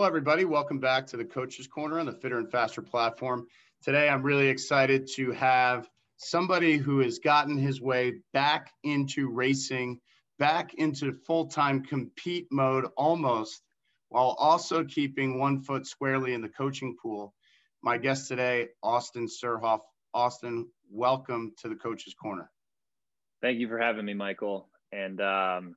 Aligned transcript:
Well, 0.00 0.06
everybody, 0.06 0.46
welcome 0.46 0.78
back 0.80 1.06
to 1.08 1.18
the 1.18 1.26
Coach's 1.26 1.66
Corner 1.66 2.00
on 2.00 2.06
the 2.06 2.14
Fitter 2.14 2.38
and 2.38 2.50
Faster 2.50 2.80
platform. 2.80 3.46
Today, 3.82 4.08
I'm 4.08 4.22
really 4.22 4.48
excited 4.48 5.06
to 5.16 5.30
have 5.32 5.90
somebody 6.16 6.78
who 6.78 7.00
has 7.00 7.18
gotten 7.18 7.58
his 7.58 7.82
way 7.82 8.14
back 8.32 8.72
into 8.82 9.28
racing, 9.28 10.00
back 10.38 10.72
into 10.72 11.12
full 11.12 11.48
time 11.48 11.84
compete 11.84 12.46
mode 12.50 12.86
almost, 12.96 13.60
while 14.08 14.34
also 14.38 14.84
keeping 14.84 15.38
one 15.38 15.60
foot 15.60 15.86
squarely 15.86 16.32
in 16.32 16.40
the 16.40 16.48
coaching 16.48 16.96
pool. 16.96 17.34
My 17.82 17.98
guest 17.98 18.26
today, 18.26 18.68
Austin 18.82 19.26
Surhoff. 19.26 19.80
Austin, 20.14 20.66
welcome 20.90 21.52
to 21.58 21.68
the 21.68 21.76
Coach's 21.76 22.14
Corner. 22.14 22.50
Thank 23.42 23.58
you 23.58 23.68
for 23.68 23.78
having 23.78 24.06
me, 24.06 24.14
Michael. 24.14 24.70
And 24.92 25.20
um, 25.20 25.76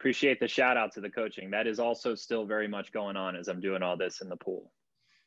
appreciate 0.00 0.40
the 0.40 0.48
shout 0.48 0.78
out 0.78 0.92
to 0.94 1.00
the 1.02 1.10
coaching. 1.10 1.50
That 1.50 1.66
is 1.66 1.78
also 1.78 2.14
still 2.14 2.46
very 2.46 2.66
much 2.66 2.90
going 2.90 3.16
on 3.16 3.36
as 3.36 3.48
I'm 3.48 3.60
doing 3.60 3.82
all 3.82 3.98
this 3.98 4.22
in 4.22 4.30
the 4.30 4.36
pool. 4.36 4.72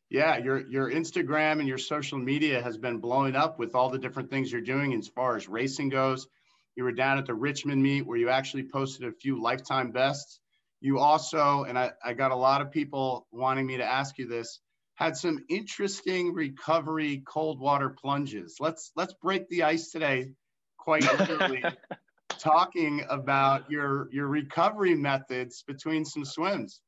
Yeah, 0.10 0.38
your 0.38 0.68
your 0.68 0.92
Instagram 0.92 1.60
and 1.60 1.68
your 1.68 1.78
social 1.78 2.18
media 2.18 2.62
has 2.62 2.78
been 2.78 2.98
blowing 2.98 3.36
up 3.36 3.60
with 3.60 3.76
all 3.76 3.92
the 3.92 4.00
different 4.00 4.32
things 4.32 4.52
you're 4.52 4.62
doing 4.62 4.94
as 4.96 5.08
far 5.08 5.36
as 5.36 5.48
racing 5.48 5.90
goes. 5.90 6.28
You 6.76 6.86
were 6.86 6.92
down 6.92 7.20
at 7.20 7.28
the 7.28 7.36
Richmond 7.36 7.84
meet 7.84 8.02
where 8.02 8.18
you 8.18 8.30
actually 8.30 8.64
posted 8.64 9.08
a 9.08 9.12
few 9.12 9.40
lifetime 9.42 9.92
bests. 9.92 10.40
You 10.82 10.98
also, 11.00 11.64
and 11.64 11.78
I, 11.78 11.92
I 12.04 12.14
got 12.14 12.32
a 12.32 12.36
lot 12.36 12.62
of 12.62 12.72
people 12.72 13.28
wanting 13.32 13.68
me 13.68 13.78
to 13.78 13.86
ask 13.86 14.18
you 14.18 14.28
this, 14.28 14.60
had 14.96 15.16
some 15.16 15.46
interesting 15.50 16.34
recovery 16.34 17.22
cold 17.26 17.60
water 17.60 17.90
plunges. 17.90 18.58
Let's 18.60 18.92
let's 18.96 19.14
break 19.14 19.50
the 19.50 19.64
ice 19.64 19.92
today 19.92 20.32
quite 20.78 21.04
literally 21.04 21.64
talking 22.44 23.06
about 23.10 23.70
your 23.72 24.10
your 24.12 24.28
recovery 24.28 24.96
methods 24.96 25.64
between 25.66 26.04
some 26.04 26.26
swims. 26.26 26.82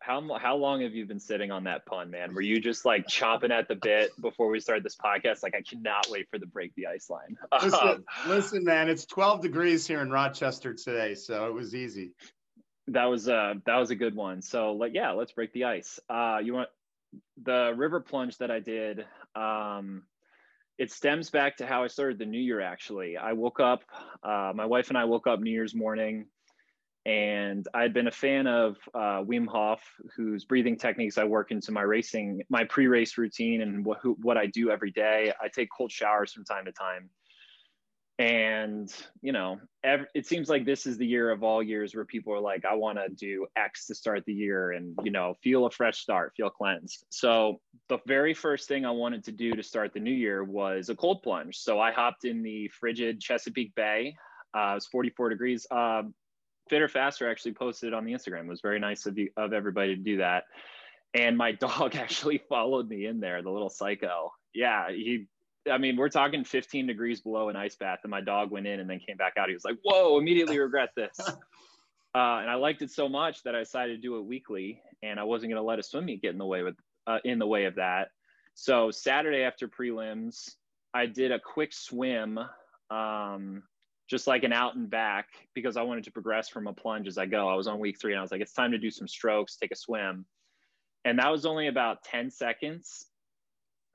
How 0.00 0.36
how 0.38 0.56
long 0.56 0.80
have 0.80 0.94
you 0.94 1.06
been 1.06 1.20
sitting 1.20 1.50
on 1.50 1.64
that 1.64 1.86
pun, 1.86 2.10
man? 2.10 2.34
Were 2.34 2.40
you 2.40 2.60
just 2.60 2.84
like 2.84 3.06
chomping 3.06 3.50
at 3.50 3.68
the 3.68 3.76
bit 3.76 4.10
before 4.20 4.48
we 4.48 4.58
started 4.58 4.82
this 4.82 4.96
podcast? 4.96 5.42
Like, 5.42 5.54
I 5.54 5.62
cannot 5.62 6.08
wait 6.10 6.28
for 6.30 6.38
the 6.38 6.46
break 6.46 6.74
the 6.74 6.86
ice 6.86 7.10
line. 7.10 7.36
Listen, 7.62 7.88
um, 7.88 8.04
listen, 8.26 8.64
man, 8.64 8.88
it's 8.88 9.04
12 9.04 9.42
degrees 9.42 9.86
here 9.86 10.00
in 10.00 10.10
Rochester 10.10 10.72
today, 10.74 11.14
so 11.14 11.46
it 11.46 11.52
was 11.52 11.74
easy. 11.74 12.12
That 12.88 13.04
was 13.04 13.28
uh 13.28 13.54
that 13.66 13.76
was 13.76 13.90
a 13.90 13.96
good 13.96 14.16
one. 14.16 14.42
So 14.42 14.72
like, 14.72 14.92
yeah, 14.94 15.12
let's 15.12 15.32
break 15.32 15.52
the 15.52 15.64
ice. 15.64 16.00
Uh, 16.08 16.38
you 16.42 16.54
want 16.54 16.70
the 17.42 17.72
river 17.76 18.00
plunge 18.00 18.38
that 18.38 18.50
I 18.50 18.60
did? 18.60 19.06
Um, 19.36 20.04
it 20.80 20.90
stems 20.90 21.28
back 21.28 21.58
to 21.58 21.66
how 21.66 21.84
I 21.84 21.88
started 21.88 22.18
the 22.18 22.24
new 22.24 22.40
year. 22.40 22.62
Actually, 22.62 23.18
I 23.18 23.34
woke 23.34 23.60
up. 23.60 23.84
Uh, 24.22 24.52
my 24.54 24.64
wife 24.64 24.88
and 24.88 24.96
I 24.96 25.04
woke 25.04 25.26
up 25.26 25.38
New 25.38 25.50
Year's 25.50 25.74
morning, 25.74 26.24
and 27.04 27.68
I'd 27.74 27.92
been 27.92 28.06
a 28.06 28.10
fan 28.10 28.46
of 28.46 28.78
uh, 28.94 29.22
Wim 29.22 29.46
Hof, 29.46 29.82
whose 30.16 30.46
breathing 30.46 30.78
techniques 30.78 31.18
I 31.18 31.24
work 31.24 31.50
into 31.50 31.70
my 31.70 31.82
racing, 31.82 32.40
my 32.48 32.64
pre-race 32.64 33.18
routine, 33.18 33.60
and 33.60 33.86
who, 34.00 34.16
what 34.22 34.38
I 34.38 34.46
do 34.46 34.70
every 34.70 34.90
day. 34.90 35.34
I 35.38 35.48
take 35.48 35.68
cold 35.70 35.92
showers 35.92 36.32
from 36.32 36.46
time 36.46 36.64
to 36.64 36.72
time, 36.72 37.10
and 38.20 38.94
you 39.22 39.32
know 39.32 39.58
every, 39.82 40.06
it 40.14 40.26
seems 40.26 40.50
like 40.50 40.66
this 40.66 40.84
is 40.84 40.98
the 40.98 41.06
year 41.06 41.30
of 41.30 41.42
all 41.42 41.62
years 41.62 41.94
where 41.94 42.04
people 42.04 42.34
are 42.34 42.40
like 42.40 42.66
i 42.66 42.74
want 42.74 42.98
to 42.98 43.08
do 43.08 43.46
x 43.56 43.86
to 43.86 43.94
start 43.94 44.22
the 44.26 44.34
year 44.34 44.72
and 44.72 44.94
you 45.02 45.10
know 45.10 45.34
feel 45.42 45.64
a 45.64 45.70
fresh 45.70 45.98
start 45.98 46.34
feel 46.36 46.50
cleansed. 46.50 47.06
So 47.08 47.60
the 47.88 47.98
very 48.06 48.34
first 48.34 48.68
thing 48.68 48.84
i 48.84 48.90
wanted 48.90 49.24
to 49.24 49.32
do 49.32 49.52
to 49.52 49.62
start 49.62 49.94
the 49.94 50.00
new 50.00 50.12
year 50.12 50.44
was 50.44 50.90
a 50.90 50.94
cold 50.94 51.22
plunge. 51.22 51.56
So 51.56 51.80
i 51.80 51.92
hopped 51.92 52.26
in 52.26 52.42
the 52.42 52.68
frigid 52.68 53.20
chesapeake 53.20 53.74
bay. 53.74 54.14
Uh, 54.54 54.72
it 54.72 54.74
was 54.74 54.86
44 54.86 55.30
degrees. 55.30 55.66
Uh, 55.70 56.02
fitter 56.68 56.88
faster 56.88 57.28
actually 57.28 57.54
posted 57.54 57.94
on 57.94 58.04
the 58.04 58.12
instagram. 58.12 58.42
It 58.42 58.48
was 58.48 58.60
very 58.60 58.78
nice 58.78 59.06
of 59.06 59.16
you 59.16 59.30
of 59.38 59.54
everybody 59.54 59.96
to 59.96 60.02
do 60.02 60.18
that. 60.18 60.44
And 61.14 61.38
my 61.38 61.52
dog 61.66 61.96
actually 61.96 62.42
followed 62.50 62.86
me 62.86 63.06
in 63.06 63.18
there 63.18 63.40
the 63.40 63.50
little 63.50 63.70
psycho. 63.70 64.32
Yeah 64.52 64.90
he 64.90 65.26
I 65.70 65.78
mean, 65.78 65.96
we're 65.96 66.08
talking 66.08 66.44
15 66.44 66.86
degrees 66.86 67.20
below 67.20 67.48
an 67.48 67.56
ice 67.56 67.76
bath, 67.76 68.00
and 68.04 68.10
my 68.10 68.20
dog 68.20 68.50
went 68.50 68.66
in 68.66 68.80
and 68.80 68.88
then 68.88 68.98
came 68.98 69.16
back 69.16 69.34
out. 69.36 69.48
He 69.48 69.54
was 69.54 69.64
like, 69.64 69.76
"Whoa!" 69.82 70.18
Immediately 70.18 70.58
regret 70.58 70.90
this. 70.96 71.18
uh, 71.20 71.34
and 72.14 72.50
I 72.50 72.54
liked 72.54 72.82
it 72.82 72.90
so 72.90 73.08
much 73.08 73.42
that 73.42 73.54
I 73.54 73.60
decided 73.60 73.96
to 73.96 74.00
do 74.00 74.16
it 74.18 74.24
weekly, 74.24 74.80
and 75.02 75.20
I 75.20 75.24
wasn't 75.24 75.50
going 75.50 75.62
to 75.62 75.66
let 75.66 75.78
a 75.78 75.82
swim 75.82 76.06
meet 76.06 76.22
get 76.22 76.32
in 76.32 76.38
the 76.38 76.46
way 76.46 76.62
with 76.62 76.76
uh, 77.06 77.18
in 77.24 77.38
the 77.38 77.46
way 77.46 77.64
of 77.64 77.74
that. 77.74 78.08
So 78.54 78.90
Saturday 78.90 79.42
after 79.42 79.68
prelims, 79.68 80.50
I 80.94 81.06
did 81.06 81.30
a 81.30 81.38
quick 81.38 81.72
swim, 81.72 82.38
um, 82.90 83.62
just 84.08 84.26
like 84.26 84.44
an 84.44 84.52
out 84.52 84.76
and 84.76 84.88
back, 84.88 85.26
because 85.54 85.76
I 85.76 85.82
wanted 85.82 86.04
to 86.04 86.10
progress 86.10 86.48
from 86.48 86.68
a 86.68 86.72
plunge 86.72 87.06
as 87.06 87.18
I 87.18 87.26
go. 87.26 87.48
I 87.48 87.54
was 87.54 87.66
on 87.66 87.78
week 87.78 88.00
three, 88.00 88.12
and 88.12 88.18
I 88.18 88.22
was 88.22 88.30
like, 88.30 88.40
"It's 88.40 88.54
time 88.54 88.72
to 88.72 88.78
do 88.78 88.90
some 88.90 89.06
strokes, 89.06 89.56
take 89.56 89.72
a 89.72 89.76
swim," 89.76 90.24
and 91.04 91.18
that 91.18 91.30
was 91.30 91.44
only 91.44 91.66
about 91.66 92.02
10 92.04 92.30
seconds 92.30 93.09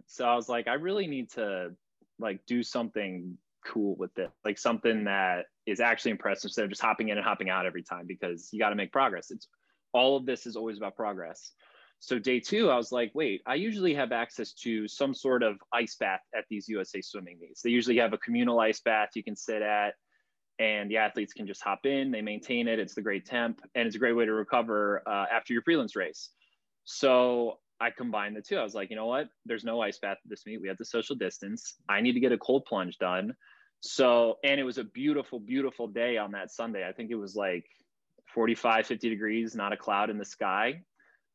so 0.07 0.25
I 0.25 0.35
was 0.35 0.49
like, 0.49 0.67
I 0.67 0.73
really 0.73 1.07
need 1.07 1.31
to 1.31 1.71
like 2.19 2.45
do 2.45 2.63
something 2.63 3.37
cool 3.65 3.95
with 3.95 4.13
this, 4.13 4.31
like 4.43 4.57
something 4.57 5.05
that 5.05 5.45
is 5.65 5.79
actually 5.79 6.11
impressive 6.11 6.49
instead 6.49 6.63
of 6.63 6.69
just 6.69 6.81
hopping 6.81 7.09
in 7.09 7.17
and 7.17 7.25
hopping 7.25 7.49
out 7.49 7.65
every 7.65 7.83
time 7.83 8.05
because 8.07 8.49
you 8.51 8.59
got 8.59 8.69
to 8.69 8.75
make 8.75 8.91
progress. 8.91 9.31
It's 9.31 9.47
all 9.93 10.17
of 10.17 10.25
this 10.25 10.45
is 10.45 10.55
always 10.55 10.77
about 10.77 10.95
progress. 10.95 11.51
So 11.99 12.19
day 12.19 12.39
two, 12.39 12.69
I 12.69 12.75
was 12.75 12.91
like, 12.91 13.11
wait, 13.15 13.41
I 13.47 13.55
usually 13.55 13.93
have 13.95 14.11
access 14.11 14.53
to 14.53 14.87
some 14.87 15.13
sort 15.13 15.41
of 15.41 15.57
ice 15.73 15.95
bath 15.95 16.19
at 16.37 16.45
these 16.49 16.67
USA 16.67 17.01
swimming 17.01 17.39
meets. 17.39 17.61
They 17.61 17.69
usually 17.71 17.97
have 17.97 18.13
a 18.13 18.17
communal 18.17 18.59
ice 18.59 18.81
bath 18.81 19.09
you 19.15 19.23
can 19.23 19.35
sit 19.35 19.61
at, 19.61 19.95
and 20.59 20.89
the 20.89 20.97
athletes 20.97 21.33
can 21.33 21.47
just 21.47 21.63
hop 21.63 21.85
in. 21.85 22.11
They 22.11 22.21
maintain 22.21 22.67
it. 22.67 22.79
It's 22.79 22.93
the 22.93 23.01
great 23.01 23.25
temp, 23.25 23.61
and 23.73 23.87
it's 23.87 23.95
a 23.95 23.99
great 23.99 24.13
way 24.13 24.25
to 24.25 24.33
recover 24.33 25.01
uh, 25.07 25.25
after 25.31 25.53
your 25.53 25.63
prelims 25.63 25.95
race. 25.95 26.29
So 26.83 27.59
I 27.79 27.89
combined 27.89 28.35
the 28.35 28.41
two. 28.41 28.57
I 28.57 28.63
was 28.63 28.73
like, 28.73 28.89
you 28.89 28.95
know 28.95 29.07
what? 29.07 29.27
There's 29.45 29.63
no 29.63 29.81
ice 29.81 29.99
bath 29.99 30.17
at 30.23 30.29
this 30.29 30.45
meet. 30.45 30.61
We 30.61 30.69
have 30.69 30.77
the 30.77 30.85
social 30.85 31.15
distance. 31.15 31.75
I 31.89 32.01
need 32.01 32.13
to 32.13 32.19
get 32.19 32.31
a 32.31 32.37
cold 32.37 32.65
plunge 32.65 32.97
done. 32.97 33.33
So, 33.81 34.37
and 34.43 34.59
it 34.59 34.63
was 34.63 34.77
a 34.77 34.83
beautiful, 34.83 35.39
beautiful 35.39 35.87
day 35.87 36.17
on 36.17 36.31
that 36.31 36.51
Sunday. 36.51 36.87
I 36.87 36.93
think 36.93 37.11
it 37.11 37.15
was 37.15 37.35
like 37.35 37.65
45, 38.33 38.87
50 38.87 39.09
degrees, 39.09 39.55
not 39.55 39.73
a 39.73 39.77
cloud 39.77 40.09
in 40.09 40.17
the 40.17 40.25
sky. 40.25 40.81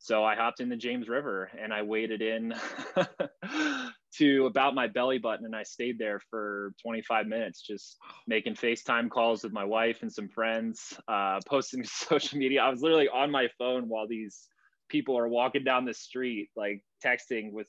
So 0.03 0.25
I 0.25 0.35
hopped 0.35 0.61
in 0.61 0.71
the 0.71 0.77
James 0.77 1.11
River 1.11 1.51
and 1.63 1.75
I 1.75 1.83
waded 1.83 2.23
in 2.23 2.55
to 4.15 4.47
about 4.47 4.75
my 4.75 4.87
belly 4.87 5.19
button 5.19 5.45
and 5.45 5.55
I 5.55 5.63
stayed 5.63 5.99
there 5.99 6.21
for 6.31 6.73
25 6.83 7.27
minutes, 7.27 7.61
just 7.61 7.99
making 8.27 8.55
FaceTime 8.55 9.11
calls 9.11 9.45
with 9.45 9.53
my 9.53 9.65
wife 9.65 9.99
and 10.01 10.11
some 10.11 10.31
friends, 10.31 10.99
uh, 11.07 11.41
posting 11.47 11.83
to 11.85 11.89
social 11.89 12.39
media. 12.39 12.63
I 12.63 12.71
was 12.71 12.81
literally 12.81 13.11
on 13.11 13.31
my 13.31 13.49
phone 13.59 13.91
while 13.91 14.09
these 14.09 14.49
people 14.91 15.17
are 15.17 15.29
walking 15.29 15.65
down 15.65 15.85
the 15.87 15.95
street 15.95 16.51
like 16.57 16.83
texting 17.03 17.53
with 17.53 17.69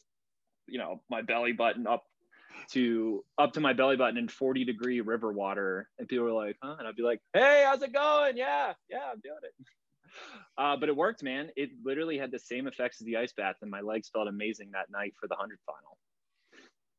you 0.68 0.78
know 0.78 1.02
my 1.10 1.22
belly 1.22 1.54
button 1.54 1.88
up 1.88 2.04
to 2.72 3.24
up 3.38 3.54
to 3.54 3.60
my 3.60 3.74
belly 3.74 3.96
button 3.96 4.18
in 4.18 4.28
40 4.28 4.66
degree 4.66 5.02
river 5.02 5.32
water. 5.32 5.88
And 6.00 6.08
people 6.08 6.26
were 6.26 6.32
like 6.32 6.58
huh? 6.62 6.76
And 6.80 6.88
i'd 6.88 6.96
be 6.96 7.04
like 7.04 7.20
hey 7.34 7.64
how's 7.66 7.82
it 7.82 7.94
going? 7.94 8.38
Yeah 8.38 8.74
yeah 8.90 9.10
i'm 9.12 9.22
doing 9.24 9.40
it. 9.44 9.54
Uh, 10.58 10.76
but 10.76 10.90
it 10.90 10.96
worked 10.96 11.24
man. 11.24 11.50
It 11.56 11.70
literally 11.86 12.18
had 12.18 12.32
the 12.32 12.38
same 12.38 12.68
effects 12.68 13.00
as 13.00 13.06
the 13.06 13.16
ice 13.16 13.32
bath 13.32 13.56
and 13.62 13.72
my 13.72 13.80
legs 13.80 14.10
felt 14.10 14.28
amazing 14.28 14.72
that 14.74 14.88
night 14.92 15.14
for 15.18 15.28
the 15.28 15.36
100 15.36 15.58
final. 15.66 15.98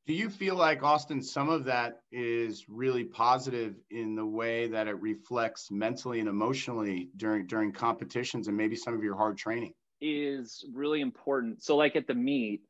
Do 0.07 0.15
you 0.15 0.31
feel 0.31 0.57
like 0.57 0.83
austin 0.83 1.23
some 1.23 1.51
of 1.51 1.65
that 1.67 2.01
is 2.11 2.65
really 2.71 3.05
positive 3.05 3.75
in 3.91 4.17
the 4.17 4.25
way 4.25 4.67
that 4.69 4.89
it 4.89 4.99
reflects 5.03 5.71
mentally 5.71 6.21
and 6.21 6.29
emotionally 6.29 7.11
during 7.19 7.47
during 7.47 7.71
competitions 7.71 8.49
and 8.49 8.57
maybe 8.57 8.77
some 8.77 8.95
of 8.95 9.03
your 9.05 9.15
hard 9.15 9.37
training 9.37 9.75
is 10.03 10.65
really 10.75 11.01
important. 11.01 11.63
So, 11.63 11.77
like 11.77 11.97
at 11.97 12.07
the 12.07 12.15
meet, 12.15 12.63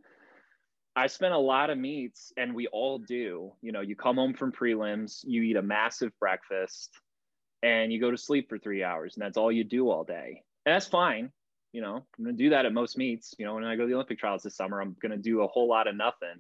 I 0.95 1.07
spent 1.07 1.33
a 1.33 1.39
lot 1.39 1.71
of 1.71 1.79
meets, 1.79 2.33
and 2.37 2.55
we 2.55 2.67
all 2.69 2.99
do. 2.99 3.53
You 3.63 3.73
know, 3.73 3.81
you 3.81 3.97
come 3.97 4.17
home 4.17 4.35
from 4.35 4.53
prelims, 4.53 5.21
you 5.25 5.43
eat 5.43 5.57
a 5.57 5.63
massive 5.63 6.13
breakfast, 6.21 6.91
and 7.63 7.93
you 7.93 8.01
go 8.01 8.11
to 8.11 8.19
sleep 8.19 8.49
for 8.49 8.59
three 8.59 8.85
hours, 8.85 9.17
and 9.17 9.25
that's 9.25 9.39
all 9.39 9.51
you 9.51 9.65
do 9.65 9.91
all 9.91 10.05
day. 10.05 10.43
And 10.67 10.75
that's 10.75 10.87
fine. 10.87 11.31
You 11.73 11.81
know, 11.81 11.97
I'm 11.97 12.25
going 12.25 12.37
to 12.37 12.43
do 12.43 12.51
that 12.51 12.67
at 12.67 12.75
most 12.75 12.99
meets. 12.99 13.35
You 13.39 13.47
know, 13.47 13.55
when 13.55 13.65
I 13.65 13.77
go 13.77 13.83
to 13.83 13.89
the 13.89 13.95
Olympic 13.95 14.19
trials 14.19 14.43
this 14.43 14.57
summer, 14.57 14.81
I'm 14.81 14.95
going 15.01 15.13
to 15.13 15.19
do 15.19 15.43
a 15.43 15.47
whole 15.47 15.69
lot 15.69 15.87
of 15.87 15.97
nothing. 15.97 16.39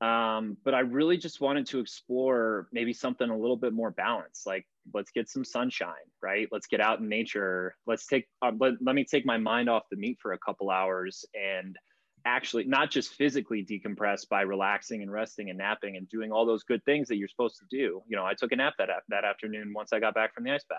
Um, 0.00 0.58
but 0.62 0.74
I 0.74 0.80
really 0.80 1.16
just 1.16 1.40
wanted 1.40 1.66
to 1.68 1.78
explore 1.78 2.68
maybe 2.70 2.92
something 2.92 3.28
a 3.28 3.36
little 3.36 3.56
bit 3.56 3.72
more 3.72 3.90
balanced. 3.90 4.46
Like, 4.46 4.66
let's 4.94 5.10
get 5.10 5.28
some 5.28 5.44
sunshine, 5.44 5.94
right? 6.22 6.48
Let's 6.50 6.66
get 6.66 6.80
out 6.80 7.00
in 7.00 7.08
nature. 7.08 7.74
Let's 7.86 8.06
take, 8.06 8.26
uh, 8.42 8.52
let, 8.58 8.74
let 8.80 8.94
me 8.94 9.04
take 9.04 9.26
my 9.26 9.38
mind 9.38 9.68
off 9.68 9.84
the 9.90 9.96
meet 9.96 10.18
for 10.20 10.32
a 10.32 10.38
couple 10.38 10.70
hours 10.70 11.24
and 11.34 11.76
actually 12.24 12.64
not 12.64 12.90
just 12.90 13.14
physically 13.14 13.64
decompress 13.64 14.28
by 14.28 14.42
relaxing 14.42 15.02
and 15.02 15.10
resting 15.10 15.48
and 15.50 15.58
napping 15.58 15.96
and 15.96 16.08
doing 16.08 16.32
all 16.32 16.44
those 16.44 16.64
good 16.64 16.84
things 16.84 17.08
that 17.08 17.16
you're 17.16 17.28
supposed 17.28 17.58
to 17.58 17.66
do. 17.70 18.02
You 18.08 18.16
know, 18.16 18.24
I 18.24 18.34
took 18.34 18.52
a 18.52 18.56
nap 18.56 18.74
that, 18.78 18.88
that 19.08 19.24
afternoon 19.24 19.72
once 19.74 19.92
I 19.92 20.00
got 20.00 20.14
back 20.14 20.34
from 20.34 20.44
the 20.44 20.52
ice 20.52 20.64
bath. 20.68 20.78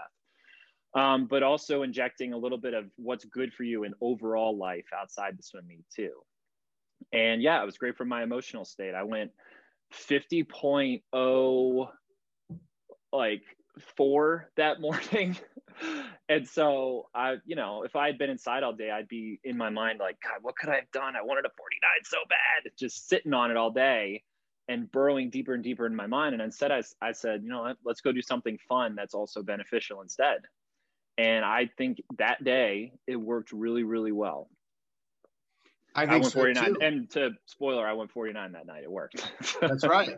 Um, 0.93 1.27
but 1.27 1.43
also 1.43 1.83
injecting 1.83 2.33
a 2.33 2.37
little 2.37 2.57
bit 2.57 2.73
of 2.73 2.85
what's 2.95 3.25
good 3.25 3.53
for 3.53 3.63
you 3.63 3.83
in 3.83 3.93
overall 4.01 4.57
life 4.57 4.85
outside 4.97 5.37
the 5.37 5.43
swim 5.43 5.67
meet 5.67 5.85
too 5.95 6.11
and 7.11 7.41
yeah, 7.41 7.61
it 7.61 7.65
was 7.65 7.77
great 7.77 7.95
for 7.97 8.05
my 8.05 8.23
emotional 8.23 8.65
state. 8.65 8.93
I 8.93 9.03
went 9.03 9.31
50.0 9.93 11.87
like 13.13 13.43
four 13.95 14.49
that 14.57 14.79
morning. 14.81 15.37
and 16.29 16.47
so 16.47 17.07
I, 17.13 17.35
you 17.45 17.55
know, 17.55 17.83
if 17.83 17.95
I 17.95 18.07
had 18.07 18.17
been 18.17 18.29
inside 18.29 18.63
all 18.63 18.73
day, 18.73 18.91
I'd 18.91 19.07
be 19.07 19.39
in 19.43 19.57
my 19.57 19.69
mind 19.69 19.99
like, 19.99 20.17
God, 20.21 20.39
what 20.41 20.55
could 20.57 20.69
I 20.69 20.75
have 20.75 20.91
done? 20.91 21.15
I 21.15 21.21
wanted 21.21 21.45
a 21.45 21.49
49 21.57 21.89
so 22.03 22.17
bad, 22.29 22.71
just 22.77 23.07
sitting 23.07 23.33
on 23.33 23.51
it 23.51 23.57
all 23.57 23.71
day 23.71 24.23
and 24.67 24.91
burrowing 24.91 25.29
deeper 25.29 25.53
and 25.53 25.63
deeper 25.63 25.85
in 25.85 25.95
my 25.95 26.07
mind. 26.07 26.33
And 26.33 26.41
instead, 26.41 26.71
I, 26.71 26.81
I 27.01 27.11
said, 27.11 27.41
you 27.43 27.49
know 27.49 27.61
what, 27.61 27.77
let's 27.85 28.01
go 28.01 28.11
do 28.11 28.21
something 28.21 28.57
fun 28.67 28.95
that's 28.95 29.13
also 29.13 29.41
beneficial 29.41 30.01
instead. 30.01 30.39
And 31.17 31.43
I 31.43 31.69
think 31.77 32.01
that 32.17 32.43
day 32.43 32.93
it 33.07 33.15
worked 33.15 33.51
really, 33.51 33.83
really 33.83 34.11
well. 34.11 34.49
I 35.95 36.01
think 36.01 36.11
I 36.11 36.17
went 36.17 36.33
49. 36.33 36.73
So 36.73 36.85
and 36.85 37.09
to 37.11 37.31
spoiler, 37.45 37.87
I 37.87 37.93
went 37.93 38.11
49 38.11 38.51
that 38.51 38.67
night. 38.67 38.83
It 38.83 38.91
worked. 38.91 39.31
That's 39.61 39.85
right. 39.85 40.17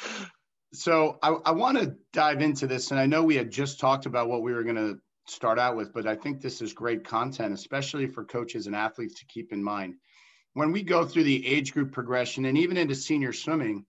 So 0.72 1.18
I, 1.22 1.30
I 1.46 1.50
want 1.52 1.78
to 1.78 1.96
dive 2.12 2.42
into 2.42 2.66
this. 2.66 2.90
And 2.90 3.00
I 3.00 3.06
know 3.06 3.22
we 3.22 3.36
had 3.36 3.50
just 3.50 3.80
talked 3.80 4.06
about 4.06 4.28
what 4.28 4.42
we 4.42 4.52
were 4.52 4.64
going 4.64 4.76
to 4.76 4.98
start 5.26 5.58
out 5.58 5.76
with, 5.76 5.92
but 5.92 6.06
I 6.06 6.14
think 6.14 6.40
this 6.40 6.60
is 6.60 6.72
great 6.72 7.04
content, 7.04 7.52
especially 7.52 8.06
for 8.06 8.24
coaches 8.24 8.66
and 8.66 8.76
athletes 8.76 9.20
to 9.20 9.26
keep 9.26 9.52
in 9.52 9.62
mind. 9.62 9.94
When 10.54 10.72
we 10.72 10.82
go 10.82 11.04
through 11.04 11.24
the 11.24 11.46
age 11.46 11.72
group 11.72 11.92
progression 11.92 12.44
and 12.44 12.58
even 12.58 12.76
into 12.76 12.94
senior 12.94 13.32
swimming, 13.32 13.86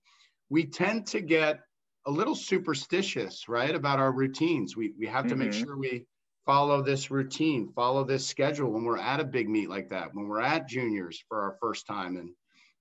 we 0.50 0.66
tend 0.66 1.08
to 1.08 1.22
get 1.22 1.60
a 2.06 2.12
little 2.12 2.36
superstitious, 2.36 3.48
right, 3.48 3.74
about 3.74 4.00
our 4.00 4.12
routines. 4.12 4.76
We, 4.76 4.94
we 4.98 5.08
have 5.08 5.28
to 5.28 5.36
mm-hmm. 5.36 5.40
make 5.40 5.54
sure 5.54 5.78
we 5.78 6.06
follow 6.46 6.81
this 6.81 7.12
routine, 7.12 7.72
follow 7.76 8.04
this 8.04 8.28
schedule 8.28 8.72
when 8.72 8.84
we're 8.84 8.98
at 8.98 9.20
a 9.20 9.26
big 9.26 9.50
meet 9.50 9.70
like 9.70 9.90
that, 9.90 10.14
when 10.14 10.28
we're 10.28 10.42
at 10.42 10.68
juniors 10.68 11.24
for 11.28 11.42
our 11.42 11.58
first 11.62 11.86
time. 11.86 12.18
And 12.18 12.31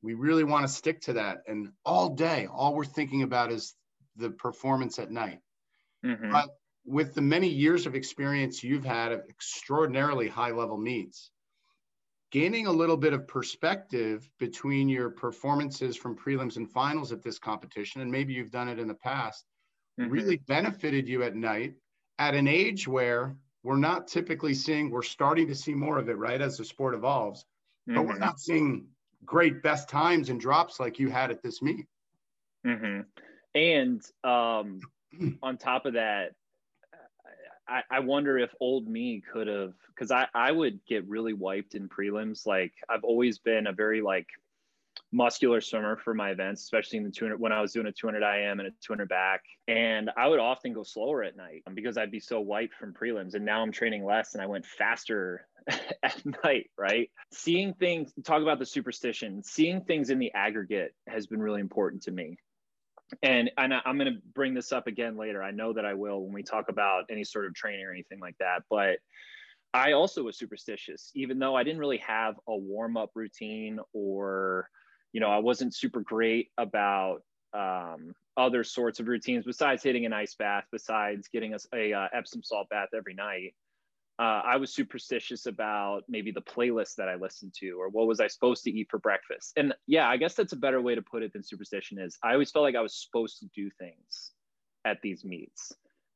we 0.03 0.15
really 0.15 0.45
want 0.45 0.67
to 0.67 0.73
stick 0.73 1.00
to 1.03 1.15
that. 1.15 1.39
And 1.47 1.73
all 1.85 2.11
day, 2.11 2.47
all 2.50 2.75
we're 2.75 2.85
thinking 2.85 3.23
about 3.23 3.53
is 3.53 3.75
the 4.19 4.31
performance 4.31 4.99
at 4.99 5.11
night. 5.11 5.41
Mm-hmm. 6.05 6.31
But 6.31 6.50
with 6.85 7.15
the 7.15 7.23
many 7.23 7.49
years 7.49 7.87
of 7.87 7.94
experience 7.94 8.62
you've 8.62 8.85
had 8.85 9.12
of 9.12 9.23
extraordinarily 9.29 10.29
high 10.29 10.53
level 10.53 10.76
meets, 10.76 11.31
gaining 12.31 12.67
a 12.67 12.73
little 12.73 12.97
bit 12.97 13.12
of 13.12 13.26
perspective 13.26 14.29
between 14.38 14.88
your 14.88 15.11
performances 15.11 15.97
from 15.97 16.17
prelims 16.17 16.56
and 16.56 16.70
finals 16.70 17.12
at 17.12 17.23
this 17.23 17.38
competition, 17.38 18.00
and 18.00 18.11
maybe 18.11 18.32
you've 18.32 18.50
done 18.50 18.69
it 18.69 18.79
in 18.79 18.88
the 18.88 18.94
past, 18.94 19.44
mm-hmm. 19.99 20.11
really 20.11 20.37
benefited 20.37 21.09
you 21.09 21.23
at 21.23 21.35
night 21.35 21.75
at 22.19 22.35
an 22.35 22.49
age 22.49 22.87
where 22.87 23.37
we're 23.62 23.76
not 23.76 24.09
typically 24.09 24.55
seeing, 24.55 24.91
we're 24.91 25.03
starting 25.03 25.47
to 25.49 25.55
see 25.55 25.75
more 25.75 25.99
of 25.99 26.09
it, 26.09 26.17
right, 26.17 26.41
as 26.41 26.59
the 26.59 26.64
sport 26.64 26.94
evolves, 26.94 27.44
mm-hmm. 27.88 27.97
but 27.97 28.06
we're 28.06 28.12
mm-hmm. 28.12 28.21
not 28.21 28.41
seeing 28.41 28.87
great 29.25 29.62
best 29.62 29.88
times 29.88 30.29
and 30.29 30.41
drops 30.41 30.79
like 30.79 30.99
you 30.99 31.09
had 31.09 31.31
at 31.31 31.43
this 31.43 31.61
meet. 31.61 31.87
Mm-hmm. 32.67 33.00
And 33.58 34.00
um, 34.22 34.81
on 35.43 35.58
top 35.58 35.84
of 35.84 35.94
that, 35.94 36.32
I, 37.69 37.82
I 37.90 38.00
wonder 38.00 38.38
if 38.38 38.55
old 38.60 38.88
me 38.88 39.20
could 39.32 39.49
have, 39.49 39.75
because 39.88 40.12
I, 40.12 40.26
I 40.32 40.52
would 40.52 40.78
get 40.87 41.08
really 41.08 41.32
wiped 41.32 41.75
in 41.75 41.88
prelims. 41.88 42.46
Like 42.46 42.72
I've 42.88 43.02
always 43.02 43.38
been 43.38 43.66
a 43.66 43.72
very 43.72 44.00
like 44.00 44.28
muscular 45.10 45.60
swimmer 45.60 45.96
for 45.96 46.14
my 46.14 46.31
events, 46.31 46.62
especially 46.62 46.99
in 46.99 47.05
the 47.05 47.10
200 47.10 47.40
when 47.40 47.52
I 47.52 47.60
was 47.60 47.72
doing 47.72 47.87
a 47.87 47.93
200 47.93 48.22
IM 48.22 48.60
and 48.60 48.69
a 48.69 48.72
200 48.81 49.08
back. 49.08 49.43
And 49.66 50.08
I 50.16 50.28
would 50.28 50.38
often 50.38 50.72
go 50.72 50.84
slower 50.84 51.25
at 51.25 51.37
night 51.37 51.62
because 51.75 51.99
I'd 51.99 52.12
be 52.12 52.20
so 52.20 52.40
wiped 52.40 52.75
from 52.75 52.94
prelims. 52.94 53.34
And 53.34 53.44
now 53.44 53.61
I'm 53.61 53.72
training 53.72 54.04
less 54.04 54.34
and 54.34 54.43
I 54.43 54.46
went 54.46 54.64
faster 54.64 55.46
at 56.02 56.22
night, 56.44 56.70
right? 56.78 57.11
Seeing 57.32 57.75
things, 57.75 58.12
talk 58.25 58.40
about 58.40 58.61
the 58.61 58.66
superstition, 58.66 59.43
seeing 59.43 59.82
things 59.82 60.11
in 60.11 60.20
the 60.20 60.32
aggregate 60.32 60.94
has 61.08 61.26
been 61.26 61.43
really 61.43 61.61
important 61.61 62.02
to 62.04 62.12
me. 62.12 62.38
And, 63.22 63.50
and 63.56 63.75
I'm 63.75 63.99
going 63.99 64.12
to 64.12 64.20
bring 64.34 64.55
this 64.55 64.72
up 64.72 64.87
again 64.87 65.16
later. 65.16 65.43
I 65.43 65.50
know 65.50 65.72
that 65.72 65.84
I 65.84 65.94
will 65.94 66.22
when 66.22 66.32
we 66.32 66.43
talk 66.43 66.69
about 66.69 67.05
any 67.10 67.25
sort 67.25 67.46
of 67.46 67.55
training 67.55 67.84
or 67.84 67.93
anything 67.93 68.20
like 68.20 68.37
that. 68.38 68.62
But 68.70 68.99
I 69.72 69.93
also 69.93 70.22
was 70.22 70.38
superstitious, 70.38 71.10
even 71.14 71.38
though 71.38 71.55
I 71.55 71.62
didn't 71.62 71.81
really 71.81 71.99
have 72.06 72.34
a 72.49 72.56
warm 72.56 72.96
up 72.96 73.10
routine 73.14 73.81
or 73.93 74.69
you 75.12 75.20
know, 75.20 75.31
I 75.31 75.38
wasn't 75.38 75.75
super 75.75 76.00
great 76.00 76.50
about 76.58 77.22
um, 77.55 78.12
other 78.37 78.62
sorts 78.62 79.00
of 79.00 79.08
routines 79.08 79.44
besides 79.44 79.82
hitting 79.82 80.06
an 80.06 80.12
ice 80.12 80.34
bath, 80.34 80.64
besides 80.70 81.28
getting 81.28 81.54
a, 81.54 81.58
a 81.75 81.93
uh, 81.93 82.08
Epsom 82.12 82.43
salt 82.43 82.69
bath 82.69 82.88
every 82.94 83.14
night. 83.14 83.54
Uh, 84.19 84.43
I 84.44 84.56
was 84.56 84.73
superstitious 84.75 85.47
about 85.47 86.03
maybe 86.09 86.32
the 86.32 86.43
playlist 86.43 86.97
that 86.97 87.09
I 87.09 87.15
listened 87.15 87.55
to 87.61 87.70
or 87.81 87.88
what 87.88 88.09
was 88.09 88.19
I 88.19 88.26
supposed 88.26 88.65
to 88.65 88.70
eat 88.70 88.88
for 88.91 88.99
breakfast. 88.99 89.53
And 89.56 89.73
yeah, 89.87 90.09
I 90.09 90.17
guess 90.17 90.35
that's 90.35 90.53
a 90.53 90.56
better 90.56 90.81
way 90.81 90.97
to 90.97 91.03
put 91.03 91.23
it 91.23 91.32
than 91.32 91.44
superstition 91.44 92.00
is. 92.00 92.19
I 92.25 92.32
always 92.32 92.50
felt 92.50 92.65
like 92.65 92.75
I 92.75 92.81
was 92.81 92.94
supposed 92.94 93.38
to 93.41 93.47
do 93.55 93.70
things 93.79 94.32
at 94.85 95.00
these 95.03 95.25
meets. 95.25 95.73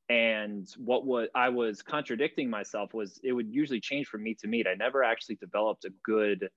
And 0.09 0.69
what 0.79 1.07
was 1.07 1.29
I 1.35 1.49
was 1.49 1.81
contradicting 1.81 2.51
myself 2.51 2.93
was 2.93 3.21
it 3.23 3.33
would 3.33 3.49
usually 3.49 3.81
change 3.81 4.09
from 4.09 4.25
meet 4.25 4.41
to 4.41 4.49
meet. 4.49 4.67
I 4.67 4.75
never 4.75 5.05
actually 5.05 5.37
developed 5.37 5.85
a 5.85 5.91
good 6.05 6.49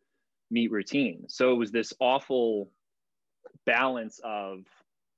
meet 0.49 0.71
routine. 0.71 1.25
So 1.27 1.51
it 1.51 1.55
was 1.55 1.71
this 1.71 1.93
awful 1.99 2.71
balance 3.65 4.19
of 4.23 4.65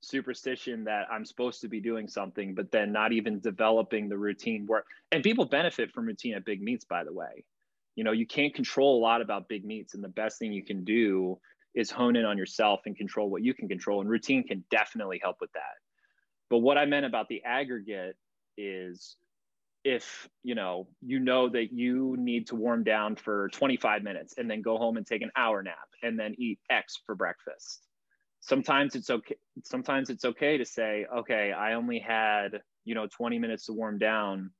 superstition 0.00 0.84
that 0.84 1.06
I'm 1.10 1.24
supposed 1.24 1.60
to 1.62 1.68
be 1.68 1.80
doing 1.80 2.08
something, 2.08 2.54
but 2.54 2.70
then 2.70 2.92
not 2.92 3.12
even 3.12 3.40
developing 3.40 4.08
the 4.08 4.18
routine 4.18 4.66
work. 4.66 4.86
And 5.12 5.22
people 5.22 5.44
benefit 5.44 5.92
from 5.92 6.06
routine 6.06 6.34
at 6.34 6.44
big 6.44 6.62
meets, 6.62 6.84
by 6.84 7.04
the 7.04 7.12
way. 7.12 7.44
You 7.96 8.04
know, 8.04 8.12
you 8.12 8.26
can't 8.26 8.54
control 8.54 8.98
a 8.98 9.02
lot 9.02 9.20
about 9.20 9.48
big 9.48 9.64
meets, 9.64 9.94
and 9.94 10.04
the 10.04 10.08
best 10.08 10.38
thing 10.38 10.52
you 10.52 10.64
can 10.64 10.84
do 10.84 11.38
is 11.74 11.90
hone 11.90 12.16
in 12.16 12.24
on 12.24 12.38
yourself 12.38 12.80
and 12.86 12.96
control 12.96 13.28
what 13.28 13.42
you 13.42 13.54
can 13.54 13.68
control. 13.68 14.00
And 14.00 14.08
routine 14.08 14.44
can 14.44 14.64
definitely 14.70 15.20
help 15.22 15.36
with 15.40 15.52
that. 15.52 15.76
But 16.48 16.58
what 16.58 16.78
I 16.78 16.86
meant 16.86 17.06
about 17.06 17.28
the 17.28 17.42
aggregate 17.44 18.16
is 18.56 19.16
if 19.84 20.28
you 20.42 20.54
know 20.54 20.88
you 21.00 21.20
know 21.20 21.48
that 21.48 21.72
you 21.72 22.16
need 22.18 22.48
to 22.48 22.56
warm 22.56 22.82
down 22.82 23.14
for 23.14 23.48
25 23.50 24.02
minutes 24.02 24.34
and 24.36 24.50
then 24.50 24.60
go 24.60 24.76
home 24.76 24.96
and 24.96 25.06
take 25.06 25.22
an 25.22 25.30
hour 25.36 25.62
nap 25.62 25.76
and 26.02 26.18
then 26.18 26.34
eat 26.36 26.58
x 26.68 26.98
for 27.06 27.14
breakfast 27.14 27.87
sometimes 28.40 28.94
it's 28.94 29.10
okay 29.10 29.36
sometimes 29.64 30.10
it's 30.10 30.24
okay 30.24 30.56
to 30.58 30.64
say 30.64 31.06
okay 31.14 31.52
i 31.52 31.74
only 31.74 31.98
had 31.98 32.60
you 32.84 32.94
know 32.94 33.06
20 33.06 33.38
minutes 33.38 33.66
to 33.66 33.72
warm 33.72 33.98
down. 33.98 34.50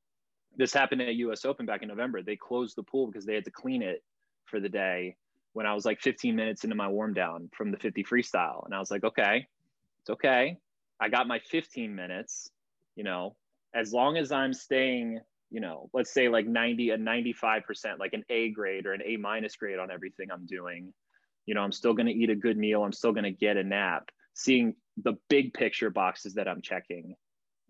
This 0.57 0.73
happened 0.73 1.03
at 1.03 1.15
us 1.15 1.45
open 1.45 1.67
back 1.67 1.83
in 1.83 1.89
november. 1.89 2.23
They 2.23 2.37
closed 2.37 2.77
the 2.77 2.83
pool 2.83 3.07
because 3.07 3.25
they 3.25 3.35
had 3.35 3.45
to 3.45 3.51
clean 3.51 3.83
it 3.83 4.03
for 4.47 4.61
the 4.61 4.69
day 4.69 5.17
when 5.53 5.67
i 5.67 5.75
was 5.75 5.85
like 5.85 6.01
15 6.01 6.35
minutes 6.35 6.65
into 6.65 6.77
my 6.77 6.89
warm 6.89 7.15
down 7.15 7.49
from 7.57 7.71
the 7.71 7.79
50 7.79 8.05
freestyle. 8.05 8.65
And 8.65 8.75
i 8.75 8.79
was 8.79 8.91
like 8.91 9.05
okay 9.05 9.47
it's 10.01 10.11
okay. 10.11 10.59
I 11.01 11.09
got 11.09 11.29
my 11.29 11.39
15 11.39 11.95
minutes 11.95 12.51
you 12.97 13.05
know 13.05 13.37
as 13.75 13.93
long 13.93 14.17
as 14.17 14.33
I'm 14.33 14.55
staying, 14.55 15.21
you 15.51 15.61
know, 15.61 15.91
let's 15.93 16.13
say 16.13 16.29
like 16.29 16.47
90, 16.47 16.91
a 16.91 16.99
95%, 16.99 17.99
like 17.99 18.13
an 18.13 18.25
A 18.31 18.51
grade 18.51 18.87
or 18.87 18.93
an 18.93 19.03
A 19.05 19.17
minus 19.17 19.57
grade 19.57 19.79
on 19.79 19.91
everything 19.91 20.31
I'm 20.33 20.47
doing, 20.47 20.93
you 21.49 21.55
know, 21.55 21.63
I'm 21.63 21.73
still 21.73 21.95
going 21.95 22.07
to 22.07 22.13
eat 22.13 22.29
a 22.29 22.37
good 22.37 22.59
meal. 22.59 22.85
I'm 22.85 22.93
still 22.93 23.13
going 23.13 23.25
to 23.25 23.31
get 23.31 23.57
a 23.57 23.65
nap, 23.65 24.11
seeing 24.35 24.75
the 24.99 25.15
big 25.31 25.55
picture 25.55 25.89
boxes 25.89 26.35
that 26.35 26.47
I'm 26.47 26.61
checking, 26.61 27.15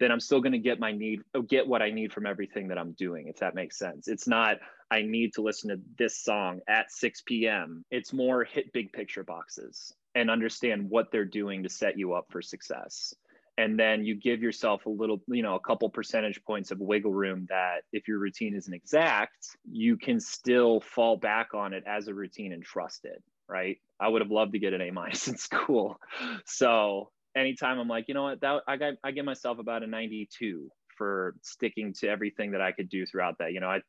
then 0.01 0.11
I'm 0.11 0.19
still 0.19 0.41
going 0.41 0.53
to 0.53 0.59
get 0.59 0.81
my 0.81 0.91
need, 0.91 1.21
uh, 1.33 1.43
get 1.49 1.69
what 1.69 1.81
I 1.81 1.91
need 1.91 2.13
from 2.13 2.27
everything 2.27 2.67
that 2.69 2.79
I'm 2.79 2.91
doing, 2.93 3.29
if 3.29 3.37
that 3.37 3.55
makes 3.55 3.79
sense. 3.79 4.09
It's 4.09 4.27
not, 4.27 4.57
I 4.91 5.03
need 5.03 5.33
to 5.35 5.43
listen 5.43 5.71
to 5.71 5.81
this 5.97 6.19
song 6.19 6.59
at 6.69 6.91
6 6.91 7.23
p.m. 7.25 7.85
It's 7.93 8.13
more 8.13 8.43
hit 8.43 8.73
big 8.73 8.93
picture 8.93 9.23
boxes 9.23 9.95
and 10.17 10.29
understand 10.29 10.91
what 10.91 11.13
they're 11.13 11.25
doing 11.25 11.63
to 11.63 11.69
set 11.69 11.97
you 11.97 12.15
up 12.15 12.27
for 12.31 12.43
success 12.43 13.15
and 13.59 13.79
then 13.79 14.05
you 14.05 14.15
give 14.15 14.41
yourself 14.41 14.87
a 14.87 14.91
little 14.91 15.21
you 15.27 15.43
know 15.43 15.57
a 15.57 15.61
couple 15.61 15.91
percentage 15.91 16.43
points 16.45 16.71
of 16.71 16.79
wiggle 16.79 17.13
room 17.13 17.47
that 17.51 17.83
if 17.93 18.07
your 18.09 18.19
routine 18.19 18.55
isn't 18.55 18.73
exact 18.73 19.57
you 19.71 19.97
can 19.97 20.21
still 20.21 20.81
fall 20.81 21.17
back 21.17 21.55
on 21.55 21.75
it 21.75 21.83
as 21.87 22.09
a 22.09 22.15
routine 22.15 22.53
and 22.53 22.63
trust 22.63 23.05
it 23.05 23.23
right 23.49 23.79
i 24.01 24.09
would 24.09 24.23
have 24.23 24.31
loved 24.31 24.53
to 24.53 24.59
get 24.59 24.73
an 24.73 24.81
a 24.81 24.91
minus 24.91 25.29
in 25.29 25.37
school 25.37 25.99
so 26.47 27.11
anytime 27.37 27.79
i'm 27.79 27.89
like 27.89 28.07
you 28.09 28.15
know 28.15 28.25
what 28.25 28.41
that 28.41 28.63
i 28.67 28.77
got 28.77 28.95
i 29.05 29.11
give 29.11 29.25
myself 29.25 29.59
about 29.59 29.83
a 29.83 29.87
92 29.87 30.69
for 30.97 31.35
sticking 31.43 31.95
to 31.95 32.09
everything 32.09 32.53
that 32.53 32.61
i 32.61 32.73
could 32.73 32.89
do 32.89 33.07
throughout 33.07 33.39
that 33.39 33.53
you 33.53 33.61
know 33.61 33.69
i 33.69 33.81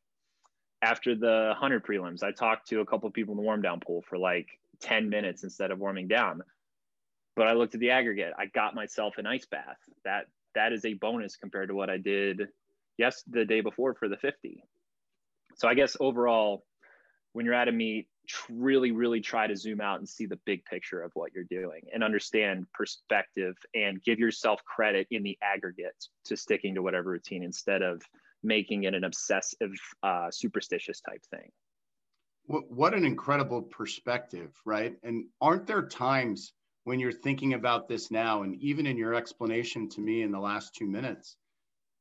after 0.82 1.16
the 1.16 1.48
100 1.52 1.84
prelims 1.84 2.24
i 2.24 2.32
talked 2.32 2.68
to 2.70 2.80
a 2.80 2.86
couple 2.86 3.10
people 3.12 3.34
in 3.34 3.38
the 3.38 3.44
warm 3.44 3.62
down 3.62 3.80
pool 3.80 4.04
for 4.08 4.18
like 4.18 4.48
10 4.82 5.10
minutes 5.10 5.44
instead 5.44 5.72
of 5.72 5.80
warming 5.80 6.08
down 6.08 6.42
but 7.40 7.48
I 7.48 7.54
looked 7.54 7.74
at 7.74 7.80
the 7.80 7.92
aggregate. 7.92 8.34
I 8.38 8.48
got 8.48 8.76
myself 8.76 9.18
an 9.18 9.26
ice 9.26 9.46
bath. 9.46 9.78
That 10.04 10.26
that 10.56 10.74
is 10.74 10.84
a 10.84 10.96
bonus 10.96 11.38
compared 11.38 11.70
to 11.70 11.74
what 11.74 11.90
I 11.90 11.96
did 11.98 12.50
yes 12.98 13.24
the 13.28 13.46
day 13.46 13.62
before 13.62 13.96
for 13.96 14.10
the 14.10 14.18
50. 14.18 14.62
So 15.56 15.70
I 15.70 15.74
guess 15.74 15.96
overall, 16.02 16.66
when 17.32 17.46
you're 17.46 17.56
at 17.56 17.70
a 17.70 17.72
meet, 17.72 18.08
really 18.50 18.92
really 18.92 19.22
try 19.22 19.48
to 19.48 19.56
zoom 19.56 19.82
out 19.82 20.00
and 20.00 20.08
see 20.08 20.26
the 20.26 20.40
big 20.46 20.64
picture 20.66 21.02
of 21.02 21.12
what 21.14 21.32
you're 21.34 21.44
doing 21.44 21.82
and 21.94 22.04
understand 22.04 22.66
perspective 22.74 23.56
and 23.74 24.02
give 24.04 24.20
yourself 24.20 24.64
credit 24.66 25.08
in 25.12 25.24
the 25.24 25.38
aggregate 25.42 26.06
to 26.26 26.38
sticking 26.38 26.76
to 26.76 26.82
whatever 26.82 27.12
routine 27.12 27.44
instead 27.44 27.82
of 27.82 28.02
making 28.44 28.84
it 28.84 28.94
an 28.94 29.04
obsessive 29.04 29.72
uh, 30.04 30.30
superstitious 30.32 31.02
type 31.02 31.22
thing 31.32 31.50
what 32.48 32.94
an 32.94 33.06
incredible 33.06 33.62
perspective 33.62 34.52
right 34.66 34.96
and 35.04 35.26
aren't 35.42 35.68
there 35.68 35.86
times 35.86 36.54
when 36.90 37.00
you're 37.00 37.12
thinking 37.12 37.54
about 37.54 37.88
this 37.88 38.10
now, 38.10 38.42
and 38.42 38.56
even 38.64 38.88
in 38.88 38.98
your 38.98 39.14
explanation 39.14 39.88
to 39.90 40.02
me 40.02 40.24
in 40.24 40.32
the 40.32 40.40
last 40.40 40.74
two 40.74 40.88
minutes, 40.88 41.38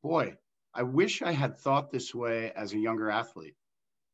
boy, 0.02 0.34
I 0.72 0.82
wish 0.82 1.20
I 1.20 1.32
had 1.32 1.58
thought 1.58 1.90
this 1.90 2.14
way 2.14 2.52
as 2.56 2.72
a 2.72 2.78
younger 2.78 3.10
athlete. 3.10 3.54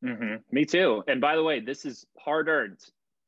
Mm-hmm. 0.05 0.35
Me 0.51 0.65
too. 0.65 1.03
And 1.09 1.21
by 1.21 1.37
the 1.37 1.43
way, 1.43 1.61
this 1.61 1.85
is 1.85 2.07
hard 2.19 2.49
earned 2.49 2.79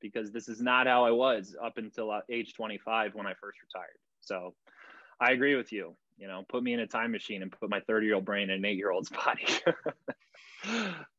because 0.00 0.30
this 0.30 0.48
is 0.48 0.60
not 0.60 0.86
how 0.86 1.04
I 1.04 1.10
was 1.10 1.56
up 1.62 1.78
until 1.78 2.10
uh, 2.10 2.20
age 2.30 2.54
25 2.54 3.14
when 3.14 3.26
I 3.26 3.32
first 3.40 3.58
retired. 3.62 3.98
So 4.20 4.54
I 5.20 5.32
agree 5.32 5.56
with 5.56 5.72
you. 5.72 5.96
You 6.18 6.28
know, 6.28 6.44
put 6.48 6.62
me 6.62 6.72
in 6.72 6.80
a 6.80 6.86
time 6.86 7.12
machine 7.12 7.42
and 7.42 7.50
put 7.50 7.70
my 7.70 7.80
30 7.80 8.06
year 8.06 8.14
old 8.16 8.24
brain 8.24 8.50
in 8.50 8.56
an 8.56 8.64
eight 8.64 8.76
year 8.76 8.90
old's 8.90 9.10
body. 9.24 9.46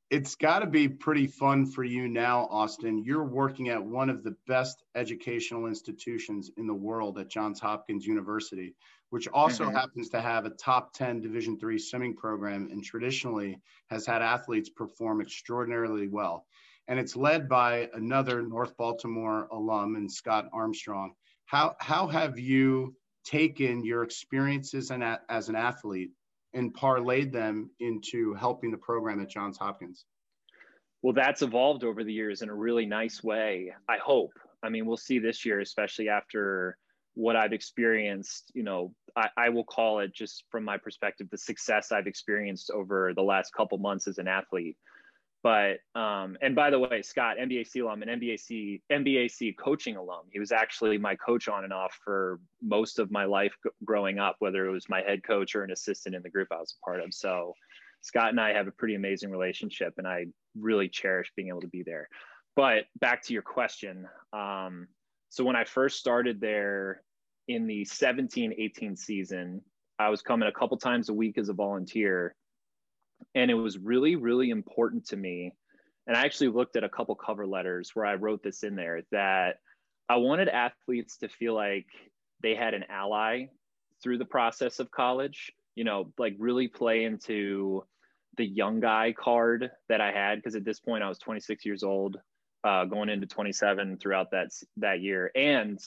It's 0.09 0.35
got 0.35 0.59
to 0.59 0.67
be 0.67 0.87
pretty 0.87 1.27
fun 1.27 1.65
for 1.65 1.83
you 1.83 2.07
now, 2.07 2.47
Austin. 2.49 3.03
You're 3.03 3.25
working 3.25 3.69
at 3.69 3.83
one 3.83 4.09
of 4.09 4.23
the 4.23 4.35
best 4.47 4.83
educational 4.95 5.67
institutions 5.67 6.49
in 6.55 6.65
the 6.65 6.73
world 6.73 7.19
at 7.19 7.29
Johns 7.29 7.59
Hopkins 7.59 8.05
University, 8.05 8.73
which 9.09 9.27
also 9.27 9.65
mm-hmm. 9.65 9.75
happens 9.75 10.09
to 10.09 10.21
have 10.21 10.45
a 10.45 10.51
top 10.51 10.93
10 10.93 11.19
Division 11.19 11.59
three 11.59 11.77
swimming 11.77 12.15
program 12.15 12.69
and 12.71 12.83
traditionally 12.83 13.59
has 13.89 14.05
had 14.05 14.21
athletes 14.21 14.69
perform 14.69 15.19
extraordinarily 15.19 16.07
well. 16.07 16.45
And 16.87 16.99
it's 16.99 17.17
led 17.17 17.49
by 17.49 17.89
another 17.93 18.41
North 18.41 18.77
Baltimore 18.77 19.47
alum 19.51 19.97
and 19.97 20.09
Scott 20.09 20.47
Armstrong. 20.53 21.15
How, 21.45 21.75
how 21.79 22.07
have 22.07 22.39
you 22.39 22.95
taken 23.25 23.83
your 23.83 24.03
experiences 24.03 24.89
and 24.89 25.03
as 25.27 25.49
an 25.49 25.55
athlete 25.57 26.11
and 26.57 26.73
parlayed 26.73 27.31
them 27.31 27.69
into 27.79 28.33
helping 28.33 28.71
the 28.71 28.77
program 28.77 29.21
at 29.21 29.29
Johns 29.29 29.57
Hopkins? 29.57 30.05
Well, 31.03 31.13
that's 31.13 31.43
evolved 31.43 31.83
over 31.83 32.03
the 32.03 32.11
years 32.11 32.41
in 32.41 32.49
a 32.49 32.55
really 32.55 32.85
nice 32.85 33.23
way. 33.23 33.71
I 33.87 33.97
hope. 33.97 34.31
I 34.63 34.69
mean, 34.69 34.87
we'll 34.87 34.97
see 34.97 35.19
this 35.19 35.45
year, 35.45 35.59
especially 35.59 36.09
after 36.09 36.77
what 37.13 37.35
I've 37.35 37.53
experienced. 37.53 38.51
You 38.55 38.63
know, 38.63 38.93
I, 39.15 39.29
I 39.37 39.49
will 39.49 39.63
call 39.63 39.99
it 39.99 40.13
just 40.13 40.45
from 40.49 40.63
my 40.63 40.77
perspective 40.77 41.27
the 41.29 41.37
success 41.37 41.91
I've 41.91 42.07
experienced 42.07 42.71
over 42.71 43.13
the 43.15 43.21
last 43.21 43.53
couple 43.53 43.77
months 43.77 44.07
as 44.07 44.17
an 44.17 44.27
athlete. 44.27 44.77
But 45.47 45.77
um, 45.97 46.37
and 46.41 46.53
by 46.57 46.69
the 46.69 46.77
way, 46.77 47.01
Scott, 47.01 47.37
NBAC 47.39 47.81
alum 47.81 48.01
and 48.01 48.21
NBAC 48.21 48.81
NBAC 48.91 49.55
coaching 49.57 49.95
alum. 49.95 50.25
He 50.29 50.41
was 50.41 50.51
actually 50.51 50.97
my 50.97 51.15
coach 51.15 51.47
on 51.47 51.63
and 51.63 51.71
off 51.71 51.97
for 52.03 52.41
most 52.61 52.99
of 52.99 53.11
my 53.11 53.23
life 53.23 53.53
g- 53.63 53.69
growing 53.85 54.19
up, 54.19 54.35
whether 54.39 54.65
it 54.65 54.71
was 54.73 54.89
my 54.89 55.01
head 55.01 55.23
coach 55.23 55.55
or 55.55 55.63
an 55.63 55.71
assistant 55.71 56.15
in 56.15 56.21
the 56.21 56.29
group 56.29 56.49
I 56.51 56.57
was 56.57 56.75
a 56.77 56.85
part 56.85 56.99
of. 56.99 57.13
So 57.13 57.53
Scott 58.01 58.31
and 58.31 58.41
I 58.41 58.51
have 58.51 58.67
a 58.67 58.73
pretty 58.73 58.95
amazing 58.95 59.31
relationship, 59.31 59.93
and 59.97 60.05
I 60.05 60.25
really 60.59 60.89
cherish 60.89 61.31
being 61.37 61.47
able 61.47 61.61
to 61.61 61.67
be 61.67 61.81
there. 61.81 62.09
But 62.57 62.83
back 62.99 63.21
to 63.27 63.33
your 63.33 63.41
question. 63.41 64.05
Um, 64.33 64.89
so 65.29 65.45
when 65.45 65.55
I 65.55 65.63
first 65.63 65.97
started 65.97 66.41
there 66.41 67.03
in 67.47 67.67
the 67.67 67.85
17 67.85 68.53
18 68.57 68.97
season, 68.97 69.61
I 69.97 70.09
was 70.09 70.21
coming 70.21 70.49
a 70.49 70.59
couple 70.59 70.75
times 70.75 71.07
a 71.07 71.13
week 71.13 71.37
as 71.37 71.47
a 71.47 71.53
volunteer 71.53 72.35
and 73.38 73.51
it 73.51 73.56
was 73.56 73.77
really 73.77 74.15
really 74.15 74.50
important 74.50 75.06
to 75.08 75.15
me. 75.15 75.53
And 76.08 76.15
i 76.17 76.22
actually 76.24 76.50
looked 76.50 76.75
at 76.75 76.84
a 76.84 76.89
couple 76.89 77.15
cover 77.15 77.46
letters 77.46 77.91
where 77.94 78.06
i 78.06 78.15
wrote 78.15 78.41
this 78.44 78.63
in 78.63 78.75
there 78.75 79.01
that 79.12 79.58
i 80.10 80.15
wanted 80.15 80.48
athletes 80.50 81.17
to 81.17 81.27
feel 81.27 81.53
like 81.53 81.88
they 82.41 82.56
had 82.56 82.74
an 82.74 82.86
ally 82.89 83.48
through 84.01 84.17
the 84.17 84.25
process 84.25 84.79
of 84.79 84.89
college 84.89 85.51
you 85.75 85.84
know 85.84 86.12
like 86.17 86.36
really 86.39 86.67
play 86.67 87.03
into 87.03 87.84
the 88.38 88.46
young 88.46 88.79
guy 88.79 89.13
card 89.17 89.70
that 89.89 90.00
i 90.00 90.12
had. 90.12 90.36
Because 90.36 90.56
at 90.56 90.63
this 90.63 90.79
point 90.79 91.03
i 91.03 91.10
was 91.10 91.20
26 91.20 91.65
years 91.65 91.84
old 91.84 92.17
uh, 92.63 92.86
going 92.86 93.10
into 93.10 93.27
27 93.27 93.98
throughout 93.98 94.32
that 94.32 94.50
that 94.77 95.01
year. 95.01 95.32
And 95.36 95.79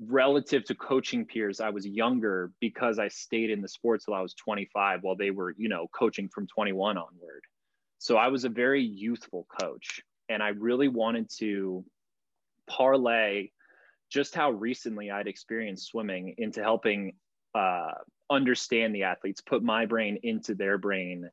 relative 0.00 0.64
to 0.64 0.74
coaching 0.74 1.24
peers, 1.24 1.60
I 1.60 1.70
was 1.70 1.86
younger 1.86 2.50
because 2.60 2.98
I 2.98 3.08
stayed 3.08 3.50
in 3.50 3.62
the 3.62 3.68
sports 3.68 4.04
till 4.04 4.14
I 4.14 4.20
was 4.20 4.34
25 4.34 5.00
while 5.02 5.16
they 5.16 5.30
were, 5.30 5.54
you 5.56 5.68
know, 5.68 5.86
coaching 5.94 6.28
from 6.28 6.46
21 6.46 6.98
onward. 6.98 7.42
So 7.98 8.16
I 8.16 8.28
was 8.28 8.44
a 8.44 8.48
very 8.48 8.82
youthful 8.82 9.46
coach 9.60 10.02
and 10.28 10.42
I 10.42 10.48
really 10.48 10.88
wanted 10.88 11.30
to 11.38 11.84
parlay 12.68 13.50
just 14.10 14.34
how 14.34 14.50
recently 14.50 15.10
I'd 15.10 15.28
experienced 15.28 15.86
swimming 15.86 16.34
into 16.38 16.62
helping 16.62 17.14
uh, 17.54 17.92
understand 18.30 18.94
the 18.94 19.04
athletes, 19.04 19.40
put 19.40 19.62
my 19.62 19.86
brain 19.86 20.18
into 20.22 20.54
their 20.54 20.78
brain 20.78 21.30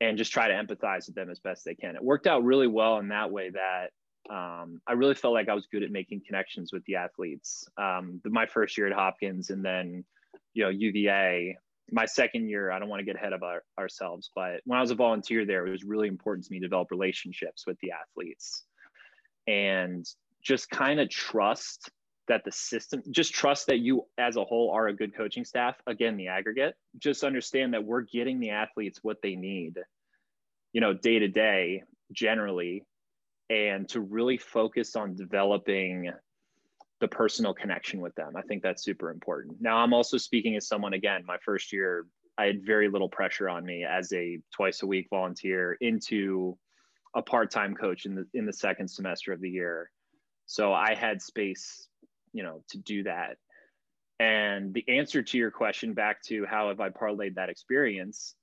and 0.00 0.18
just 0.18 0.32
try 0.32 0.48
to 0.48 0.54
empathize 0.54 1.06
with 1.06 1.14
them 1.14 1.30
as 1.30 1.40
best 1.40 1.64
they 1.64 1.74
can. 1.74 1.96
It 1.96 2.04
worked 2.04 2.26
out 2.26 2.44
really 2.44 2.66
well 2.66 2.98
in 2.98 3.08
that 3.08 3.30
way 3.30 3.50
that 3.50 3.90
um, 4.30 4.80
I 4.86 4.92
really 4.92 5.14
felt 5.14 5.34
like 5.34 5.48
I 5.48 5.54
was 5.54 5.66
good 5.66 5.82
at 5.82 5.90
making 5.90 6.22
connections 6.26 6.72
with 6.72 6.84
the 6.86 6.96
athletes. 6.96 7.68
Um, 7.78 8.20
the, 8.24 8.30
my 8.30 8.46
first 8.46 8.76
year 8.76 8.86
at 8.86 8.92
Hopkins 8.92 9.50
and 9.50 9.64
then, 9.64 10.04
you 10.54 10.64
know, 10.64 10.70
UVA, 10.70 11.56
my 11.92 12.06
second 12.06 12.48
year, 12.48 12.70
I 12.70 12.78
don't 12.78 12.88
want 12.88 13.00
to 13.00 13.04
get 13.04 13.16
ahead 13.16 13.32
of 13.32 13.42
our, 13.42 13.62
ourselves, 13.78 14.30
but 14.34 14.60
when 14.64 14.78
I 14.78 14.80
was 14.80 14.90
a 14.90 14.96
volunteer 14.96 15.44
there, 15.44 15.66
it 15.66 15.70
was 15.70 15.84
really 15.84 16.08
important 16.08 16.46
to 16.46 16.52
me 16.52 16.58
to 16.58 16.66
develop 16.66 16.90
relationships 16.90 17.64
with 17.66 17.78
the 17.80 17.92
athletes 17.92 18.64
and 19.46 20.04
just 20.42 20.68
kind 20.70 20.98
of 20.98 21.08
trust 21.08 21.90
that 22.28 22.44
the 22.44 22.50
system, 22.50 23.02
just 23.10 23.32
trust 23.32 23.68
that 23.68 23.78
you 23.78 24.04
as 24.18 24.36
a 24.36 24.44
whole 24.44 24.72
are 24.72 24.88
a 24.88 24.92
good 24.92 25.14
coaching 25.14 25.44
staff. 25.44 25.76
Again, 25.86 26.16
the 26.16 26.26
aggregate, 26.26 26.74
just 26.98 27.22
understand 27.22 27.74
that 27.74 27.84
we're 27.84 28.00
getting 28.00 28.40
the 28.40 28.50
athletes 28.50 28.98
what 29.02 29.18
they 29.22 29.36
need, 29.36 29.78
you 30.72 30.80
know, 30.80 30.92
day 30.92 31.20
to 31.20 31.28
day 31.28 31.84
generally 32.12 32.84
and 33.50 33.88
to 33.90 34.00
really 34.00 34.36
focus 34.36 34.96
on 34.96 35.14
developing 35.14 36.10
the 37.00 37.08
personal 37.08 37.52
connection 37.52 38.00
with 38.00 38.14
them. 38.14 38.32
I 38.36 38.42
think 38.42 38.62
that's 38.62 38.82
super 38.82 39.10
important. 39.10 39.60
Now, 39.60 39.76
I'm 39.76 39.92
also 39.92 40.16
speaking 40.16 40.56
as 40.56 40.66
someone, 40.66 40.94
again, 40.94 41.24
my 41.26 41.36
first 41.44 41.72
year, 41.72 42.06
I 42.38 42.46
had 42.46 42.64
very 42.64 42.88
little 42.88 43.08
pressure 43.08 43.48
on 43.48 43.64
me 43.64 43.84
as 43.84 44.12
a 44.12 44.38
twice 44.54 44.82
a 44.82 44.86
week 44.86 45.08
volunteer 45.10 45.76
into 45.80 46.58
a 47.14 47.22
part-time 47.22 47.74
coach 47.74 48.04
in 48.04 48.14
the 48.14 48.26
in 48.34 48.44
the 48.44 48.52
second 48.52 48.88
semester 48.88 49.32
of 49.32 49.40
the 49.40 49.48
year. 49.48 49.90
So 50.46 50.72
I 50.72 50.94
had 50.94 51.22
space, 51.22 51.88
you 52.32 52.42
know, 52.42 52.62
to 52.70 52.78
do 52.78 53.04
that. 53.04 53.36
And 54.18 54.72
the 54.72 54.84
answer 54.88 55.22
to 55.22 55.38
your 55.38 55.50
question 55.50 55.94
back 55.94 56.22
to 56.24 56.46
how 56.46 56.68
have 56.68 56.80
I 56.80 56.90
parlayed 56.90 57.34
that 57.34 57.50
experience, 57.50 58.34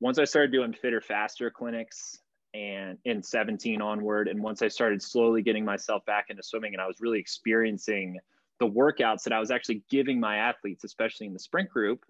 once 0.00 0.18
I 0.18 0.24
started 0.24 0.52
doing 0.52 0.72
fitter 0.72 1.00
faster 1.00 1.50
clinics 1.50 2.18
and 2.54 2.98
in 3.04 3.22
17 3.22 3.80
onward. 3.80 4.28
And 4.28 4.42
once 4.42 4.62
i 4.62 4.68
started 4.68 5.02
slowly 5.02 5.42
getting 5.42 5.64
myself 5.64 6.04
back 6.04 6.26
into 6.28 6.42
swimming 6.42 6.74
and 6.74 6.80
i 6.80 6.86
was 6.86 6.96
really 7.00 7.18
experiencing 7.18 8.18
the 8.58 8.66
workouts 8.66 9.22
that 9.24 9.32
i 9.32 9.40
was 9.40 9.50
actually 9.50 9.82
giving 9.90 10.20
my 10.20 10.36
athletes 10.36 10.84
especially 10.84 11.26
in 11.26 11.32
the 11.32 11.38
sprint 11.38 11.70
group 11.70 12.04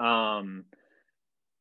um, 0.00 0.64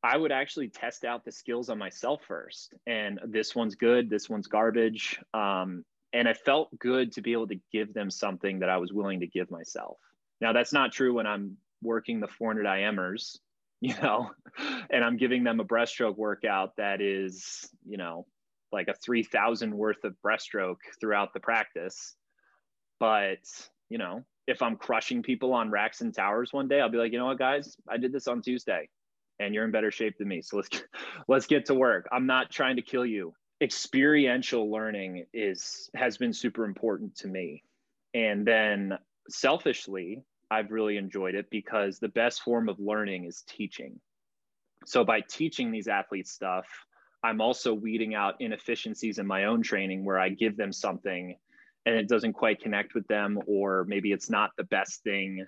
i 0.04 0.16
would 0.16 0.32
actually 0.32 0.70
test 0.70 1.06
out 1.06 1.26
the 1.26 1.32
skills 1.32 1.70
on 1.70 1.78
myself 1.78 2.22
first. 2.28 2.74
And 2.88 3.20
this 3.26 3.56
one's 3.56 3.76
good 3.76 4.10
this 4.10 4.30
one's 4.30 4.48
garbage. 4.48 5.20
Um, 5.34 5.84
and 6.14 6.30
it 6.30 6.38
felt 6.38 6.70
good 6.80 7.12
to 7.14 7.22
be 7.22 7.34
able 7.34 7.48
to 7.48 7.60
give 7.74 7.94
them 7.94 8.10
something 8.10 8.60
that 8.60 8.70
i 8.70 8.78
was 8.78 8.94
willing 8.94 9.20
to 9.20 9.28
give 9.28 9.52
myself. 9.52 9.98
Now 10.42 10.54
that's 10.54 10.74
not 10.74 10.92
true 10.92 11.14
when 11.14 11.28
i'm 11.28 11.58
working 11.82 12.20
the 12.20 12.28
400 12.28 12.66
IMers 12.66 13.38
you 13.82 13.94
know, 14.02 14.32
and 14.90 15.04
I'm 15.04 15.18
giving 15.18 15.44
them 15.44 15.60
a 15.60 15.66
breaststroke 15.66 16.18
workout 16.18 16.76
that 16.78 17.02
is, 17.02 17.70
you 17.86 17.98
know, 17.98 18.26
like 18.72 18.88
a 18.88 18.94
3000 18.94 19.76
worth 19.76 20.04
of 20.04 20.16
breaststroke 20.26 20.78
throughout 21.00 21.34
the 21.34 21.40
practice. 21.40 22.16
But, 23.00 23.40
you 23.90 23.98
know, 23.98 24.24
if 24.48 24.62
I'm 24.62 24.78
crushing 24.78 25.24
people 25.24 25.54
on 25.54 25.72
racks 25.72 26.02
and 26.02 26.14
towers 26.14 26.54
one 26.54 26.68
day, 26.68 26.80
I'll 26.80 26.90
be 26.90 26.98
like, 26.98 27.12
you 27.12 27.18
know 27.18 27.26
what, 27.26 27.40
guys, 27.40 27.76
I 27.90 27.98
did 27.98 28.12
this 28.12 28.28
on 28.28 28.42
Tuesday 28.42 28.90
and 29.40 29.54
you're 29.54 29.66
in 29.66 29.72
better 29.72 29.92
shape 29.92 30.18
than 30.18 30.28
me. 30.28 30.42
So 30.42 30.58
let's, 30.58 30.70
let's 31.28 31.46
get 31.46 31.66
to 31.66 31.76
work. 31.76 32.08
I'm 32.12 32.26
not 32.26 32.52
trying 32.52 32.78
to 32.78 32.82
kill 32.82 33.06
you. 33.06 33.34
Experiential 33.62 34.72
learning 34.72 35.26
is, 35.34 35.90
has 35.96 36.18
been 36.18 36.34
super 36.34 36.66
important 36.66 37.16
to 37.18 37.28
me. 37.28 37.64
And 38.14 38.46
then 38.46 38.98
selfishly, 39.30 40.24
I've 40.56 40.72
really 40.72 40.96
enjoyed 40.96 41.36
it 41.36 41.50
because 41.50 42.00
the 42.00 42.08
best 42.08 42.42
form 42.42 42.70
of 42.70 42.80
learning 42.80 43.26
is 43.26 43.44
teaching. 43.46 44.00
So 44.86 45.04
by 45.04 45.20
teaching 45.20 45.70
these 45.70 45.90
athletes 45.90 46.32
stuff, 46.32 46.66
I'm 47.22 47.42
also 47.42 47.74
weeding 47.74 48.16
out 48.16 48.36
inefficiencies 48.40 49.20
in 49.20 49.28
my 49.28 49.46
own 49.46 49.64
training 49.64 50.06
where 50.06 50.18
I 50.18 50.30
give 50.30 50.56
them 50.56 50.72
something 50.72 51.36
and 51.86 51.96
it 51.96 52.08
doesn't 52.08 52.34
quite 52.34 52.62
connect 52.62 52.96
with 52.96 53.06
them, 53.08 53.38
or 53.48 53.84
maybe 53.88 54.14
it's 54.14 54.30
not 54.30 54.52
the 54.58 54.64
best 54.64 55.04
thing 55.04 55.46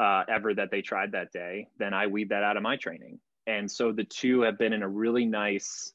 uh, 0.00 0.22
ever 0.26 0.54
that 0.54 0.70
they 0.70 0.80
tried 0.80 1.12
that 1.12 1.30
day, 1.30 1.68
then 1.78 1.92
I 1.92 2.06
weed 2.06 2.30
that 2.30 2.42
out 2.42 2.56
of 2.56 2.62
my 2.62 2.76
training. 2.76 3.20
And 3.46 3.70
so 3.70 3.92
the 3.92 4.04
two 4.04 4.40
have 4.40 4.58
been 4.58 4.72
in 4.72 4.82
a 4.82 4.88
really 4.88 5.26
nice 5.26 5.92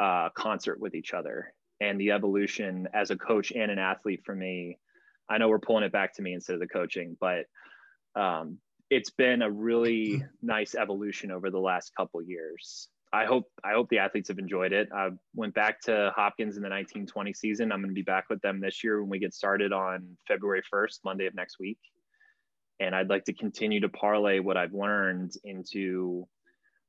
uh, 0.00 0.30
concert 0.34 0.80
with 0.80 0.94
each 0.94 1.12
other. 1.12 1.52
And 1.80 2.00
the 2.00 2.12
evolution 2.12 2.88
as 2.94 3.10
a 3.10 3.16
coach 3.16 3.52
and 3.52 3.70
an 3.70 3.78
athlete 3.78 4.22
for 4.24 4.34
me 4.34 4.78
I 5.28 5.38
know 5.38 5.48
we're 5.48 5.58
pulling 5.58 5.84
it 5.84 5.92
back 5.92 6.14
to 6.14 6.22
me 6.22 6.32
instead 6.32 6.54
of 6.54 6.60
the 6.60 6.68
coaching, 6.68 7.16
but 7.20 7.46
um, 8.16 8.58
it's 8.90 9.10
been 9.10 9.42
a 9.42 9.50
really 9.50 10.24
nice 10.42 10.74
evolution 10.74 11.30
over 11.30 11.50
the 11.50 11.58
last 11.58 11.92
couple 11.96 12.22
years. 12.22 12.88
I 13.12 13.24
hope 13.24 13.44
I 13.64 13.72
hope 13.72 13.88
the 13.88 13.98
athletes 13.98 14.28
have 14.28 14.38
enjoyed 14.38 14.72
it. 14.72 14.88
I 14.94 15.10
went 15.34 15.54
back 15.54 15.80
to 15.82 16.12
Hopkins 16.14 16.56
in 16.56 16.62
the 16.62 16.68
1920 16.68 17.32
season. 17.34 17.72
I'm 17.72 17.80
going 17.80 17.90
to 17.90 17.94
be 17.94 18.02
back 18.02 18.28
with 18.28 18.42
them 18.42 18.60
this 18.60 18.82
year 18.82 19.00
when 19.00 19.10
we 19.10 19.18
get 19.18 19.32
started 19.32 19.72
on 19.72 20.16
February 20.26 20.62
1st, 20.72 20.98
Monday 21.04 21.26
of 21.26 21.34
next 21.34 21.58
week. 21.58 21.78
and 22.80 22.94
I'd 22.94 23.08
like 23.08 23.24
to 23.24 23.32
continue 23.32 23.80
to 23.80 23.88
parlay 23.88 24.40
what 24.40 24.56
I've 24.56 24.74
learned 24.74 25.32
into 25.44 26.26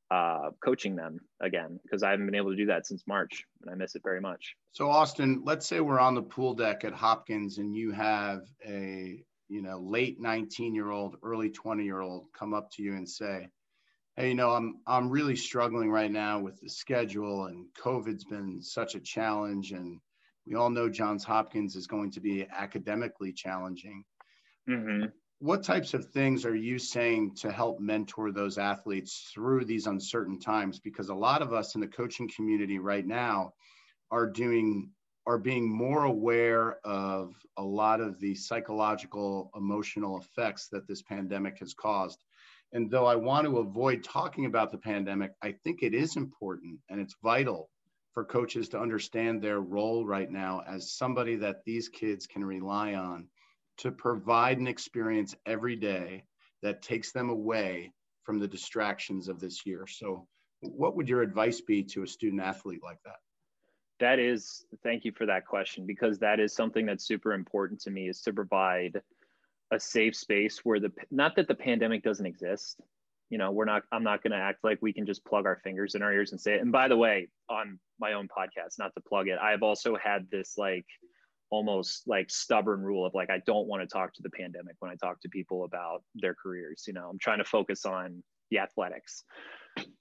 uh, 0.10 0.50
coaching 0.63 0.96
them 0.96 1.19
again 1.41 1.79
because 1.84 2.01
I 2.03 2.12
haven't 2.12 2.25
been 2.25 2.36
able 2.36 2.51
to 2.51 2.57
do 2.57 2.67
that 2.67 2.88
since 2.88 3.03
March 3.07 3.46
and 3.62 3.69
I 3.69 3.75
miss 3.75 3.96
it 3.96 4.01
very 4.03 4.22
much. 4.22 4.55
So 4.72 4.89
Austin, 4.89 5.41
let's 5.43 5.67
say 5.67 5.79
we're 5.81 6.00
on 6.00 6.15
the 6.15 6.22
pool 6.22 6.53
deck 6.53 6.84
at 6.84 6.93
Hopkins 6.93 7.57
and 7.57 7.75
you 7.75 7.91
have 7.91 8.41
a 8.65 9.24
you 9.49 9.61
know 9.61 9.79
late 9.79 10.19
19 10.19 10.75
year 10.75 10.91
old, 10.91 11.17
early 11.23 11.49
20 11.49 11.83
year 11.83 12.01
old 12.01 12.27
come 12.37 12.53
up 12.53 12.71
to 12.71 12.83
you 12.83 12.95
and 12.95 13.07
say, 13.07 13.49
"Hey, 14.15 14.29
you 14.29 14.35
know, 14.35 14.51
I'm 14.51 14.79
I'm 14.87 15.09
really 15.09 15.35
struggling 15.35 15.91
right 15.91 16.11
now 16.11 16.39
with 16.39 16.59
the 16.59 16.69
schedule 16.69 17.45
and 17.45 17.67
COVID's 17.79 18.25
been 18.25 18.61
such 18.61 18.95
a 18.95 18.99
challenge 18.99 19.71
and 19.71 19.99
we 20.45 20.55
all 20.55 20.69
know 20.69 20.89
Johns 20.89 21.23
Hopkins 21.23 21.75
is 21.75 21.87
going 21.87 22.11
to 22.11 22.19
be 22.19 22.47
academically 22.49 23.33
challenging." 23.33 24.03
Mm-hmm 24.69 25.05
what 25.39 25.63
types 25.63 25.93
of 25.93 26.05
things 26.05 26.45
are 26.45 26.55
you 26.55 26.79
saying 26.79 27.35
to 27.35 27.51
help 27.51 27.79
mentor 27.79 28.31
those 28.31 28.57
athletes 28.57 29.29
through 29.33 29.65
these 29.65 29.85
uncertain 29.85 30.39
times 30.39 30.79
because 30.79 31.09
a 31.09 31.15
lot 31.15 31.41
of 31.41 31.53
us 31.53 31.75
in 31.75 31.81
the 31.81 31.87
coaching 31.87 32.29
community 32.35 32.79
right 32.79 33.05
now 33.05 33.53
are 34.09 34.27
doing 34.27 34.89
are 35.27 35.38
being 35.38 35.69
more 35.69 36.05
aware 36.05 36.77
of 36.86 37.36
a 37.57 37.63
lot 37.63 38.01
of 38.01 38.19
the 38.19 38.34
psychological 38.34 39.51
emotional 39.55 40.17
effects 40.17 40.69
that 40.69 40.88
this 40.88 41.03
pandemic 41.03 41.60
has 41.60 41.74
caused 41.74 42.24
and 42.74 42.89
though 42.89 43.05
i 43.05 43.15
want 43.15 43.46
to 43.46 43.60
avoid 43.60 44.03
talking 44.03 44.46
about 44.46 44.72
the 44.72 44.77
pandemic 44.77 45.31
i 45.43 45.51
think 45.63 45.84
it 45.84 45.93
is 45.93 46.15
important 46.15 46.79
and 46.89 47.00
it's 47.00 47.15
vital 47.22 47.69
for 48.17 48.25
coaches 48.25 48.69
to 48.69 48.79
understand 48.79 49.41
their 49.41 49.60
role 49.60 50.03
right 50.03 50.31
now 50.31 50.63
as 50.67 50.91
somebody 50.91 51.36
that 51.36 51.63
these 51.65 51.88
kids 51.88 52.25
can 52.25 52.43
rely 52.43 52.96
on 52.96 53.27
to 53.77 53.91
provide 53.91 54.57
an 54.57 54.67
experience 54.67 55.36
every 55.46 55.75
day 55.75 56.24
that 56.63 56.81
takes 56.81 57.12
them 57.12 57.29
away 57.29 57.93
from 58.24 58.39
the 58.39 58.48
distractions 58.48 59.27
of 59.27 59.39
this 59.39 59.65
year. 59.65 59.86
So, 59.88 60.27
what 60.62 60.96
would 60.96 61.07
your 61.07 61.22
advice 61.22 61.62
be 61.62 61.84
to 61.84 62.01
a 62.01 62.07
student 62.07 62.41
athlete 62.41 62.81
like 62.84 62.98
that? 63.05 63.17
That 63.99 64.19
is, 64.19 64.65
thank 64.83 65.05
you 65.05 65.11
for 65.11 65.25
that 65.25 65.45
question 65.45 65.85
because 65.85 66.19
that 66.19 66.39
is 66.39 66.53
something 66.53 66.85
that's 66.85 67.05
super 67.05 67.33
important 67.33 67.81
to 67.81 67.91
me 67.91 68.09
is 68.09 68.21
to 68.21 68.33
provide 68.33 69.01
a 69.71 69.79
safe 69.79 70.15
space 70.15 70.59
where 70.63 70.79
the 70.79 70.91
not 71.11 71.35
that 71.35 71.47
the 71.47 71.55
pandemic 71.55 72.03
doesn't 72.03 72.25
exist. 72.25 72.79
You 73.29 73.37
know, 73.37 73.51
we're 73.51 73.65
not, 73.65 73.83
I'm 73.91 74.03
not 74.03 74.23
going 74.23 74.31
to 74.31 74.37
act 74.37 74.63
like 74.63 74.79
we 74.81 74.93
can 74.93 75.05
just 75.05 75.25
plug 75.25 75.45
our 75.45 75.59
fingers 75.63 75.95
in 75.95 76.01
our 76.01 76.13
ears 76.13 76.31
and 76.31 76.39
say 76.39 76.53
it. 76.53 76.61
And 76.61 76.71
by 76.71 76.87
the 76.87 76.95
way, 76.95 77.27
on 77.49 77.79
my 77.99 78.13
own 78.13 78.27
podcast, 78.27 78.79
not 78.79 78.93
to 78.93 79.01
plug 79.01 79.27
it, 79.27 79.37
I've 79.39 79.63
also 79.63 79.97
had 79.97 80.27
this 80.31 80.57
like, 80.57 80.85
almost 81.49 82.05
like 82.07 82.29
stubborn 82.29 82.81
rule 82.81 83.05
of 83.05 83.13
like 83.13 83.29
I 83.29 83.41
don't 83.45 83.67
want 83.67 83.81
to 83.81 83.87
talk 83.87 84.13
to 84.15 84.21
the 84.21 84.29
pandemic 84.29 84.75
when 84.79 84.91
I 84.91 84.95
talk 84.95 85.21
to 85.21 85.29
people 85.29 85.63
about 85.63 86.03
their 86.13 86.35
careers. 86.35 86.83
You 86.85 86.93
know, 86.93 87.07
I'm 87.09 87.19
trying 87.19 87.37
to 87.37 87.45
focus 87.45 87.85
on 87.85 88.21
the 88.51 88.59
athletics. 88.59 89.23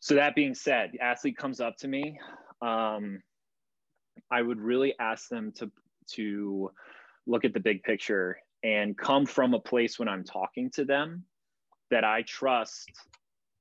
So 0.01 0.15
that 0.15 0.35
being 0.35 0.55
said, 0.55 0.91
the 0.93 1.01
athlete 1.01 1.37
comes 1.37 1.61
up 1.61 1.77
to 1.79 1.89
me. 1.89 2.19
Um, 2.63 3.21
I 4.31 4.43
would 4.43 4.61
really 4.61 4.95
ask 4.99 5.29
them 5.29 5.53
to 5.53 5.71
to 6.13 6.71
look 7.27 7.45
at 7.45 7.53
the 7.53 7.61
big 7.61 7.83
picture 7.83 8.39
and 8.63 8.97
come 8.97 9.27
from 9.27 9.55
a 9.55 9.61
place 9.61 9.99
when 9.99 10.09
I'm 10.09 10.25
talking 10.25 10.71
to 10.71 10.85
them 10.85 11.25
that 11.91 12.05
I 12.05 12.23
trust 12.23 12.91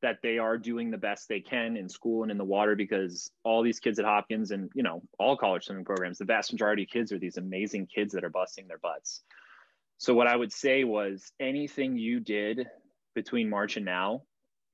that 0.01 0.19
they 0.21 0.37
are 0.37 0.57
doing 0.57 0.91
the 0.91 0.97
best 0.97 1.27
they 1.27 1.39
can 1.39 1.77
in 1.77 1.89
school 1.89 2.21
and 2.21 2.31
in 2.31 2.37
the 2.37 2.43
water 2.43 2.75
because 2.75 3.31
all 3.43 3.63
these 3.63 3.79
kids 3.79 3.97
at 3.97 4.05
Hopkins 4.05 4.51
and 4.51 4.69
you 4.75 4.83
know 4.83 5.01
all 5.19 5.35
college 5.37 5.65
swimming 5.65 5.85
programs, 5.85 6.17
the 6.17 6.25
vast 6.25 6.51
majority 6.51 6.83
of 6.83 6.89
kids 6.89 7.11
are 7.11 7.19
these 7.19 7.37
amazing 7.37 7.87
kids 7.87 8.13
that 8.13 8.23
are 8.23 8.29
busting 8.29 8.67
their 8.67 8.77
butts. 8.77 9.21
So 9.97 10.13
what 10.13 10.27
I 10.27 10.35
would 10.35 10.51
say 10.51 10.83
was 10.83 11.31
anything 11.39 11.97
you 11.97 12.19
did 12.19 12.67
between 13.15 13.49
March 13.49 13.77
and 13.77 13.85
now, 13.85 14.23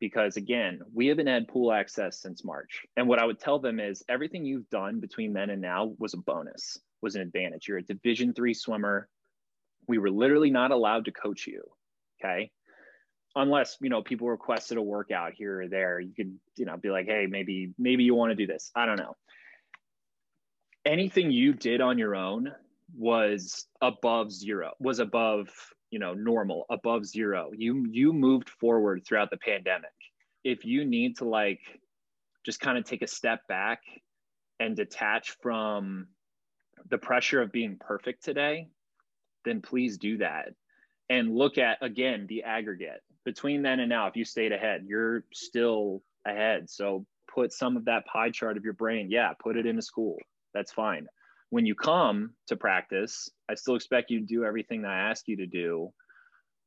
because 0.01 0.35
again, 0.35 0.81
we 0.93 1.07
haven't 1.07 1.27
had 1.27 1.47
pool 1.47 1.71
access 1.71 2.19
since 2.19 2.43
March. 2.43 2.85
And 2.97 3.07
what 3.07 3.19
I 3.19 3.25
would 3.25 3.39
tell 3.39 3.59
them 3.59 3.79
is 3.79 4.03
everything 4.09 4.43
you've 4.43 4.69
done 4.69 4.99
between 4.99 5.31
then 5.31 5.49
and 5.49 5.61
now 5.61 5.93
was 5.97 6.13
a 6.13 6.17
bonus, 6.17 6.77
was 7.01 7.15
an 7.15 7.21
advantage. 7.21 7.69
You're 7.69 7.77
a 7.77 7.83
division 7.83 8.33
three 8.33 8.53
swimmer. 8.53 9.07
We 9.87 9.99
were 9.99 10.11
literally 10.11 10.49
not 10.49 10.71
allowed 10.71 11.05
to 11.05 11.11
coach 11.11 11.47
you. 11.47 11.63
Okay 12.19 12.51
unless 13.35 13.77
you 13.79 13.89
know 13.89 14.01
people 14.01 14.29
requested 14.29 14.77
a 14.77 14.81
workout 14.81 15.33
here 15.33 15.61
or 15.61 15.67
there 15.67 15.99
you 15.99 16.13
could 16.13 16.37
you 16.57 16.65
know 16.65 16.77
be 16.77 16.89
like 16.89 17.05
hey 17.05 17.27
maybe 17.29 17.73
maybe 17.77 18.03
you 18.03 18.15
want 18.15 18.29
to 18.29 18.35
do 18.35 18.45
this 18.45 18.71
i 18.75 18.85
don't 18.85 18.99
know 18.99 19.15
anything 20.85 21.31
you 21.31 21.53
did 21.53 21.81
on 21.81 21.97
your 21.97 22.15
own 22.15 22.51
was 22.97 23.67
above 23.81 24.31
zero 24.31 24.73
was 24.79 24.99
above 24.99 25.47
you 25.91 25.99
know 25.99 26.13
normal 26.13 26.65
above 26.69 27.05
zero 27.05 27.51
you 27.55 27.85
you 27.89 28.11
moved 28.11 28.49
forward 28.49 29.05
throughout 29.05 29.29
the 29.29 29.37
pandemic 29.37 29.91
if 30.43 30.65
you 30.65 30.83
need 30.85 31.17
to 31.17 31.25
like 31.25 31.59
just 32.43 32.59
kind 32.59 32.77
of 32.77 32.83
take 32.83 33.03
a 33.03 33.07
step 33.07 33.45
back 33.47 33.81
and 34.59 34.75
detach 34.75 35.37
from 35.41 36.07
the 36.89 36.97
pressure 36.97 37.41
of 37.41 37.51
being 37.51 37.77
perfect 37.79 38.23
today 38.23 38.67
then 39.45 39.61
please 39.61 39.97
do 39.97 40.17
that 40.17 40.49
and 41.09 41.35
look 41.35 41.57
at 41.57 41.77
again 41.81 42.25
the 42.27 42.43
aggregate 42.43 43.01
between 43.23 43.61
then 43.61 43.79
and 43.79 43.89
now, 43.89 44.07
if 44.07 44.15
you 44.15 44.25
stayed 44.25 44.51
ahead, 44.51 44.83
you're 44.87 45.23
still 45.33 46.01
ahead. 46.25 46.69
So 46.69 47.05
put 47.33 47.53
some 47.53 47.77
of 47.77 47.85
that 47.85 48.05
pie 48.05 48.31
chart 48.31 48.57
of 48.57 48.63
your 48.63 48.73
brain, 48.73 49.09
yeah, 49.09 49.33
put 49.41 49.57
it 49.57 49.65
in 49.65 49.71
into 49.71 49.81
school. 49.81 50.17
That's 50.53 50.71
fine. 50.71 51.07
When 51.51 51.65
you 51.65 51.75
come 51.75 52.31
to 52.47 52.55
practice, 52.55 53.29
I 53.49 53.53
still 53.53 53.75
expect 53.75 54.09
you 54.09 54.19
to 54.19 54.25
do 54.25 54.43
everything 54.43 54.81
that 54.81 54.91
I 54.91 55.09
ask 55.09 55.27
you 55.27 55.37
to 55.37 55.45
do 55.45 55.93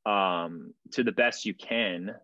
um, 0.07 0.73
to 0.92 1.03
the 1.03 1.11
best 1.11 1.44
you 1.44 1.55
can, 1.55 2.14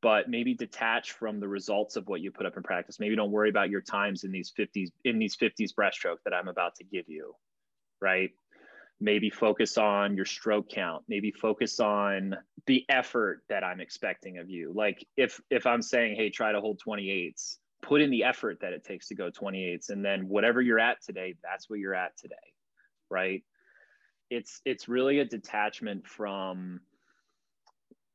but 0.00 0.28
maybe 0.28 0.54
detach 0.54 1.12
from 1.12 1.38
the 1.38 1.46
results 1.46 1.94
of 1.94 2.08
what 2.08 2.20
you 2.20 2.32
put 2.32 2.46
up 2.46 2.56
in 2.56 2.64
practice. 2.64 2.98
Maybe 2.98 3.14
don't 3.14 3.30
worry 3.30 3.50
about 3.50 3.70
your 3.70 3.82
times 3.82 4.24
in 4.24 4.32
these 4.32 4.52
50s 4.58 4.88
in 5.04 5.20
these 5.20 5.36
50s 5.36 5.70
breaststroke 5.78 6.16
that 6.24 6.34
I'm 6.34 6.48
about 6.48 6.74
to 6.76 6.84
give 6.84 7.08
you, 7.08 7.36
right? 8.00 8.30
maybe 9.02 9.28
focus 9.28 9.76
on 9.76 10.14
your 10.14 10.24
stroke 10.24 10.68
count 10.70 11.02
maybe 11.08 11.32
focus 11.32 11.80
on 11.80 12.36
the 12.66 12.84
effort 12.88 13.42
that 13.48 13.64
i'm 13.64 13.80
expecting 13.80 14.38
of 14.38 14.48
you 14.48 14.72
like 14.74 15.04
if 15.16 15.40
if 15.50 15.66
i'm 15.66 15.82
saying 15.82 16.14
hey 16.14 16.30
try 16.30 16.52
to 16.52 16.60
hold 16.60 16.80
28s 16.86 17.56
put 17.82 18.00
in 18.00 18.10
the 18.10 18.24
effort 18.24 18.60
that 18.60 18.72
it 18.72 18.84
takes 18.84 19.08
to 19.08 19.14
go 19.14 19.30
28s 19.30 19.90
and 19.90 20.04
then 20.04 20.28
whatever 20.28 20.60
you're 20.60 20.78
at 20.78 21.02
today 21.02 21.34
that's 21.42 21.68
what 21.68 21.78
you're 21.78 21.94
at 21.94 22.16
today 22.16 22.36
right? 23.12 23.44
It's 24.30 24.62
it's 24.64 24.88
really 24.88 25.20
a 25.20 25.24
detachment 25.24 26.06
from 26.06 26.80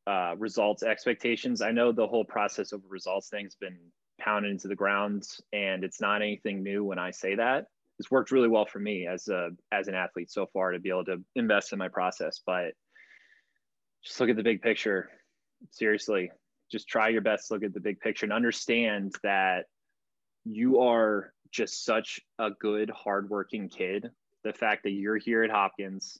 uh, 0.08 0.36
results 0.38 0.84
expectations. 0.84 1.62
I 1.62 1.72
know 1.72 1.92
the 1.92 2.08
whole 2.08 2.26
process 2.26 2.72
of 2.72 2.82
results 2.90 3.30
thing's 3.30 3.56
been 3.56 3.78
pounded 4.20 4.52
into 4.52 4.68
the 4.68 4.76
ground 4.76 5.24
and 5.54 5.84
it's 5.84 6.02
not 6.02 6.24
anything 6.24 6.64
new 6.64 6.84
when 6.84 6.98
i 6.98 7.12
say 7.12 7.36
that. 7.36 7.68
It's 8.00 8.10
worked 8.10 8.32
really 8.32 8.48
well 8.48 8.66
for 8.66 8.80
me 8.80 9.08
as 9.08 9.28
a 9.28 9.52
as 9.72 9.88
an 9.88 9.96
athlete 9.96 10.32
so 10.32 10.48
far 10.48 10.72
to 10.72 10.80
be 10.80 10.90
able 10.90 11.06
to 11.06 11.24
invest 11.36 11.72
in 11.72 11.80
my 11.80 11.88
process 11.88 12.42
but 12.46 12.74
just 14.04 14.20
look 14.20 14.30
at 14.30 14.36
the 14.36 14.44
big 14.44 14.62
picture. 14.62 15.10
Seriously 15.72 16.32
just 16.72 16.88
try 16.88 17.10
your 17.10 17.22
best 17.22 17.52
look 17.52 17.64
at 17.64 17.74
the 17.74 17.80
big 17.80 18.00
picture 18.00 18.26
and 18.26 18.34
understand 18.34 19.14
that 19.24 19.66
you 20.46 20.80
are 20.80 21.34
just 21.52 21.86
such 21.86 22.20
a 22.40 22.52
good 22.52 22.90
hardworking 22.90 23.70
kid 23.70 24.10
the 24.44 24.54
fact 24.54 24.84
that 24.84 24.92
you're 24.92 25.18
here 25.18 25.44
at 25.44 25.52
hopkins 25.52 26.18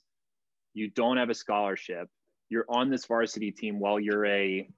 you 0.74 0.88
don't 0.90 1.16
have 1.16 1.30
a 1.30 1.34
scholarship 1.34 2.08
you're 2.48 2.66
on 2.68 2.90
this 2.90 3.06
varsity 3.06 3.50
team 3.50 3.78
while 3.78 4.00
you're 4.00 4.26
a 4.26 4.68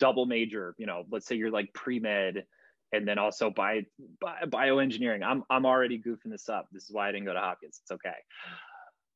double 0.00 0.26
major 0.26 0.74
you 0.78 0.86
know 0.86 1.04
let's 1.10 1.26
say 1.26 1.34
you're 1.34 1.50
like 1.50 1.72
pre-med 1.72 2.44
and 2.92 3.06
then 3.06 3.18
also 3.18 3.50
bio, 3.50 3.82
bioengineering. 4.22 5.22
I'm 5.22 5.44
I'm 5.50 5.66
already 5.66 5.98
goofing 5.98 6.30
this 6.30 6.48
up. 6.48 6.68
This 6.72 6.84
is 6.84 6.90
why 6.90 7.08
I 7.08 7.12
didn't 7.12 7.26
go 7.26 7.34
to 7.34 7.40
Hopkins. 7.40 7.80
It's 7.82 7.90
okay. 7.90 8.10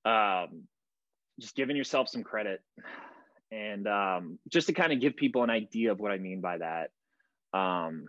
Um, 0.05 0.65
just 1.41 1.55
giving 1.55 1.77
yourself 1.77 2.09
some 2.09 2.23
credit, 2.23 2.61
and 3.53 3.87
um, 3.87 4.39
just 4.49 4.67
to 4.69 4.73
kind 4.73 4.93
of 4.93 5.01
give 5.01 5.15
people 5.15 5.45
an 5.45 5.51
idea 5.51 5.93
of 5.93 6.01
what 6.01 6.11
I 6.11 6.17
mean 6.17 6.41
by 6.41 6.59
that. 6.59 6.91
Um, 7.57 8.07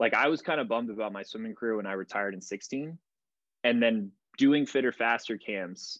like 0.00 0.14
I 0.14 0.28
was 0.28 0.42
kind 0.42 0.60
of 0.60 0.68
bummed 0.68 0.90
about 0.90 1.12
my 1.12 1.22
swimming 1.22 1.54
career 1.54 1.76
when 1.76 1.86
I 1.86 1.92
retired 1.92 2.34
in 2.34 2.40
16, 2.40 2.98
and 3.62 3.82
then 3.82 4.10
doing 4.36 4.66
fitter 4.66 4.92
faster 4.92 5.38
camps 5.38 5.98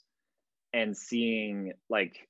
and 0.73 0.97
seeing 0.97 1.73
like 1.89 2.29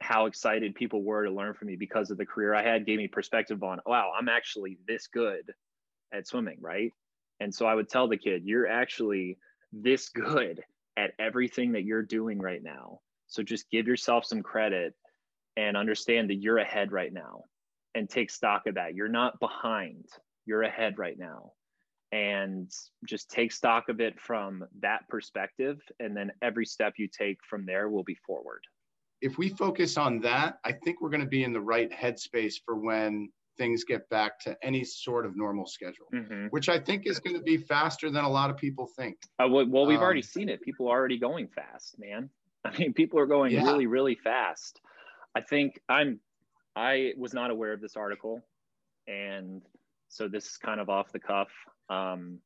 how 0.00 0.26
excited 0.26 0.74
people 0.74 1.02
were 1.02 1.24
to 1.24 1.30
learn 1.30 1.54
from 1.54 1.68
me 1.68 1.76
because 1.76 2.10
of 2.10 2.18
the 2.18 2.26
career 2.26 2.54
I 2.54 2.62
had 2.62 2.86
gave 2.86 2.98
me 2.98 3.08
perspective 3.08 3.62
on 3.62 3.80
wow 3.86 4.12
I'm 4.18 4.28
actually 4.28 4.78
this 4.86 5.06
good 5.06 5.52
at 6.12 6.26
swimming, 6.26 6.58
right? 6.60 6.92
And 7.40 7.54
so 7.54 7.66
I 7.66 7.74
would 7.74 7.88
tell 7.88 8.08
the 8.08 8.16
kid, 8.16 8.42
you're 8.44 8.66
actually 8.68 9.38
this 9.72 10.08
good 10.08 10.62
at 10.96 11.12
everything 11.18 11.72
that 11.72 11.84
you're 11.84 12.02
doing 12.02 12.38
right 12.38 12.62
now. 12.62 13.00
So 13.26 13.42
just 13.42 13.70
give 13.70 13.86
yourself 13.86 14.24
some 14.24 14.42
credit 14.42 14.94
and 15.56 15.76
understand 15.76 16.30
that 16.30 16.36
you're 16.36 16.58
ahead 16.58 16.92
right 16.92 17.12
now 17.12 17.44
and 17.94 18.08
take 18.08 18.30
stock 18.30 18.66
of 18.66 18.74
that. 18.74 18.94
You're 18.94 19.08
not 19.08 19.40
behind, 19.40 20.06
you're 20.44 20.62
ahead 20.62 20.98
right 20.98 21.18
now. 21.18 21.52
And 22.12 22.70
just 23.04 23.30
take 23.30 23.50
stock 23.52 23.88
of 23.88 24.00
it 24.00 24.18
from 24.20 24.64
that 24.80 25.08
perspective. 25.08 25.80
And 25.98 26.16
then 26.16 26.30
every 26.40 26.64
step 26.64 26.94
you 26.98 27.08
take 27.08 27.38
from 27.48 27.66
there 27.66 27.88
will 27.88 28.04
be 28.04 28.16
forward 28.26 28.62
if 29.20 29.38
we 29.38 29.48
focus 29.48 29.96
on 29.96 30.20
that, 30.20 30.58
I 30.64 30.72
think 30.72 31.00
we're 31.00 31.10
going 31.10 31.22
to 31.22 31.28
be 31.28 31.44
in 31.44 31.52
the 31.52 31.60
right 31.60 31.90
headspace 31.90 32.54
for 32.64 32.76
when 32.76 33.30
things 33.56 33.84
get 33.84 34.08
back 34.10 34.38
to 34.40 34.56
any 34.62 34.84
sort 34.84 35.24
of 35.24 35.36
normal 35.36 35.66
schedule, 35.66 36.06
mm-hmm. 36.14 36.46
which 36.50 36.68
I 36.68 36.78
think 36.78 37.06
is 37.06 37.18
going 37.18 37.36
to 37.36 37.42
be 37.42 37.56
faster 37.56 38.10
than 38.10 38.24
a 38.24 38.28
lot 38.28 38.50
of 38.50 38.56
people 38.56 38.86
think. 38.96 39.16
Uh, 39.38 39.48
well, 39.48 39.66
well, 39.68 39.86
we've 39.86 39.98
um, 39.98 40.04
already 40.04 40.22
seen 40.22 40.48
it. 40.48 40.60
People 40.60 40.88
are 40.88 40.98
already 40.98 41.18
going 41.18 41.48
fast, 41.48 41.96
man. 41.98 42.28
I 42.64 42.76
mean, 42.76 42.92
people 42.92 43.18
are 43.18 43.26
going 43.26 43.52
yeah. 43.52 43.62
really, 43.62 43.86
really 43.86 44.16
fast. 44.16 44.80
I 45.36 45.42
think 45.42 45.78
I'm, 45.86 46.18
I 46.74 47.12
was 47.18 47.34
not 47.34 47.50
aware 47.50 47.74
of 47.74 47.82
this 47.82 47.94
article. 47.94 48.40
And 49.06 49.60
so 50.08 50.28
this 50.28 50.46
is 50.46 50.56
kind 50.56 50.80
of 50.80 50.88
off 50.88 51.12
the 51.12 51.18
cuff. 51.18 51.48
Um, 51.90 52.38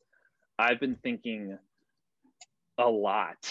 I've 0.58 0.80
been 0.80 0.96
thinking 0.96 1.56
a 2.78 2.88
lot 2.88 3.48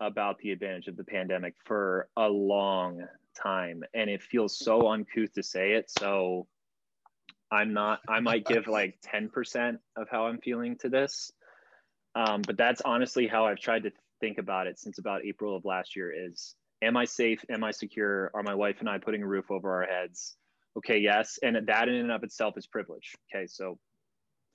about 0.00 0.38
the 0.38 0.52
advantage 0.52 0.88
of 0.88 0.96
the 0.96 1.04
pandemic 1.04 1.52
for 1.66 2.08
a 2.16 2.26
long 2.26 3.04
time. 3.40 3.82
And 3.92 4.08
it 4.08 4.22
feels 4.22 4.58
so 4.58 4.88
uncouth 4.88 5.34
to 5.34 5.42
say 5.42 5.72
it. 5.72 5.90
So 5.98 6.46
I'm 7.50 7.74
not, 7.74 8.00
I 8.08 8.20
might 8.20 8.46
give 8.46 8.68
like 8.68 8.94
10% 9.06 9.76
of 9.96 10.08
how 10.10 10.28
I'm 10.28 10.38
feeling 10.38 10.78
to 10.78 10.88
this. 10.88 11.30
Um, 12.14 12.40
but 12.40 12.56
that's 12.56 12.80
honestly 12.80 13.26
how 13.26 13.44
I've 13.44 13.60
tried 13.60 13.82
to 13.82 13.90
think 14.18 14.38
about 14.38 14.66
it 14.66 14.78
since 14.78 14.96
about 14.96 15.26
April 15.26 15.54
of 15.54 15.66
last 15.66 15.94
year 15.94 16.10
is 16.10 16.54
am 16.82 16.96
I 16.96 17.04
safe? 17.04 17.44
Am 17.48 17.64
I 17.64 17.70
secure? 17.70 18.30
Are 18.34 18.42
my 18.42 18.54
wife 18.54 18.76
and 18.80 18.88
I 18.88 18.98
putting 18.98 19.22
a 19.22 19.26
roof 19.26 19.50
over 19.50 19.72
our 19.72 19.86
heads? 19.86 20.36
Okay, 20.76 20.98
yes. 20.98 21.38
And 21.42 21.56
that 21.66 21.88
in 21.88 21.94
and 21.94 22.10
of 22.10 22.24
itself 22.24 22.58
is 22.58 22.66
privilege. 22.66 23.14
Okay, 23.34 23.46
so 23.46 23.78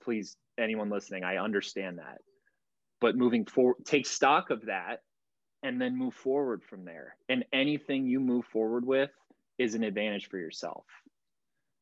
please, 0.02 0.36
anyone 0.58 0.90
listening, 0.90 1.24
I 1.24 1.38
understand 1.38 1.98
that. 1.98 2.18
But 3.00 3.16
moving 3.16 3.46
forward, 3.46 3.76
take 3.84 4.06
stock 4.06 4.50
of 4.50 4.66
that 4.66 5.02
and 5.62 5.80
then 5.80 5.96
move 5.96 6.14
forward 6.14 6.62
from 6.62 6.84
there. 6.84 7.16
And 7.28 7.44
anything 7.52 8.06
you 8.06 8.20
move 8.20 8.44
forward 8.46 8.84
with 8.84 9.10
is 9.58 9.74
an 9.74 9.82
advantage 9.82 10.28
for 10.28 10.38
yourself. 10.38 10.84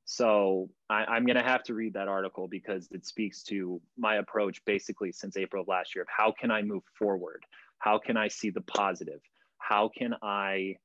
So 0.05 0.71
I, 0.89 1.17
am 1.17 1.27
going 1.27 1.37
to 1.37 1.43
have 1.43 1.65
to 1.65 1.75
read 1.75 1.95
that 1.95 2.07
article 2.07 2.47
because 2.47 2.89
it 2.93 3.05
speaks 3.05 3.43
to 3.45 3.81
my 3.99 4.17
approach 4.17 4.65
basically 4.65 5.11
since 5.11 5.37
April 5.37 5.63
of 5.63 5.69
last 5.69 5.95
year 5.95 6.03
of 6.03 6.09
how 6.09 6.33
can 6.39 6.51
I 6.51 6.63
move 6.63 6.85
forward? 6.97 7.45
How 7.79 7.99
can 7.99 8.17
I 8.17 8.29
see 8.29 8.51
the 8.51 8.61
positive? 8.61 9.21
How 9.59 9.90
can 9.97 10.14
I, 10.23 10.77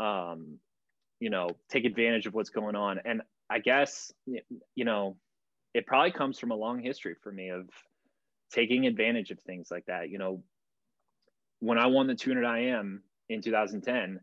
um, 0.00 0.58
you 1.20 1.30
know, 1.30 1.50
take 1.70 1.84
advantage 1.84 2.26
of 2.26 2.34
what's 2.34 2.50
going 2.50 2.76
on? 2.76 3.00
And 3.04 3.22
I 3.50 3.58
guess, 3.60 4.12
you 4.26 4.84
know, 4.84 5.16
it 5.74 5.86
probably 5.86 6.12
comes 6.12 6.38
from 6.38 6.50
a 6.50 6.56
long 6.56 6.80
history 6.80 7.14
for 7.22 7.32
me 7.32 7.50
of 7.50 7.68
taking 8.52 8.86
advantage 8.86 9.30
of 9.30 9.40
things 9.40 9.68
like 9.70 9.86
that. 9.86 10.10
You 10.10 10.18
know, 10.18 10.42
when 11.60 11.78
I 11.78 11.86
won 11.86 12.06
the 12.06 12.14
200 12.14 12.44
IM 12.44 13.02
in 13.28 13.42
2010, 13.42 14.20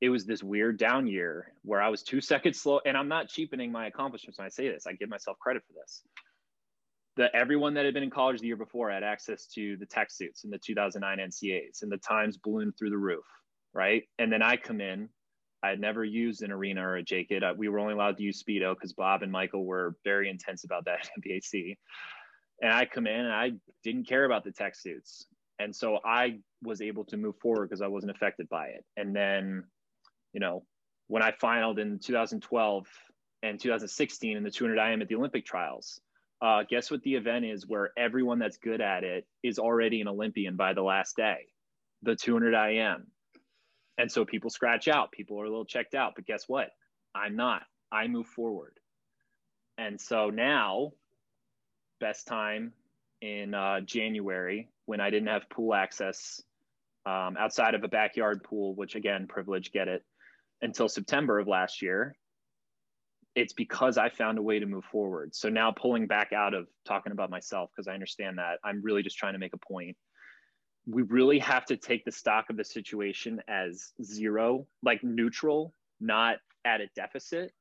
it 0.00 0.10
was 0.10 0.24
this 0.24 0.42
weird 0.42 0.78
down 0.78 1.06
year 1.06 1.52
where 1.62 1.82
I 1.82 1.88
was 1.88 2.02
two 2.02 2.20
seconds 2.20 2.60
slow. 2.60 2.80
And 2.84 2.96
I'm 2.96 3.08
not 3.08 3.28
cheapening 3.28 3.72
my 3.72 3.86
accomplishments 3.86 4.38
when 4.38 4.46
I 4.46 4.50
say 4.50 4.68
this. 4.68 4.86
I 4.86 4.92
give 4.92 5.08
myself 5.08 5.38
credit 5.38 5.62
for 5.66 5.72
this. 5.74 6.02
That 7.18 7.34
everyone 7.34 7.74
that 7.74 7.84
had 7.84 7.92
been 7.92 8.02
in 8.02 8.10
college 8.10 8.40
the 8.40 8.46
year 8.46 8.56
before 8.56 8.90
had 8.90 9.02
access 9.02 9.46
to 9.48 9.76
the 9.76 9.84
tech 9.84 10.10
suits 10.10 10.44
and 10.44 10.52
the 10.52 10.58
2009 10.58 11.28
NCAAs, 11.28 11.82
and 11.82 11.92
the 11.92 11.98
times 11.98 12.38
ballooned 12.38 12.74
through 12.78 12.90
the 12.90 12.96
roof, 12.96 13.24
right? 13.74 14.04
And 14.18 14.32
then 14.32 14.40
I 14.40 14.56
come 14.56 14.80
in. 14.80 15.10
I 15.62 15.68
had 15.70 15.80
never 15.80 16.04
used 16.04 16.42
an 16.42 16.52
arena 16.52 16.86
or 16.86 16.96
a 16.96 17.02
Jaked. 17.02 17.42
Uh, 17.42 17.52
we 17.56 17.68
were 17.68 17.80
only 17.80 17.92
allowed 17.92 18.16
to 18.16 18.22
use 18.22 18.42
Speedo 18.42 18.74
because 18.74 18.94
Bob 18.94 19.22
and 19.22 19.32
Michael 19.32 19.66
were 19.66 19.96
very 20.04 20.30
intense 20.30 20.64
about 20.64 20.86
that 20.86 21.10
at 21.16 21.22
BAC. 21.22 21.76
And 22.62 22.72
I 22.72 22.86
come 22.86 23.06
in 23.06 23.20
and 23.20 23.32
I 23.32 23.52
didn't 23.82 24.08
care 24.08 24.24
about 24.24 24.44
the 24.44 24.52
tech 24.52 24.76
suits. 24.76 25.26
And 25.58 25.74
so 25.74 25.98
I 26.04 26.38
was 26.62 26.80
able 26.80 27.04
to 27.06 27.16
move 27.16 27.36
forward 27.42 27.68
because 27.68 27.82
I 27.82 27.88
wasn't 27.88 28.12
affected 28.12 28.48
by 28.48 28.68
it. 28.68 28.84
And 28.96 29.14
then 29.14 29.64
you 30.32 30.40
know, 30.40 30.64
when 31.06 31.22
I 31.22 31.32
finaled 31.32 31.78
in 31.78 31.98
2012 31.98 32.86
and 33.42 33.60
2016 33.60 34.36
in 34.36 34.42
the 34.42 34.50
200 34.50 34.92
IM 34.92 35.02
at 35.02 35.08
the 35.08 35.14
Olympic 35.14 35.44
trials, 35.44 36.00
uh, 36.40 36.62
guess 36.68 36.90
what 36.90 37.02
the 37.02 37.14
event 37.14 37.44
is 37.44 37.66
where 37.66 37.90
everyone 37.96 38.38
that's 38.38 38.58
good 38.58 38.80
at 38.80 39.04
it 39.04 39.26
is 39.42 39.58
already 39.58 40.00
an 40.00 40.08
Olympian 40.08 40.56
by 40.56 40.72
the 40.72 40.82
last 40.82 41.16
day? 41.16 41.46
The 42.02 42.14
200 42.14 42.54
IM. 42.54 43.06
And 43.98 44.10
so 44.10 44.24
people 44.24 44.50
scratch 44.50 44.86
out, 44.86 45.10
people 45.10 45.40
are 45.40 45.44
a 45.44 45.50
little 45.50 45.64
checked 45.64 45.94
out, 45.94 46.12
but 46.14 46.26
guess 46.26 46.44
what? 46.46 46.68
I'm 47.14 47.34
not. 47.34 47.62
I 47.90 48.06
move 48.06 48.26
forward. 48.28 48.78
And 49.76 50.00
so 50.00 50.30
now, 50.30 50.92
best 52.00 52.26
time 52.26 52.72
in 53.20 53.54
uh, 53.54 53.80
January 53.80 54.68
when 54.86 55.00
I 55.00 55.10
didn't 55.10 55.28
have 55.28 55.50
pool 55.50 55.74
access 55.74 56.40
um, 57.06 57.36
outside 57.38 57.74
of 57.74 57.82
a 57.82 57.88
backyard 57.88 58.44
pool, 58.44 58.74
which 58.74 58.94
again, 58.94 59.26
privilege, 59.26 59.72
get 59.72 59.88
it 59.88 60.04
until 60.62 60.88
September 60.88 61.38
of 61.38 61.48
last 61.48 61.82
year, 61.82 62.16
it's 63.38 63.52
because 63.52 63.98
I 63.98 64.08
found 64.08 64.36
a 64.36 64.42
way 64.42 64.58
to 64.58 64.66
move 64.66 64.84
forward. 64.84 65.32
So 65.32 65.48
now 65.48 65.70
pulling 65.70 66.08
back 66.08 66.32
out 66.32 66.54
of 66.54 66.66
talking 66.84 67.12
about 67.12 67.30
myself, 67.30 67.70
because 67.70 67.86
I 67.86 67.94
understand 67.94 68.38
that 68.38 68.58
I'm 68.64 68.82
really 68.82 69.04
just 69.04 69.16
trying 69.16 69.34
to 69.34 69.38
make 69.38 69.54
a 69.54 69.58
point. 69.58 69.96
We 70.88 71.02
really 71.02 71.38
have 71.38 71.64
to 71.66 71.76
take 71.76 72.04
the 72.04 72.10
stock 72.10 72.50
of 72.50 72.56
the 72.56 72.64
situation 72.64 73.40
as 73.46 73.92
zero, 74.02 74.66
like 74.82 75.04
neutral, 75.04 75.72
not 76.00 76.38
at 76.64 76.80
a 76.80 76.88
deficit. 76.96 77.52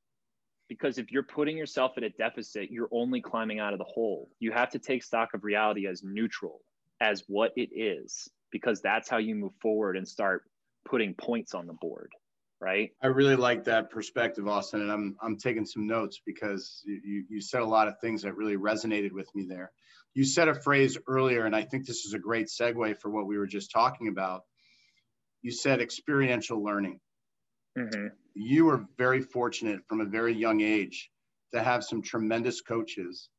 Because 0.67 0.97
if 0.97 1.11
you're 1.11 1.21
putting 1.21 1.55
yourself 1.55 1.93
at 1.97 2.03
a 2.03 2.09
deficit, 2.09 2.71
you're 2.71 2.89
only 2.91 3.21
climbing 3.21 3.59
out 3.59 3.73
of 3.73 3.79
the 3.79 3.85
hole. 3.85 4.29
You 4.39 4.51
have 4.53 4.71
to 4.71 4.79
take 4.79 5.03
stock 5.03 5.35
of 5.35 5.43
reality 5.43 5.85
as 5.85 6.01
neutral, 6.03 6.61
as 6.99 7.23
what 7.27 7.51
it 7.55 7.69
is, 7.71 8.27
because 8.51 8.81
that's 8.81 9.07
how 9.07 9.17
you 9.17 9.35
move 9.35 9.53
forward 9.61 9.95
and 9.95 10.07
start 10.07 10.43
putting 10.85 11.13
points 11.13 11.53
on 11.53 11.67
the 11.67 11.73
board 11.73 12.11
right? 12.59 12.91
I 13.01 13.07
really 13.07 13.35
like 13.35 13.65
that 13.65 13.91
perspective, 13.91 14.47
Austin, 14.47 14.81
and 14.81 14.91
I'm 14.91 15.15
I'm 15.21 15.37
taking 15.37 15.65
some 15.65 15.87
notes 15.87 16.19
because 16.25 16.81
you 16.85 17.25
you 17.29 17.41
said 17.41 17.61
a 17.61 17.65
lot 17.65 17.87
of 17.87 17.99
things 17.99 18.23
that 18.23 18.35
really 18.35 18.57
resonated 18.57 19.11
with 19.11 19.33
me 19.35 19.45
there. 19.47 19.71
You 20.13 20.25
said 20.25 20.47
a 20.47 20.59
phrase 20.59 20.97
earlier, 21.07 21.45
and 21.45 21.55
I 21.55 21.63
think 21.63 21.85
this 21.85 22.05
is 22.05 22.13
a 22.13 22.19
great 22.19 22.47
segue 22.47 22.97
for 22.99 23.09
what 23.11 23.27
we 23.27 23.37
were 23.37 23.47
just 23.47 23.71
talking 23.71 24.07
about. 24.07 24.41
You 25.41 25.51
said 25.51 25.79
experiential 25.79 26.63
learning. 26.63 26.99
Mm-hmm. 27.77 28.07
You 28.33 28.65
were 28.65 28.85
very 28.97 29.21
fortunate 29.21 29.81
from 29.87 30.01
a 30.01 30.05
very 30.05 30.33
young 30.33 30.61
age 30.61 31.11
to 31.53 31.61
have 31.61 31.83
some 31.83 32.01
tremendous 32.01 32.61
coaches, 32.61 33.29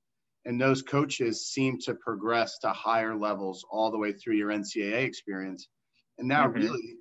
and 0.45 0.61
those 0.61 0.83
coaches 0.83 1.49
seem 1.49 1.79
to 1.81 1.95
progress 1.95 2.59
to 2.61 2.71
higher 2.71 3.17
levels 3.17 3.65
all 3.69 3.91
the 3.91 3.99
way 3.99 4.13
through 4.13 4.37
your 4.37 4.51
NCAA 4.51 5.05
experience. 5.05 5.67
And 6.19 6.29
now, 6.29 6.47
mm-hmm. 6.47 6.61
really, 6.63 6.97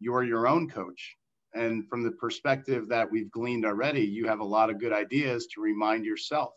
you're 0.00 0.24
your 0.24 0.48
own 0.48 0.68
coach 0.68 1.16
and 1.54 1.88
from 1.88 2.02
the 2.02 2.12
perspective 2.12 2.88
that 2.88 3.10
we've 3.10 3.30
gleaned 3.30 3.64
already, 3.64 4.02
you 4.02 4.26
have 4.26 4.40
a 4.40 4.44
lot 4.44 4.70
of 4.70 4.80
good 4.80 4.92
ideas 4.92 5.46
to 5.54 5.60
remind 5.60 6.04
yourself. 6.04 6.52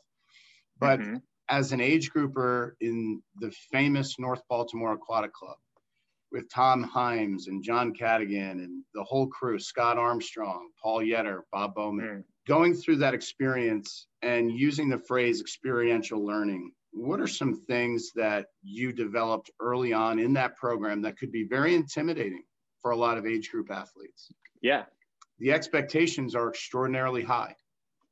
But 0.79 0.99
mm-hmm. 0.99 1.17
as 1.49 1.71
an 1.71 1.81
age 1.81 2.11
grouper 2.11 2.75
in 2.81 3.21
the 3.39 3.51
famous 3.71 4.17
North 4.19 4.41
Baltimore 4.49 4.93
Aquatic 4.93 5.33
Club 5.33 5.57
with 6.31 6.49
Tom 6.49 6.83
Himes 6.83 7.47
and 7.47 7.63
John 7.63 7.93
Cadigan 7.93 8.63
and 8.63 8.83
the 8.93 9.03
whole 9.03 9.27
crew, 9.27 9.59
Scott 9.59 9.97
Armstrong, 9.97 10.69
Paul 10.81 10.99
Yetter, 10.99 11.41
Bob 11.51 11.75
Bowman, 11.75 12.05
mm. 12.05 12.23
going 12.47 12.73
through 12.73 12.97
that 12.97 13.13
experience 13.13 14.07
and 14.21 14.51
using 14.51 14.89
the 14.89 14.99
phrase 14.99 15.39
experiential 15.39 16.25
learning, 16.25 16.71
what 16.91 17.19
are 17.19 17.27
some 17.27 17.61
things 17.67 18.11
that 18.15 18.47
you 18.63 18.91
developed 18.91 19.51
early 19.59 19.93
on 19.93 20.19
in 20.19 20.33
that 20.33 20.55
program 20.55 21.01
that 21.01 21.17
could 21.17 21.31
be 21.31 21.45
very 21.47 21.75
intimidating 21.75 22.43
for 22.81 22.91
a 22.91 22.95
lot 22.97 23.17
of 23.17 23.25
age 23.25 23.49
group 23.51 23.69
athletes? 23.71 24.31
Yeah. 24.65 24.85
The 25.37 25.51
expectations 25.51 26.33
are 26.33 26.49
extraordinarily 26.49 27.21
high. 27.21 27.55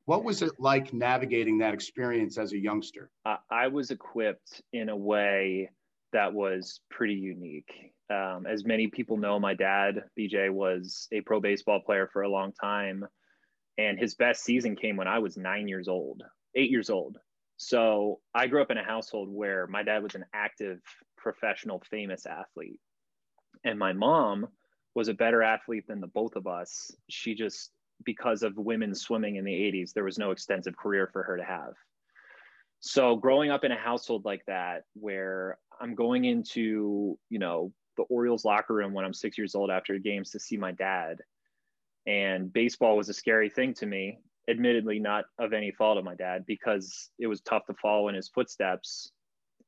What 0.05 0.23
was 0.23 0.43
it 0.43 0.51
like 0.59 0.93
navigating 0.93 1.57
that 1.57 1.73
experience 1.73 2.37
as 2.37 2.53
a 2.53 2.59
youngster? 2.59 3.09
Uh, 3.25 3.37
I 3.49 3.69
was 3.69 3.89
equipped 3.89 4.61
in 4.71 4.89
a 4.89 4.95
way 4.95 5.71
that 6.11 6.31
was 6.31 6.81
pretty 6.91 7.15
unique. 7.15 7.73
Um, 8.11 8.45
as 8.47 8.65
many 8.65 8.85
people 8.85 9.17
know, 9.17 9.39
my 9.39 9.55
dad, 9.55 10.03
BJ, 10.15 10.51
was 10.51 11.07
a 11.11 11.21
pro 11.21 11.39
baseball 11.39 11.79
player 11.83 12.07
for 12.13 12.21
a 12.21 12.29
long 12.29 12.51
time. 12.51 13.03
And 13.79 13.97
his 13.97 14.13
best 14.13 14.43
season 14.43 14.75
came 14.75 14.95
when 14.95 15.07
I 15.07 15.17
was 15.17 15.35
nine 15.35 15.67
years 15.67 15.87
old, 15.87 16.21
eight 16.53 16.69
years 16.69 16.91
old. 16.91 17.17
So 17.57 18.19
I 18.35 18.45
grew 18.45 18.61
up 18.61 18.69
in 18.69 18.77
a 18.77 18.83
household 18.83 19.29
where 19.31 19.65
my 19.65 19.81
dad 19.81 20.03
was 20.03 20.13
an 20.13 20.25
active, 20.35 20.81
professional, 21.17 21.81
famous 21.89 22.27
athlete. 22.27 22.79
And 23.63 23.79
my 23.79 23.93
mom 23.93 24.49
was 24.95 25.08
a 25.08 25.13
better 25.13 25.41
athlete 25.41 25.88
than 25.88 25.99
the 25.99 26.08
both 26.08 26.36
of 26.36 26.47
us. 26.47 26.91
She 27.10 27.34
just, 27.36 27.71
because 28.06 28.43
of 28.43 28.58
women 28.58 28.93
swimming 28.93 29.38
in 29.38 29.45
the 29.45 29.51
80s, 29.51 29.93
there 29.93 30.03
was 30.03 30.17
no 30.17 30.32
extensive 30.32 30.77
career 30.77 31.10
for 31.12 31.23
her 31.23 31.38
to 31.38 31.43
have. 31.43 31.73
So 32.79 33.15
growing 33.15 33.49
up 33.49 33.63
in 33.63 33.71
a 33.71 33.77
household 33.77 34.25
like 34.25 34.45
that, 34.47 34.84
where 34.93 35.58
I'm 35.79 35.95
going 35.95 36.25
into, 36.25 37.17
you 37.29 37.39
know, 37.39 37.71
the 37.95 38.03
Orioles 38.03 38.43
locker 38.43 38.73
room 38.73 38.93
when 38.93 39.06
I'm 39.06 39.13
six 39.13 39.38
years 39.38 39.56
old 39.56 39.69
after 39.69 39.97
games 39.99 40.32
to 40.32 40.39
see 40.39 40.58
my 40.58 40.71
dad, 40.73 41.19
and 42.06 42.51
baseball 42.51 42.97
was 42.97 43.08
a 43.08 43.13
scary 43.13 43.49
thing 43.49 43.73
to 43.75 43.86
me. 43.86 44.17
Admittedly, 44.49 44.99
not 44.99 45.23
of 45.39 45.53
any 45.53 45.71
fault 45.71 45.97
of 45.97 46.03
my 46.03 46.15
dad, 46.15 46.45
because 46.45 47.10
it 47.17 47.27
was 47.27 47.39
tough 47.41 47.65
to 47.67 47.73
follow 47.75 48.10
in 48.10 48.15
his 48.15 48.27
footsteps, 48.27 49.12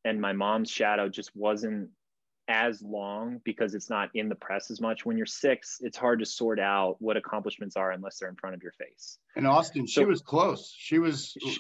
and 0.03 0.19
my 0.19 0.33
mom's 0.33 0.69
shadow 0.69 1.07
just 1.07 1.31
wasn't 1.33 1.89
as 2.47 2.81
long 2.81 3.41
because 3.43 3.73
it's 3.73 3.89
not 3.89 4.09
in 4.13 4.29
the 4.29 4.35
press 4.35 4.69
as 4.69 4.79
much. 4.79 5.05
When 5.05 5.17
you're 5.17 5.25
six, 5.25 5.79
it's 5.81 5.97
hard 5.97 6.19
to 6.19 6.25
sort 6.25 6.59
out 6.59 6.97
what 6.99 7.17
accomplishments 7.17 7.75
are 7.75 7.91
unless 7.91 8.19
they're 8.19 8.29
in 8.29 8.35
front 8.35 8.55
of 8.55 8.61
your 8.61 8.73
face. 8.73 9.17
And 9.35 9.47
Austin, 9.47 9.87
she 9.87 10.01
so, 10.01 10.05
was 10.05 10.21
close. 10.21 10.73
She 10.77 10.99
was 10.99 11.35
she, 11.41 11.57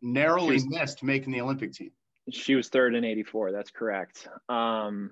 narrowly 0.00 0.58
she 0.58 0.66
was, 0.66 0.68
missed 0.68 1.02
making 1.02 1.32
the 1.32 1.40
Olympic 1.40 1.72
team. 1.72 1.90
She 2.30 2.54
was 2.54 2.68
third 2.68 2.94
in 2.94 3.04
84. 3.04 3.52
That's 3.52 3.70
correct. 3.70 4.28
Um, 4.48 5.10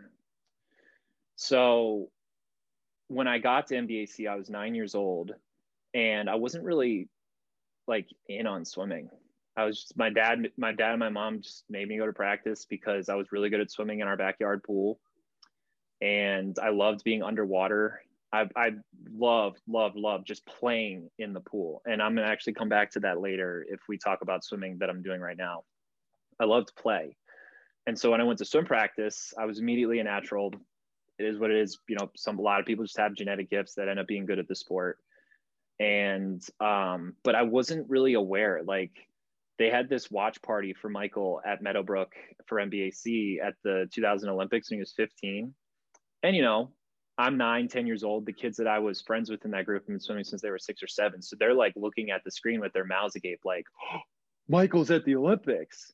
so 1.37 2.09
when 3.09 3.27
I 3.27 3.39
got 3.39 3.69
to 3.69 3.75
NBAC, 3.75 4.29
I 4.29 4.37
was 4.37 4.51
nine 4.51 4.75
years 4.75 4.95
old 4.95 5.33
and 5.95 6.29
I 6.31 6.37
wasn't 6.37 6.65
really 6.65 7.09
like 7.89 8.09
in 8.29 8.47
on 8.47 8.65
swimming. 8.65 9.11
I 9.57 9.65
was 9.65 9.81
just 9.81 9.97
my 9.97 10.11
dad, 10.11 10.51
my 10.59 10.73
dad 10.73 10.91
and 10.91 11.01
my 11.01 11.09
mom 11.09 11.41
just 11.41 11.65
made 11.71 11.89
me 11.89 11.97
go 11.97 12.07
to 12.07 12.12
practice 12.12 12.67
because 12.69 13.09
I 13.09 13.15
was 13.15 13.33
really 13.33 13.49
good 13.49 13.61
at 13.61 13.71
swimming 13.71 14.01
in 14.01 14.09
our 14.09 14.17
backyard 14.17 14.62
pool, 14.62 15.01
and 16.01 16.59
I 16.63 16.71
loved 16.71 17.05
being 17.05 17.23
underwater. 17.23 18.03
I 18.33 18.49
I 18.57 18.73
love, 19.13 19.57
love, 19.69 19.97
loved 19.97 20.27
just 20.27 20.45
playing 20.47 21.11
in 21.19 21.33
the 21.33 21.41
pool, 21.41 21.83
and 21.87 22.03
I'm 22.03 22.15
gonna 22.15 22.27
actually 22.27 22.55
come 22.55 22.69
back 22.69 22.91
to 22.93 23.01
that 23.01 23.21
later 23.21 23.67
if 23.69 23.81
we 23.89 23.99
talk 23.99 24.23
about 24.23 24.45
swimming 24.45 24.79
that 24.79 24.91
I'm 24.91 25.03
doing 25.03 25.21
right 25.21 25.37
now. 25.37 25.65
I 26.41 26.45
loved 26.45 26.75
play, 26.77 27.17
and 27.87 27.99
so 27.99 28.11
when 28.11 28.21
I 28.21 28.25
went 28.25 28.39
to 28.39 28.45
swim 28.45 28.65
practice, 28.65 29.33
I 29.39 29.47
was 29.47 29.59
immediately 29.59 30.01
a 30.01 30.05
natural. 30.05 30.53
It 31.19 31.25
is 31.25 31.39
what 31.39 31.51
it 31.51 31.57
is. 31.57 31.79
You 31.89 31.97
know, 31.97 32.11
some 32.17 32.39
a 32.39 32.43
lot 32.43 32.61
of 32.61 32.67
people 32.67 32.85
just 32.85 32.99
have 32.99 33.15
genetic 33.15 33.49
gifts 33.49 33.75
that 33.75 33.89
end 33.89 33.99
up 33.99 34.07
being 34.07 34.27
good 34.27 34.39
at 34.39 34.49
the 34.49 34.57
sport 34.57 34.99
and 35.79 36.43
um 36.61 37.13
but 37.23 37.35
i 37.35 37.43
wasn't 37.43 37.87
really 37.91 38.15
aware 38.15 38.63
like 38.65 38.93
they 39.59 39.71
had 39.71 39.89
this 39.89 40.11
watch 40.11 40.41
party 40.43 40.75
for 40.75 40.89
Michael 40.89 41.41
at 41.45 41.63
Meadowbrook 41.63 42.13
for 42.47 42.59
NBAC 42.59 43.39
at 43.43 43.55
the 43.65 43.89
2000 43.93 44.29
Olympics 44.29 44.71
when 44.71 44.79
he 44.79 44.81
was 44.81 44.93
15. 44.93 45.55
And, 46.22 46.35
you 46.35 46.42
know, 46.42 46.72
I'm 47.18 47.38
nine, 47.38 47.68
10 47.68 47.87
years 47.87 48.05
old. 48.05 48.26
The 48.26 48.33
kids 48.33 48.57
that 48.59 48.66
I 48.66 48.79
was 48.79 49.00
friends 49.00 49.31
with 49.31 49.44
in 49.44 49.50
that 49.52 49.64
group 49.64 49.83
have 49.83 49.88
been 49.88 50.00
swimming 50.00 50.24
since 50.24 50.42
they 50.42 50.50
were 50.50 50.59
six 50.59 50.83
or 50.83 50.87
seven. 50.87 51.22
So 51.22 51.37
they're 51.38 51.55
like 51.55 51.72
looking 51.76 52.11
at 52.11 52.22
the 52.24 52.31
screen 52.31 52.61
with 52.61 52.72
their 52.72 52.85
mouths 52.85 53.16
agape, 53.16 53.40
like, 53.44 53.64
oh, 53.92 54.00
Michael's 54.48 54.90
at 54.90 55.05
the 55.05 55.16
Olympics. 55.16 55.92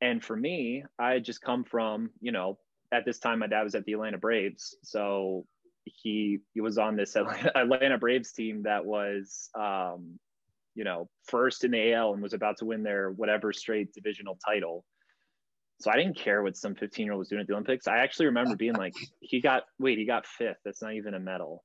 And 0.00 0.24
for 0.24 0.36
me, 0.36 0.84
I 0.98 1.12
had 1.12 1.24
just 1.24 1.42
come 1.42 1.64
from, 1.64 2.10
you 2.20 2.32
know, 2.32 2.58
at 2.92 3.04
this 3.04 3.18
time, 3.18 3.40
my 3.40 3.46
dad 3.46 3.62
was 3.62 3.74
at 3.74 3.84
the 3.84 3.92
Atlanta 3.92 4.18
Braves. 4.18 4.76
So 4.82 5.46
he, 5.84 6.40
he 6.54 6.60
was 6.60 6.78
on 6.78 6.96
this 6.96 7.16
Atlanta 7.54 7.98
Braves 7.98 8.32
team 8.32 8.62
that 8.62 8.84
was, 8.84 9.50
um, 9.58 10.18
you 10.74 10.84
know, 10.84 11.08
first 11.26 11.64
in 11.64 11.72
the 11.72 11.92
AL 11.92 12.14
and 12.14 12.22
was 12.22 12.32
about 12.32 12.58
to 12.58 12.64
win 12.64 12.82
their 12.82 13.10
whatever 13.10 13.52
straight 13.52 13.92
divisional 13.92 14.38
title. 14.44 14.84
So 15.82 15.90
I 15.90 15.96
didn't 15.96 16.16
care 16.16 16.42
what 16.42 16.56
some 16.56 16.74
15 16.74 17.04
year 17.04 17.12
old 17.12 17.18
was 17.18 17.28
doing 17.28 17.40
at 17.40 17.46
the 17.46 17.54
Olympics. 17.54 17.88
I 17.88 17.98
actually 17.98 18.26
remember 18.26 18.56
being 18.56 18.74
like, 18.74 18.94
he 19.20 19.40
got, 19.40 19.64
wait, 19.78 19.98
he 19.98 20.04
got 20.04 20.26
fifth. 20.26 20.58
That's 20.64 20.82
not 20.82 20.94
even 20.94 21.14
a 21.14 21.20
medal. 21.20 21.64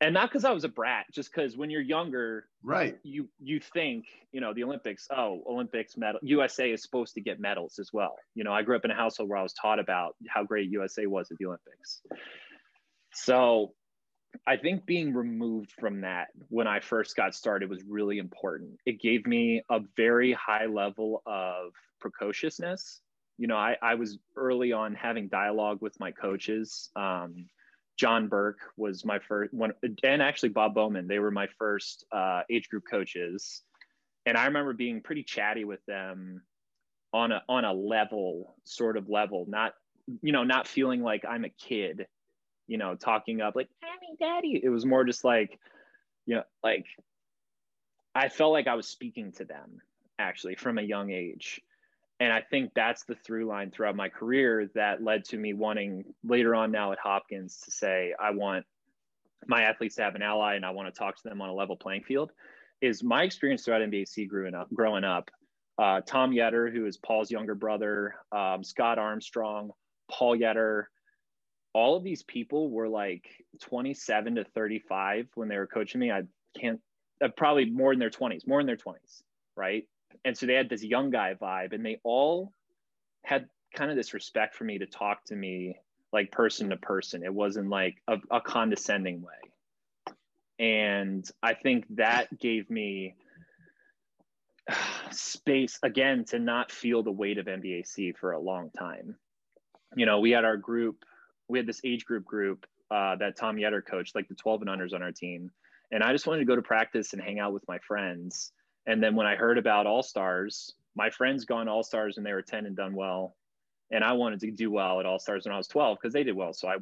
And 0.00 0.12
not 0.12 0.28
because 0.28 0.44
I 0.44 0.50
was 0.50 0.64
a 0.64 0.68
brat, 0.68 1.06
just 1.12 1.32
because 1.32 1.56
when 1.56 1.70
you're 1.70 1.80
younger, 1.80 2.48
right? 2.62 2.98
You 3.02 3.30
you 3.38 3.60
think 3.60 4.04
you 4.30 4.42
know 4.42 4.52
the 4.52 4.62
Olympics. 4.62 5.08
Oh, 5.10 5.42
Olympics 5.48 5.96
medal. 5.96 6.20
USA 6.22 6.70
is 6.70 6.82
supposed 6.82 7.14
to 7.14 7.22
get 7.22 7.40
medals 7.40 7.78
as 7.78 7.94
well. 7.94 8.14
You 8.34 8.44
know, 8.44 8.52
I 8.52 8.60
grew 8.60 8.76
up 8.76 8.84
in 8.84 8.90
a 8.90 8.94
household 8.94 9.30
where 9.30 9.38
I 9.38 9.42
was 9.42 9.54
taught 9.54 9.78
about 9.78 10.14
how 10.28 10.44
great 10.44 10.68
USA 10.68 11.06
was 11.06 11.30
at 11.30 11.38
the 11.38 11.46
Olympics. 11.46 12.02
So 13.14 13.72
I 14.46 14.58
think 14.58 14.84
being 14.84 15.14
removed 15.14 15.72
from 15.80 16.02
that 16.02 16.28
when 16.48 16.66
I 16.66 16.80
first 16.80 17.16
got 17.16 17.34
started 17.34 17.70
was 17.70 17.82
really 17.88 18.18
important. 18.18 18.78
It 18.84 19.00
gave 19.00 19.26
me 19.26 19.62
a 19.70 19.80
very 19.96 20.34
high 20.34 20.66
level 20.66 21.22
of 21.24 21.72
precociousness. 22.00 23.00
You 23.38 23.48
know, 23.48 23.56
I, 23.56 23.76
I 23.82 23.94
was 23.94 24.18
early 24.36 24.72
on 24.72 24.94
having 24.94 25.28
dialogue 25.28 25.78
with 25.80 25.98
my 26.00 26.10
coaches. 26.10 26.90
Um, 26.96 27.46
John 27.98 28.28
Burke 28.28 28.60
was 28.76 29.04
my 29.04 29.18
first 29.18 29.52
one, 29.52 29.72
and 29.82 30.22
actually 30.22 30.50
Bob 30.50 30.74
Bowman. 30.74 31.06
They 31.06 31.18
were 31.18 31.30
my 31.30 31.48
first 31.58 32.04
uh, 32.12 32.42
age 32.50 32.68
group 32.68 32.84
coaches, 32.90 33.62
and 34.26 34.36
I 34.36 34.46
remember 34.46 34.72
being 34.72 35.00
pretty 35.00 35.22
chatty 35.22 35.64
with 35.64 35.84
them 35.86 36.42
on 37.12 37.32
a 37.32 37.42
on 37.48 37.64
a 37.64 37.72
level, 37.72 38.56
sort 38.64 38.96
of 38.96 39.08
level, 39.08 39.46
not 39.48 39.72
you 40.22 40.32
know, 40.32 40.44
not 40.44 40.68
feeling 40.68 41.02
like 41.02 41.24
I'm 41.26 41.44
a 41.44 41.48
kid 41.48 42.06
you 42.66 42.78
know, 42.78 42.94
talking 42.94 43.40
up 43.40 43.54
like, 43.56 43.68
Mommy, 43.82 44.16
Daddy. 44.18 44.60
It 44.62 44.68
was 44.68 44.84
more 44.84 45.04
just 45.04 45.24
like, 45.24 45.58
you 46.26 46.36
know, 46.36 46.42
like 46.62 46.86
I 48.14 48.28
felt 48.28 48.52
like 48.52 48.66
I 48.66 48.74
was 48.74 48.88
speaking 48.88 49.32
to 49.32 49.44
them 49.44 49.80
actually 50.18 50.56
from 50.56 50.78
a 50.78 50.82
young 50.82 51.10
age. 51.10 51.60
And 52.18 52.32
I 52.32 52.40
think 52.40 52.72
that's 52.74 53.04
the 53.04 53.14
through 53.14 53.46
line 53.46 53.70
throughout 53.70 53.94
my 53.94 54.08
career 54.08 54.70
that 54.74 55.02
led 55.02 55.24
to 55.26 55.36
me 55.36 55.52
wanting 55.52 56.04
later 56.24 56.54
on 56.54 56.70
now 56.70 56.92
at 56.92 56.98
Hopkins 56.98 57.60
to 57.64 57.70
say, 57.70 58.14
I 58.18 58.30
want 58.30 58.64
my 59.46 59.62
athletes 59.62 59.96
to 59.96 60.02
have 60.02 60.14
an 60.14 60.22
ally 60.22 60.54
and 60.54 60.64
I 60.64 60.70
want 60.70 60.92
to 60.92 60.98
talk 60.98 61.16
to 61.16 61.28
them 61.28 61.42
on 61.42 61.50
a 61.50 61.54
level 61.54 61.76
playing 61.76 62.04
field. 62.04 62.32
Is 62.80 63.02
my 63.02 63.22
experience 63.22 63.64
throughout 63.64 63.82
NBAC 63.82 64.28
growing 64.28 64.54
up, 64.54 64.68
growing 64.72 65.04
up, 65.04 65.30
uh, 65.78 66.00
Tom 66.00 66.30
Yetter, 66.30 66.72
who 66.72 66.86
is 66.86 66.96
Paul's 66.96 67.30
younger 67.30 67.54
brother, 67.54 68.14
um, 68.32 68.64
Scott 68.64 68.98
Armstrong, 68.98 69.70
Paul 70.10 70.36
Yetter, 70.36 70.84
all 71.74 71.96
of 71.96 72.04
these 72.04 72.22
people 72.22 72.70
were 72.70 72.88
like 72.88 73.28
27 73.60 74.36
to 74.36 74.44
35 74.44 75.28
when 75.34 75.48
they 75.48 75.58
were 75.58 75.66
coaching 75.66 76.00
me. 76.00 76.10
I 76.10 76.22
can't, 76.58 76.80
uh, 77.22 77.28
probably 77.36 77.66
more 77.66 77.92
in 77.92 77.98
their 77.98 78.10
20s, 78.10 78.46
more 78.46 78.60
in 78.60 78.66
their 78.66 78.78
20s, 78.78 79.22
right? 79.56 79.84
And 80.24 80.36
so 80.36 80.46
they 80.46 80.54
had 80.54 80.68
this 80.68 80.82
young 80.82 81.10
guy 81.10 81.34
vibe, 81.40 81.72
and 81.72 81.84
they 81.84 82.00
all 82.04 82.52
had 83.24 83.48
kind 83.74 83.90
of 83.90 83.96
this 83.96 84.14
respect 84.14 84.54
for 84.54 84.64
me 84.64 84.78
to 84.78 84.86
talk 84.86 85.24
to 85.26 85.36
me 85.36 85.76
like 86.12 86.30
person 86.30 86.70
to 86.70 86.76
person. 86.76 87.24
It 87.24 87.34
wasn't 87.34 87.68
like 87.68 87.96
a, 88.08 88.18
a 88.30 88.40
condescending 88.40 89.22
way. 89.22 90.14
And 90.58 91.28
I 91.42 91.54
think 91.54 91.84
that 91.96 92.38
gave 92.38 92.70
me 92.70 93.16
space 95.10 95.78
again 95.82 96.24
to 96.26 96.38
not 96.38 96.72
feel 96.72 97.02
the 97.02 97.12
weight 97.12 97.38
of 97.38 97.46
NBAC 97.46 98.16
for 98.16 98.32
a 98.32 98.40
long 98.40 98.70
time. 98.70 99.16
You 99.94 100.06
know, 100.06 100.20
we 100.20 100.30
had 100.30 100.44
our 100.44 100.56
group 100.56 101.04
we 101.48 101.58
had 101.58 101.66
this 101.66 101.80
age 101.84 102.04
group 102.04 102.24
group 102.24 102.66
uh, 102.90 103.16
that 103.16 103.36
Tom 103.36 103.56
Yetter 103.56 103.84
coached, 103.84 104.14
like 104.14 104.28
the 104.28 104.34
12 104.34 104.62
and 104.62 104.70
unders 104.70 104.94
on 104.94 105.02
our 105.02 105.12
team. 105.12 105.50
And 105.92 106.02
I 106.02 106.12
just 106.12 106.26
wanted 106.26 106.40
to 106.40 106.46
go 106.46 106.56
to 106.56 106.62
practice 106.62 107.12
and 107.12 107.22
hang 107.22 107.38
out 107.38 107.52
with 107.52 107.66
my 107.68 107.78
friends. 107.78 108.52
And 108.86 109.02
then 109.02 109.16
when 109.16 109.26
I 109.26 109.36
heard 109.36 109.58
about 109.58 109.86
All 109.86 110.02
Stars, 110.02 110.74
my 110.94 111.10
friends 111.10 111.44
gone 111.44 111.68
All 111.68 111.82
Stars 111.82 112.16
when 112.16 112.24
they 112.24 112.32
were 112.32 112.42
10 112.42 112.66
and 112.66 112.76
done 112.76 112.94
well. 112.94 113.36
And 113.90 114.02
I 114.02 114.12
wanted 114.12 114.40
to 114.40 114.50
do 114.50 114.70
well 114.70 115.00
at 115.00 115.06
All 115.06 115.18
Stars 115.18 115.44
when 115.44 115.54
I 115.54 115.58
was 115.58 115.68
12 115.68 115.98
because 116.00 116.12
they 116.12 116.24
did 116.24 116.36
well. 116.36 116.52
So 116.52 116.68
I, 116.68 116.76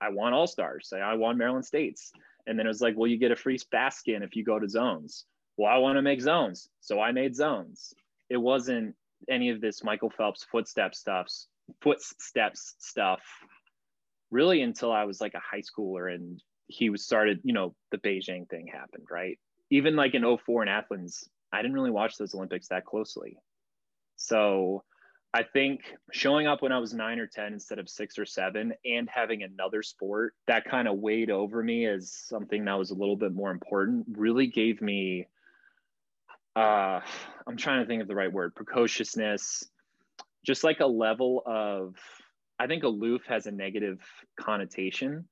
I 0.00 0.10
won 0.10 0.32
All 0.32 0.46
Stars. 0.46 0.92
I 0.94 1.14
won 1.14 1.38
Maryland 1.38 1.64
States. 1.64 2.12
And 2.46 2.58
then 2.58 2.66
it 2.66 2.70
was 2.70 2.80
like, 2.80 2.96
well, 2.96 3.06
you 3.06 3.18
get 3.18 3.32
a 3.32 3.36
free 3.36 3.58
basket 3.70 4.22
if 4.22 4.34
you 4.34 4.44
go 4.44 4.58
to 4.58 4.68
zones. 4.68 5.24
Well, 5.56 5.70
I 5.70 5.78
want 5.78 5.96
to 5.96 6.02
make 6.02 6.20
zones. 6.20 6.68
So 6.80 7.00
I 7.00 7.12
made 7.12 7.34
zones. 7.34 7.92
It 8.30 8.36
wasn't 8.38 8.94
any 9.28 9.50
of 9.50 9.60
this 9.60 9.82
Michael 9.82 10.10
Phelps 10.10 10.46
footstep 10.50 10.94
stuffs, 10.94 11.48
footsteps 11.82 12.74
stuff 12.78 13.20
really 14.30 14.62
until 14.62 14.92
I 14.92 15.04
was 15.04 15.20
like 15.20 15.34
a 15.34 15.40
high 15.40 15.62
schooler 15.62 16.14
and 16.14 16.40
he 16.66 16.90
was 16.90 17.04
started, 17.04 17.40
you 17.44 17.52
know, 17.52 17.74
the 17.90 17.98
Beijing 17.98 18.48
thing 18.48 18.66
happened, 18.66 19.06
right? 19.10 19.38
Even 19.70 19.96
like 19.96 20.14
in 20.14 20.36
04 20.44 20.62
in 20.62 20.68
Athens, 20.68 21.28
I 21.52 21.62
didn't 21.62 21.74
really 21.74 21.90
watch 21.90 22.16
those 22.16 22.34
Olympics 22.34 22.68
that 22.68 22.84
closely. 22.84 23.38
So 24.16 24.84
I 25.32 25.42
think 25.42 25.80
showing 26.12 26.46
up 26.46 26.62
when 26.62 26.72
I 26.72 26.78
was 26.78 26.94
nine 26.94 27.18
or 27.18 27.26
10 27.26 27.52
instead 27.52 27.78
of 27.78 27.88
six 27.88 28.18
or 28.18 28.24
seven 28.24 28.72
and 28.84 29.08
having 29.08 29.42
another 29.42 29.82
sport 29.82 30.34
that 30.46 30.64
kind 30.64 30.88
of 30.88 30.98
weighed 30.98 31.30
over 31.30 31.62
me 31.62 31.86
as 31.86 32.12
something 32.12 32.64
that 32.64 32.78
was 32.78 32.90
a 32.90 32.94
little 32.94 33.16
bit 33.16 33.32
more 33.32 33.50
important 33.50 34.06
really 34.16 34.46
gave 34.46 34.80
me, 34.80 35.26
uh, 36.56 37.00
I'm 37.46 37.56
trying 37.56 37.80
to 37.80 37.86
think 37.86 38.02
of 38.02 38.08
the 38.08 38.14
right 38.14 38.32
word, 38.32 38.54
precociousness, 38.54 39.68
just 40.44 40.64
like 40.64 40.80
a 40.80 40.86
level 40.86 41.42
of 41.44 41.94
I 42.58 42.66
think 42.66 42.82
aloof 42.82 43.22
has 43.28 43.46
a 43.46 43.52
negative 43.52 44.00
connotation, 44.38 45.28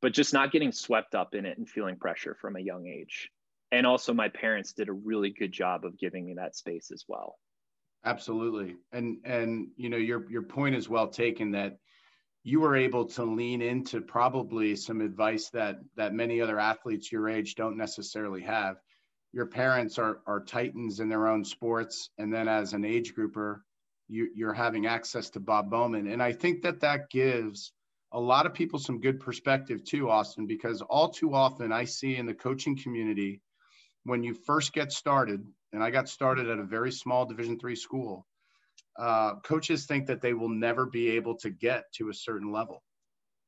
but 0.00 0.12
just 0.12 0.32
not 0.32 0.50
getting 0.50 0.72
swept 0.72 1.14
up 1.14 1.34
in 1.34 1.46
it 1.46 1.58
and 1.58 1.68
feeling 1.68 1.96
pressure 1.96 2.36
from 2.40 2.56
a 2.56 2.60
young 2.60 2.86
age. 2.86 3.30
And 3.72 3.86
also, 3.86 4.12
my 4.12 4.28
parents 4.28 4.72
did 4.72 4.88
a 4.88 4.92
really 4.92 5.30
good 5.30 5.52
job 5.52 5.84
of 5.84 5.98
giving 5.98 6.26
me 6.26 6.34
that 6.34 6.56
space 6.56 6.90
as 6.90 7.04
well. 7.06 7.36
Absolutely, 8.04 8.76
and 8.92 9.18
and 9.24 9.68
you 9.76 9.90
know 9.90 9.96
your 9.96 10.28
your 10.30 10.42
point 10.42 10.74
is 10.74 10.88
well 10.88 11.08
taken 11.08 11.52
that 11.52 11.76
you 12.42 12.60
were 12.60 12.76
able 12.76 13.04
to 13.04 13.24
lean 13.24 13.60
into 13.60 14.00
probably 14.00 14.74
some 14.74 15.00
advice 15.00 15.50
that 15.50 15.76
that 15.96 16.14
many 16.14 16.40
other 16.40 16.58
athletes 16.58 17.12
your 17.12 17.28
age 17.28 17.54
don't 17.54 17.76
necessarily 17.76 18.42
have. 18.42 18.76
Your 19.32 19.46
parents 19.46 19.98
are 19.98 20.20
are 20.26 20.42
titans 20.42 21.00
in 21.00 21.08
their 21.08 21.28
own 21.28 21.44
sports, 21.44 22.10
and 22.18 22.32
then 22.32 22.48
as 22.48 22.72
an 22.72 22.84
age 22.84 23.14
grouper, 23.14 23.64
you, 24.08 24.30
you're 24.34 24.54
having 24.54 24.86
access 24.86 25.30
to 25.30 25.40
Bob 25.40 25.70
Bowman. 25.70 26.08
And 26.08 26.22
I 26.22 26.32
think 26.32 26.62
that 26.62 26.80
that 26.80 27.10
gives 27.10 27.72
a 28.12 28.20
lot 28.20 28.46
of 28.46 28.54
people 28.54 28.78
some 28.78 29.00
good 29.00 29.20
perspective 29.20 29.84
too, 29.84 30.10
Austin, 30.10 30.46
because 30.46 30.82
all 30.82 31.10
too 31.10 31.34
often 31.34 31.70
I 31.70 31.84
see 31.84 32.16
in 32.16 32.26
the 32.26 32.34
coaching 32.34 32.76
community 32.76 33.40
when 34.04 34.22
you 34.22 34.34
first 34.34 34.72
get 34.72 34.92
started, 34.92 35.44
and 35.72 35.82
I 35.82 35.90
got 35.90 36.08
started 36.08 36.48
at 36.48 36.58
a 36.58 36.64
very 36.64 36.92
small 36.92 37.26
Division 37.26 37.58
three 37.58 37.76
school, 37.76 38.26
uh, 38.98 39.36
coaches 39.36 39.86
think 39.86 40.06
that 40.06 40.20
they 40.20 40.34
will 40.34 40.48
never 40.48 40.86
be 40.86 41.10
able 41.10 41.36
to 41.38 41.50
get 41.50 41.84
to 41.94 42.08
a 42.08 42.14
certain 42.14 42.52
level. 42.52 42.82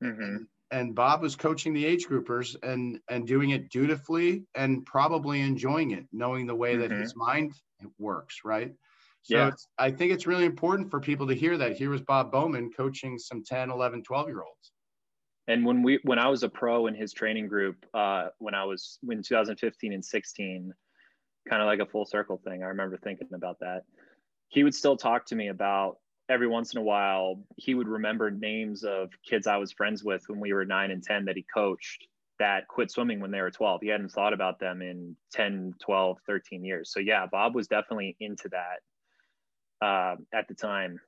Mm-hmm. 0.02 0.44
And 0.70 0.94
Bob 0.94 1.20
was 1.20 1.36
coaching 1.36 1.74
the 1.74 1.84
age 1.84 2.06
groupers 2.06 2.56
and 2.62 2.98
and 3.08 3.26
doing 3.26 3.50
it 3.50 3.70
dutifully 3.70 4.46
and 4.54 4.86
probably 4.86 5.40
enjoying 5.40 5.90
it, 5.90 6.06
knowing 6.12 6.46
the 6.46 6.54
way 6.54 6.72
mm-hmm. 6.74 6.88
that 6.88 6.90
his 6.92 7.14
mind 7.14 7.52
works, 7.98 8.40
right? 8.44 8.72
So 9.22 9.36
yeah. 9.36 9.50
I 9.78 9.90
think 9.90 10.12
it's 10.12 10.26
really 10.26 10.44
important 10.44 10.90
for 10.90 11.00
people 11.00 11.28
to 11.28 11.34
hear 11.34 11.56
that. 11.58 11.76
Here 11.76 11.90
was 11.90 12.00
Bob 12.00 12.32
Bowman 12.32 12.70
coaching 12.72 13.18
some 13.18 13.44
10, 13.44 13.70
11, 13.70 14.02
12 14.02 14.28
year 14.28 14.42
olds. 14.42 14.72
And 15.48 15.64
when 15.64 15.82
we 15.82 15.98
when 16.04 16.18
I 16.18 16.28
was 16.28 16.42
a 16.42 16.48
pro 16.48 16.86
in 16.86 16.94
his 16.94 17.12
training 17.12 17.48
group, 17.48 17.84
uh, 17.94 18.28
when 18.38 18.54
I 18.54 18.64
was 18.64 18.98
in 19.08 19.22
2015 19.22 19.92
and 19.92 20.04
16, 20.04 20.72
kind 21.48 21.62
of 21.62 21.66
like 21.66 21.80
a 21.80 21.86
full 21.86 22.06
circle 22.06 22.40
thing. 22.44 22.62
I 22.62 22.66
remember 22.66 22.96
thinking 22.96 23.28
about 23.34 23.58
that. 23.60 23.82
He 24.48 24.62
would 24.62 24.74
still 24.74 24.96
talk 24.96 25.26
to 25.26 25.34
me 25.34 25.48
about 25.48 25.96
every 26.28 26.46
once 26.46 26.72
in 26.72 26.80
a 26.80 26.84
while, 26.84 27.42
he 27.56 27.74
would 27.74 27.88
remember 27.88 28.30
names 28.30 28.84
of 28.84 29.10
kids 29.28 29.46
I 29.46 29.56
was 29.56 29.72
friends 29.72 30.02
with 30.02 30.22
when 30.28 30.40
we 30.40 30.52
were 30.52 30.64
nine 30.64 30.90
and 30.90 31.02
10 31.02 31.26
that 31.26 31.36
he 31.36 31.44
coached 31.54 32.06
that 32.38 32.66
quit 32.66 32.90
swimming 32.90 33.20
when 33.20 33.30
they 33.30 33.40
were 33.40 33.50
12. 33.50 33.82
He 33.82 33.88
hadn't 33.88 34.10
thought 34.10 34.32
about 34.32 34.58
them 34.58 34.82
in 34.82 35.16
10, 35.32 35.74
12, 35.80 36.18
13 36.26 36.64
years. 36.64 36.90
So, 36.92 36.98
yeah, 36.98 37.26
Bob 37.30 37.54
was 37.54 37.68
definitely 37.68 38.16
into 38.18 38.48
that 38.48 39.86
uh, 39.86 40.16
at 40.32 40.48
the 40.48 40.54
time. 40.54 40.98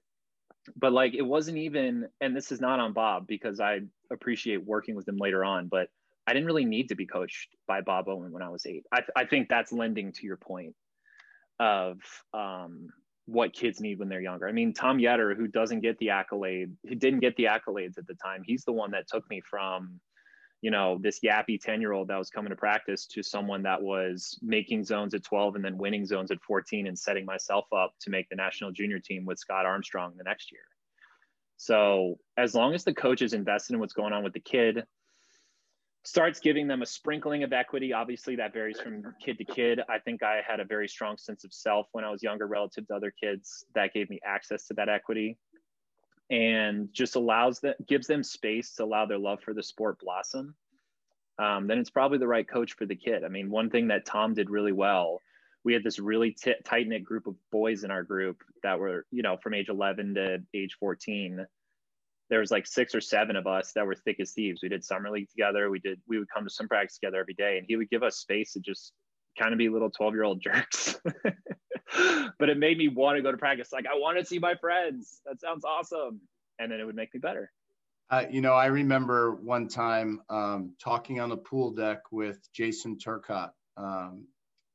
But 0.77 0.93
like, 0.93 1.15
it 1.15 1.23
wasn't 1.23 1.59
even, 1.59 2.09
and 2.21 2.37
this 2.37 2.53
is 2.53 2.61
not 2.61 2.81
on 2.81 2.93
Bob 2.93 3.27
because 3.27 3.61
I 3.61 3.81
appreciate 4.13 4.65
working 4.65 4.95
with 4.95 5.09
him 5.09 5.17
later 5.17 5.45
on, 5.45 5.69
but 5.69 5.89
I 6.27 6.33
didn't 6.33 6.47
really 6.47 6.65
need 6.65 6.89
to 6.89 6.95
be 6.95 7.07
coached 7.07 7.49
by 7.67 7.81
Bob 7.83 8.07
Bowman 8.07 8.33
when 8.33 8.43
I 8.43 8.49
was 8.49 8.65
eight. 8.67 8.85
I, 8.93 9.03
I 9.15 9.25
think 9.27 9.49
that's 9.49 9.73
lending 9.73 10.13
to 10.13 10.27
your 10.27 10.39
point 10.39 10.75
of 11.61 11.99
um, 12.33 12.89
what 13.27 13.53
kids 13.53 13.81
need 13.81 13.99
when 13.99 14.09
they're 14.09 14.21
younger. 14.21 14.49
I 14.49 14.53
mean, 14.53 14.73
Tom 14.73 14.99
Yetter, 14.99 15.37
who 15.37 15.49
doesn't 15.49 15.81
get 15.81 15.99
the 15.99 16.11
accolade, 16.11 16.73
who 16.89 16.95
didn't 16.95 17.21
get 17.21 17.37
the 17.37 17.45
accolades 17.45 17.99
at 17.99 18.07
the 18.07 18.15
time, 18.15 18.43
he's 18.45 18.65
the 18.65 18.73
one 18.73 18.91
that 18.93 19.07
took 19.09 19.29
me 19.29 19.43
from, 19.49 20.01
you 20.65 20.71
know, 20.71 20.97
this 21.03 21.21
yappy 21.21 21.61
10 21.61 21.83
year 21.83 21.93
old 21.93 22.09
that 22.09 22.17
was 22.17 22.31
coming 22.31 22.49
to 22.49 22.57
practice 22.57 23.05
to 23.05 23.23
someone 23.23 23.63
that 23.65 23.83
was 23.83 24.39
making 24.41 24.83
zones 24.83 25.13
at 25.13 25.23
12 25.23 25.57
and 25.57 25.65
then 25.65 25.77
winning 25.77 26.07
zones 26.07 26.31
at 26.31 26.41
14 26.41 26.87
and 26.87 26.99
setting 26.99 27.27
myself 27.27 27.67
up 27.77 27.93
to 28.01 28.09
make 28.09 28.27
the 28.31 28.35
national 28.35 28.73
junior 28.73 28.99
team 28.99 29.27
with 29.27 29.39
Scott 29.39 29.67
Armstrong 29.67 30.15
the 30.17 30.25
next 30.25 30.51
year. 30.51 30.63
So 31.59 32.15
as 32.39 32.55
long 32.55 32.73
as 32.73 32.83
the 32.83 32.95
coach 32.95 33.21
is 33.21 33.35
invested 33.35 33.75
in 33.75 33.79
what's 33.79 33.93
going 33.93 34.15
on 34.15 34.25
with 34.25 34.33
the 34.33 34.41
kid, 34.41 34.85
starts 36.03 36.41
giving 36.41 36.67
them 36.67 36.81
a 36.81 36.87
sprinkling 36.87 37.43
of 37.43 37.53
equity. 37.53 37.93
Obviously, 37.93 38.37
that 38.37 38.55
varies 38.55 38.81
from 38.81 39.03
kid 39.23 39.37
to 39.37 39.45
kid. 39.45 39.81
I 39.91 39.99
think 39.99 40.23
I 40.23 40.41
had 40.47 40.61
a 40.61 40.65
very 40.65 40.89
strong 40.89 41.19
sense 41.19 41.45
of 41.45 41.53
self 41.53 41.89
when 41.93 42.05
I 42.05 42.11
was 42.11 42.23
younger 42.23 42.47
relative 42.47 42.87
to 42.87 42.95
other 42.95 43.13
kids 43.23 43.67
that 43.75 43.93
gave 43.93 44.09
me 44.09 44.19
access 44.25 44.67
to 44.69 44.75
that 44.75 44.89
equity 44.89 45.37
and 46.31 46.89
just 46.93 47.17
allows 47.17 47.61
that 47.61 47.87
gives 47.87 48.07
them 48.07 48.23
space 48.23 48.75
to 48.75 48.85
allow 48.85 49.07
their 49.07 49.19
love 49.19 49.41
for 49.43 49.55
the 49.55 49.63
sport 49.63 49.99
blossom. 50.01 50.55
Um, 51.39 51.67
then 51.67 51.79
it's 51.79 51.91
probably 51.91 52.19
the 52.19 52.29
right 52.29 52.49
coach 52.49 52.75
for 52.75 52.87
the 52.87 52.95
kid. 52.95 53.25
I 53.25 53.29
mean, 53.29 53.51
one 53.51 53.71
thing 53.71 53.89
that 53.89 54.07
Tom 54.07 54.35
did 54.35 54.51
really 54.51 54.73
well, 54.73 55.21
we 55.65 55.73
had 55.73 55.83
this 55.83 55.99
really 55.99 56.31
t- 56.31 56.55
tight 56.65 56.87
knit 56.87 57.05
group 57.05 57.27
of 57.27 57.35
boys 57.51 57.85
in 57.85 57.91
our 57.91 58.03
group 58.03 58.43
that 58.63 58.79
were, 58.79 59.05
you 59.11 59.23
know, 59.23 59.37
from 59.43 59.55
age 59.55 59.69
11 59.69 60.15
to 60.15 60.39
age 60.55 60.77
14 60.79 61.47
there 62.31 62.41
was 62.41 62.51
like 62.51 62.67
six 62.67 62.95
or 62.95 63.01
seven 63.01 63.37
of 63.37 63.47
us 63.47 63.73
that 63.73 63.87
were 63.87 63.95
thick 63.95 64.19
as 64.21 64.33
thieves. 64.33 64.61
We 64.63 64.69
did 64.69 64.85
summer 64.85 65.11
league 65.11 65.29
together. 65.31 65.71
We 65.71 65.79
did 65.79 66.01
we 66.09 66.19
would 66.19 66.29
come 66.29 66.45
to 66.45 66.51
some 66.51 66.69
practice 66.69 66.99
together 66.99 67.21
every 67.21 67.35
day, 67.35 67.59
and 67.59 67.67
he 67.69 67.77
would 67.77 67.91
give 67.91 68.03
us 68.03 68.17
space 68.17 68.53
to 68.53 68.61
just 68.61 68.93
kind 69.39 69.53
of 69.53 69.59
be 69.59 69.69
little 69.69 69.91
twelve 69.91 70.15
year 70.15 70.25
old 70.25 70.41
jerks. 70.43 70.97
but 72.39 72.49
it 72.49 72.59
made 72.59 72.79
me 72.79 72.89
want 72.89 73.17
to 73.17 73.23
go 73.23 73.31
to 73.31 73.39
practice. 73.39 73.73
Like 73.73 73.87
I 73.87 73.97
want 73.97 74.19
to 74.19 74.25
see 74.25 74.39
my 74.39 74.55
friends. 74.55 75.21
That 75.27 75.41
sounds 75.41 75.65
awesome, 75.65 76.21
and 76.59 76.71
then 76.71 76.81
it 76.81 76.85
would 76.85 76.97
make 76.97 77.13
me 77.15 77.21
better. 77.21 77.51
Uh, 78.11 78.25
you 78.31 78.41
know, 78.41 78.53
I 78.53 78.67
remember 78.67 79.35
one 79.35 79.69
time 79.69 80.21
um, 80.29 80.75
talking 80.83 81.21
on 81.21 81.31
the 81.31 81.37
pool 81.37 81.73
deck 81.73 82.01
with 82.13 82.39
Jason 82.53 82.99
Turcotte. 82.99 83.53
Um, 83.77 84.27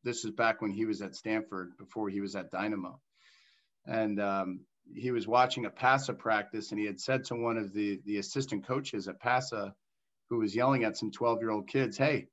this 0.03 0.25
is 0.25 0.31
back 0.31 0.61
when 0.61 0.71
he 0.71 0.85
was 0.85 1.01
at 1.01 1.15
Stanford 1.15 1.77
before 1.77 2.09
he 2.09 2.21
was 2.21 2.35
at 2.35 2.51
Dynamo. 2.51 2.99
And 3.85 4.19
um, 4.19 4.61
he 4.93 5.11
was 5.11 5.27
watching 5.27 5.65
a 5.65 5.69
PASA 5.69 6.13
practice 6.13 6.71
and 6.71 6.79
he 6.79 6.85
had 6.85 6.99
said 6.99 7.25
to 7.25 7.35
one 7.35 7.57
of 7.57 7.73
the, 7.73 7.99
the 8.05 8.17
assistant 8.17 8.65
coaches 8.65 9.07
at 9.07 9.19
PASA 9.19 9.73
who 10.29 10.39
was 10.39 10.55
yelling 10.55 10.83
at 10.83 10.97
some 10.97 11.11
12 11.11 11.39
year 11.39 11.51
old 11.51 11.67
kids, 11.67 11.97
Hey, 11.97 12.27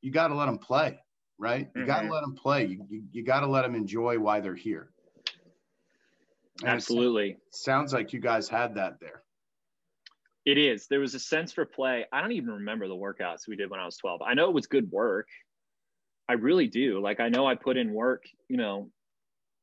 you 0.00 0.10
got 0.10 0.28
to 0.28 0.34
let 0.34 0.46
them 0.46 0.58
play, 0.58 0.98
right? 1.38 1.68
You 1.74 1.82
mm-hmm. 1.82 1.86
got 1.86 2.02
to 2.02 2.12
let 2.12 2.20
them 2.22 2.34
play. 2.34 2.66
You, 2.66 2.84
you, 2.88 3.02
you 3.12 3.24
got 3.24 3.40
to 3.40 3.46
let 3.46 3.62
them 3.62 3.74
enjoy 3.74 4.18
why 4.18 4.40
they're 4.40 4.54
here. 4.54 4.90
And 6.62 6.70
Absolutely. 6.70 7.36
sounds 7.50 7.92
like 7.92 8.12
you 8.12 8.20
guys 8.20 8.48
had 8.48 8.74
that 8.76 8.98
there. 9.00 9.22
It 10.46 10.58
is. 10.58 10.86
There 10.86 11.00
was 11.00 11.14
a 11.14 11.18
sense 11.18 11.52
for 11.52 11.64
play. 11.64 12.06
I 12.12 12.20
don't 12.20 12.32
even 12.32 12.50
remember 12.50 12.88
the 12.88 12.94
workouts 12.94 13.48
we 13.48 13.56
did 13.56 13.68
when 13.68 13.80
I 13.80 13.84
was 13.84 13.96
12. 13.96 14.22
I 14.22 14.34
know 14.34 14.48
it 14.48 14.54
was 14.54 14.66
good 14.66 14.90
work. 14.90 15.28
I 16.28 16.34
really 16.34 16.68
do. 16.68 17.00
Like, 17.00 17.20
I 17.20 17.28
know 17.28 17.46
I 17.46 17.56
put 17.56 17.76
in 17.76 17.92
work, 17.92 18.24
you 18.48 18.56
know, 18.56 18.90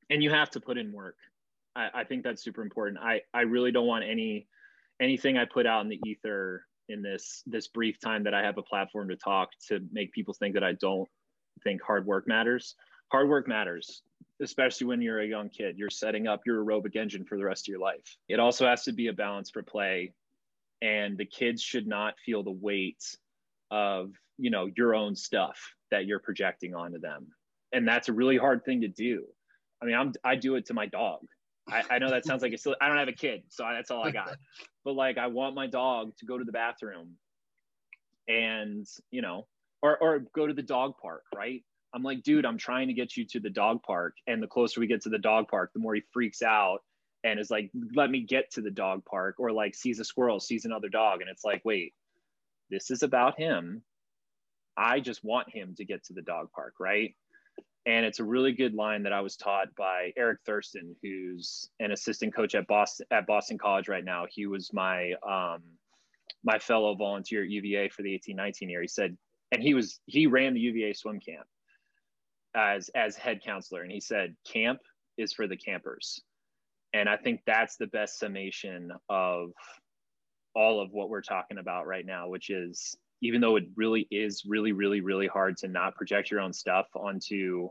and 0.09 0.21
you 0.21 0.29
have 0.29 0.51
to 0.51 0.59
put 0.59 0.77
in 0.77 0.91
work. 0.91 1.15
I, 1.75 1.89
I 1.93 2.03
think 2.03 2.23
that's 2.23 2.43
super 2.43 2.61
important. 2.61 2.99
I, 3.01 3.21
I 3.33 3.41
really 3.41 3.71
don't 3.71 3.87
want 3.87 4.03
any 4.03 4.47
anything 5.01 5.37
I 5.37 5.45
put 5.45 5.65
out 5.65 5.81
in 5.81 5.89
the 5.89 5.99
ether 6.05 6.65
in 6.89 7.01
this 7.01 7.43
this 7.45 7.67
brief 7.67 7.99
time 7.99 8.23
that 8.23 8.33
I 8.33 8.43
have 8.43 8.57
a 8.57 8.61
platform 8.61 9.09
to 9.09 9.15
talk 9.15 9.49
to 9.67 9.79
make 9.91 10.11
people 10.11 10.33
think 10.33 10.53
that 10.53 10.63
I 10.63 10.73
don't 10.73 11.09
think 11.63 11.81
hard 11.81 12.05
work 12.05 12.27
matters. 12.27 12.75
Hard 13.11 13.29
work 13.29 13.47
matters, 13.47 14.01
especially 14.41 14.87
when 14.87 15.01
you're 15.01 15.21
a 15.21 15.27
young 15.27 15.49
kid. 15.49 15.77
You're 15.77 15.89
setting 15.89 16.27
up 16.27 16.41
your 16.45 16.63
aerobic 16.63 16.95
engine 16.95 17.25
for 17.25 17.37
the 17.37 17.45
rest 17.45 17.67
of 17.67 17.71
your 17.71 17.79
life. 17.79 18.17
It 18.27 18.39
also 18.39 18.65
has 18.67 18.83
to 18.83 18.91
be 18.91 19.07
a 19.07 19.13
balance 19.13 19.49
for 19.49 19.61
play, 19.61 20.13
and 20.81 21.17
the 21.17 21.25
kids 21.25 21.61
should 21.61 21.87
not 21.87 22.15
feel 22.25 22.43
the 22.43 22.51
weight 22.51 23.03
of 23.71 24.11
you 24.37 24.49
know 24.49 24.69
your 24.75 24.95
own 24.95 25.15
stuff 25.15 25.59
that 25.91 26.05
you're 26.05 26.19
projecting 26.19 26.73
onto 26.73 26.99
them, 26.99 27.27
and 27.71 27.87
that's 27.87 28.09
a 28.09 28.13
really 28.13 28.37
hard 28.37 28.65
thing 28.65 28.81
to 28.81 28.87
do. 28.87 29.25
I 29.81 29.85
mean, 29.85 29.95
I'm 29.95 30.13
I 30.23 30.35
do 30.35 30.55
it 30.55 30.65
to 30.67 30.73
my 30.73 30.87
dog. 30.87 31.19
I, 31.69 31.83
I 31.91 31.99
know 31.99 32.09
that 32.09 32.25
sounds 32.25 32.41
like 32.41 32.53
a 32.53 32.57
silly. 32.57 32.75
I 32.81 32.87
don't 32.87 32.97
have 32.97 33.07
a 33.07 33.13
kid, 33.13 33.43
so 33.49 33.63
that's 33.71 33.91
all 33.91 34.03
I 34.03 34.11
got. 34.11 34.35
but 34.85 34.95
like, 34.95 35.17
I 35.17 35.27
want 35.27 35.55
my 35.55 35.67
dog 35.67 36.15
to 36.17 36.25
go 36.25 36.37
to 36.37 36.43
the 36.43 36.51
bathroom, 36.51 37.11
and 38.27 38.87
you 39.11 39.21
know, 39.21 39.47
or 39.83 39.97
or 39.97 40.19
go 40.33 40.47
to 40.47 40.53
the 40.53 40.63
dog 40.63 40.95
park, 40.99 41.23
right? 41.35 41.63
I'm 41.93 42.01
like, 42.01 42.23
dude, 42.23 42.45
I'm 42.45 42.57
trying 42.57 42.87
to 42.87 42.93
get 42.93 43.15
you 43.15 43.25
to 43.27 43.39
the 43.39 43.51
dog 43.51 43.83
park, 43.83 44.15
and 44.25 44.41
the 44.41 44.47
closer 44.47 44.79
we 44.79 44.87
get 44.87 45.01
to 45.03 45.09
the 45.09 45.19
dog 45.19 45.47
park, 45.47 45.71
the 45.73 45.79
more 45.79 45.93
he 45.93 46.01
freaks 46.11 46.41
out 46.41 46.79
and 47.23 47.39
is 47.39 47.49
like, 47.49 47.71
let 47.95 48.09
me 48.09 48.21
get 48.21 48.51
to 48.51 48.61
the 48.61 48.71
dog 48.71 49.05
park, 49.05 49.35
or 49.37 49.51
like 49.51 49.75
sees 49.75 49.99
a 49.99 50.03
squirrel, 50.03 50.39
sees 50.39 50.65
another 50.65 50.89
dog, 50.89 51.21
and 51.21 51.29
it's 51.29 51.45
like, 51.45 51.61
wait, 51.63 51.93
this 52.69 52.91
is 52.91 53.03
about 53.03 53.39
him. 53.39 53.81
I 54.75 54.99
just 54.99 55.23
want 55.23 55.49
him 55.49 55.75
to 55.77 55.85
get 55.85 56.03
to 56.05 56.13
the 56.13 56.21
dog 56.21 56.51
park, 56.53 56.73
right? 56.79 57.15
And 57.85 58.05
it's 58.05 58.19
a 58.19 58.23
really 58.23 58.53
good 58.53 58.73
line 58.73 59.03
that 59.03 59.13
I 59.13 59.21
was 59.21 59.35
taught 59.35 59.75
by 59.75 60.11
Eric 60.17 60.39
Thurston, 60.45 60.95
who's 61.01 61.69
an 61.79 61.91
assistant 61.91 62.33
coach 62.33 62.55
at 62.55 62.65
Boston 62.65 63.05
at 63.11 63.27
Boston 63.27 63.57
College 63.57 63.87
right 63.87 64.03
now. 64.03 64.25
He 64.29 64.47
was 64.47 64.73
my 64.73 65.13
um, 65.27 65.61
my 66.43 66.59
fellow 66.59 66.95
volunteer 66.95 67.43
at 67.43 67.49
UVA 67.49 67.89
for 67.89 68.01
the 68.01 68.13
1819 68.13 68.69
year. 68.69 68.81
He 68.81 68.87
said, 68.87 69.17
and 69.53 69.61
he 69.61 69.75
was 69.75 69.99
he 70.07 70.27
ran 70.27 70.55
the 70.55 70.59
UVA 70.59 70.93
swim 70.93 71.19
camp 71.19 71.45
as 72.55 72.89
as 72.95 73.15
head 73.15 73.41
counselor, 73.45 73.83
and 73.83 73.91
he 73.91 74.01
said, 74.01 74.35
camp 74.51 74.79
is 75.17 75.31
for 75.31 75.47
the 75.47 75.55
campers. 75.55 76.21
And 76.93 77.07
I 77.07 77.17
think 77.17 77.41
that's 77.45 77.77
the 77.77 77.87
best 77.87 78.19
summation 78.19 78.91
of 79.09 79.51
all 80.55 80.81
of 80.81 80.91
what 80.91 81.09
we're 81.09 81.21
talking 81.21 81.59
about 81.59 81.87
right 81.87 82.05
now, 82.05 82.29
which 82.29 82.49
is 82.49 82.95
even 83.21 83.41
though 83.41 83.55
it 83.55 83.65
really 83.75 84.07
is 84.11 84.43
really, 84.45 84.73
really, 84.73 85.01
really 85.01 85.27
hard 85.27 85.57
to 85.57 85.67
not 85.67 85.95
project 85.95 86.29
your 86.29 86.41
own 86.41 86.53
stuff 86.53 86.87
onto, 86.95 87.69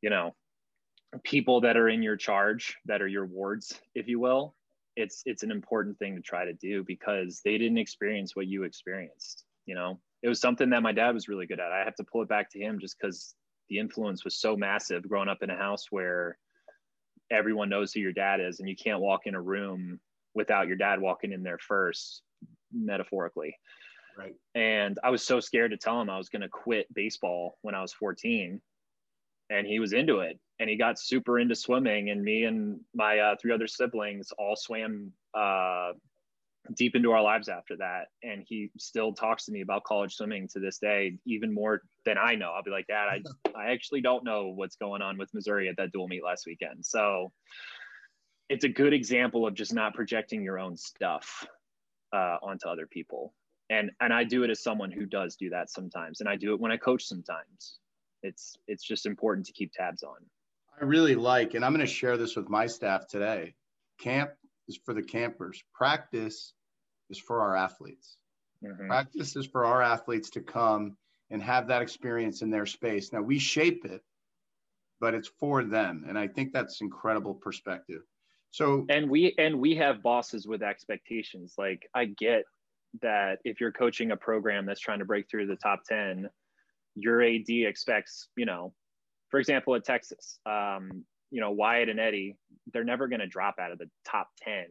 you 0.00 0.10
know, 0.10 0.34
people 1.24 1.60
that 1.62 1.76
are 1.76 1.88
in 1.88 2.02
your 2.02 2.16
charge, 2.16 2.76
that 2.86 3.02
are 3.02 3.08
your 3.08 3.26
wards, 3.26 3.80
if 3.94 4.06
you 4.06 4.20
will, 4.20 4.54
it's 4.96 5.22
it's 5.24 5.42
an 5.42 5.50
important 5.50 5.98
thing 5.98 6.14
to 6.16 6.22
try 6.22 6.44
to 6.44 6.52
do 6.52 6.84
because 6.84 7.40
they 7.44 7.56
didn't 7.56 7.78
experience 7.78 8.36
what 8.36 8.46
you 8.46 8.64
experienced. 8.64 9.44
You 9.66 9.74
know, 9.74 10.00
it 10.22 10.28
was 10.28 10.40
something 10.40 10.70
that 10.70 10.82
my 10.82 10.92
dad 10.92 11.14
was 11.14 11.28
really 11.28 11.46
good 11.46 11.60
at. 11.60 11.72
I 11.72 11.84
have 11.84 11.96
to 11.96 12.04
pull 12.04 12.22
it 12.22 12.28
back 12.28 12.50
to 12.50 12.58
him 12.58 12.78
just 12.80 12.96
because 12.98 13.34
the 13.68 13.78
influence 13.78 14.24
was 14.24 14.40
so 14.40 14.56
massive 14.56 15.08
growing 15.08 15.28
up 15.28 15.42
in 15.42 15.50
a 15.50 15.56
house 15.56 15.86
where 15.90 16.38
everyone 17.30 17.68
knows 17.68 17.92
who 17.92 18.00
your 18.00 18.12
dad 18.12 18.40
is 18.40 18.60
and 18.60 18.68
you 18.68 18.76
can't 18.76 19.00
walk 19.00 19.26
in 19.26 19.34
a 19.34 19.40
room 19.40 20.00
without 20.34 20.66
your 20.66 20.76
dad 20.76 21.00
walking 21.00 21.32
in 21.32 21.42
there 21.42 21.58
first 21.58 22.22
metaphorically 22.72 23.54
Right. 24.18 24.34
And 24.56 24.98
I 25.04 25.10
was 25.10 25.22
so 25.22 25.38
scared 25.38 25.70
to 25.70 25.76
tell 25.76 26.00
him 26.00 26.10
I 26.10 26.18
was 26.18 26.28
going 26.28 26.42
to 26.42 26.48
quit 26.48 26.92
baseball 26.92 27.56
when 27.62 27.76
I 27.76 27.82
was 27.82 27.92
14. 27.92 28.60
And 29.50 29.66
he 29.66 29.78
was 29.78 29.92
into 29.92 30.18
it. 30.18 30.38
And 30.58 30.68
he 30.68 30.76
got 30.76 30.98
super 30.98 31.38
into 31.38 31.54
swimming. 31.54 32.10
And 32.10 32.22
me 32.22 32.44
and 32.44 32.80
my 32.94 33.20
uh, 33.20 33.36
three 33.40 33.52
other 33.52 33.68
siblings 33.68 34.32
all 34.36 34.56
swam 34.56 35.12
uh, 35.34 35.92
deep 36.74 36.94
into 36.94 37.12
our 37.12 37.22
lives 37.22 37.48
after 37.48 37.76
that. 37.76 38.08
And 38.22 38.44
he 38.46 38.70
still 38.78 39.12
talks 39.12 39.46
to 39.46 39.52
me 39.52 39.60
about 39.60 39.84
college 39.84 40.14
swimming 40.14 40.48
to 40.48 40.60
this 40.60 40.78
day, 40.78 41.18
even 41.26 41.52
more 41.52 41.82
than 42.04 42.16
I 42.18 42.34
know. 42.34 42.52
I'll 42.52 42.62
be 42.62 42.70
like, 42.70 42.86
Dad, 42.86 43.08
I, 43.08 43.22
I 43.58 43.72
actually 43.72 44.00
don't 44.00 44.24
know 44.24 44.48
what's 44.48 44.76
going 44.76 45.02
on 45.02 45.18
with 45.18 45.32
Missouri 45.34 45.68
at 45.68 45.76
that 45.76 45.92
dual 45.92 46.08
meet 46.08 46.24
last 46.24 46.46
weekend. 46.46 46.84
So 46.84 47.32
it's 48.48 48.64
a 48.64 48.68
good 48.68 48.92
example 48.92 49.46
of 49.46 49.54
just 49.54 49.74
not 49.74 49.94
projecting 49.94 50.42
your 50.42 50.58
own 50.58 50.76
stuff 50.76 51.46
uh, 52.12 52.36
onto 52.42 52.68
other 52.68 52.86
people. 52.86 53.34
And 53.70 53.90
and 54.00 54.14
I 54.14 54.24
do 54.24 54.44
it 54.44 54.50
as 54.50 54.62
someone 54.62 54.90
who 54.90 55.04
does 55.04 55.36
do 55.36 55.50
that 55.50 55.70
sometimes, 55.70 56.20
and 56.20 56.28
I 56.28 56.36
do 56.36 56.54
it 56.54 56.60
when 56.60 56.72
I 56.72 56.78
coach 56.78 57.04
sometimes. 57.04 57.80
It's 58.22 58.56
it's 58.66 58.82
just 58.82 59.04
important 59.04 59.44
to 59.46 59.52
keep 59.52 59.72
tabs 59.72 60.02
on. 60.02 60.16
I 60.80 60.84
really 60.84 61.14
like, 61.14 61.52
and 61.52 61.62
I'm 61.64 61.74
going 61.74 61.86
to 61.86 61.92
share 61.92 62.16
this 62.16 62.34
with 62.34 62.48
my 62.48 62.66
staff 62.66 63.06
today. 63.06 63.54
Camp 63.98 64.30
is 64.68 64.78
for 64.84 64.94
the 64.94 65.02
campers. 65.02 65.62
Practice 65.74 66.54
is 67.10 67.18
for 67.18 67.40
our 67.40 67.56
athletes. 67.56 68.16
Mm-hmm. 68.64 68.86
Practice 68.88 69.36
is 69.36 69.46
for 69.46 69.64
our 69.64 69.82
athletes 69.82 70.30
to 70.30 70.40
come 70.40 70.96
and 71.30 71.42
have 71.42 71.68
that 71.68 71.82
experience 71.82 72.42
in 72.42 72.50
their 72.50 72.66
space. 72.66 73.12
Now 73.12 73.22
we 73.22 73.38
shape 73.38 73.84
it, 73.84 74.02
but 75.00 75.14
it's 75.14 75.28
for 75.38 75.62
them, 75.64 76.04
and 76.08 76.18
I 76.18 76.28
think 76.28 76.52
that's 76.52 76.80
incredible 76.80 77.34
perspective. 77.34 78.02
So 78.50 78.86
and 78.88 79.10
we 79.10 79.34
and 79.38 79.60
we 79.60 79.76
have 79.76 80.02
bosses 80.02 80.46
with 80.46 80.62
expectations. 80.62 81.54
Like 81.58 81.88
I 81.94 82.06
get 82.06 82.44
that 83.02 83.38
if 83.44 83.60
you're 83.60 83.72
coaching 83.72 84.10
a 84.10 84.16
program 84.16 84.66
that's 84.66 84.80
trying 84.80 85.00
to 85.00 85.04
break 85.04 85.28
through 85.30 85.46
the 85.46 85.56
top 85.56 85.82
10, 85.86 86.28
your 86.94 87.22
AD 87.22 87.48
expects, 87.48 88.28
you 88.36 88.46
know, 88.46 88.72
for 89.30 89.38
example, 89.38 89.74
at 89.74 89.84
Texas, 89.84 90.38
um, 90.46 91.04
you 91.30 91.40
know, 91.40 91.50
Wyatt 91.50 91.90
and 91.90 92.00
Eddie, 92.00 92.36
they're 92.72 92.84
never 92.84 93.08
going 93.08 93.20
to 93.20 93.26
drop 93.26 93.56
out 93.60 93.72
of 93.72 93.78
the 93.78 93.90
top 94.06 94.28
10. 94.42 94.64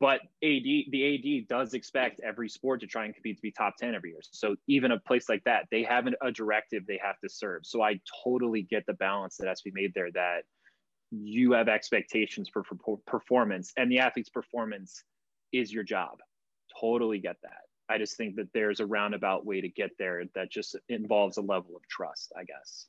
But 0.00 0.20
AD, 0.42 0.64
the 0.90 1.42
AD 1.42 1.48
does 1.48 1.72
expect 1.72 2.20
every 2.20 2.48
sport 2.48 2.80
to 2.80 2.86
try 2.86 3.04
and 3.04 3.14
compete 3.14 3.36
to 3.36 3.42
be 3.42 3.52
top 3.52 3.76
10 3.78 3.94
every 3.94 4.10
year. 4.10 4.20
So 4.22 4.56
even 4.66 4.92
a 4.92 4.98
place 4.98 5.28
like 5.28 5.44
that, 5.44 5.66
they 5.70 5.84
have 5.84 6.06
an, 6.06 6.14
a 6.20 6.32
directive 6.32 6.86
they 6.86 7.00
have 7.02 7.18
to 7.20 7.28
serve. 7.28 7.62
So 7.64 7.80
I 7.80 8.00
totally 8.24 8.62
get 8.62 8.84
the 8.86 8.94
balance 8.94 9.36
that 9.36 9.46
has 9.46 9.60
to 9.60 9.70
be 9.70 9.80
made 9.80 9.92
there 9.94 10.10
that 10.12 10.42
you 11.10 11.52
have 11.52 11.68
expectations 11.68 12.48
for, 12.52 12.64
for 12.64 12.98
performance 13.06 13.72
and 13.76 13.90
the 13.90 14.00
athlete's 14.00 14.30
performance 14.30 15.04
is 15.52 15.72
your 15.72 15.84
job. 15.84 16.18
Totally 16.80 17.20
get 17.20 17.36
that. 17.42 17.62
I 17.88 17.98
just 17.98 18.16
think 18.16 18.36
that 18.36 18.48
there's 18.52 18.80
a 18.80 18.86
roundabout 18.86 19.46
way 19.46 19.60
to 19.60 19.68
get 19.68 19.90
there 19.98 20.24
that 20.34 20.50
just 20.50 20.76
involves 20.88 21.36
a 21.36 21.42
level 21.42 21.76
of 21.76 21.86
trust, 21.88 22.32
I 22.36 22.44
guess. 22.44 22.86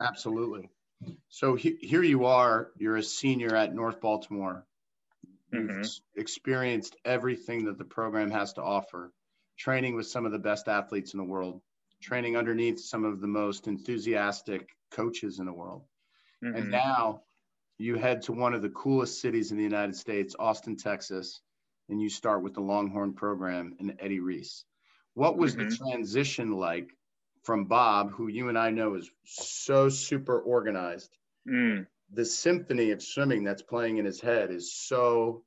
Absolutely. 0.00 0.70
So 1.28 1.54
he, 1.54 1.76
here 1.80 2.02
you 2.02 2.24
are, 2.24 2.70
you're 2.78 2.96
a 2.96 3.02
senior 3.02 3.54
at 3.54 3.74
North 3.74 4.00
Baltimore. 4.00 4.64
You've 5.54 5.70
mm-hmm. 5.70 6.20
experienced 6.20 6.96
everything 7.04 7.64
that 7.66 7.78
the 7.78 7.84
program 7.84 8.30
has 8.30 8.52
to 8.54 8.62
offer, 8.62 9.12
training 9.56 9.94
with 9.94 10.06
some 10.06 10.26
of 10.26 10.32
the 10.32 10.38
best 10.38 10.68
athletes 10.68 11.14
in 11.14 11.18
the 11.18 11.24
world, 11.24 11.60
training 12.02 12.36
underneath 12.36 12.80
some 12.80 13.04
of 13.04 13.20
the 13.20 13.28
most 13.28 13.68
enthusiastic 13.68 14.68
coaches 14.90 15.38
in 15.38 15.46
the 15.46 15.52
world. 15.52 15.84
Mm-hmm. 16.44 16.56
And 16.56 16.70
now 16.70 17.22
you 17.78 17.96
head 17.96 18.22
to 18.22 18.32
one 18.32 18.54
of 18.54 18.62
the 18.62 18.68
coolest 18.70 19.20
cities 19.20 19.52
in 19.52 19.56
the 19.56 19.62
United 19.62 19.96
States, 19.96 20.34
Austin, 20.38 20.76
Texas, 20.76 21.40
and 21.88 22.00
you 22.00 22.08
start 22.08 22.42
with 22.42 22.54
the 22.54 22.60
Longhorn 22.60 23.14
program 23.14 23.76
and 23.78 23.94
Eddie 24.00 24.20
Reese. 24.20 24.64
What 25.14 25.36
was 25.36 25.54
mm-hmm. 25.54 25.68
the 25.68 25.76
transition 25.76 26.52
like 26.52 26.90
from 27.44 27.66
Bob, 27.66 28.10
who 28.10 28.26
you 28.28 28.48
and 28.48 28.58
I 28.58 28.70
know 28.70 28.94
is 28.94 29.10
so 29.24 29.88
super 29.88 30.38
organized? 30.38 31.16
Mm. 31.48 31.86
The 32.12 32.24
symphony 32.24 32.90
of 32.90 33.02
swimming 33.02 33.44
that's 33.44 33.62
playing 33.62 33.98
in 33.98 34.04
his 34.04 34.20
head 34.20 34.50
is 34.50 34.74
so 34.74 35.42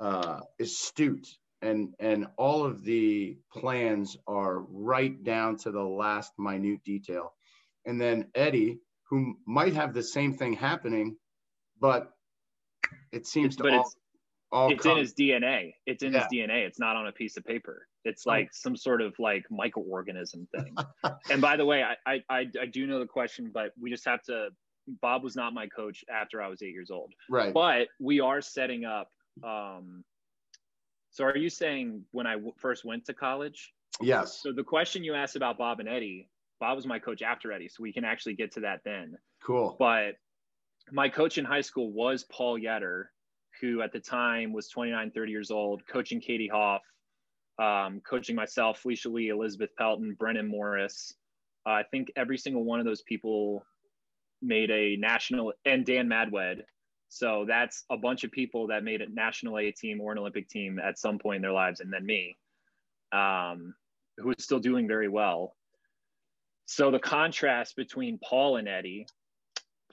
uh, 0.00 0.40
astute, 0.60 1.28
and 1.62 1.94
and 2.00 2.26
all 2.36 2.64
of 2.64 2.82
the 2.82 3.38
plans 3.52 4.16
are 4.26 4.60
right 4.60 5.22
down 5.22 5.56
to 5.58 5.70
the 5.70 5.82
last 5.82 6.32
minute 6.38 6.82
detail. 6.84 7.34
And 7.84 8.00
then 8.00 8.26
Eddie, 8.34 8.80
who 9.10 9.36
might 9.46 9.74
have 9.74 9.94
the 9.94 10.02
same 10.02 10.34
thing 10.34 10.54
happening 10.54 11.16
but 11.80 12.12
it 13.12 13.26
seems 13.26 13.56
to 13.56 13.62
but 13.64 13.72
all, 13.72 13.80
it's, 13.80 13.96
all 14.52 14.72
it's 14.72 14.86
in 14.86 14.96
his 14.96 15.14
DNA. 15.14 15.74
It's 15.86 16.02
in 16.02 16.12
yeah. 16.12 16.20
his 16.20 16.28
DNA. 16.32 16.66
It's 16.66 16.78
not 16.78 16.96
on 16.96 17.06
a 17.06 17.12
piece 17.12 17.36
of 17.36 17.44
paper. 17.44 17.86
It's 18.04 18.26
oh. 18.26 18.30
like 18.30 18.52
some 18.52 18.76
sort 18.76 19.02
of 19.02 19.14
like 19.18 19.44
microorganism 19.50 20.48
thing. 20.50 20.76
and 21.30 21.40
by 21.40 21.56
the 21.56 21.64
way, 21.64 21.82
I, 21.82 22.22
I 22.28 22.46
I 22.60 22.66
do 22.66 22.86
know 22.86 22.98
the 22.98 23.06
question, 23.06 23.50
but 23.52 23.72
we 23.80 23.90
just 23.90 24.04
have 24.06 24.22
to. 24.24 24.48
Bob 25.00 25.22
was 25.22 25.36
not 25.36 25.52
my 25.52 25.66
coach 25.66 26.04
after 26.08 26.42
I 26.42 26.48
was 26.48 26.62
eight 26.62 26.72
years 26.72 26.90
old. 26.90 27.12
Right. 27.28 27.52
But 27.52 27.88
we 28.00 28.20
are 28.20 28.40
setting 28.40 28.84
up. 28.84 29.10
Um, 29.44 30.04
so 31.10 31.24
are 31.24 31.36
you 31.36 31.48
saying 31.48 32.04
when 32.12 32.26
I 32.26 32.34
w- 32.34 32.52
first 32.58 32.84
went 32.84 33.06
to 33.06 33.14
college? 33.14 33.72
Yes. 34.00 34.40
So 34.42 34.52
the 34.52 34.64
question 34.64 35.02
you 35.02 35.14
asked 35.14 35.36
about 35.36 35.58
Bob 35.58 35.80
and 35.80 35.88
Eddie, 35.88 36.28
Bob 36.60 36.76
was 36.76 36.86
my 36.86 36.98
coach 36.98 37.22
after 37.22 37.52
Eddie, 37.52 37.68
so 37.68 37.82
we 37.82 37.92
can 37.92 38.04
actually 38.04 38.34
get 38.34 38.52
to 38.52 38.60
that 38.60 38.80
then. 38.84 39.16
Cool. 39.42 39.76
But 39.78 40.16
my 40.92 41.08
coach 41.08 41.38
in 41.38 41.44
high 41.44 41.60
school 41.60 41.92
was 41.92 42.24
Paul 42.24 42.58
Yetter, 42.58 43.04
who 43.60 43.82
at 43.82 43.92
the 43.92 44.00
time 44.00 44.52
was 44.52 44.68
29, 44.68 45.10
30 45.10 45.32
years 45.32 45.50
old, 45.50 45.86
coaching 45.86 46.20
Katie 46.20 46.48
Hoff, 46.48 46.82
um, 47.58 48.00
coaching 48.08 48.36
myself, 48.36 48.80
Felicia 48.80 49.08
Lee, 49.08 49.28
Elizabeth 49.28 49.70
Pelton, 49.76 50.14
Brennan 50.18 50.46
Morris. 50.46 51.14
Uh, 51.66 51.70
I 51.72 51.82
think 51.90 52.12
every 52.16 52.38
single 52.38 52.64
one 52.64 52.78
of 52.78 52.86
those 52.86 53.02
people 53.02 53.64
made 54.42 54.70
a 54.70 54.96
national, 54.96 55.52
and 55.64 55.84
Dan 55.84 56.08
Madwed. 56.08 56.62
So 57.08 57.44
that's 57.46 57.84
a 57.90 57.96
bunch 57.96 58.24
of 58.24 58.32
people 58.32 58.66
that 58.68 58.84
made 58.84 59.00
a 59.00 59.08
national 59.08 59.58
A 59.58 59.70
team 59.70 60.00
or 60.00 60.12
an 60.12 60.18
Olympic 60.18 60.48
team 60.48 60.78
at 60.78 60.98
some 60.98 61.18
point 61.18 61.36
in 61.36 61.42
their 61.42 61.52
lives, 61.52 61.80
and 61.80 61.92
then 61.92 62.04
me, 62.04 62.36
um, 63.12 63.74
who 64.18 64.30
is 64.30 64.44
still 64.44 64.58
doing 64.58 64.88
very 64.88 65.08
well. 65.08 65.54
So 66.66 66.90
the 66.90 66.98
contrast 66.98 67.76
between 67.76 68.18
Paul 68.18 68.56
and 68.56 68.68
Eddie 68.68 69.06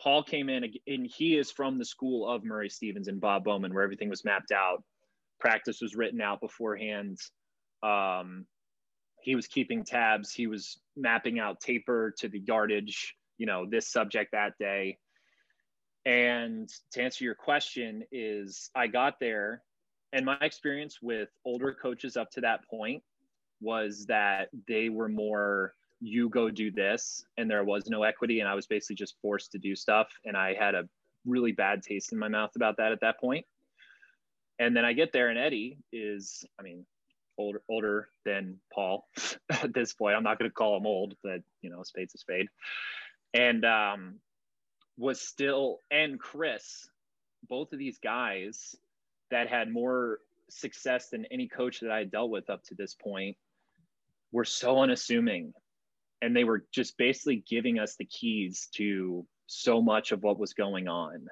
Paul 0.03 0.23
came 0.23 0.49
in 0.49 0.65
and 0.87 1.07
he 1.07 1.37
is 1.37 1.49
from 1.49 1.77
the 1.77 1.85
school 1.85 2.29
of 2.29 2.43
Murray 2.43 2.69
Stephens 2.69 3.07
and 3.07 3.21
Bob 3.21 3.45
Bowman, 3.45 3.73
where 3.73 3.83
everything 3.83 4.09
was 4.09 4.25
mapped 4.25 4.51
out. 4.51 4.83
Practice 5.39 5.81
was 5.81 5.95
written 5.95 6.19
out 6.19 6.41
beforehand. 6.41 7.17
Um, 7.81 8.45
he 9.21 9.35
was 9.35 9.47
keeping 9.47 9.85
tabs. 9.85 10.33
He 10.33 10.47
was 10.47 10.79
mapping 10.97 11.39
out 11.39 11.61
taper 11.61 12.13
to 12.17 12.27
the 12.27 12.39
yardage, 12.39 13.15
you 13.37 13.45
know, 13.45 13.65
this 13.69 13.87
subject 13.87 14.31
that 14.31 14.57
day. 14.59 14.97
And 16.05 16.69
to 16.91 17.01
answer 17.01 17.23
your 17.23 17.35
question 17.35 18.03
is 18.11 18.69
I 18.75 18.87
got 18.87 19.19
there 19.19 19.63
and 20.11 20.25
my 20.25 20.37
experience 20.41 20.99
with 21.01 21.29
older 21.45 21.73
coaches 21.73 22.15
up 22.17 22.29
to 22.31 22.41
that 22.41 22.67
point 22.69 23.03
was 23.61 24.05
that 24.07 24.49
they 24.67 24.89
were 24.89 25.09
more 25.09 25.73
you 25.99 26.29
go 26.29 26.49
do 26.49 26.69
this 26.69 27.25
and 27.37 27.49
there 27.49 27.63
was 27.63 27.87
no 27.87 28.03
equity 28.03 28.41
and 28.41 28.49
i 28.49 28.53
was 28.53 28.67
basically 28.67 28.95
just 28.95 29.15
forced 29.21 29.53
to 29.53 29.57
do 29.57 29.73
stuff 29.73 30.09
and 30.25 30.35
i 30.35 30.53
had 30.53 30.75
a 30.75 30.83
really 31.25 31.53
bad 31.53 31.81
taste 31.81 32.11
in 32.11 32.19
my 32.19 32.27
mouth 32.27 32.51
about 32.55 32.77
that 32.77 32.91
at 32.91 32.99
that 33.01 33.19
point. 33.19 33.45
And 34.59 34.75
then 34.75 34.85
i 34.85 34.93
get 34.93 35.11
there 35.13 35.29
and 35.29 35.39
eddie 35.39 35.77
is 35.91 36.45
i 36.59 36.63
mean 36.63 36.85
older 37.37 37.61
older 37.69 38.09
than 38.25 38.59
paul 38.71 39.07
at 39.49 39.73
this 39.73 39.93
point. 39.93 40.15
I'm 40.15 40.23
not 40.23 40.37
going 40.37 40.49
to 40.49 40.53
call 40.53 40.77
him 40.77 40.85
old 40.85 41.15
but 41.23 41.39
you 41.61 41.69
know 41.69 41.83
spade's 41.83 42.13
a 42.13 42.17
spade 42.17 42.47
and 43.33 43.65
um 43.65 44.15
was 44.97 45.19
still 45.19 45.79
and 45.91 46.19
kris 46.19 46.87
both 47.49 47.73
of 47.73 47.79
these 47.79 47.97
guys 47.97 48.75
that 49.31 49.49
had 49.49 49.71
more 49.71 50.19
success 50.49 51.09
than 51.09 51.25
any 51.31 51.47
coach 51.47 51.79
that 51.79 51.91
i 51.91 51.99
had 51.99 52.11
dealt 52.11 52.29
with 52.29 52.49
up 52.49 52.63
to 52.63 52.75
this 52.75 52.95
point 52.95 53.35
were 54.33 54.43
so 54.43 54.79
unassuming. 54.79 55.53
And 56.21 56.35
they 56.35 56.43
were 56.43 56.65
just 56.73 56.97
basically 56.97 57.43
giving 57.47 57.79
us 57.79 57.95
the 57.95 58.05
keys 58.05 58.67
to 58.75 59.25
so 59.47 59.81
much 59.81 60.11
of 60.11 60.23
what 60.23 60.39
was 60.39 60.53
going 60.53 60.87
on. 60.89 61.27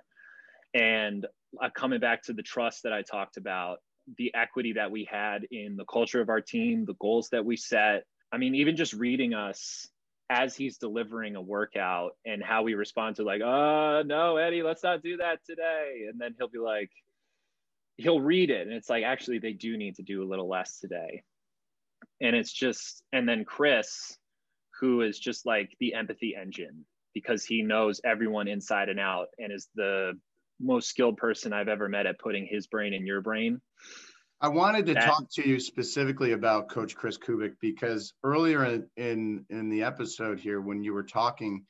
And 0.74 1.26
uh, 1.62 1.70
coming 1.76 1.99
back 1.99 2.24
to 2.24 2.34
the 2.34 2.43
trust 2.43 2.84
that 2.84 2.93
i 2.93 3.02
talked 3.02 3.36
about 3.36 3.80
the 4.18 4.34
equity 4.34 4.72
that 4.74 4.89
we 4.89 5.06
had 5.12 5.45
in 5.52 5.76
the 5.76 5.84
culture 5.84 6.22
of 6.22 6.30
our 6.30 6.39
team 6.39 6.86
the 6.86 6.95
goals 6.95 7.28
that 7.30 7.43
we 7.43 7.58
set. 7.58 8.06
I 8.32 8.38
mean 8.38 8.56
even 8.56 8.78
just 8.78 8.93
reading 8.93 9.34
us 9.34 9.89
as 10.32 10.55
he's 10.55 10.77
delivering 10.77 11.36
a 11.36 11.41
workout 11.41 12.11
and 12.25 12.41
how 12.41 12.63
we 12.63 12.73
respond 12.73 13.17
to 13.17 13.23
like 13.23 13.41
oh 13.41 14.01
no 14.05 14.38
eddie 14.38 14.63
let's 14.63 14.82
not 14.82 15.03
do 15.03 15.17
that 15.17 15.39
today. 15.45 16.05
And 16.09 16.19
then 16.19 16.34
he'll 16.38 16.47
be 16.47 16.57
like 16.57 16.89
he'll 17.97 18.21
read 18.21 18.49
it. 18.49 18.65
And 18.65 18.71
it's 18.73 18.89
like 18.89 19.03
actually 19.03 19.39
they 19.39 19.51
do 19.51 19.75
need 19.75 19.95
to 19.95 20.03
do 20.03 20.23
a 20.23 20.29
little 20.29 20.47
less 20.47 20.79
today. 20.79 21.23
And 22.21 22.34
it's 22.34 22.53
just 22.53 23.03
and 23.11 23.27
then 23.27 23.43
kris 23.43 24.17
who 24.79 25.01
is 25.01 25.19
just 25.19 25.45
like 25.45 25.75
the 25.82 25.93
empathy 25.95 26.34
engine 26.41 26.86
because 27.13 27.43
he 27.43 27.61
knows 27.61 27.99
everyone 28.05 28.47
inside 28.47 28.88
and 28.88 29.01
out 29.01 29.27
and 29.38 29.51
is 29.51 29.67
the 29.75 30.13
most 30.61 30.88
skilled 30.88 31.17
person 31.17 31.51
I've 31.51 31.67
ever 31.67 31.89
met 31.89 32.05
at 32.05 32.19
putting 32.19 32.47
his 32.47 32.67
brain 32.67 32.93
in 32.93 33.05
your 33.05 33.19
brain. 33.19 33.59
I 34.42 34.48
wanted 34.48 34.88
to 34.88 34.96
that, 34.96 35.06
talk 35.06 35.30
to 35.34 35.48
you 35.48 35.60
specifically 35.60 36.32
about 36.32 36.70
Coach 36.70 36.96
Kris 36.96 37.18
Kubik 37.18 37.54
because 37.62 38.14
earlier 38.24 38.66
in, 38.66 38.88
in 38.98 39.46
in 39.52 39.70
the 39.70 39.84
episode 39.84 40.39
here, 40.39 40.60
when 40.60 40.84
you 40.84 40.94
were 40.94 41.04
talking, 41.04 41.66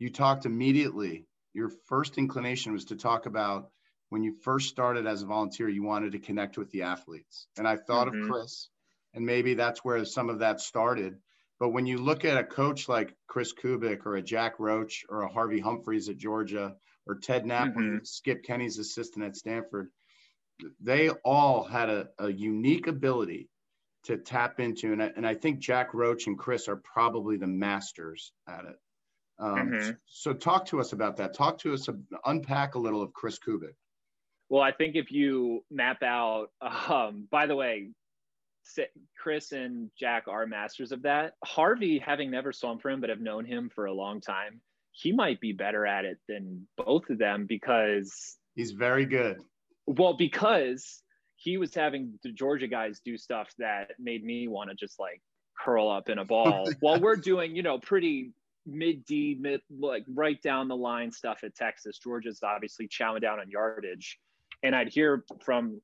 you 0.00 0.10
talked 0.10 0.44
immediately. 0.44 1.26
Your 1.54 1.70
first 1.86 2.18
inclination 2.18 2.72
was 2.72 2.86
to 2.86 2.96
talk 2.96 3.26
about 3.26 3.70
when 4.08 4.24
you 4.24 4.34
first 4.42 4.68
started 4.68 5.06
as 5.06 5.22
a 5.22 5.26
volunteer, 5.26 5.68
you 5.68 5.84
wanted 5.84 6.12
to 6.12 6.18
connect 6.18 6.58
with 6.58 6.70
the 6.72 6.82
athletes, 6.82 7.46
and 7.56 7.66
I 7.66 7.76
thought 7.76 8.08
mm-hmm. 8.08 8.24
of 8.24 8.30
Kris, 8.30 8.70
and 9.14 9.24
maybe 9.24 9.54
that's 9.54 9.84
where 9.84 10.04
some 10.04 10.28
of 10.28 10.40
that 10.40 10.60
started. 10.60 11.18
But 11.60 11.70
when 11.70 11.86
you 11.86 11.98
look 11.98 12.24
at 12.24 12.36
a 12.36 12.44
coach 12.44 12.88
like 12.88 13.14
Kris 13.28 13.54
Kubik 13.54 14.04
or 14.04 14.16
a 14.16 14.22
Jack 14.22 14.58
Roach 14.58 15.04
or 15.08 15.22
a 15.22 15.32
Harvey 15.32 15.60
Humphries 15.60 16.08
at 16.08 16.18
Georgia 16.18 16.74
or 17.06 17.14
Ted 17.14 17.46
Knapp, 17.46 17.68
mm-hmm. 17.68 17.98
Skip 18.02 18.42
Kenney's 18.42 18.78
assistant 18.78 19.24
at 19.24 19.36
Stanford. 19.36 19.90
They 20.80 21.10
all 21.10 21.64
had 21.64 21.90
a, 21.90 22.08
a 22.18 22.30
unique 22.30 22.86
ability 22.86 23.48
to 24.04 24.16
tap 24.16 24.60
into, 24.60 24.92
and 24.92 25.02
I, 25.02 25.12
and 25.16 25.26
I 25.26 25.34
think 25.34 25.58
Jack 25.58 25.92
Roach 25.92 26.26
and 26.26 26.38
Kris 26.38 26.68
are 26.68 26.76
probably 26.76 27.36
the 27.36 27.46
masters 27.46 28.32
at 28.48 28.64
it. 28.64 28.76
Um, 29.38 29.70
mm-hmm. 29.70 29.90
So 30.06 30.32
talk 30.32 30.66
to 30.66 30.80
us 30.80 30.92
about 30.92 31.16
that. 31.18 31.34
Talk 31.34 31.58
to 31.58 31.74
us, 31.74 31.88
unpack 32.24 32.74
a 32.74 32.78
little 32.78 33.02
of 33.02 33.12
Kris 33.12 33.38
Kubik. 33.38 33.74
Well, 34.48 34.62
I 34.62 34.72
think 34.72 34.94
if 34.94 35.10
you 35.10 35.64
map 35.70 36.02
out, 36.02 36.50
um, 36.60 37.26
by 37.30 37.46
the 37.46 37.56
way, 37.56 37.90
Kris 39.18 39.52
and 39.52 39.90
Jack 39.98 40.24
are 40.28 40.46
masters 40.46 40.92
of 40.92 41.02
that. 41.02 41.34
Harvey, 41.44 41.98
having 41.98 42.30
never 42.30 42.52
swum 42.52 42.78
for 42.78 42.90
him, 42.90 43.00
but 43.00 43.10
have 43.10 43.20
known 43.20 43.44
him 43.44 43.70
for 43.74 43.86
a 43.86 43.92
long 43.92 44.20
time, 44.20 44.60
he 44.92 45.12
might 45.12 45.40
be 45.40 45.52
better 45.52 45.86
at 45.86 46.04
it 46.04 46.18
than 46.28 46.66
both 46.76 47.10
of 47.10 47.18
them 47.18 47.46
because 47.46 48.36
he's 48.54 48.72
very 48.72 49.04
good. 49.04 49.38
Well, 49.86 50.14
because 50.14 51.02
he 51.36 51.58
was 51.58 51.74
having 51.74 52.18
the 52.22 52.32
Georgia 52.32 52.66
guys 52.66 53.00
do 53.04 53.16
stuff 53.16 53.48
that 53.58 53.92
made 53.98 54.24
me 54.24 54.48
want 54.48 54.70
to 54.70 54.76
just 54.76 54.98
like 54.98 55.20
curl 55.58 55.88
up 55.88 56.08
in 56.08 56.18
a 56.18 56.24
ball 56.24 56.68
while 56.80 57.00
we're 57.00 57.16
doing, 57.16 57.54
you 57.54 57.62
know, 57.62 57.78
pretty 57.78 58.32
mid 58.66 59.04
D, 59.04 59.36
mid 59.38 59.60
like 59.70 60.04
right 60.08 60.40
down 60.42 60.68
the 60.68 60.76
line 60.76 61.12
stuff 61.12 61.40
at 61.44 61.54
Texas. 61.54 61.98
Georgia's 61.98 62.40
obviously 62.42 62.88
chowing 62.88 63.20
down 63.20 63.38
on 63.38 63.48
yardage. 63.48 64.18
And 64.62 64.74
I'd 64.74 64.88
hear 64.88 65.24
from 65.44 65.80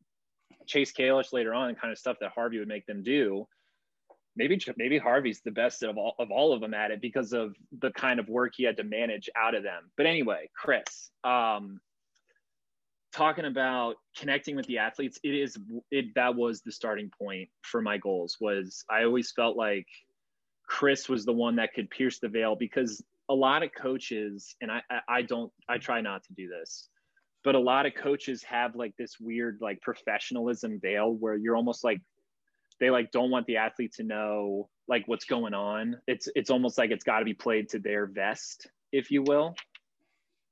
Chase 0.66 0.92
Kalisz 0.92 1.32
later 1.32 1.55
on, 1.55 1.74
kind 1.74 1.92
of 1.92 1.98
stuff 1.98 2.16
that 2.20 2.32
Harvey 2.34 2.59
would 2.59 2.68
make 2.68 2.86
them 2.86 3.03
do. 3.03 3.46
Maybe 4.34 4.59
maybe 4.78 4.96
Harvey's 4.96 5.42
the 5.42 5.50
best 5.50 5.82
of 5.82 5.98
all 5.98 6.14
of 6.18 6.30
all 6.30 6.55
of 6.55 6.62
them 6.62 6.72
at 6.72 6.90
it 6.90 7.03
because 7.03 7.34
of 7.34 7.55
the 7.80 7.90
kind 7.90 8.18
of 8.18 8.28
work 8.28 8.55
he 8.57 8.64
had 8.64 8.78
to 8.78 8.84
manage 8.84 9.28
out 9.36 9.55
of 9.55 9.62
them. 9.62 9.90
But 9.96 10.07
anyway, 10.07 10.48
Kris, 10.57 11.11
um, 11.22 11.80
talking 13.12 13.44
about 13.44 13.96
connecting 14.16 14.56
with 14.56 14.66
the 14.66 14.78
athletes, 14.78 15.18
it 15.22 15.34
is 15.34 15.58
it 15.90 16.06
that 16.14 16.34
was 16.34 16.62
the 16.62 16.72
starting 16.72 17.10
point 17.18 17.48
for 17.62 17.82
my 17.82 17.98
goals. 17.98 18.36
Was 18.40 18.84
I 18.90 19.04
always 19.04 19.32
felt 19.32 19.56
like 19.56 19.86
Kris 20.68 21.08
was 21.08 21.24
the 21.24 21.32
one 21.32 21.56
that 21.56 21.74
could 21.74 21.90
pierce 21.90 22.18
the 22.18 22.28
veil 22.28 22.56
because 22.56 23.02
a 23.28 23.34
lot 23.34 23.62
of 23.62 23.70
coaches, 23.74 24.56
and 24.60 24.70
I, 24.70 24.82
I, 25.08 25.22
don't, 25.22 25.50
I 25.68 25.78
try 25.78 26.00
not 26.00 26.24
to 26.24 26.34
do 26.34 26.48
this, 26.48 26.88
but 27.44 27.54
a 27.54 27.60
lot 27.60 27.86
of 27.86 27.94
coaches 27.94 28.42
have 28.44 28.74
like 28.74 28.94
this 28.98 29.16
weird 29.20 29.58
like 29.60 29.80
professionalism 29.80 30.80
veil 30.80 31.12
where 31.12 31.36
you're 31.36 31.56
almost 31.56 31.84
like 31.84 32.00
they 32.80 32.90
like 32.90 33.10
don't 33.10 33.30
want 33.30 33.46
the 33.46 33.56
athlete 33.56 33.92
to 33.94 34.02
know 34.02 34.68
like 34.88 35.06
what's 35.06 35.24
going 35.24 35.54
on 35.54 35.96
it's 36.06 36.28
it's 36.34 36.50
almost 36.50 36.78
like 36.78 36.90
it's 36.90 37.04
got 37.04 37.20
to 37.20 37.24
be 37.24 37.34
played 37.34 37.68
to 37.68 37.78
their 37.78 38.06
vest 38.06 38.68
if 38.90 39.10
you 39.10 39.22
will 39.22 39.54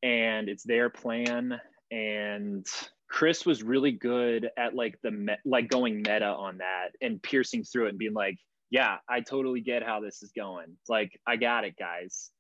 and 0.02 0.48
it's 0.48 0.62
their 0.62 0.88
plan 0.88 1.60
and 1.90 2.66
kris 3.08 3.44
was 3.44 3.62
really 3.62 3.92
good 3.92 4.48
at 4.56 4.74
like 4.74 4.96
the 5.02 5.10
me- 5.10 5.34
like 5.44 5.68
going 5.68 5.96
meta 5.96 6.26
on 6.26 6.58
that 6.58 6.90
and 7.00 7.22
piercing 7.22 7.64
through 7.64 7.86
it 7.86 7.90
and 7.90 7.98
being 7.98 8.14
like 8.14 8.38
yeah 8.70 8.98
i 9.08 9.20
totally 9.20 9.60
get 9.60 9.82
how 9.82 10.00
this 10.00 10.22
is 10.22 10.32
going. 10.32 10.76
Like 10.88 11.18
i 11.26 11.36
got 11.36 11.64
it 11.64 11.74
guys. 11.78 12.30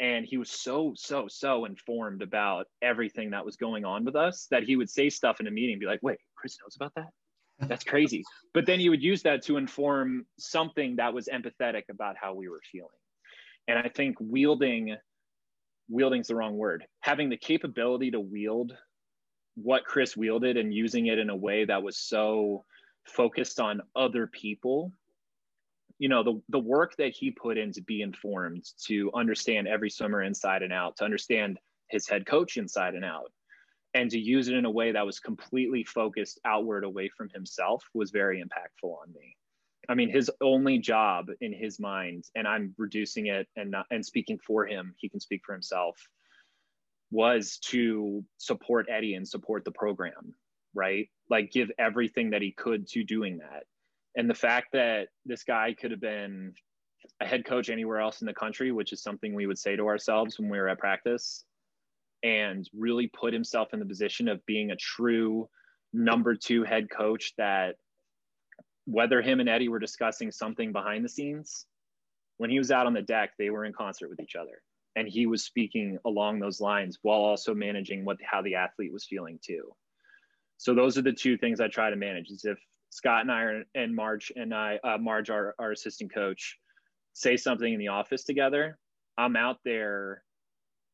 And 0.00 0.26
he 0.26 0.36
was 0.36 0.50
so 0.50 0.92
so 0.96 1.28
so 1.28 1.64
informed 1.64 2.22
about 2.22 2.66
everything 2.82 3.30
that 3.30 3.44
was 3.44 3.56
going 3.56 3.84
on 3.84 4.04
with 4.04 4.16
us 4.16 4.48
that 4.50 4.64
he 4.64 4.76
would 4.76 4.90
say 4.90 5.10
stuff 5.10 5.40
in 5.40 5.46
a 5.46 5.50
meeting 5.50 5.78
be 5.78 5.86
like 5.86 6.02
wait 6.02 6.18
kris 6.36 6.58
knows 6.62 6.76
about 6.76 6.92
that? 6.96 7.68
That's 7.68 7.84
crazy. 7.84 8.24
But 8.54 8.66
then 8.66 8.80
he 8.80 8.90
would 8.90 9.02
use 9.02 9.22
that 9.22 9.42
to 9.44 9.56
inform 9.56 10.26
something 10.38 10.96
that 10.96 11.14
was 11.14 11.26
empathetic 11.32 11.84
about 11.90 12.16
how 12.20 12.34
we 12.34 12.48
were 12.48 12.60
feeling. 12.70 12.90
And 13.66 13.78
i 13.78 13.88
think 13.88 14.16
wielding 14.20 14.96
wielding's 15.88 16.28
the 16.28 16.34
wrong 16.34 16.56
word. 16.56 16.84
Having 17.00 17.30
the 17.30 17.36
capability 17.36 18.10
to 18.10 18.20
wield 18.20 18.72
what 19.54 19.84
kris 19.84 20.16
wielded 20.16 20.56
and 20.56 20.72
using 20.72 21.06
it 21.06 21.18
in 21.18 21.30
a 21.30 21.36
way 21.36 21.64
that 21.64 21.82
was 21.82 21.96
so 21.96 22.64
focused 23.04 23.60
on 23.60 23.82
other 23.94 24.26
people 24.26 24.92
you 25.98 26.08
know 26.08 26.22
the 26.22 26.40
the 26.48 26.58
work 26.58 26.94
that 26.96 27.12
he 27.12 27.30
put 27.30 27.58
in 27.58 27.72
to 27.72 27.82
be 27.82 28.00
informed 28.00 28.64
to 28.82 29.10
understand 29.14 29.68
every 29.68 29.90
swimmer 29.90 30.22
inside 30.22 30.62
and 30.62 30.72
out 30.72 30.96
to 30.96 31.04
understand 31.04 31.58
his 31.88 32.08
head 32.08 32.24
coach 32.24 32.56
inside 32.56 32.94
and 32.94 33.04
out 33.04 33.30
and 33.94 34.10
to 34.10 34.18
use 34.18 34.48
it 34.48 34.54
in 34.54 34.64
a 34.64 34.70
way 34.70 34.92
that 34.92 35.04
was 35.04 35.20
completely 35.20 35.84
focused 35.84 36.40
outward 36.46 36.84
away 36.84 37.10
from 37.14 37.28
himself 37.30 37.84
was 37.92 38.10
very 38.10 38.42
impactful 38.42 38.88
on 38.88 39.12
me 39.12 39.36
i 39.88 39.94
mean 39.94 40.10
his 40.10 40.30
only 40.40 40.78
job 40.78 41.26
in 41.40 41.52
his 41.52 41.80
mind 41.80 42.24
and 42.34 42.46
i'm 42.46 42.74
reducing 42.78 43.26
it 43.26 43.46
and 43.56 43.70
not 43.70 43.86
and 43.90 44.04
speaking 44.04 44.38
for 44.38 44.66
him 44.66 44.94
he 44.98 45.08
can 45.08 45.20
speak 45.20 45.42
for 45.44 45.52
himself 45.52 45.96
was 47.10 47.58
to 47.58 48.24
support 48.38 48.86
eddie 48.90 49.14
and 49.14 49.28
support 49.28 49.64
the 49.64 49.72
program 49.72 50.34
right? 50.74 51.08
Like 51.28 51.50
give 51.50 51.70
everything 51.78 52.30
that 52.30 52.42
he 52.42 52.52
could 52.52 52.86
to 52.88 53.04
doing 53.04 53.38
that. 53.38 53.64
And 54.16 54.28
the 54.28 54.34
fact 54.34 54.72
that 54.72 55.08
this 55.24 55.44
guy 55.44 55.74
could 55.78 55.90
have 55.90 56.00
been 56.00 56.52
a 57.20 57.26
head 57.26 57.44
coach 57.44 57.70
anywhere 57.70 58.00
else 58.00 58.20
in 58.20 58.26
the 58.26 58.34
country, 58.34 58.72
which 58.72 58.92
is 58.92 59.02
something 59.02 59.34
we 59.34 59.46
would 59.46 59.58
say 59.58 59.76
to 59.76 59.86
ourselves 59.86 60.38
when 60.38 60.48
we 60.48 60.58
were 60.58 60.68
at 60.68 60.78
practice, 60.78 61.44
and 62.22 62.68
really 62.74 63.08
put 63.08 63.32
himself 63.32 63.68
in 63.72 63.80
the 63.80 63.86
position 63.86 64.28
of 64.28 64.44
being 64.46 64.70
a 64.70 64.76
true 64.76 65.48
number 65.92 66.34
two 66.34 66.62
head 66.62 66.88
coach 66.90 67.32
that 67.36 67.76
whether 68.86 69.22
him 69.22 69.40
and 69.40 69.48
Eddie 69.48 69.68
were 69.68 69.78
discussing 69.78 70.30
something 70.30 70.72
behind 70.72 71.04
the 71.04 71.08
scenes, 71.08 71.66
when 72.38 72.50
he 72.50 72.58
was 72.58 72.70
out 72.70 72.86
on 72.86 72.94
the 72.94 73.02
deck, 73.02 73.30
they 73.38 73.50
were 73.50 73.64
in 73.64 73.72
concert 73.72 74.08
with 74.08 74.20
each 74.20 74.36
other. 74.36 74.62
And 74.96 75.08
he 75.08 75.26
was 75.26 75.44
speaking 75.44 75.98
along 76.04 76.40
those 76.40 76.60
lines 76.60 76.98
while 77.02 77.20
also 77.20 77.54
managing 77.54 78.04
what 78.04 78.18
how 78.22 78.42
the 78.42 78.56
athlete 78.56 78.92
was 78.92 79.06
feeling 79.06 79.38
too. 79.44 79.72
So 80.58 80.74
those 80.74 80.98
are 80.98 81.02
the 81.02 81.12
two 81.12 81.38
things 81.38 81.60
I 81.60 81.68
try 81.68 81.90
to 81.90 81.96
manage. 81.96 82.30
Is 82.30 82.44
if 82.44 82.58
Scott 82.90 83.22
and 83.22 83.32
I 83.32 83.42
are, 83.42 83.62
and 83.74 83.94
Marge 83.94 84.32
and 84.36 84.54
I, 84.54 84.78
uh, 84.84 84.98
Marge, 84.98 85.30
our, 85.30 85.54
our 85.58 85.72
assistant 85.72 86.12
coach, 86.12 86.58
say 87.14 87.36
something 87.36 87.72
in 87.72 87.78
the 87.78 87.88
office 87.88 88.24
together, 88.24 88.78
I'm 89.16 89.36
out 89.36 89.58
there 89.64 90.22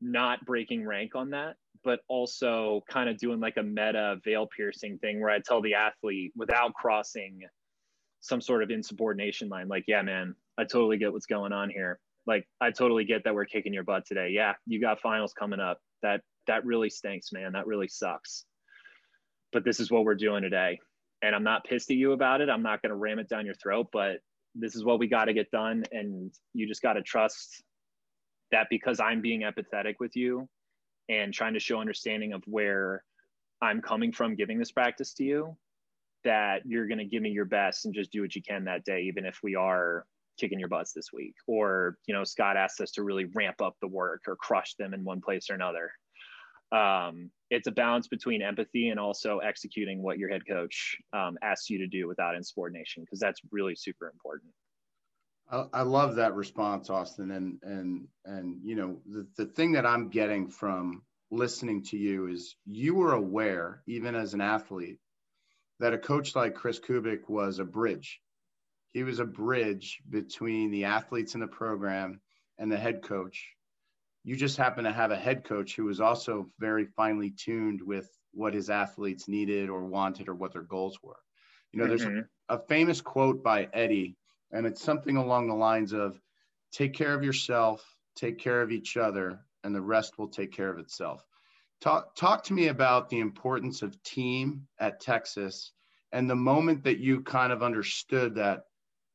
not 0.00 0.44
breaking 0.44 0.86
rank 0.86 1.16
on 1.16 1.30
that, 1.30 1.56
but 1.82 2.00
also 2.08 2.84
kind 2.88 3.08
of 3.08 3.18
doing 3.18 3.40
like 3.40 3.56
a 3.56 3.62
meta 3.62 4.16
veil 4.24 4.48
piercing 4.54 4.98
thing 4.98 5.20
where 5.20 5.30
I 5.30 5.40
tell 5.40 5.60
the 5.60 5.74
athlete 5.74 6.32
without 6.36 6.74
crossing 6.74 7.40
some 8.20 8.40
sort 8.40 8.62
of 8.62 8.70
insubordination 8.70 9.48
line, 9.48 9.68
like, 9.68 9.84
yeah, 9.86 10.02
man, 10.02 10.34
I 10.58 10.64
totally 10.64 10.98
get 10.98 11.12
what's 11.12 11.26
going 11.26 11.52
on 11.52 11.70
here. 11.70 11.98
Like, 12.26 12.46
I 12.60 12.70
totally 12.70 13.04
get 13.04 13.24
that 13.24 13.34
we're 13.34 13.46
kicking 13.46 13.72
your 13.72 13.84
butt 13.84 14.04
today. 14.06 14.30
Yeah, 14.32 14.54
you 14.66 14.80
got 14.80 15.00
finals 15.00 15.32
coming 15.32 15.60
up. 15.60 15.80
That 16.02 16.20
that 16.46 16.64
really 16.64 16.90
stinks, 16.90 17.32
man. 17.32 17.52
That 17.52 17.66
really 17.66 17.88
sucks. 17.88 18.44
But 19.52 19.64
this 19.64 19.80
is 19.80 19.90
what 19.90 20.04
we're 20.04 20.14
doing 20.14 20.42
today 20.42 20.78
and 21.22 21.34
I'm 21.34 21.44
not 21.44 21.64
pissed 21.64 21.90
at 21.90 21.96
you 21.96 22.12
about 22.12 22.40
it. 22.40 22.48
I'm 22.48 22.62
not 22.62 22.82
going 22.82 22.90
to 22.90 22.96
ram 22.96 23.18
it 23.18 23.28
down 23.28 23.46
your 23.46 23.54
throat, 23.54 23.88
but 23.92 24.18
this 24.54 24.74
is 24.74 24.84
what 24.84 24.98
we 24.98 25.08
got 25.08 25.26
to 25.26 25.32
get 25.32 25.50
done. 25.50 25.84
And 25.92 26.32
you 26.54 26.66
just 26.66 26.82
got 26.82 26.94
to 26.94 27.02
trust 27.02 27.62
that 28.50 28.68
because 28.70 29.00
I'm 29.00 29.20
being 29.20 29.42
empathetic 29.42 29.94
with 30.00 30.16
you 30.16 30.48
and 31.08 31.32
trying 31.32 31.54
to 31.54 31.60
show 31.60 31.80
understanding 31.80 32.32
of 32.32 32.42
where 32.46 33.02
I'm 33.60 33.80
coming 33.80 34.12
from 34.12 34.36
giving 34.36 34.58
this 34.58 34.70
practice 34.70 35.12
to 35.14 35.24
you, 35.24 35.56
that 36.24 36.62
you're 36.64 36.88
going 36.88 36.98
to 36.98 37.04
give 37.04 37.22
me 37.22 37.30
your 37.30 37.44
best 37.44 37.84
and 37.84 37.94
just 37.94 38.12
do 38.12 38.22
what 38.22 38.34
you 38.34 38.42
can 38.42 38.64
that 38.64 38.84
day, 38.84 39.02
even 39.02 39.24
if 39.24 39.38
we 39.42 39.54
are 39.54 40.04
kicking 40.38 40.58
your 40.58 40.68
butts 40.68 40.92
this 40.92 41.12
week. 41.12 41.34
Or, 41.46 41.96
you 42.06 42.14
know, 42.14 42.24
Scott 42.24 42.56
asked 42.56 42.80
us 42.80 42.92
to 42.92 43.02
really 43.02 43.26
ramp 43.34 43.60
up 43.60 43.76
the 43.80 43.88
work 43.88 44.22
or 44.26 44.36
crush 44.36 44.74
them 44.74 44.94
in 44.94 45.04
one 45.04 45.20
place 45.20 45.50
or 45.50 45.54
another 45.54 45.90
um, 46.72 47.30
it's 47.50 47.66
a 47.66 47.72
balance 47.72 48.08
between 48.08 48.42
empathy 48.42 48.88
and 48.88 49.00
also 49.00 49.38
executing 49.38 50.02
what 50.02 50.18
your 50.18 50.28
head 50.28 50.42
coach 50.46 50.96
um, 51.12 51.38
asks 51.42 51.70
you 51.70 51.78
to 51.78 51.86
do 51.86 52.06
without 52.06 52.34
insubordination 52.34 53.02
because 53.02 53.20
that's 53.20 53.40
really 53.50 53.74
super 53.74 54.08
important 54.08 54.52
I, 55.50 55.80
love 55.80 56.16
that 56.16 56.34
response 56.34 56.90
austin 56.90 57.30
and 57.30 57.58
and 57.62 58.06
and 58.26 58.58
you 58.62 58.76
know 58.76 59.00
the, 59.06 59.26
the 59.38 59.46
thing 59.46 59.72
that 59.72 59.86
i'm 59.86 60.10
getting 60.10 60.46
from 60.46 61.00
listening 61.30 61.82
to 61.84 61.96
you 61.96 62.26
is 62.26 62.56
you 62.66 62.94
were 62.94 63.14
aware 63.14 63.82
even 63.86 64.14
as 64.14 64.34
an 64.34 64.42
athlete 64.42 64.98
that 65.80 65.94
a 65.94 65.98
coach 65.98 66.34
like 66.34 66.54
kris 66.54 66.78
kubik 66.78 67.28
was 67.28 67.58
a 67.58 67.64
bridge 67.64 68.20
he 68.92 69.02
was 69.02 69.18
a 69.18 69.24
bridge 69.24 70.00
between 70.08 70.70
the 70.70 70.84
athletes 70.84 71.34
in 71.34 71.40
the 71.40 71.46
program 71.46 72.20
and 72.58 72.70
the 72.70 72.76
head 72.76 73.02
coach 73.02 73.54
you 74.24 74.36
just 74.36 74.58
happen 74.58 74.84
to 74.84 74.92
have 74.92 75.10
a 75.10 75.16
head 75.16 75.44
coach 75.44 75.74
who 75.74 75.84
was 75.84 76.00
also 76.00 76.50
very 76.58 76.84
finely 76.84 77.30
tuned 77.30 77.80
with 77.80 78.10
what 78.32 78.52
his 78.52 78.68
athletes 78.70 79.28
needed 79.28 79.70
or 79.70 79.86
wanted 79.86 80.28
or 80.28 80.34
what 80.34 80.52
their 80.52 80.62
goals 80.62 80.98
were. 81.02 81.16
You 81.72 81.78
know, 81.78 81.86
mm-hmm. 81.86 82.04
there's 82.04 82.24
a, 82.48 82.54
a 82.56 82.58
famous 82.68 83.00
quote 83.00 83.42
by 83.42 83.68
Eddie, 83.72 84.16
and 84.52 84.66
it's 84.66 84.82
something 84.82 85.16
along 85.16 85.48
the 85.48 85.54
lines 85.54 85.92
of 85.92 86.20
take 86.72 86.94
care 86.94 87.14
of 87.14 87.24
yourself, 87.24 87.84
take 88.16 88.38
care 88.38 88.60
of 88.62 88.70
each 88.70 88.96
other, 88.96 89.40
and 89.64 89.74
the 89.74 89.80
rest 89.80 90.18
will 90.18 90.28
take 90.28 90.52
care 90.52 90.70
of 90.70 90.78
itself. 90.78 91.24
Talk, 91.80 92.14
talk 92.16 92.44
to 92.44 92.52
me 92.54 92.68
about 92.68 93.08
the 93.08 93.20
importance 93.20 93.82
of 93.82 94.02
team 94.02 94.66
at 94.80 95.00
Texas 95.00 95.72
and 96.12 96.28
the 96.28 96.36
moment 96.36 96.82
that 96.84 96.98
you 96.98 97.20
kind 97.22 97.52
of 97.52 97.62
understood 97.62 98.34
that 98.36 98.64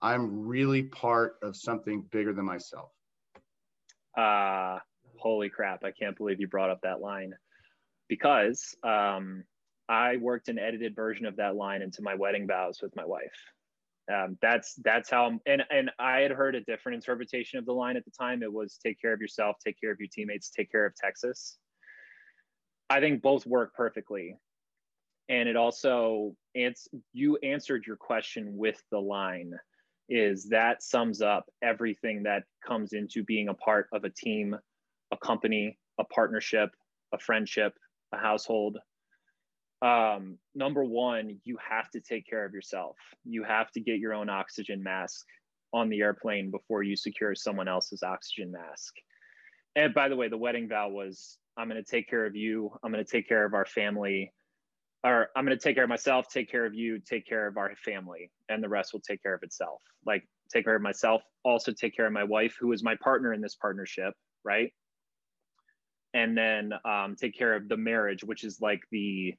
I'm 0.01 0.47
really 0.47 0.83
part 0.83 1.35
of 1.41 1.55
something 1.55 2.05
bigger 2.11 2.33
than 2.33 2.45
myself. 2.45 2.91
Uh, 4.17 4.79
holy 5.17 5.49
crap, 5.49 5.83
I 5.83 5.91
can't 5.91 6.17
believe 6.17 6.39
you 6.39 6.47
brought 6.47 6.69
up 6.69 6.79
that 6.83 7.01
line. 7.01 7.33
because 8.09 8.75
um, 8.83 9.43
I 9.89 10.17
worked 10.17 10.49
an 10.49 10.59
edited 10.59 10.95
version 10.95 11.25
of 11.25 11.35
that 11.37 11.55
line 11.55 11.81
into 11.81 12.01
my 12.01 12.15
wedding 12.15 12.47
vows 12.47 12.79
with 12.81 12.95
my 12.95 13.05
wife. 13.05 13.35
Um, 14.13 14.37
that's 14.41 14.75
that's 14.83 15.09
how 15.09 15.31
and 15.45 15.63
and 15.69 15.89
I 15.97 16.19
had 16.19 16.31
heard 16.31 16.55
a 16.55 16.61
different 16.61 16.95
interpretation 16.95 17.57
of 17.57 17.65
the 17.65 17.73
line 17.73 17.95
at 17.95 18.03
the 18.05 18.11
time. 18.11 18.43
It 18.43 18.51
was 18.51 18.77
take 18.83 18.99
care 19.01 19.13
of 19.13 19.21
yourself, 19.21 19.55
take 19.65 19.79
care 19.79 19.91
of 19.91 19.99
your 19.99 20.09
teammates, 20.11 20.49
take 20.49 20.71
care 20.71 20.85
of 20.85 20.93
Texas. 20.95 21.57
I 22.93 22.99
think 22.99 23.23
both 23.23 23.45
work 23.47 23.73
perfectly, 23.73 24.37
and 25.27 25.49
it 25.49 25.55
also 25.55 26.35
ans- 26.55 26.87
you 27.11 27.37
answered 27.37 27.87
your 27.87 27.95
question 27.95 28.55
with 28.55 28.81
the 28.91 28.99
line. 28.99 29.53
Is 30.09 30.49
that 30.49 30.83
sums 30.83 31.21
up 31.21 31.49
everything 31.63 32.21
that 32.23 32.43
comes 32.63 32.93
into 32.93 33.23
being 33.23 33.47
a 33.47 33.53
part 33.55 33.87
of 33.93 34.03
a 34.03 34.11
team, 34.11 34.55
a 35.11 35.17
company, 35.17 35.79
a 35.99 36.03
partnership, 36.03 36.69
a 37.13 37.17
friendship, 37.17 37.73
a 38.11 38.17
household, 38.17 38.77
um, 39.81 40.37
number 40.53 40.85
one, 40.85 41.39
you 41.45 41.57
have 41.57 41.89
to 41.91 41.99
take 41.99 42.27
care 42.27 42.45
of 42.45 42.53
yourself. 42.53 42.95
You 43.25 43.43
have 43.43 43.69
to 43.71 43.81
get 43.81 43.97
your 43.97 44.13
own 44.13 44.29
oxygen 44.29 44.83
mask 44.83 45.25
on 45.73 45.89
the 45.89 46.01
airplane 46.01 46.51
before 46.51 46.83
you 46.83 46.95
secure 46.95 47.33
someone 47.33 47.67
else's 47.67 48.03
oxygen 48.03 48.51
mask. 48.51 48.93
And 49.75 49.93
by 49.93 50.07
the 50.07 50.15
way, 50.15 50.29
the 50.29 50.37
wedding 50.37 50.69
vow 50.69 50.89
was 50.89 51.39
I'm 51.57 51.69
going 51.69 51.83
to 51.83 51.89
take 51.89 52.09
care 52.09 52.25
of 52.25 52.35
you. 52.35 52.71
I'm 52.83 52.91
going 52.91 53.03
to 53.03 53.09
take 53.09 53.27
care 53.27 53.45
of 53.45 53.53
our 53.53 53.65
family. 53.65 54.33
Or 55.03 55.27
I'm 55.35 55.45
going 55.45 55.57
to 55.57 55.61
take 55.61 55.75
care 55.75 55.83
of 55.83 55.89
myself, 55.89 56.27
take 56.29 56.49
care 56.49 56.65
of 56.65 56.73
you, 56.73 56.99
take 56.99 57.27
care 57.27 57.45
of 57.45 57.57
our 57.57 57.75
family, 57.75 58.31
and 58.47 58.63
the 58.63 58.69
rest 58.69 58.93
will 58.93 59.01
take 59.01 59.21
care 59.21 59.33
of 59.33 59.43
itself. 59.43 59.81
Like, 60.05 60.23
take 60.51 60.63
care 60.63 60.75
of 60.75 60.81
myself, 60.81 61.21
also 61.43 61.73
take 61.73 61.93
care 61.93 62.05
of 62.05 62.13
my 62.13 62.23
wife, 62.23 62.55
who 62.57 62.71
is 62.71 62.83
my 62.83 62.95
partner 62.95 63.33
in 63.33 63.41
this 63.41 63.55
partnership, 63.55 64.13
right? 64.45 64.71
And 66.13 66.37
then 66.37 66.71
um, 66.85 67.17
take 67.19 67.37
care 67.37 67.53
of 67.53 67.67
the 67.67 67.75
marriage, 67.75 68.23
which 68.23 68.45
is 68.45 68.61
like 68.61 68.79
the 68.91 69.35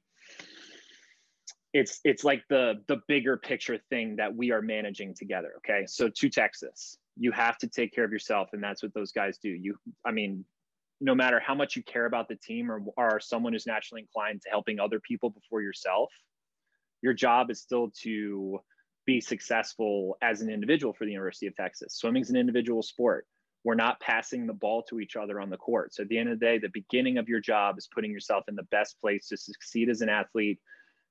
it's 1.75 1.99
it's 2.05 2.23
like 2.23 2.41
the 2.47 2.75
the 2.87 3.01
bigger 3.07 3.35
picture 3.35 3.77
thing 3.89 4.15
that 4.15 4.33
we 4.33 4.51
are 4.51 4.61
managing 4.61 5.13
together 5.13 5.55
okay 5.57 5.83
so 5.85 6.07
to 6.07 6.29
texas 6.29 6.97
you 7.17 7.33
have 7.33 7.57
to 7.57 7.67
take 7.67 7.93
care 7.93 8.05
of 8.05 8.13
yourself 8.13 8.49
and 8.53 8.63
that's 8.63 8.81
what 8.81 8.93
those 8.93 9.11
guys 9.11 9.37
do 9.43 9.49
you 9.49 9.75
i 10.05 10.11
mean 10.11 10.45
no 11.01 11.13
matter 11.13 11.39
how 11.39 11.53
much 11.53 11.75
you 11.75 11.83
care 11.83 12.05
about 12.05 12.27
the 12.27 12.35
team 12.35 12.71
or 12.71 12.81
are 12.97 13.19
someone 13.19 13.53
who's 13.53 13.67
naturally 13.67 14.01
inclined 14.01 14.41
to 14.41 14.49
helping 14.49 14.79
other 14.79 14.99
people 14.99 15.29
before 15.29 15.61
yourself 15.61 16.11
your 17.01 17.13
job 17.13 17.51
is 17.51 17.61
still 17.61 17.91
to 18.01 18.59
be 19.05 19.21
successful 19.21 20.17
as 20.21 20.41
an 20.41 20.49
individual 20.49 20.93
for 20.93 21.05
the 21.05 21.11
university 21.11 21.47
of 21.47 21.55
texas 21.55 21.95
swimming 21.95 22.21
is 22.21 22.29
an 22.29 22.37
individual 22.37 22.81
sport 22.81 23.27
we're 23.63 23.75
not 23.75 23.99
passing 23.99 24.45
the 24.45 24.53
ball 24.53 24.83
to 24.83 24.99
each 24.99 25.15
other 25.15 25.39
on 25.39 25.49
the 25.49 25.57
court 25.57 25.93
so 25.93 26.03
at 26.03 26.09
the 26.09 26.17
end 26.17 26.29
of 26.29 26.39
the 26.39 26.45
day 26.45 26.57
the 26.57 26.69
beginning 26.73 27.17
of 27.17 27.27
your 27.27 27.39
job 27.39 27.77
is 27.77 27.89
putting 27.93 28.11
yourself 28.11 28.43
in 28.47 28.55
the 28.55 28.63
best 28.63 28.99
place 29.01 29.27
to 29.27 29.37
succeed 29.37 29.89
as 29.89 30.01
an 30.01 30.09
athlete 30.09 30.59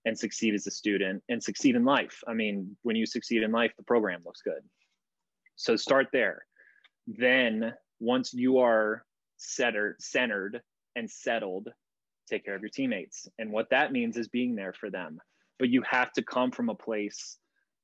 and 0.04 0.18
succeed 0.18 0.54
as 0.54 0.66
a 0.66 0.70
student 0.70 1.22
and 1.28 1.42
succeed 1.42 1.76
in 1.76 1.84
life. 1.84 2.22
I 2.26 2.34
mean, 2.34 2.76
when 2.82 2.96
you 2.96 3.06
succeed 3.06 3.42
in 3.42 3.52
life, 3.52 3.72
the 3.76 3.84
program 3.84 4.22
looks 4.24 4.42
good. 4.42 4.62
So 5.56 5.76
start 5.76 6.08
there. 6.12 6.44
Then 7.06 7.74
once 8.00 8.34
you 8.34 8.58
are 8.58 9.04
centered, 9.36 9.96
centered 10.00 10.62
and 10.96 11.10
settled, 11.10 11.68
take 12.28 12.44
care 12.44 12.54
of 12.54 12.62
your 12.62 12.70
teammates. 12.70 13.28
And 13.38 13.50
what 13.50 13.70
that 13.70 13.92
means 13.92 14.16
is 14.16 14.28
being 14.28 14.54
there 14.54 14.72
for 14.72 14.90
them. 14.90 15.18
But 15.58 15.68
you 15.68 15.82
have 15.88 16.12
to 16.12 16.22
come 16.22 16.50
from 16.50 16.68
a 16.68 16.74
place 16.74 17.38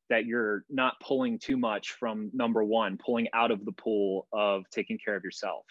that 0.08 0.26
you're 0.26 0.64
not 0.68 1.00
pulling 1.00 1.38
too 1.38 1.56
much 1.56 1.92
from 1.92 2.30
number 2.32 2.64
one, 2.64 2.98
pulling 2.98 3.28
out 3.32 3.50
of 3.50 3.64
the 3.64 3.72
pool 3.72 4.26
of 4.32 4.64
taking 4.70 4.98
care 5.02 5.14
of 5.14 5.24
yourself, 5.24 5.64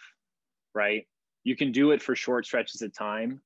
right? 0.74 1.06
You 1.44 1.56
can 1.56 1.72
do 1.72 1.92
it 1.92 2.02
for 2.02 2.16
short 2.16 2.46
stretches 2.46 2.82
of 2.82 2.94
time, 2.94 3.42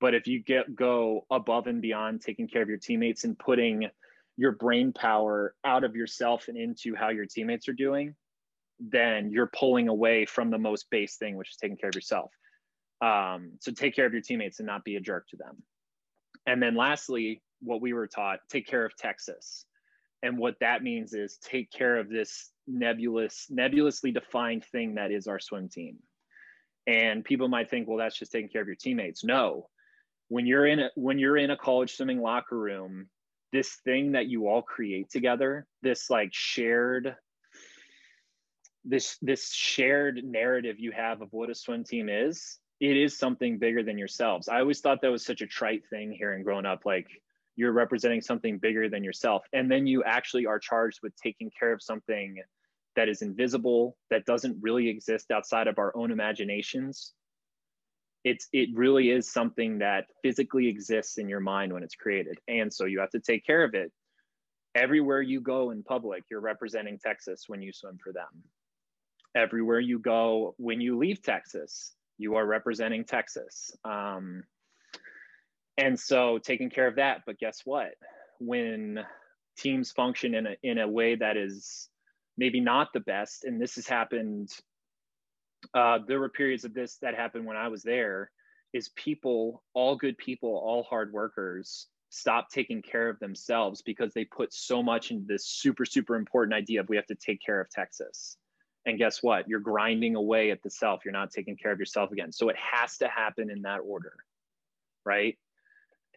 but 0.00 0.14
if 0.14 0.26
you 0.26 0.42
get 0.42 0.76
go 0.76 1.26
above 1.30 1.66
and 1.66 1.80
beyond 1.80 2.20
taking 2.20 2.46
care 2.46 2.62
of 2.62 2.68
your 2.68 2.78
teammates 2.78 3.24
and 3.24 3.38
putting 3.38 3.88
your 4.36 4.52
brain 4.52 4.92
power 4.92 5.54
out 5.64 5.82
of 5.82 5.96
yourself 5.96 6.48
and 6.48 6.56
into 6.56 6.94
how 6.94 7.08
your 7.08 7.26
teammates 7.26 7.68
are 7.68 7.72
doing, 7.72 8.14
then 8.80 9.30
you're 9.30 9.50
pulling 9.58 9.88
away 9.88 10.24
from 10.24 10.50
the 10.50 10.58
most 10.58 10.88
base 10.90 11.16
thing, 11.16 11.36
which 11.36 11.50
is 11.50 11.56
taking 11.56 11.76
care 11.76 11.88
of 11.88 11.94
yourself. 11.94 12.32
Um, 13.00 13.52
so 13.60 13.72
take 13.72 13.94
care 13.94 14.06
of 14.06 14.12
your 14.12 14.22
teammates 14.22 14.60
and 14.60 14.66
not 14.66 14.84
be 14.84 14.96
a 14.96 15.00
jerk 15.00 15.28
to 15.28 15.36
them. 15.36 15.62
And 16.46 16.62
then 16.62 16.76
lastly, 16.76 17.42
what 17.60 17.80
we 17.80 17.92
were 17.92 18.06
taught, 18.06 18.40
take 18.50 18.66
care 18.66 18.84
of 18.84 18.96
Texas. 18.96 19.64
And 20.22 20.38
what 20.38 20.56
that 20.60 20.82
means 20.82 21.12
is 21.12 21.38
take 21.38 21.70
care 21.70 21.96
of 21.96 22.08
this 22.08 22.50
nebulous, 22.66 23.46
nebulously 23.50 24.10
defined 24.10 24.64
thing 24.64 24.94
that 24.96 25.12
is 25.12 25.26
our 25.26 25.38
swim 25.38 25.68
team. 25.68 25.98
And 26.86 27.24
people 27.24 27.48
might 27.48 27.70
think, 27.70 27.86
well, 27.86 27.98
that's 27.98 28.18
just 28.18 28.32
taking 28.32 28.48
care 28.48 28.62
of 28.62 28.66
your 28.66 28.76
teammates. 28.76 29.22
No, 29.22 29.68
when 30.28 30.46
you're 30.46 30.66
in 30.66 30.78
a 30.78 30.90
when 30.94 31.18
you're 31.18 31.36
in 31.36 31.50
a 31.50 31.56
college 31.56 31.96
swimming 31.96 32.20
locker 32.20 32.58
room 32.58 33.08
this 33.50 33.76
thing 33.84 34.12
that 34.12 34.26
you 34.26 34.46
all 34.46 34.62
create 34.62 35.10
together 35.10 35.66
this 35.82 36.10
like 36.10 36.30
shared 36.32 37.16
this 38.88 39.18
this 39.20 39.52
shared 39.52 40.24
narrative 40.24 40.76
you 40.78 40.92
have 40.92 41.20
of 41.20 41.28
what 41.32 41.50
a 41.50 41.54
swim 41.54 41.84
team 41.84 42.08
is 42.08 42.58
it 42.80 42.96
is 42.96 43.18
something 43.18 43.58
bigger 43.58 43.82
than 43.82 43.98
yourselves. 43.98 44.48
I 44.48 44.60
always 44.60 44.80
thought 44.80 45.02
that 45.02 45.10
was 45.10 45.24
such 45.24 45.40
a 45.40 45.46
trite 45.46 45.82
thing 45.90 46.12
hearing 46.12 46.44
growing 46.44 46.66
up 46.66 46.86
like 46.86 47.08
you're 47.56 47.72
representing 47.72 48.20
something 48.20 48.58
bigger 48.58 48.88
than 48.88 49.02
yourself 49.02 49.42
and 49.52 49.70
then 49.70 49.86
you 49.86 50.04
actually 50.04 50.46
are 50.46 50.60
charged 50.60 51.00
with 51.02 51.12
taking 51.16 51.50
care 51.58 51.72
of 51.72 51.82
something 51.82 52.36
that 52.94 53.08
is 53.08 53.22
invisible 53.22 53.96
that 54.10 54.24
doesn't 54.26 54.56
really 54.60 54.88
exist 54.88 55.30
outside 55.30 55.66
of 55.66 55.78
our 55.78 55.94
own 55.96 56.10
imaginations. 56.10 57.12
It's 58.24 58.48
it 58.52 58.68
really 58.74 59.10
is 59.10 59.30
something 59.30 59.78
that 59.78 60.06
physically 60.22 60.68
exists 60.68 61.18
in 61.18 61.28
your 61.28 61.40
mind 61.40 61.72
when 61.72 61.82
it's 61.82 61.94
created 61.94 62.38
and 62.46 62.72
so 62.72 62.84
you 62.86 63.00
have 63.00 63.10
to 63.10 63.20
take 63.20 63.44
care 63.44 63.64
of 63.64 63.74
it. 63.74 63.92
Everywhere 64.74 65.22
you 65.22 65.40
go 65.40 65.72
in 65.72 65.82
public 65.82 66.22
you're 66.30 66.40
representing 66.40 66.98
texas 66.98 67.44
when 67.48 67.60
you 67.60 67.72
swim 67.72 67.98
for 68.02 68.12
them 68.12 68.28
everywhere 69.38 69.80
you 69.80 69.98
go 69.98 70.54
when 70.58 70.80
you 70.80 70.98
leave 70.98 71.22
texas 71.22 71.94
you 72.18 72.34
are 72.34 72.46
representing 72.46 73.04
texas 73.04 73.70
um, 73.84 74.42
and 75.76 75.98
so 75.98 76.38
taking 76.38 76.70
care 76.70 76.88
of 76.88 76.96
that 76.96 77.22
but 77.26 77.38
guess 77.38 77.60
what 77.64 77.92
when 78.40 79.00
teams 79.56 79.90
function 79.90 80.34
in 80.34 80.46
a, 80.46 80.56
in 80.62 80.78
a 80.78 80.88
way 80.88 81.14
that 81.14 81.36
is 81.36 81.88
maybe 82.36 82.60
not 82.60 82.92
the 82.92 83.00
best 83.00 83.44
and 83.44 83.60
this 83.60 83.74
has 83.76 83.86
happened 83.86 84.50
uh, 85.74 85.98
there 86.06 86.20
were 86.20 86.28
periods 86.28 86.64
of 86.64 86.74
this 86.74 86.96
that 87.02 87.14
happened 87.14 87.46
when 87.46 87.56
I 87.56 87.68
was 87.68 87.82
there. 87.82 88.30
Is 88.72 88.90
people, 88.90 89.62
all 89.74 89.96
good 89.96 90.18
people, 90.18 90.50
all 90.50 90.82
hard 90.82 91.12
workers, 91.12 91.86
stop 92.10 92.50
taking 92.50 92.82
care 92.82 93.08
of 93.08 93.18
themselves 93.18 93.82
because 93.82 94.12
they 94.12 94.24
put 94.24 94.52
so 94.52 94.82
much 94.82 95.10
into 95.10 95.24
this 95.26 95.46
super 95.46 95.84
super 95.84 96.16
important 96.16 96.54
idea 96.54 96.80
of 96.80 96.88
we 96.88 96.96
have 96.96 97.06
to 97.06 97.14
take 97.14 97.40
care 97.44 97.60
of 97.60 97.70
Texas. 97.70 98.36
And 98.88 98.96
guess 98.96 99.22
what? 99.22 99.46
You're 99.46 99.60
grinding 99.60 100.16
away 100.16 100.50
at 100.50 100.62
the 100.62 100.70
self. 100.70 101.04
You're 101.04 101.12
not 101.12 101.30
taking 101.30 101.58
care 101.58 101.70
of 101.70 101.78
yourself 101.78 102.10
again. 102.10 102.32
So 102.32 102.48
it 102.48 102.56
has 102.56 102.96
to 102.98 103.08
happen 103.08 103.50
in 103.50 103.60
that 103.62 103.80
order, 103.84 104.14
right? 105.04 105.36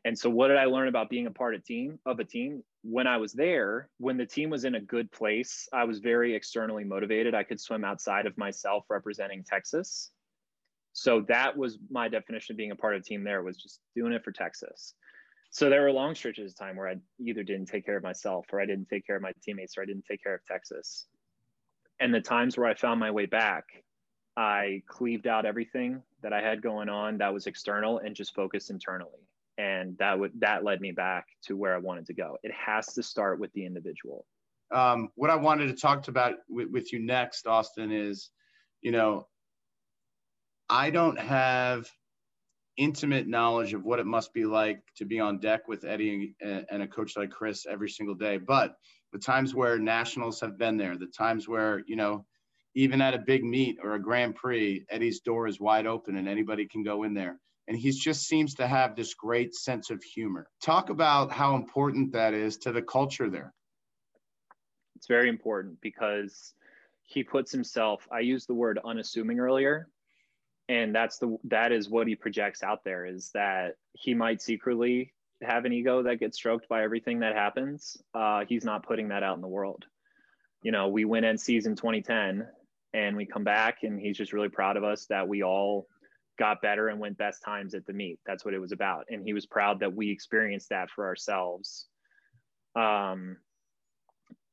And 0.05 0.17
so 0.17 0.29
what 0.29 0.47
did 0.47 0.55
I 0.55 0.63
learn 0.65 0.87
about 0.87 1.09
being 1.09 1.27
a 1.27 1.31
part 1.31 1.53
of 1.53 1.65
team 1.65 1.99
of 2.05 2.21
a 2.21 2.23
team? 2.23 2.63
When 2.83 3.07
I 3.07 3.17
was 3.17 3.33
there, 3.33 3.89
when 3.97 4.15
the 4.15 4.25
team 4.25 4.49
was 4.49 4.63
in 4.63 4.75
a 4.75 4.79
good 4.79 5.11
place, 5.11 5.67
I 5.73 5.83
was 5.83 5.99
very 5.99 6.33
externally 6.33 6.85
motivated. 6.85 7.35
I 7.35 7.43
could 7.43 7.59
swim 7.59 7.83
outside 7.83 8.25
of 8.25 8.37
myself 8.37 8.85
representing 8.89 9.43
Texas. 9.43 10.09
So 10.93 11.25
that 11.27 11.57
was 11.57 11.77
my 11.89 12.07
definition 12.07 12.53
of 12.53 12.57
being 12.57 12.71
a 12.71 12.75
part 12.77 12.95
of 12.95 13.01
a 13.01 13.03
team 13.03 13.25
there 13.25 13.43
was 13.43 13.57
just 13.57 13.81
doing 13.97 14.13
it 14.13 14.23
for 14.23 14.31
Texas. 14.31 14.93
So 15.49 15.69
there 15.69 15.81
were 15.81 15.91
long 15.91 16.15
stretches 16.15 16.53
of 16.53 16.57
time 16.57 16.77
where 16.77 16.87
I 16.87 16.95
either 17.19 17.43
didn't 17.43 17.65
take 17.65 17.85
care 17.85 17.97
of 17.97 18.03
myself 18.03 18.45
or 18.53 18.61
I 18.61 18.65
didn't 18.65 18.87
take 18.87 19.05
care 19.05 19.17
of 19.17 19.21
my 19.21 19.33
teammates 19.43 19.77
or 19.77 19.81
I 19.81 19.85
didn't 19.85 20.05
take 20.09 20.23
care 20.23 20.35
of 20.35 20.45
Texas. 20.45 21.07
And 22.01 22.13
the 22.13 22.19
times 22.19 22.57
where 22.57 22.67
I 22.67 22.73
found 22.73 22.99
my 22.99 23.11
way 23.11 23.27
back, 23.27 23.65
I 24.35 24.81
cleaved 24.87 25.27
out 25.27 25.45
everything 25.45 26.01
that 26.21 26.33
I 26.33 26.41
had 26.41 26.61
going 26.61 26.89
on 26.89 27.19
that 27.19 27.33
was 27.33 27.47
external 27.47 27.99
and 27.99 28.15
just 28.15 28.35
focused 28.35 28.69
internally 28.69 29.27
and 29.61 29.97
that 29.99 30.17
would 30.17 30.31
that 30.39 30.63
led 30.63 30.81
me 30.81 30.91
back 30.91 31.27
to 31.43 31.55
where 31.55 31.75
I 31.75 31.77
wanted 31.77 32.07
to 32.07 32.13
go. 32.13 32.37
It 32.43 32.51
has 32.53 32.93
to 32.93 33.03
start 33.03 33.39
with 33.39 33.51
the 33.53 33.65
individual. 33.65 34.25
Um, 34.73 35.09
what 35.15 35.29
I 35.29 35.35
wanted 35.35 35.67
to 35.67 35.73
talk 35.73 36.03
to 36.03 36.11
about 36.11 36.35
with, 36.49 36.69
with 36.69 36.93
you 36.93 36.99
next, 36.99 37.45
Austin, 37.45 37.91
is 37.91 38.29
you 38.81 38.91
know 38.91 39.27
I 40.69 40.89
don't 40.89 41.19
have 41.19 41.89
intimate 42.77 43.27
knowledge 43.27 43.73
of 43.73 43.83
what 43.83 43.99
it 43.99 44.05
must 44.05 44.33
be 44.33 44.45
like 44.45 44.81
to 44.95 45.05
be 45.05 45.19
on 45.19 45.39
deck 45.39 45.67
with 45.67 45.83
Eddie 45.83 46.33
and, 46.41 46.65
and 46.71 46.81
a 46.81 46.87
coach 46.87 47.17
like 47.17 47.29
Kris 47.29 47.65
every 47.69 47.89
single 47.89 48.15
day, 48.15 48.37
but 48.37 48.75
the 49.11 49.19
times 49.19 49.53
where 49.53 49.77
nationals 49.77 50.39
have 50.41 50.57
been 50.57 50.77
there, 50.77 50.97
the 50.97 51.07
times 51.07 51.47
where 51.47 51.81
you 51.87 51.95
know 51.95 52.25
even 52.75 53.01
at 53.01 53.13
a 53.13 53.19
big 53.19 53.43
meet 53.43 53.77
or 53.83 53.95
a 53.95 54.01
Grand 54.01 54.35
Prix, 54.35 54.85
Eddie's 54.89 55.19
door 55.19 55.47
is 55.47 55.59
wide 55.59 55.85
open 55.85 56.15
and 56.15 56.29
anybody 56.29 56.65
can 56.67 56.83
go 56.83 57.03
in 57.03 57.13
there 57.13 57.37
and 57.67 57.77
he 57.77 57.91
just 57.91 58.27
seems 58.27 58.55
to 58.55 58.67
have 58.67 58.95
this 58.95 59.13
great 59.13 59.53
sense 59.55 59.89
of 59.91 60.03
humor. 60.03 60.47
Talk 60.61 60.89
about 60.89 61.31
how 61.31 61.55
important 61.55 62.11
that 62.13 62.33
is 62.33 62.57
to 62.57 62.71
the 62.71 62.81
culture 62.81 63.29
there. 63.29 63.53
It's 64.95 65.07
very 65.07 65.29
important 65.29 65.79
because 65.81 66.53
he 67.03 67.23
puts 67.23 67.51
himself, 67.51 68.07
I 68.11 68.19
used 68.19 68.47
the 68.47 68.53
word 68.53 68.79
unassuming 68.83 69.39
earlier. 69.39 69.87
and 70.69 70.95
that's 70.95 71.17
the 71.17 71.37
that 71.43 71.71
is 71.71 71.89
what 71.89 72.07
he 72.07 72.15
projects 72.15 72.63
out 72.63 72.83
there 72.83 73.05
is 73.05 73.31
that 73.33 73.75
he 73.93 74.13
might 74.13 74.41
secretly 74.41 75.13
have 75.41 75.65
an 75.65 75.73
ego 75.73 76.03
that 76.03 76.19
gets 76.19 76.37
stroked 76.37 76.67
by 76.67 76.83
everything 76.83 77.19
that 77.19 77.35
happens. 77.35 77.97
Uh, 78.13 78.45
he's 78.47 78.63
not 78.63 78.83
putting 78.83 79.09
that 79.09 79.23
out 79.23 79.35
in 79.35 79.41
the 79.41 79.47
world. 79.47 79.85
You 80.63 80.71
know, 80.71 80.89
we 80.89 81.05
win 81.05 81.23
in 81.23 81.37
2010 81.37 82.47
and 82.93 83.17
we 83.17 83.25
come 83.25 83.43
back 83.43 83.79
and 83.83 83.99
he's 83.99 84.17
just 84.17 84.33
really 84.33 84.49
proud 84.49 84.77
of 84.77 84.83
us 84.83 85.05
that 85.07 85.27
we 85.27 85.43
all 85.43 85.87
got 86.37 86.61
better 86.61 86.87
and 86.87 86.99
went 86.99 87.17
best 87.17 87.43
times 87.43 87.73
at 87.73 87.85
the 87.85 87.93
meet. 87.93 88.19
That's 88.25 88.45
what 88.45 88.53
it 88.53 88.59
was 88.59 88.71
about. 88.71 89.05
And 89.09 89.23
he 89.23 89.33
was 89.33 89.45
proud 89.45 89.79
that 89.79 89.93
we 89.93 90.09
experienced 90.09 90.69
that 90.69 90.89
for 90.89 91.05
ourselves. 91.05 91.87
Um, 92.75 93.37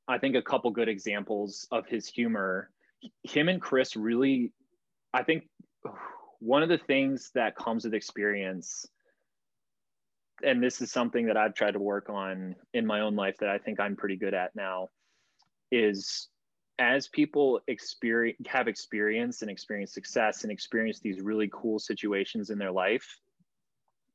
I 0.07 0.19
think 0.19 0.37
a 0.37 0.43
couple 0.43 0.71
good 0.71 0.89
examples 0.89 1.67
of 1.71 1.87
his 1.87 2.09
humor. 2.09 2.71
Him 3.23 3.49
and 3.49 3.61
Kris 3.61 3.97
really, 3.97 4.53
I 5.13 5.23
think 5.23 5.49
one 6.41 6.63
of 6.63 6.69
the 6.69 6.79
things 6.79 7.31
that 7.35 7.57
comes 7.57 7.85
with 7.85 7.95
experience, 7.95 8.87
and 10.43 10.63
this 10.63 10.81
is 10.81 10.91
something 10.91 11.27
that 11.27 11.37
I've 11.37 11.55
tried 11.55 11.73
to 11.73 11.81
work 11.81 12.09
on 12.09 12.55
in 12.73 12.87
my 12.87 13.01
own 13.01 13.17
life 13.17 13.37
that 13.41 13.49
I 13.49 13.59
think 13.59 13.81
I'm 13.81 13.97
pretty 13.97 14.17
good 14.17 14.35
at 14.35 14.55
now, 14.55 14.89
is 15.71 16.29
as 16.79 17.09
people 17.09 17.61
experience 17.67 18.39
have 18.47 18.69
experience 18.69 19.43
and 19.43 19.51
experience 19.51 19.93
success 19.93 20.45
and 20.45 20.53
experience 20.53 21.01
these 21.01 21.21
really 21.21 21.51
cool 21.53 21.79
situations 21.79 22.51
in 22.51 22.59
their 22.59 22.71
life 22.71 23.19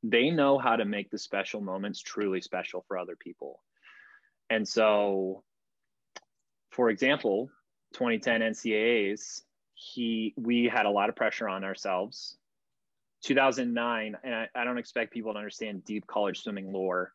they 0.04 0.30
know 0.30 0.58
how 0.58 0.76
to 0.76 0.84
make 0.84 1.10
the 1.10 1.18
special 1.18 1.62
moments 1.62 2.02
truly 2.02 2.42
special 2.42 2.84
for 2.88 2.98
other 2.98 3.16
people. 3.16 3.62
And 4.50 4.68
so 4.68 5.44
for 6.72 6.90
example 6.90 7.50
2010 7.94 8.42
ncaa's 8.42 9.44
he 9.76 10.34
we 10.36 10.66
had 10.66 10.86
a 10.86 10.90
lot 10.90 11.10
of 11.10 11.16
pressure 11.16 11.48
on 11.48 11.64
ourselves 11.64 12.38
2009 13.24 14.18
and 14.24 14.36
I, 14.36 14.50
I 14.54 14.64
don't 14.64 14.78
expect 14.78 15.12
people 15.12 15.34
to 15.34 15.40
understand 15.40 15.86
deep 15.86 16.06
college 16.08 16.42
swimming 16.42 16.72
lore 16.72 17.12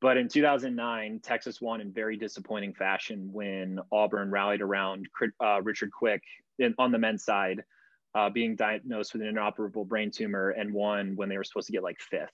but 0.00 0.16
in 0.16 0.28
2009, 0.28 1.20
Texas 1.22 1.60
won 1.60 1.80
in 1.80 1.92
very 1.92 2.16
disappointing 2.16 2.72
fashion 2.72 3.28
when 3.32 3.78
Auburn 3.92 4.30
rallied 4.30 4.62
around 4.62 5.06
uh, 5.42 5.60
Richard 5.62 5.92
Quick 5.92 6.22
in, 6.58 6.74
on 6.78 6.90
the 6.90 6.98
men's 6.98 7.22
side, 7.22 7.62
uh, 8.14 8.30
being 8.30 8.56
diagnosed 8.56 9.12
with 9.12 9.22
an 9.22 9.28
inoperable 9.28 9.84
brain 9.84 10.10
tumor 10.10 10.50
and 10.50 10.72
won 10.72 11.16
when 11.16 11.28
they 11.28 11.36
were 11.36 11.44
supposed 11.44 11.66
to 11.66 11.72
get 11.72 11.82
like 11.82 12.00
fifth. 12.00 12.32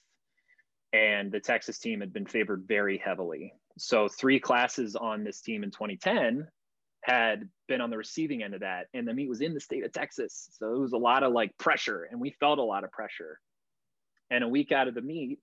And 0.93 1.33
the 1.33 1.41
Texas 1.41 1.79
team 1.79 2.01
had 2.01 2.13
been 2.13 2.27
favored 2.27 2.65
very 2.69 2.99
heavily. 2.99 3.53
So, 3.79 4.09
three 4.09 4.39
classes 4.39 4.95
on 4.95 5.25
this 5.25 5.41
team 5.41 5.65
in 5.65 5.71
2010 5.71 6.47
had 7.07 7.49
been 7.69 7.81
on 7.81 7.91
the 7.91 7.97
receiving 7.97 8.43
end 8.43 8.55
of 8.55 8.61
that. 8.61 8.87
And 8.93 9.07
the 9.07 9.15
meet 9.15 9.29
was 9.29 9.41
in 9.41 9.55
the 9.55 9.61
state 9.61 9.85
of 9.85 9.93
Texas. 9.93 10.49
So, 10.59 10.75
it 10.75 10.79
was 10.79 10.93
a 10.93 10.99
lot 10.99 11.23
of 11.23 11.33
like 11.33 11.57
pressure, 11.57 12.09
and 12.11 12.21
we 12.21 12.31
felt 12.41 12.59
a 12.59 12.65
lot 12.65 12.83
of 12.83 12.91
pressure. 12.91 13.41
And 14.29 14.43
a 14.43 14.49
week 14.49 14.73
out 14.73 14.89
of 14.89 14.95
the 14.95 15.03
meet, 15.03 15.39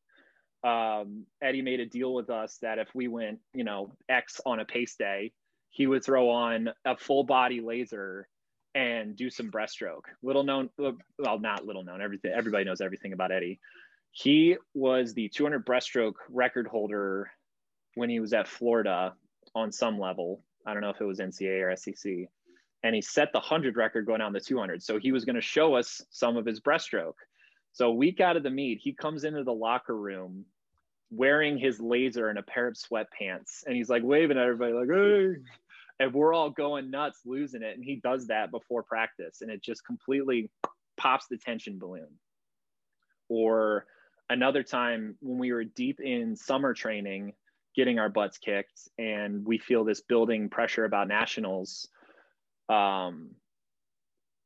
um, 0.64 1.26
Eddie 1.42 1.62
made 1.62 1.80
a 1.80 1.86
deal 1.86 2.14
with 2.14 2.30
us 2.30 2.58
that 2.62 2.80
if 2.80 2.94
we 2.94 3.08
went, 3.08 3.40
you 3.54 3.64
know, 3.64 3.96
X 4.10 4.42
on 4.46 4.60
a 4.60 4.66
pace 4.66 4.96
day, 4.96 5.32
he 5.70 5.88
would 5.88 6.04
throw 6.04 6.30
on 6.30 6.70
a 6.86 6.98
full 6.98 7.24
body 7.24 7.62
laser 7.62 8.28
and 8.76 9.16
do 9.16 9.30
some 9.30 9.52
breaststroke. 9.52 10.04
Little 10.22 10.44
known, 10.44 10.70
well, 10.78 11.40
not 11.40 11.66
little 11.66 11.84
known. 11.84 12.02
Everything, 12.02 12.32
everybody 12.36 12.66
knows 12.66 12.82
everything 12.82 13.14
about 13.14 13.32
Eddie. 13.32 13.60
He 14.12 14.58
was 14.74 15.14
the 15.14 15.30
200 15.30 15.66
breaststroke 15.66 16.16
record 16.30 16.68
holder 16.68 17.32
when 17.96 18.10
he 18.10 18.20
was 18.20 18.34
at 18.34 18.48
Florida 18.48 19.14
on 19.56 19.72
some 19.72 20.00
level. 20.00 20.44
I 20.66 20.74
don't 20.74 20.82
know 20.82 20.90
if 20.90 21.02
it 21.02 21.06
was 21.06 21.20
NCAA 21.20 21.72
or 21.72 21.76
SEC. 21.76 22.14
And 22.84 22.96
he 22.96 23.02
set 23.02 23.32
the 23.32 23.40
100 23.40 23.78
record 23.78 24.06
going 24.06 24.20
down 24.20 24.34
the 24.34 24.40
200. 24.40 24.84
So 24.84 25.00
he 25.00 25.12
was 25.12 25.26
going 25.26 25.36
to 25.36 25.42
show 25.42 25.76
us 25.76 26.02
some 26.10 26.36
of 26.36 26.46
his 26.46 26.60
breaststroke. 26.60 27.14
So 27.72 27.88
a 27.88 27.94
week 27.94 28.20
out 28.20 28.38
of 28.38 28.44
the 28.44 28.50
meet, 28.50 28.80
he 28.82 28.94
comes 28.94 29.24
into 29.24 29.44
the 29.44 29.54
locker 29.54 29.98
room 29.98 30.46
wearing 31.10 31.58
his 31.58 31.80
laser 31.80 32.30
and 32.30 32.40
a 32.40 32.44
pair 32.44 32.68
of 32.68 32.76
sweatpants, 32.76 33.64
and 33.66 33.76
he's 33.76 33.90
like 33.90 34.04
waving 34.04 34.38
at 34.38 34.44
everybody 34.44 34.74
like, 34.74 34.90
"Hey!" 34.90 35.36
And 36.00 36.14
we're 36.14 36.34
all 36.34 36.50
going 36.50 36.90
nuts, 36.90 37.22
losing 37.26 37.62
it. 37.62 37.76
And 37.76 37.84
he 37.84 37.98
does 37.98 38.28
that 38.28 38.52
before 38.52 38.84
practice, 38.84 39.42
and 39.42 39.52
it 39.52 39.64
just 39.64 39.86
completely 39.86 40.50
pops 40.98 41.28
the 41.28 41.38
tension 41.38 41.78
balloon. 41.78 42.20
Or 43.30 43.86
another 44.30 44.64
time 44.64 45.18
when 45.22 45.38
we 45.38 45.52
were 45.52 45.64
deep 45.64 46.00
in 46.00 46.36
summer 46.36 46.74
training, 46.74 47.34
getting 47.76 48.00
our 48.00 48.10
butts 48.10 48.38
kicked, 48.38 48.90
and 48.98 49.46
we 49.46 49.58
feel 49.58 49.84
this 49.84 50.02
building 50.02 50.50
pressure 50.50 50.86
about 50.86 51.08
nationals. 51.08 51.88
Um, 52.70 53.32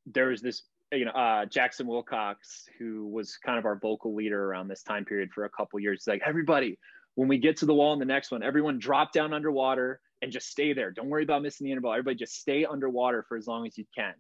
there 0.06 0.28
was 0.28 0.42
this 0.42 0.64
you 0.92 1.06
know, 1.06 1.12
uh, 1.12 1.46
Jackson 1.46 1.88
Wilcox, 1.88 2.66
who 2.80 3.08
was 3.08 3.38
kind 3.38 3.60
of 3.60 3.66
our 3.66 3.78
vocal 3.78 4.16
leader 4.16 4.46
around 4.46 4.70
this 4.70 4.84
time 4.84 5.04
period 5.04 5.32
for 5.34 5.44
a 5.46 5.50
couple 5.50 5.80
years, 5.80 6.04
He's 6.04 6.08
like 6.08 6.22
everybody, 6.26 6.80
when 7.16 7.28
we 7.28 7.38
get 7.38 7.58
to 7.58 7.66
the 7.66 7.74
wall 7.74 7.94
in 7.94 8.00
the 8.00 8.06
next 8.06 8.32
one, 8.32 8.44
everyone 8.44 8.80
drop 8.80 9.12
down 9.12 9.34
underwater 9.34 10.00
and 10.22 10.32
just 10.32 10.50
stay 10.50 10.74
there. 10.74 10.92
Don't 10.92 11.10
worry 11.10 11.24
about 11.24 11.42
missing 11.42 11.66
the 11.66 11.72
interval. 11.72 11.92
Everybody 11.92 12.16
just 12.16 12.40
stay 12.40 12.64
underwater 12.64 13.26
for 13.28 13.38
as 13.38 13.48
long 13.48 13.66
as 13.66 13.78
you 13.78 13.86
can. 13.96 14.14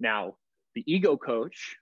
Now, 0.00 0.36
the 0.74 0.84
ego 0.86 1.16
coach, 1.16 1.76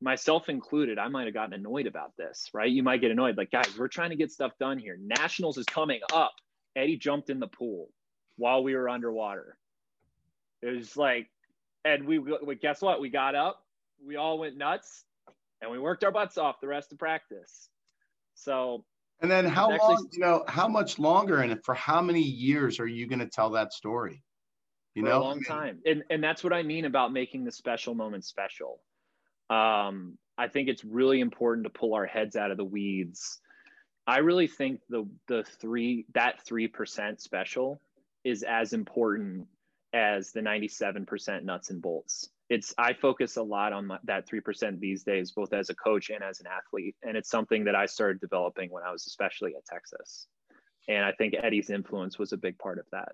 myself 0.00 0.48
included, 0.48 0.98
I 0.98 1.08
might 1.08 1.26
have 1.26 1.34
gotten 1.34 1.54
annoyed 1.54 1.86
about 1.86 2.16
this, 2.16 2.48
right? 2.54 2.70
You 2.70 2.82
might 2.82 3.00
get 3.00 3.10
annoyed, 3.10 3.36
like, 3.36 3.50
guys, 3.50 3.76
we're 3.78 3.88
trying 3.88 4.10
to 4.10 4.16
get 4.16 4.32
stuff 4.32 4.52
done 4.58 4.78
here. 4.78 4.98
Nationals 5.00 5.58
is 5.58 5.66
coming 5.66 6.00
up. 6.12 6.32
Eddie 6.76 6.96
jumped 6.96 7.30
in 7.30 7.40
the 7.40 7.46
pool 7.46 7.88
while 8.36 8.62
we 8.62 8.74
were 8.74 8.88
underwater. 8.88 9.56
It 10.62 10.74
was 10.74 10.96
like, 10.96 11.28
and 11.84 12.06
we, 12.06 12.18
we 12.18 12.54
guess 12.54 12.80
what? 12.80 13.00
We 13.00 13.10
got 13.10 13.34
up, 13.34 13.62
we 14.04 14.16
all 14.16 14.38
went 14.38 14.56
nuts, 14.56 15.04
and 15.60 15.70
we 15.70 15.78
worked 15.78 16.04
our 16.04 16.12
butts 16.12 16.38
off 16.38 16.60
the 16.60 16.68
rest 16.68 16.92
of 16.92 16.98
practice. 16.98 17.68
So, 18.34 18.84
and 19.20 19.30
then 19.30 19.44
how 19.44 19.72
actually, 19.72 19.94
long? 19.94 20.08
You 20.12 20.20
know, 20.20 20.44
how 20.48 20.68
much 20.68 20.98
longer 20.98 21.40
and 21.40 21.62
for 21.64 21.74
how 21.74 22.00
many 22.00 22.22
years 22.22 22.80
are 22.80 22.86
you 22.86 23.06
going 23.06 23.18
to 23.18 23.28
tell 23.28 23.50
that 23.50 23.72
story? 23.72 24.22
You 24.94 25.02
know, 25.02 25.18
a 25.18 25.22
long 25.22 25.42
time, 25.42 25.78
and 25.86 26.02
and 26.10 26.24
that's 26.24 26.42
what 26.42 26.52
I 26.52 26.62
mean 26.62 26.84
about 26.84 27.12
making 27.12 27.44
the 27.44 27.52
special 27.52 27.94
moment 27.94 28.24
special. 28.24 28.80
Um, 29.50 30.16
I 30.38 30.48
think 30.48 30.68
it's 30.68 30.84
really 30.84 31.20
important 31.20 31.64
to 31.64 31.70
pull 31.70 31.94
our 31.94 32.06
heads 32.06 32.36
out 32.36 32.50
of 32.50 32.56
the 32.56 32.64
weeds. 32.64 33.40
I 34.06 34.18
really 34.18 34.46
think 34.46 34.80
the 34.88 35.06
the 35.28 35.44
three 35.60 36.06
that 36.14 36.44
three 36.46 36.68
percent 36.68 37.20
special 37.20 37.80
is 38.24 38.42
as 38.42 38.72
important 38.72 39.46
as 39.92 40.30
the 40.32 40.40
97% 40.40 41.42
nuts 41.42 41.70
and 41.70 41.82
bolts. 41.82 42.28
It's 42.48 42.74
I 42.78 42.92
focus 42.92 43.36
a 43.36 43.42
lot 43.42 43.72
on 43.72 43.86
my, 43.88 43.98
that 44.04 44.28
3% 44.28 44.78
these 44.78 45.02
days 45.02 45.32
both 45.32 45.52
as 45.52 45.70
a 45.70 45.74
coach 45.74 46.10
and 46.10 46.22
as 46.22 46.40
an 46.40 46.46
athlete 46.46 46.96
and 47.02 47.16
it's 47.16 47.30
something 47.30 47.64
that 47.64 47.74
I 47.74 47.86
started 47.86 48.20
developing 48.20 48.70
when 48.70 48.84
I 48.84 48.92
was 48.92 49.06
especially 49.06 49.54
at 49.56 49.64
Texas. 49.66 50.26
And 50.88 51.04
I 51.04 51.12
think 51.12 51.34
Eddie's 51.40 51.70
influence 51.70 52.18
was 52.18 52.32
a 52.32 52.36
big 52.36 52.58
part 52.58 52.78
of 52.78 52.86
that. 52.92 53.12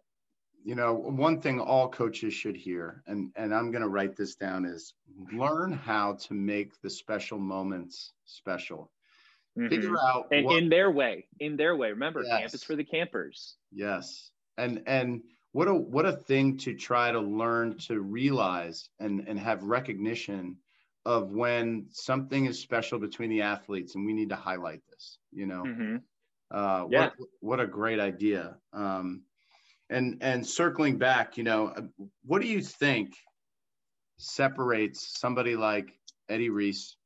You 0.66 0.74
know, 0.74 0.94
one 0.94 1.40
thing 1.40 1.60
all 1.60 1.88
coaches 1.88 2.34
should 2.34 2.56
hear 2.56 3.04
and 3.06 3.30
and 3.36 3.54
I'm 3.54 3.70
going 3.70 3.82
to 3.82 3.88
write 3.88 4.16
this 4.16 4.34
down 4.34 4.64
is 4.64 4.94
learn 5.32 5.72
how 5.72 6.14
to 6.14 6.34
make 6.34 6.82
the 6.82 6.90
special 6.90 7.38
moments 7.38 8.12
special. 8.24 8.90
Mm-hmm. 9.56 9.68
Figure 9.68 9.94
out 9.96 10.26
and 10.32 10.44
what, 10.44 10.58
in 10.58 10.68
their 10.68 10.90
way, 10.90 11.28
in 11.38 11.56
their 11.56 11.76
way. 11.76 11.90
Remember, 11.90 12.24
yes. 12.24 12.40
camp 12.40 12.54
is 12.54 12.64
for 12.64 12.74
the 12.74 12.82
campers. 12.82 13.54
Yes. 13.70 14.32
And 14.58 14.82
and 14.88 15.22
what 15.52 15.68
a 15.68 15.74
what 15.74 16.04
a 16.04 16.12
thing 16.12 16.58
to 16.58 16.74
try 16.74 17.12
to 17.12 17.20
learn 17.20 17.78
to 17.86 18.00
realize 18.00 18.88
and 18.98 19.20
and 19.28 19.38
have 19.38 19.62
recognition 19.62 20.56
of 21.04 21.30
when 21.30 21.86
something 21.92 22.46
is 22.46 22.58
special 22.58 22.98
between 22.98 23.30
the 23.30 23.42
athletes 23.42 23.94
and 23.94 24.04
we 24.04 24.12
need 24.12 24.30
to 24.30 24.36
highlight 24.36 24.80
this 24.90 25.18
you 25.32 25.46
know 25.46 25.62
mm-hmm. 25.64 25.96
uh, 26.50 26.84
yeah. 26.90 27.00
what, 27.00 27.12
what 27.40 27.60
a 27.60 27.66
great 27.66 28.00
idea 28.00 28.56
um, 28.72 29.22
and 29.90 30.18
and 30.20 30.46
circling 30.46 30.98
back 30.98 31.36
you 31.36 31.44
know 31.44 31.72
what 32.24 32.42
do 32.42 32.48
you 32.48 32.60
think 32.60 33.14
separates 34.18 35.18
somebody 35.18 35.56
like 35.56 35.92
eddie 36.28 36.50
reese 36.50 36.96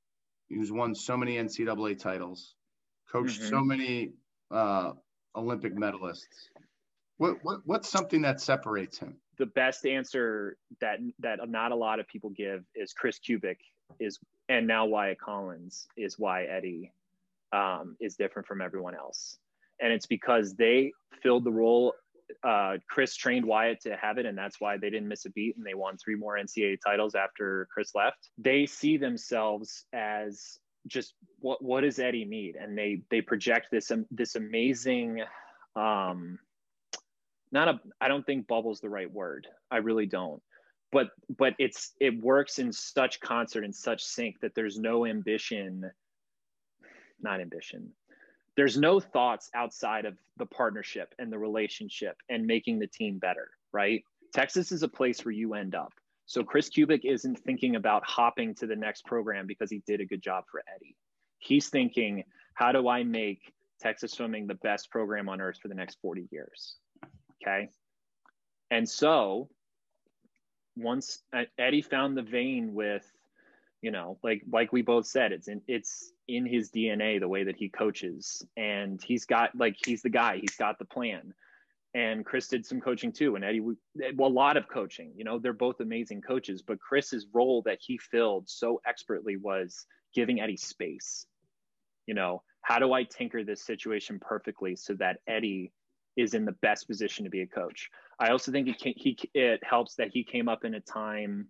who's 0.48 0.72
won 0.72 0.94
so 0.94 1.16
many 1.16 1.36
ncaa 1.36 1.98
titles 1.98 2.54
coached 3.10 3.40
mm-hmm. 3.40 3.50
so 3.50 3.60
many 3.60 4.12
uh, 4.50 4.92
olympic 5.36 5.74
medalists 5.76 6.48
what, 7.20 7.36
what 7.42 7.60
what's 7.66 7.90
something 7.90 8.22
that 8.22 8.40
separates 8.40 8.98
him? 8.98 9.14
The 9.38 9.44
best 9.44 9.84
answer 9.84 10.56
that 10.80 11.00
that 11.18 11.46
not 11.50 11.70
a 11.70 11.76
lot 11.76 12.00
of 12.00 12.08
people 12.08 12.30
give 12.30 12.64
is 12.74 12.94
Kris 12.94 13.18
Kubik 13.18 13.58
is 14.00 14.18
and 14.48 14.66
now 14.66 14.86
Wyatt 14.86 15.20
Collins 15.20 15.86
is 15.98 16.18
why 16.18 16.44
Eddie 16.44 16.90
um, 17.52 17.94
is 18.00 18.16
different 18.16 18.48
from 18.48 18.62
everyone 18.62 18.94
else, 18.94 19.36
and 19.82 19.92
it's 19.92 20.06
because 20.06 20.54
they 20.54 20.92
filled 21.22 21.44
the 21.44 21.52
role. 21.52 21.92
Uh, 22.42 22.76
Kris 22.88 23.16
trained 23.16 23.44
Wyatt 23.44 23.80
to 23.82 23.96
have 23.96 24.18
it, 24.18 24.26
and 24.26 24.36
that's 24.36 24.60
why 24.60 24.76
they 24.76 24.90
didn't 24.90 25.08
miss 25.08 25.26
a 25.26 25.30
beat, 25.30 25.56
and 25.56 25.64
they 25.64 25.74
won 25.74 25.96
three 25.96 26.16
more 26.16 26.36
NCAA 26.36 26.78
titles 26.84 27.14
after 27.14 27.68
Kris 27.72 27.94
left. 27.94 28.30
They 28.38 28.66
see 28.66 28.96
themselves 28.96 29.84
as 29.92 30.58
just 30.86 31.14
what 31.38 31.62
what 31.62 31.82
does 31.82 31.98
Eddie 31.98 32.24
need, 32.24 32.56
and 32.56 32.76
they 32.76 33.02
they 33.10 33.20
project 33.20 33.68
this 33.70 33.90
um, 33.90 34.06
this 34.10 34.34
amazing 34.36 35.22
um, 35.76 36.38
not 37.52 37.68
a 37.68 37.80
i 38.00 38.08
don't 38.08 38.24
think 38.24 38.46
bubble's 38.46 38.80
the 38.80 38.88
right 38.88 39.10
word. 39.12 39.46
I 39.70 39.78
really 39.78 40.06
don't. 40.06 40.42
But 40.92 41.10
but 41.36 41.54
it's 41.58 41.92
it 42.00 42.20
works 42.22 42.58
in 42.58 42.72
such 42.72 43.20
concert 43.20 43.64
and 43.64 43.74
such 43.74 44.02
sync 44.02 44.40
that 44.40 44.54
there's 44.54 44.78
no 44.78 45.06
ambition 45.06 45.90
not 47.22 47.40
ambition 47.40 47.92
there's 48.56 48.76
no 48.76 49.00
thoughts 49.00 49.48
outside 49.54 50.04
of 50.04 50.18
the 50.36 50.46
partnership 50.46 51.14
and 51.18 51.32
the 51.32 51.38
relationship 51.38 52.16
and 52.28 52.46
making 52.46 52.78
the 52.78 52.86
team 52.86 53.18
better 53.18 53.48
right? 53.72 54.04
Texas 54.32 54.72
is 54.72 54.82
a 54.82 54.88
place 54.88 55.24
where 55.24 55.32
you 55.32 55.54
end 55.54 55.74
up. 55.74 55.92
So 56.26 56.44
kris 56.44 56.70
kubik 56.70 57.04
isn't 57.04 57.38
thinking 57.40 57.76
about 57.76 58.04
hopping 58.06 58.54
to 58.56 58.66
the 58.66 58.76
next 58.76 59.04
program 59.04 59.46
because 59.46 59.70
he 59.70 59.82
did 59.86 60.00
a 60.00 60.04
good 60.04 60.22
job 60.22 60.44
for 60.50 60.62
eddie. 60.74 60.96
He's 61.38 61.68
thinking 61.68 62.24
how 62.54 62.72
do 62.72 62.88
i 62.88 63.02
make 63.02 63.52
texas 63.80 64.12
swimming 64.12 64.46
the 64.46 64.54
best 64.56 64.90
program 64.90 65.28
on 65.28 65.40
earth 65.40 65.58
for 65.60 65.68
the 65.68 65.74
next 65.74 65.98
40 66.02 66.28
years? 66.30 66.76
Okay? 67.42 67.70
And 68.70 68.88
so 68.88 69.48
once 70.76 71.22
uh, 71.32 71.44
Eddie 71.58 71.82
found 71.82 72.16
the 72.16 72.22
vein 72.22 72.74
with, 72.74 73.04
you 73.82 73.90
know, 73.90 74.18
like 74.22 74.42
like 74.50 74.72
we 74.72 74.82
both 74.82 75.06
said, 75.06 75.32
it's 75.32 75.48
in 75.48 75.62
it's 75.66 76.12
in 76.28 76.46
his 76.46 76.70
DNA 76.70 77.18
the 77.18 77.28
way 77.28 77.44
that 77.44 77.56
he 77.56 77.68
coaches, 77.68 78.42
and 78.56 79.02
he's 79.02 79.24
got 79.24 79.54
like 79.54 79.76
he's 79.84 80.02
the 80.02 80.10
guy, 80.10 80.38
he's 80.38 80.56
got 80.56 80.78
the 80.78 80.84
plan. 80.84 81.32
And 81.92 82.24
Kris 82.24 82.46
did 82.46 82.64
some 82.64 82.80
coaching 82.80 83.10
too, 83.10 83.34
and 83.34 83.44
Eddie, 83.44 83.62
well, 84.14 84.28
a 84.28 84.30
lot 84.30 84.56
of 84.56 84.68
coaching. 84.68 85.12
You 85.16 85.24
know, 85.24 85.38
they're 85.40 85.52
both 85.52 85.80
amazing 85.80 86.22
coaches, 86.22 86.62
but 86.62 86.78
Kris's 86.78 87.26
role 87.32 87.62
that 87.62 87.78
he 87.80 87.98
filled 87.98 88.48
so 88.48 88.80
expertly 88.86 89.36
was 89.36 89.86
giving 90.14 90.40
Eddie 90.40 90.56
space. 90.56 91.26
You 92.06 92.14
know, 92.14 92.42
how 92.62 92.78
do 92.78 92.92
I 92.92 93.02
tinker 93.02 93.42
this 93.42 93.64
situation 93.64 94.20
perfectly 94.20 94.76
so 94.76 94.94
that 94.94 95.18
Eddie 95.26 95.72
is 96.16 96.34
in 96.34 96.44
the 96.44 96.52
best 96.60 96.86
position 96.86 97.24
to 97.24 97.30
be 97.30 97.42
a 97.42 97.46
coach. 97.46 97.90
I 98.18 98.30
also 98.30 98.52
think 98.52 98.68
it, 98.68 98.76
he 98.78 99.18
it 99.34 99.60
helps 99.64 99.94
that 99.96 100.10
he 100.12 100.24
came 100.24 100.48
up 100.48 100.64
in 100.64 100.74
a 100.74 100.80
time, 100.80 101.48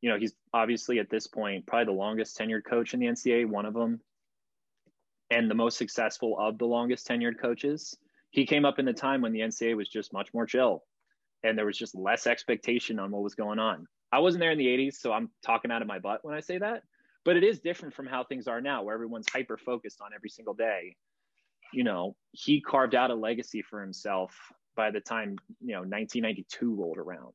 you 0.00 0.10
know, 0.10 0.18
he's 0.18 0.34
obviously 0.52 0.98
at 0.98 1.10
this 1.10 1.26
point 1.26 1.66
probably 1.66 1.86
the 1.86 1.98
longest 1.98 2.38
tenured 2.38 2.64
coach 2.64 2.94
in 2.94 3.00
the 3.00 3.06
NCAA, 3.06 3.46
one 3.46 3.66
of 3.66 3.74
them, 3.74 4.00
and 5.30 5.50
the 5.50 5.54
most 5.54 5.76
successful 5.76 6.36
of 6.38 6.58
the 6.58 6.66
longest 6.66 7.06
tenured 7.06 7.40
coaches. 7.40 7.96
He 8.30 8.46
came 8.46 8.64
up 8.64 8.78
in 8.78 8.84
the 8.84 8.92
time 8.92 9.22
when 9.22 9.32
the 9.32 9.40
NCAA 9.40 9.76
was 9.76 9.88
just 9.88 10.12
much 10.12 10.32
more 10.32 10.46
chill, 10.46 10.84
and 11.42 11.56
there 11.56 11.66
was 11.66 11.78
just 11.78 11.94
less 11.94 12.26
expectation 12.26 12.98
on 12.98 13.10
what 13.10 13.22
was 13.22 13.34
going 13.34 13.58
on. 13.58 13.86
I 14.12 14.20
wasn't 14.20 14.40
there 14.40 14.52
in 14.52 14.58
the 14.58 14.66
80s, 14.66 14.94
so 14.94 15.12
I'm 15.12 15.30
talking 15.44 15.70
out 15.70 15.82
of 15.82 15.88
my 15.88 15.98
butt 15.98 16.20
when 16.24 16.34
I 16.34 16.40
say 16.40 16.58
that. 16.58 16.82
But 17.24 17.36
it 17.36 17.44
is 17.44 17.60
different 17.60 17.94
from 17.94 18.06
how 18.06 18.24
things 18.24 18.46
are 18.46 18.60
now, 18.60 18.82
where 18.82 18.94
everyone's 18.94 19.28
hyper 19.30 19.58
focused 19.58 20.00
on 20.00 20.10
every 20.14 20.30
single 20.30 20.54
day 20.54 20.96
you 21.72 21.84
know, 21.84 22.16
he 22.32 22.60
carved 22.60 22.94
out 22.94 23.10
a 23.10 23.14
legacy 23.14 23.62
for 23.62 23.80
himself 23.80 24.34
by 24.76 24.90
the 24.90 25.00
time, 25.00 25.36
you 25.60 25.74
know, 25.74 25.80
1992 25.80 26.74
rolled 26.74 26.98
around. 26.98 27.34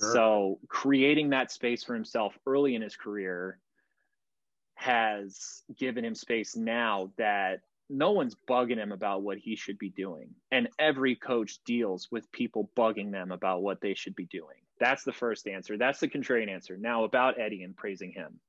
Sure. 0.00 0.12
So 0.12 0.58
creating 0.68 1.30
that 1.30 1.52
space 1.52 1.84
for 1.84 1.94
himself 1.94 2.36
early 2.46 2.74
in 2.74 2.82
his 2.82 2.96
career 2.96 3.58
has 4.74 5.62
given 5.78 6.04
him 6.04 6.14
space 6.14 6.56
now 6.56 7.12
that 7.18 7.60
no 7.88 8.12
one's 8.12 8.36
bugging 8.48 8.78
him 8.78 8.90
about 8.90 9.22
what 9.22 9.38
he 9.38 9.54
should 9.54 9.78
be 9.78 9.90
doing. 9.90 10.30
And 10.50 10.68
every 10.78 11.14
coach 11.14 11.58
deals 11.64 12.08
with 12.10 12.30
people 12.32 12.70
bugging 12.76 13.12
them 13.12 13.32
about 13.32 13.62
what 13.62 13.80
they 13.80 13.94
should 13.94 14.16
be 14.16 14.26
doing. 14.26 14.56
That's 14.80 15.04
the 15.04 15.12
first 15.12 15.46
answer. 15.46 15.76
That's 15.76 16.00
the 16.00 16.08
contrarian 16.08 16.50
answer. 16.50 16.76
Now, 16.76 17.04
about 17.04 17.38
Eddie 17.38 17.62
and 17.62 17.76
praising 17.76 18.12
him 18.12 18.40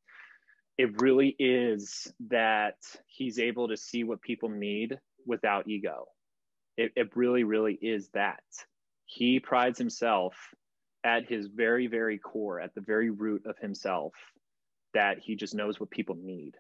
it 0.77 1.01
really 1.01 1.35
is 1.37 2.11
that 2.29 2.77
he's 3.05 3.39
able 3.39 3.67
to 3.67 3.77
see 3.77 4.03
what 4.03 4.21
people 4.21 4.49
need 4.49 4.97
without 5.25 5.67
ego. 5.67 6.07
It, 6.77 6.91
it 6.95 7.15
really, 7.15 7.43
really 7.43 7.77
is 7.81 8.09
that. 8.13 8.43
He 9.05 9.39
prides 9.39 9.77
himself 9.77 10.33
at 11.03 11.27
his 11.27 11.47
very, 11.47 11.87
very 11.87 12.17
core, 12.17 12.59
at 12.59 12.73
the 12.75 12.81
very 12.81 13.09
root 13.09 13.45
of 13.45 13.57
himself, 13.57 14.13
that 14.93 15.19
he 15.19 15.35
just 15.35 15.55
knows 15.55 15.79
what 15.79 15.89
people 15.89 16.15
need. 16.15 16.55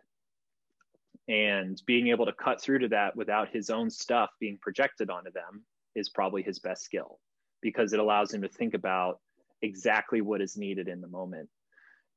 And 1.27 1.81
being 1.85 2.07
able 2.09 2.25
to 2.25 2.33
cut 2.33 2.61
through 2.61 2.79
to 2.79 2.87
that 2.89 3.15
without 3.15 3.49
his 3.49 3.69
own 3.69 3.89
stuff 3.89 4.29
being 4.39 4.57
projected 4.61 5.09
onto 5.09 5.31
them 5.31 5.63
is 5.95 6.09
probably 6.09 6.43
his 6.43 6.59
best 6.59 6.83
skill 6.83 7.19
because 7.61 7.93
it 7.93 7.99
allows 7.99 8.33
him 8.33 8.41
to 8.41 8.49
think 8.49 8.73
about 8.73 9.19
exactly 9.61 10.21
what 10.21 10.41
is 10.41 10.57
needed 10.57 10.87
in 10.87 10.99
the 10.99 11.07
moment. 11.07 11.49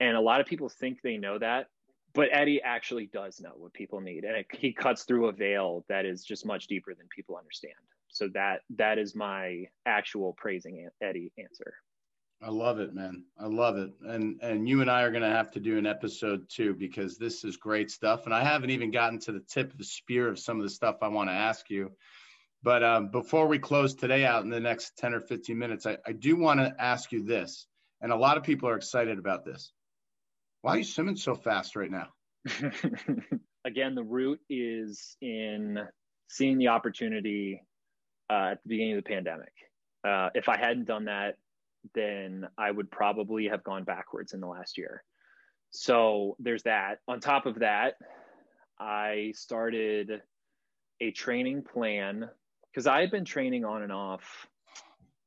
And 0.00 0.16
a 0.16 0.20
lot 0.20 0.40
of 0.40 0.46
people 0.46 0.68
think 0.68 0.98
they 1.02 1.16
know 1.16 1.38
that, 1.38 1.68
but 2.12 2.28
Eddie 2.32 2.62
actually 2.62 3.08
does 3.12 3.40
know 3.40 3.52
what 3.56 3.72
people 3.72 4.00
need, 4.00 4.24
and 4.24 4.36
it, 4.36 4.46
he 4.52 4.72
cuts 4.72 5.04
through 5.04 5.28
a 5.28 5.32
veil 5.32 5.84
that 5.88 6.04
is 6.04 6.24
just 6.24 6.44
much 6.44 6.66
deeper 6.66 6.94
than 6.94 7.06
people 7.14 7.36
understand. 7.36 7.74
So 8.08 8.28
that 8.34 8.60
that 8.76 8.98
is 8.98 9.14
my 9.14 9.66
actual 9.84 10.34
praising 10.36 10.88
Eddie 11.02 11.32
answer. 11.38 11.74
I 12.42 12.50
love 12.50 12.80
it, 12.80 12.94
man. 12.94 13.24
I 13.38 13.46
love 13.46 13.78
it. 13.78 13.92
And 14.02 14.40
and 14.42 14.68
you 14.68 14.82
and 14.82 14.90
I 14.90 15.02
are 15.02 15.10
going 15.10 15.22
to 15.22 15.28
have 15.28 15.50
to 15.52 15.60
do 15.60 15.78
an 15.78 15.86
episode 15.86 16.48
too 16.48 16.74
because 16.74 17.16
this 17.16 17.44
is 17.44 17.56
great 17.56 17.90
stuff. 17.90 18.26
And 18.26 18.34
I 18.34 18.44
haven't 18.44 18.70
even 18.70 18.90
gotten 18.90 19.18
to 19.20 19.32
the 19.32 19.40
tip 19.40 19.72
of 19.72 19.78
the 19.78 19.84
spear 19.84 20.28
of 20.28 20.38
some 20.38 20.58
of 20.58 20.62
the 20.62 20.70
stuff 20.70 20.96
I 21.00 21.08
want 21.08 21.30
to 21.30 21.34
ask 21.34 21.70
you. 21.70 21.92
But 22.62 22.82
um, 22.82 23.08
before 23.10 23.46
we 23.46 23.58
close 23.58 23.94
today 23.94 24.24
out 24.24 24.42
in 24.42 24.50
the 24.50 24.60
next 24.60 24.96
10 24.98 25.14
or 25.14 25.20
15 25.20 25.56
minutes, 25.56 25.86
I, 25.86 25.98
I 26.06 26.12
do 26.12 26.36
want 26.36 26.60
to 26.60 26.74
ask 26.78 27.12
you 27.12 27.22
this. 27.22 27.66
And 28.00 28.12
a 28.12 28.16
lot 28.16 28.36
of 28.36 28.42
people 28.42 28.68
are 28.68 28.76
excited 28.76 29.18
about 29.18 29.44
this. 29.44 29.72
Why 30.62 30.74
are 30.74 30.78
you 30.78 30.84
swimming 30.84 31.16
so 31.16 31.34
fast 31.34 31.76
right 31.76 31.90
now? 31.90 32.08
Again, 33.64 33.94
the 33.94 34.02
root 34.02 34.40
is 34.50 35.16
in 35.20 35.78
seeing 36.28 36.58
the 36.58 36.68
opportunity 36.68 37.62
uh, 38.28 38.50
at 38.52 38.62
the 38.62 38.68
beginning 38.68 38.96
of 38.96 39.04
the 39.04 39.08
pandemic. 39.08 39.52
Uh, 40.06 40.30
if 40.34 40.48
I 40.48 40.56
hadn't 40.56 40.86
done 40.86 41.06
that, 41.06 41.36
then 41.94 42.46
I 42.58 42.70
would 42.70 42.90
probably 42.90 43.48
have 43.48 43.64
gone 43.64 43.84
backwards 43.84 44.32
in 44.32 44.40
the 44.40 44.46
last 44.46 44.78
year. 44.78 45.02
So 45.70 46.36
there's 46.38 46.62
that. 46.64 46.98
On 47.08 47.20
top 47.20 47.46
of 47.46 47.60
that, 47.60 47.94
I 48.78 49.32
started 49.34 50.22
a 51.00 51.10
training 51.10 51.62
plan 51.62 52.28
because 52.70 52.86
I 52.86 53.00
had 53.00 53.10
been 53.10 53.24
training 53.24 53.64
on 53.64 53.82
and 53.82 53.92
off 53.92 54.48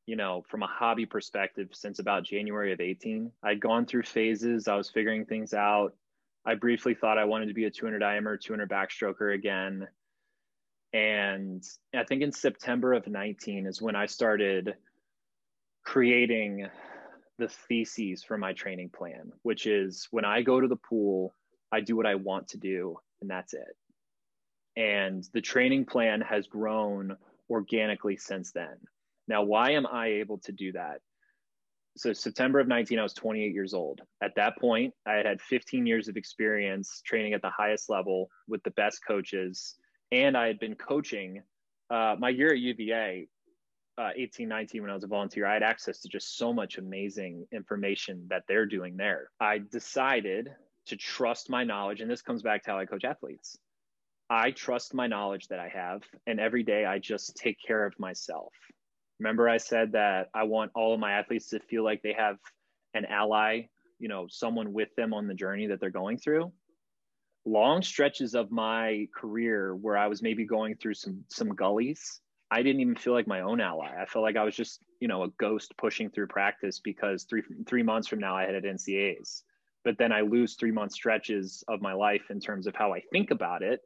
you 0.09 0.15
know, 0.15 0.43
from 0.49 0.63
a 0.63 0.67
hobby 0.67 1.05
perspective 1.05 1.69
since 1.71 1.99
about 1.99 2.23
January 2.23 2.73
of 2.73 2.81
18. 2.81 3.31
I'd 3.43 3.59
gone 3.59 3.85
through 3.85 4.01
phases. 4.01 4.67
I 4.67 4.75
was 4.75 4.89
figuring 4.89 5.23
things 5.23 5.53
out. 5.53 5.93
I 6.43 6.55
briefly 6.55 6.95
thought 6.95 7.19
I 7.19 7.25
wanted 7.25 7.49
to 7.49 7.53
be 7.53 7.65
a 7.65 7.69
200 7.69 8.01
IMer, 8.01 8.41
200 8.41 8.67
backstroker 8.67 9.35
again. 9.35 9.87
And 10.93 11.63
I 11.95 12.05
think 12.05 12.23
in 12.23 12.31
September 12.31 12.93
of 12.93 13.05
19 13.05 13.67
is 13.67 13.83
when 13.83 13.95
I 13.95 14.07
started 14.07 14.73
creating 15.83 16.67
the 17.37 17.47
theses 17.47 18.23
for 18.23 18.37
my 18.37 18.53
training 18.53 18.89
plan, 18.89 19.31
which 19.43 19.65
is 19.65 20.07
when 20.11 20.25
I 20.25 20.41
go 20.41 20.59
to 20.59 20.67
the 20.67 20.75
pool, 20.75 21.33
I 21.71 21.81
do 21.81 21.95
what 21.95 22.05
I 22.05 22.15
want 22.15 22.49
to 22.49 22.57
do, 22.57 22.97
and 23.21 23.29
that's 23.29 23.53
it. 23.53 23.75
And 24.75 25.27
the 25.33 25.41
training 25.41 25.85
plan 25.85 26.21
has 26.21 26.47
grown 26.47 27.15
organically 27.49 28.17
since 28.17 28.51
then. 28.51 28.77
Now, 29.27 29.43
why 29.43 29.71
am 29.71 29.87
I 29.87 30.07
able 30.07 30.39
to 30.39 30.51
do 30.51 30.71
that? 30.73 31.01
So, 31.97 32.13
September 32.13 32.59
of 32.59 32.67
19, 32.67 32.99
I 32.99 33.03
was 33.03 33.13
28 33.13 33.53
years 33.53 33.73
old. 33.73 34.01
At 34.23 34.35
that 34.35 34.57
point, 34.57 34.93
I 35.05 35.13
had 35.13 35.25
had 35.25 35.41
15 35.41 35.85
years 35.85 36.07
of 36.07 36.17
experience 36.17 37.01
training 37.05 37.33
at 37.33 37.41
the 37.41 37.49
highest 37.49 37.89
level 37.89 38.29
with 38.47 38.63
the 38.63 38.71
best 38.71 39.01
coaches. 39.05 39.75
And 40.11 40.37
I 40.37 40.47
had 40.47 40.59
been 40.59 40.75
coaching 40.75 41.43
uh, 41.89 42.15
my 42.17 42.29
year 42.29 42.51
at 42.51 42.59
UVA, 42.59 43.27
uh, 43.99 44.11
18, 44.15 44.47
19, 44.47 44.81
when 44.81 44.91
I 44.91 44.93
was 44.93 45.03
a 45.03 45.07
volunteer. 45.07 45.45
I 45.45 45.53
had 45.53 45.63
access 45.63 45.99
to 46.01 46.07
just 46.07 46.37
so 46.37 46.53
much 46.53 46.77
amazing 46.77 47.45
information 47.51 48.25
that 48.29 48.43
they're 48.47 48.65
doing 48.65 48.95
there. 48.95 49.29
I 49.39 49.57
decided 49.57 50.49
to 50.85 50.95
trust 50.95 51.49
my 51.49 51.63
knowledge. 51.65 51.99
And 51.99 52.09
this 52.09 52.21
comes 52.21 52.41
back 52.41 52.63
to 52.63 52.71
how 52.71 52.79
I 52.79 52.85
coach 52.85 53.03
athletes. 53.03 53.57
I 54.29 54.51
trust 54.51 54.93
my 54.93 55.07
knowledge 55.07 55.47
that 55.47 55.59
I 55.59 55.69
have, 55.69 56.03
and 56.27 56.39
every 56.39 56.61
day 56.61 56.85
I 56.85 56.99
just 56.99 57.35
take 57.35 57.57
care 57.65 57.83
of 57.85 57.99
myself. 57.99 58.53
Remember, 59.19 59.49
I 59.49 59.57
said 59.57 59.93
that 59.93 60.29
I 60.35 60.43
want 60.43 60.71
all 60.75 60.93
of 60.93 60.99
my 60.99 61.13
athletes 61.13 61.49
to 61.49 61.59
feel 61.59 61.83
like 61.83 62.03
they 62.03 62.13
have 62.13 62.37
an 62.93 63.05
ally, 63.05 63.63
you 63.97 64.07
know, 64.07 64.27
someone 64.29 64.71
with 64.71 64.95
them 64.95 65.13
on 65.13 65.27
the 65.27 65.33
journey 65.33 65.67
that 65.67 65.79
they're 65.79 65.89
going 65.89 66.19
through. 66.19 66.51
Long 67.45 67.81
stretches 67.81 68.35
of 68.35 68.51
my 68.51 69.07
career 69.15 69.75
where 69.75 69.97
I 69.97 70.07
was 70.07 70.21
maybe 70.21 70.45
going 70.45 70.75
through 70.75 70.93
some 70.93 71.25
some 71.29 71.49
gullies, 71.49 72.21
I 72.51 72.63
didn't 72.63 72.81
even 72.81 72.95
feel 72.95 73.13
like 73.13 73.27
my 73.27 73.41
own 73.41 73.61
ally. 73.61 73.91
I 73.99 74.05
felt 74.05 74.23
like 74.23 74.37
I 74.37 74.43
was 74.43 74.55
just, 74.55 74.79
you 74.99 75.07
know, 75.07 75.23
a 75.23 75.29
ghost 75.39 75.73
pushing 75.77 76.09
through 76.09 76.27
practice 76.27 76.79
because 76.79 77.23
three 77.23 77.43
three 77.67 77.83
months 77.83 78.07
from 78.07 78.19
now 78.19 78.35
I 78.35 78.43
had 78.43 78.63
NCAAs. 78.63 79.43
But 79.83 79.97
then 79.97 80.11
I 80.11 80.21
lose 80.21 80.55
three 80.55 80.71
month 80.71 80.91
stretches 80.91 81.63
of 81.67 81.81
my 81.81 81.93
life 81.93 82.29
in 82.29 82.39
terms 82.39 82.67
of 82.67 82.75
how 82.75 82.93
I 82.93 83.01
think 83.11 83.31
about 83.31 83.61
it 83.61 83.81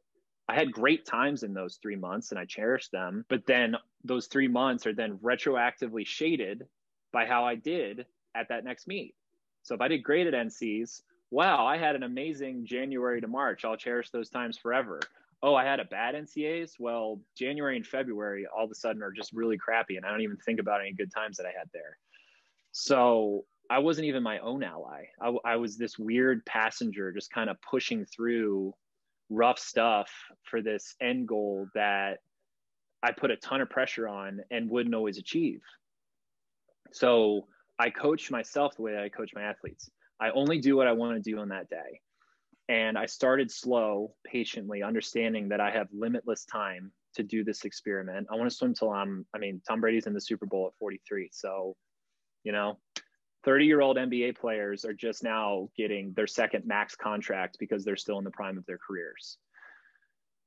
I 0.48 0.54
had 0.54 0.72
great 0.72 1.06
times 1.06 1.42
in 1.42 1.54
those 1.54 1.78
three 1.80 1.96
months 1.96 2.30
and 2.30 2.38
I 2.38 2.44
cherish 2.44 2.88
them. 2.88 3.24
But 3.28 3.46
then 3.46 3.76
those 4.02 4.26
three 4.26 4.48
months 4.48 4.86
are 4.86 4.92
then 4.92 5.18
retroactively 5.18 6.06
shaded 6.06 6.66
by 7.12 7.24
how 7.24 7.44
I 7.44 7.54
did 7.54 8.06
at 8.34 8.48
that 8.48 8.64
next 8.64 8.86
meet. 8.86 9.14
So 9.62 9.74
if 9.74 9.80
I 9.80 9.88
did 9.88 10.02
great 10.02 10.26
at 10.26 10.34
NCs, 10.34 11.00
wow, 11.30 11.66
I 11.66 11.78
had 11.78 11.96
an 11.96 12.02
amazing 12.02 12.66
January 12.66 13.20
to 13.22 13.28
March. 13.28 13.64
I'll 13.64 13.76
cherish 13.76 14.10
those 14.10 14.28
times 14.28 14.58
forever. 14.58 15.00
Oh, 15.46 15.54
I 15.54 15.64
had 15.64 15.78
a 15.78 15.84
bad 15.84 16.14
NCAs. 16.14 16.76
Well, 16.78 17.20
January 17.36 17.76
and 17.76 17.86
February 17.86 18.46
all 18.46 18.64
of 18.64 18.70
a 18.70 18.74
sudden 18.74 19.02
are 19.02 19.12
just 19.12 19.30
really 19.34 19.58
crappy. 19.58 19.98
And 19.98 20.06
I 20.06 20.10
don't 20.10 20.22
even 20.22 20.38
think 20.38 20.58
about 20.58 20.80
any 20.80 20.94
good 20.94 21.12
times 21.12 21.36
that 21.36 21.44
I 21.44 21.50
had 21.50 21.68
there. 21.74 21.98
So 22.72 23.44
I 23.68 23.80
wasn't 23.80 24.06
even 24.06 24.22
my 24.22 24.38
own 24.38 24.64
ally. 24.64 25.04
I, 25.20 25.34
I 25.44 25.56
was 25.56 25.76
this 25.76 25.98
weird 25.98 26.46
passenger 26.46 27.12
just 27.12 27.30
kind 27.30 27.50
of 27.50 27.58
pushing 27.60 28.06
through 28.06 28.72
rough 29.28 29.58
stuff 29.58 30.10
for 30.44 30.62
this 30.62 30.94
end 31.02 31.28
goal 31.28 31.68
that 31.74 32.20
I 33.02 33.12
put 33.12 33.30
a 33.30 33.36
ton 33.36 33.60
of 33.60 33.68
pressure 33.68 34.08
on 34.08 34.40
and 34.50 34.70
wouldn't 34.70 34.94
always 34.94 35.18
achieve. 35.18 35.60
So 36.90 37.48
I 37.78 37.90
coach 37.90 38.30
myself 38.30 38.76
the 38.76 38.82
way 38.82 38.92
that 38.92 39.02
I 39.02 39.10
coach 39.10 39.32
my 39.34 39.42
athletes. 39.42 39.90
I 40.18 40.30
only 40.30 40.58
do 40.58 40.74
what 40.74 40.86
I 40.86 40.92
want 40.92 41.22
to 41.22 41.30
do 41.30 41.38
on 41.38 41.50
that 41.50 41.68
day. 41.68 42.00
And 42.68 42.96
I 42.96 43.06
started 43.06 43.50
slow, 43.50 44.14
patiently, 44.24 44.82
understanding 44.82 45.48
that 45.50 45.60
I 45.60 45.70
have 45.70 45.88
limitless 45.92 46.44
time 46.44 46.92
to 47.14 47.22
do 47.22 47.44
this 47.44 47.64
experiment. 47.64 48.26
I 48.30 48.36
want 48.36 48.50
to 48.50 48.56
swim 48.56 48.74
till 48.74 48.90
I'm, 48.90 49.26
I 49.34 49.38
mean, 49.38 49.60
Tom 49.66 49.80
Brady's 49.80 50.06
in 50.06 50.14
the 50.14 50.20
Super 50.20 50.46
Bowl 50.46 50.66
at 50.66 50.78
43. 50.78 51.28
So, 51.32 51.76
you 52.42 52.52
know, 52.52 52.78
30 53.44 53.66
year 53.66 53.82
old 53.82 53.96
NBA 53.96 54.38
players 54.38 54.84
are 54.84 54.94
just 54.94 55.22
now 55.22 55.68
getting 55.76 56.12
their 56.14 56.26
second 56.26 56.64
max 56.66 56.96
contract 56.96 57.58
because 57.60 57.84
they're 57.84 57.96
still 57.96 58.18
in 58.18 58.24
the 58.24 58.30
prime 58.30 58.56
of 58.56 58.64
their 58.66 58.78
careers. 58.78 59.36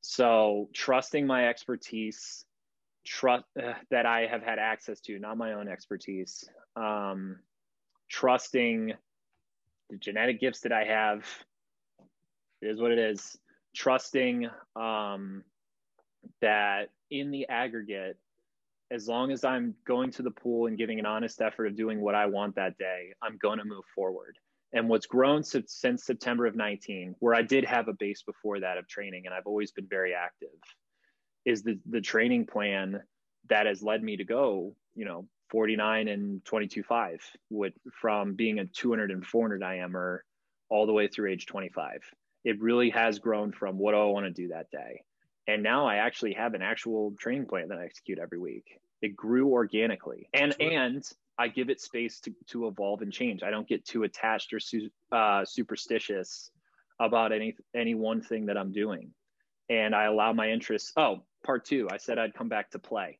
So, 0.01 0.69
trusting 0.73 1.27
my 1.27 1.47
expertise, 1.47 2.45
trust 3.05 3.45
uh, 3.61 3.73
that 3.91 4.05
I 4.05 4.25
have 4.27 4.41
had 4.41 4.57
access 4.59 4.99
to, 5.01 5.19
not 5.19 5.37
my 5.37 5.53
own 5.53 5.67
expertise, 5.67 6.49
um, 6.75 7.39
trusting 8.09 8.93
the 9.89 9.97
genetic 9.97 10.39
gifts 10.39 10.61
that 10.61 10.71
I 10.71 10.85
have 10.85 11.25
is 12.61 12.79
what 12.79 12.91
it 12.91 12.99
is. 12.99 13.37
Trusting 13.75 14.49
um, 14.75 15.43
that 16.41 16.89
in 17.11 17.31
the 17.31 17.47
aggregate, 17.49 18.17
as 18.89 19.07
long 19.07 19.31
as 19.31 19.43
I'm 19.43 19.75
going 19.85 20.11
to 20.11 20.23
the 20.23 20.31
pool 20.31 20.67
and 20.67 20.77
giving 20.77 20.99
an 20.99 21.05
honest 21.05 21.41
effort 21.41 21.67
of 21.67 21.75
doing 21.75 22.01
what 22.01 22.15
I 22.15 22.25
want 22.25 22.55
that 22.55 22.77
day, 22.77 23.13
I'm 23.21 23.37
going 23.37 23.59
to 23.59 23.65
move 23.65 23.83
forward. 23.93 24.37
And 24.73 24.89
what's 24.89 25.05
grown 25.05 25.43
since 25.43 26.05
September 26.05 26.45
of 26.45 26.55
19, 26.55 27.15
where 27.19 27.33
I 27.33 27.41
did 27.41 27.63
have 27.65 27.87
a 27.87 27.93
base 27.93 28.23
before 28.23 28.59
that 28.59 28.77
of 28.77 28.87
training, 28.87 29.23
and 29.25 29.33
I've 29.33 29.47
always 29.47 29.71
been 29.71 29.87
very 29.87 30.13
active, 30.13 30.49
is 31.45 31.63
the 31.63 31.79
the 31.89 32.01
training 32.01 32.45
plan 32.45 33.01
that 33.49 33.65
has 33.65 33.81
led 33.81 34.03
me 34.03 34.17
to 34.17 34.25
go, 34.25 34.75
you 34.93 35.05
know, 35.05 35.25
49 35.49 36.09
and 36.09 36.43
22.5 36.43 37.19
with 37.49 37.73
from 37.93 38.33
being 38.33 38.59
a 38.59 38.65
200 38.65 39.11
and 39.11 39.25
400 39.25 39.61
IMer 39.61 40.19
all 40.69 40.85
the 40.85 40.93
way 40.93 41.07
through 41.07 41.31
age 41.31 41.45
25. 41.45 42.01
It 42.47 42.61
really 42.61 42.89
has 42.91 43.19
grown 43.19 43.51
from 43.51 43.77
what 43.77 43.91
do 43.91 43.97
I 43.97 44.05
want 44.05 44.25
to 44.25 44.31
do 44.31 44.47
that 44.47 44.71
day. 44.71 45.03
And 45.49 45.61
now 45.61 45.85
i 45.85 45.97
actually 45.97 46.31
have 46.35 46.53
an 46.53 46.61
actual 46.61 47.13
training 47.19 47.45
plan 47.45 47.67
that 47.67 47.77
i 47.77 47.83
execute 47.83 48.19
every 48.19 48.39
week. 48.39 48.79
It 49.01 49.17
grew 49.17 49.49
organically. 49.49 50.29
And 50.33 50.55
sure. 50.57 50.71
and 50.71 51.03
i 51.37 51.49
give 51.49 51.69
it 51.69 51.81
space 51.81 52.21
to, 52.21 52.33
to 52.51 52.67
evolve 52.67 53.01
and 53.01 53.11
change. 53.11 53.43
I 53.43 53.51
don't 53.51 53.67
get 53.67 53.83
too 53.83 54.03
attached 54.03 54.53
or 54.53 54.61
su- 54.61 54.89
uh, 55.11 55.43
superstitious 55.43 56.49
about 57.01 57.33
any 57.33 57.57
any 57.75 57.95
one 57.95 58.21
thing 58.21 58.45
that 58.45 58.57
i'm 58.57 58.71
doing. 58.71 59.11
And 59.69 59.93
i 59.93 60.05
allow 60.05 60.31
my 60.31 60.49
interests 60.49 60.93
oh 60.95 61.23
part 61.43 61.65
two 61.65 61.89
i 61.91 61.97
said 61.97 62.17
i'd 62.17 62.33
come 62.33 62.47
back 62.47 62.71
to 62.71 62.79
play. 62.79 63.19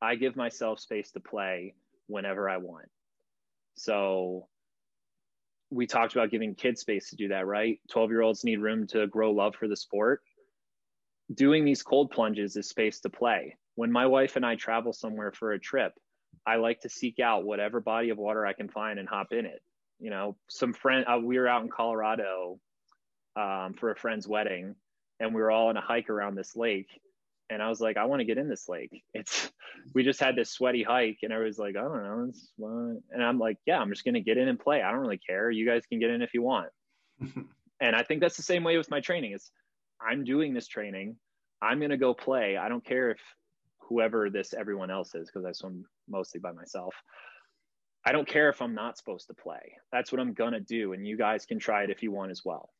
I 0.00 0.14
give 0.14 0.36
myself 0.36 0.80
space 0.80 1.10
to 1.12 1.20
play 1.20 1.74
whenever 2.06 2.48
i 2.48 2.56
want. 2.56 2.88
So 3.74 4.48
we 5.74 5.86
talked 5.86 6.14
about 6.14 6.30
giving 6.30 6.54
kids 6.54 6.80
space 6.80 7.10
to 7.10 7.16
do 7.16 7.28
that 7.28 7.46
right 7.46 7.80
12 7.90 8.10
year 8.10 8.22
olds 8.22 8.44
need 8.44 8.60
room 8.60 8.86
to 8.86 9.06
grow 9.08 9.32
love 9.32 9.54
for 9.56 9.68
the 9.68 9.76
sport 9.76 10.20
doing 11.32 11.64
these 11.64 11.82
cold 11.82 12.10
plunges 12.10 12.56
is 12.56 12.68
space 12.68 13.00
to 13.00 13.10
play. 13.10 13.56
When 13.76 13.90
my 13.90 14.06
wife 14.06 14.36
and 14.36 14.44
I 14.44 14.56
travel 14.56 14.92
somewhere 14.92 15.32
for 15.32 15.52
a 15.52 15.58
trip, 15.58 15.92
I 16.46 16.56
like 16.56 16.80
to 16.80 16.88
seek 16.88 17.18
out 17.20 17.44
whatever 17.44 17.80
body 17.80 18.10
of 18.10 18.18
water 18.18 18.44
I 18.44 18.52
can 18.52 18.68
find 18.68 18.98
and 18.98 19.08
hop 19.08 19.32
in 19.32 19.46
it. 19.46 19.62
You 19.98 20.10
know, 20.10 20.36
some 20.48 20.72
friend, 20.72 21.04
uh, 21.08 21.18
we 21.18 21.38
were 21.38 21.48
out 21.48 21.62
in 21.62 21.70
Colorado 21.70 22.58
um, 23.36 23.74
for 23.78 23.90
a 23.90 23.96
friend's 23.96 24.28
wedding, 24.28 24.74
and 25.20 25.34
we 25.34 25.40
were 25.40 25.50
all 25.50 25.68
on 25.68 25.76
a 25.76 25.80
hike 25.80 26.10
around 26.10 26.34
this 26.34 26.54
lake. 26.56 26.88
And 27.50 27.62
I 27.62 27.68
was 27.68 27.80
like, 27.80 27.96
I 27.96 28.04
want 28.06 28.20
to 28.20 28.24
get 28.24 28.38
in 28.38 28.48
this 28.48 28.68
lake. 28.68 29.02
It's, 29.14 29.50
we 29.94 30.02
just 30.02 30.20
had 30.20 30.34
this 30.36 30.50
sweaty 30.50 30.82
hike, 30.82 31.18
and 31.22 31.32
I 31.32 31.38
was 31.38 31.58
like, 31.58 31.76
I 31.76 31.82
don't 31.82 32.02
know. 32.02 33.00
And 33.10 33.22
I'm 33.22 33.38
like, 33.38 33.58
yeah, 33.66 33.78
I'm 33.78 33.90
just 33.90 34.04
going 34.04 34.14
to 34.14 34.20
get 34.20 34.38
in 34.38 34.48
and 34.48 34.58
play. 34.58 34.82
I 34.82 34.90
don't 34.90 35.00
really 35.00 35.18
care. 35.18 35.50
You 35.50 35.66
guys 35.66 35.84
can 35.86 35.98
get 35.98 36.10
in 36.10 36.22
if 36.22 36.32
you 36.32 36.42
want. 36.42 36.68
and 37.80 37.96
I 37.96 38.02
think 38.02 38.20
that's 38.20 38.36
the 38.36 38.42
same 38.42 38.64
way 38.64 38.78
with 38.78 38.90
my 38.90 39.00
training. 39.00 39.32
Is 39.32 39.50
I'm 40.00 40.24
doing 40.24 40.54
this 40.54 40.68
training. 40.68 41.16
I'm 41.60 41.78
going 41.78 41.90
to 41.90 41.96
go 41.96 42.14
play. 42.14 42.56
I 42.56 42.68
don't 42.68 42.84
care 42.84 43.10
if 43.10 43.20
whoever 43.88 44.30
this 44.30 44.54
everyone 44.54 44.90
else 44.90 45.14
is, 45.14 45.28
because 45.28 45.44
I 45.44 45.52
swim 45.52 45.84
mostly 46.08 46.40
by 46.40 46.52
myself. 46.52 46.94
I 48.06 48.12
don't 48.12 48.28
care 48.28 48.50
if 48.50 48.60
I'm 48.60 48.74
not 48.74 48.98
supposed 48.98 49.28
to 49.28 49.34
play. 49.34 49.76
That's 49.92 50.12
what 50.12 50.20
I'm 50.20 50.34
going 50.34 50.52
to 50.52 50.60
do. 50.60 50.92
And 50.92 51.06
you 51.06 51.16
guys 51.16 51.46
can 51.46 51.58
try 51.58 51.84
it 51.84 51.90
if 51.90 52.02
you 52.02 52.12
want 52.12 52.30
as 52.30 52.42
well. 52.44 52.70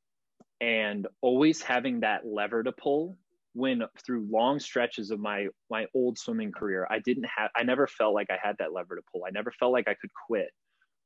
And 0.61 1.07
always 1.21 1.63
having 1.63 2.01
that 2.01 2.27
lever 2.27 2.63
to 2.63 2.73
pull 2.73 3.17
when 3.55 3.83
through 4.05 4.27
long 4.31 4.59
stretches 4.59 5.11
of 5.11 5.21
my 5.21 5.47
my 5.71 5.87
old 5.95 6.19
swimming 6.19 6.53
career 6.53 6.87
i 6.91 6.99
didn't 6.99 7.25
have 7.25 7.51
i 7.57 7.63
never 7.63 7.87
felt 7.87 8.13
like 8.15 8.29
i 8.31 8.39
had 8.43 8.57
that 8.59 8.73
lever 8.73 8.97
to 8.97 9.03
pull 9.13 9.25
i 9.25 9.31
never 9.31 9.53
felt 9.53 9.73
like 9.73 9.89
i 9.89 9.95
could 9.95 10.11
quit 10.27 10.51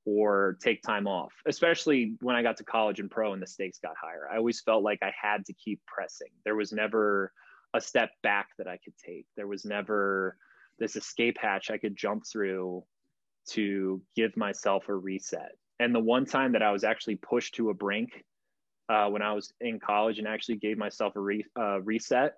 or 0.08 0.56
take 0.62 0.80
time 0.82 1.06
off, 1.06 1.32
especially 1.46 2.14
when 2.20 2.34
I 2.34 2.42
got 2.42 2.56
to 2.58 2.64
college 2.64 2.98
and 2.98 3.10
pro 3.10 3.34
and 3.34 3.42
the 3.42 3.46
stakes 3.46 3.78
got 3.78 3.94
higher. 4.00 4.26
I 4.32 4.38
always 4.38 4.60
felt 4.60 4.82
like 4.82 5.00
I 5.02 5.12
had 5.20 5.44
to 5.46 5.52
keep 5.52 5.80
pressing. 5.86 6.28
There 6.44 6.56
was 6.56 6.72
never 6.72 7.30
a 7.74 7.80
step 7.80 8.10
back 8.22 8.48
that 8.56 8.66
I 8.66 8.78
could 8.82 8.94
take. 9.04 9.26
There 9.36 9.46
was 9.46 9.66
never 9.66 10.36
this 10.78 10.96
escape 10.96 11.36
hatch 11.38 11.70
I 11.70 11.76
could 11.76 11.94
jump 11.94 12.24
through 12.26 12.84
to 13.50 14.00
give 14.16 14.34
myself 14.36 14.88
a 14.88 14.94
reset. 14.94 15.52
And 15.78 15.94
the 15.94 16.00
one 16.00 16.24
time 16.24 16.52
that 16.52 16.62
I 16.62 16.72
was 16.72 16.84
actually 16.84 17.16
pushed 17.16 17.56
to 17.56 17.68
a 17.68 17.74
brink 17.74 18.24
uh, 18.88 19.08
when 19.08 19.22
I 19.22 19.32
was 19.32 19.52
in 19.60 19.80
college 19.80 20.18
and 20.18 20.26
actually 20.26 20.56
gave 20.56 20.78
myself 20.78 21.16
a 21.16 21.20
re- 21.20 21.44
uh, 21.58 21.80
reset, 21.82 22.34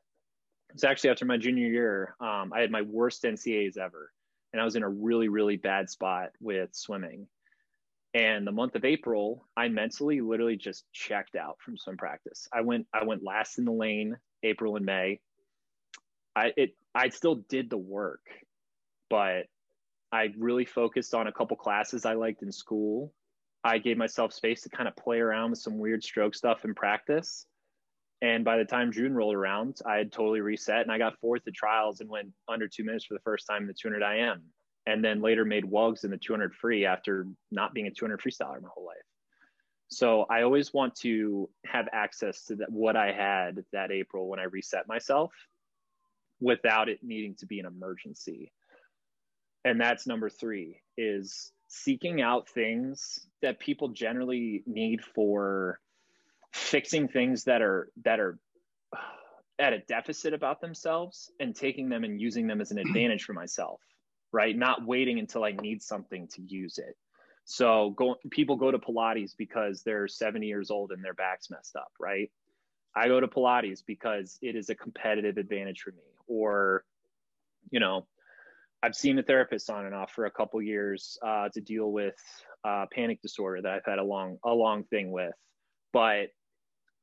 it's 0.75 0.85
actually 0.85 1.11
after 1.11 1.25
my 1.25 1.37
junior 1.37 1.67
year. 1.67 2.15
Um, 2.21 2.53
I 2.53 2.61
had 2.61 2.71
my 2.71 2.83
worst 2.83 3.23
NCAAs 3.23 3.79
ever, 3.79 4.13
and 4.53 4.61
I 4.61 4.65
was 4.65 4.77
in 4.77 4.83
a 4.83 4.89
really, 4.89 5.29
really 5.29 5.57
bad 5.57 5.91
spot 5.91 6.31
with 6.41 6.71
swimming. 6.73 7.27
And 8.13 8.45
the 8.45 8.53
month 8.53 8.75
of 8.75 8.85
april 8.85 9.47
i 9.57 9.69
mentally 9.69 10.21
literally 10.21 10.57
just 10.57 10.85
checked 10.93 11.37
out 11.37 11.59
from 11.61 11.77
swim 11.77 11.97
practice. 11.97 12.49
I 12.53 12.63
went 12.63 12.89
i 12.93 13.05
went 13.05 13.23
last 13.23 13.59
in 13.59 13.65
the 13.65 13.73
lane 13.73 14.17
april 14.43 14.77
and 14.77 14.85
may. 14.85 15.21
I 16.35 16.53
it 16.57 16.75
i 16.95 17.09
still 17.11 17.37
did 17.49 17.71
the 17.71 17.79
work 17.79 18.23
but 19.11 19.47
i 20.11 20.33
really 20.37 20.65
focused 20.65 21.15
on 21.15 21.29
a 21.29 21.33
couple 21.33 21.57
classes 21.57 22.05
i 22.05 22.15
liked 22.15 22.43
in 22.43 22.51
school 22.51 23.13
i 23.65 23.79
gave 23.79 23.97
myself 23.97 24.33
space 24.33 24.63
to 24.63 24.69
kind 24.69 24.89
of 24.89 24.97
play 24.97 25.19
around 25.21 25.51
with 25.51 25.59
some 25.59 25.79
weird 25.79 26.03
stroke 26.03 26.35
stuff 26.35 26.65
in 26.65 26.75
practice 26.75 27.47
and 28.23 28.45
by 28.45 28.57
the 28.57 28.65
time 28.65 28.93
june 28.93 29.15
rolled 29.15 29.35
around 29.35 29.79
i 29.87 29.97
had 29.97 30.13
totally 30.13 30.41
reset 30.41 30.83
and 30.83 30.93
i 30.93 30.99
got 30.99 31.19
fourth 31.21 31.47
at 31.47 31.55
trials 31.55 32.01
and 32.01 32.09
went 32.09 32.29
under 32.49 32.69
two 32.69 32.85
minutes 32.85 33.05
for 33.05 33.15
the 33.15 33.21
first 33.21 33.47
time 33.49 33.63
in 33.63 33.69
the 33.69 33.75
200 33.75 34.03
im 34.03 34.43
and 34.87 35.05
then 35.05 35.21
later 35.21 35.45
made 35.45 35.65
WUGS 35.65 36.05
in 36.05 36.11
the 36.11 36.17
200 36.17 36.55
free 36.55 36.85
after 36.85 37.27
not 37.51 37.75
being 37.75 37.87
a 37.87 37.91
200 37.91 38.21
freestyler 38.21 38.61
my 38.61 38.69
whole 38.75 38.87
life. 38.87 38.97
So 39.89 40.25
I 40.31 40.43
always 40.43 40.73
want 40.73 40.95
to 40.97 41.51
have 41.67 41.89
access 41.93 42.45
to 42.47 42.57
that, 42.57 42.71
what 42.71 42.97
I 42.97 43.13
had 43.13 43.65
that 43.73 43.91
April 43.91 44.29
when 44.29 44.39
I 44.41 44.45
reset 44.45 44.89
myself 44.89 45.33
without 46.41 46.89
it 46.89 47.01
needing 47.03 47.35
to 47.37 47.47
be 47.47 47.61
an 47.61 47.67
emergency. 47.67 48.53
And 49.65 49.81
that's 49.81 50.07
number 50.07 50.31
three 50.31 50.81
is 50.97 51.53
seeking 51.71 52.21
out 52.21 52.49
things 52.49 53.27
that 53.43 53.59
people 53.59 53.89
generally 53.89 54.63
need 54.67 55.03
for 55.03 55.81
fixing 56.53 57.09
things 57.09 57.45
that 57.45 57.63
are 57.63 57.91
that 58.05 58.21
are 58.21 58.39
at 59.59 59.73
a 59.73 59.79
deficit 59.79 60.35
about 60.35 60.61
themselves 60.61 61.31
and 61.39 61.55
taking 61.55 61.89
them 61.89 62.03
and 62.05 62.21
using 62.21 62.47
them 62.47 62.61
as 62.61 62.71
an 62.71 62.79
advantage 62.87 63.25
for 63.25 63.33
myself 63.33 63.81
right? 64.33 64.57
Not 64.57 64.87
waiting 64.87 65.19
until 65.19 65.45
I 65.45 65.53
need 65.53 65.83
something 65.83 66.29
to 66.35 66.43
use 66.43 66.79
it. 66.79 66.97
So 67.45 67.91
go, 67.91 68.17
people 68.31 68.57
go 68.57 68.71
to 68.71 68.79
Pilates 68.79 69.33
because 69.37 69.83
they're 69.83 70.07
70 70.07 70.47
years 70.47 70.71
old 70.71 70.93
and 70.93 71.05
their 71.05 71.15
back's 71.15 71.51
messed 71.51 71.75
up, 71.77 71.91
right? 71.99 72.31
I 72.95 73.09
go 73.09 73.21
to 73.21 73.29
Pilates 73.29 73.83
because 73.85 74.39
it 74.43 74.57
is 74.57 74.69
a 74.69 74.75
competitive 74.75 75.37
advantage 75.37 75.81
for 75.81 75.91
me. 75.91 76.03
Or, 76.27 76.85
you 77.71 77.81
know, 77.81 78.07
I've 78.83 78.95
seen 78.95 79.19
a 79.19 79.23
therapist 79.23 79.69
on 79.71 79.87
and 79.87 79.95
off 79.95 80.13
for 80.13 80.27
a 80.27 80.31
couple 80.31 80.61
years 80.63 81.19
uh, 81.27 81.49
to 81.51 81.61
deal 81.61 81.93
with 81.93 82.15
uh, 82.65 82.87
panic 82.93 83.21
disorder 83.21 83.63
that 83.63 83.73
I've 83.73 83.85
had 83.85 83.99
a 83.99 84.05
long 84.05 84.39
a 84.45 84.53
long 84.53 84.85
thing 84.85 85.11
with, 85.11 85.35
but 85.93 86.29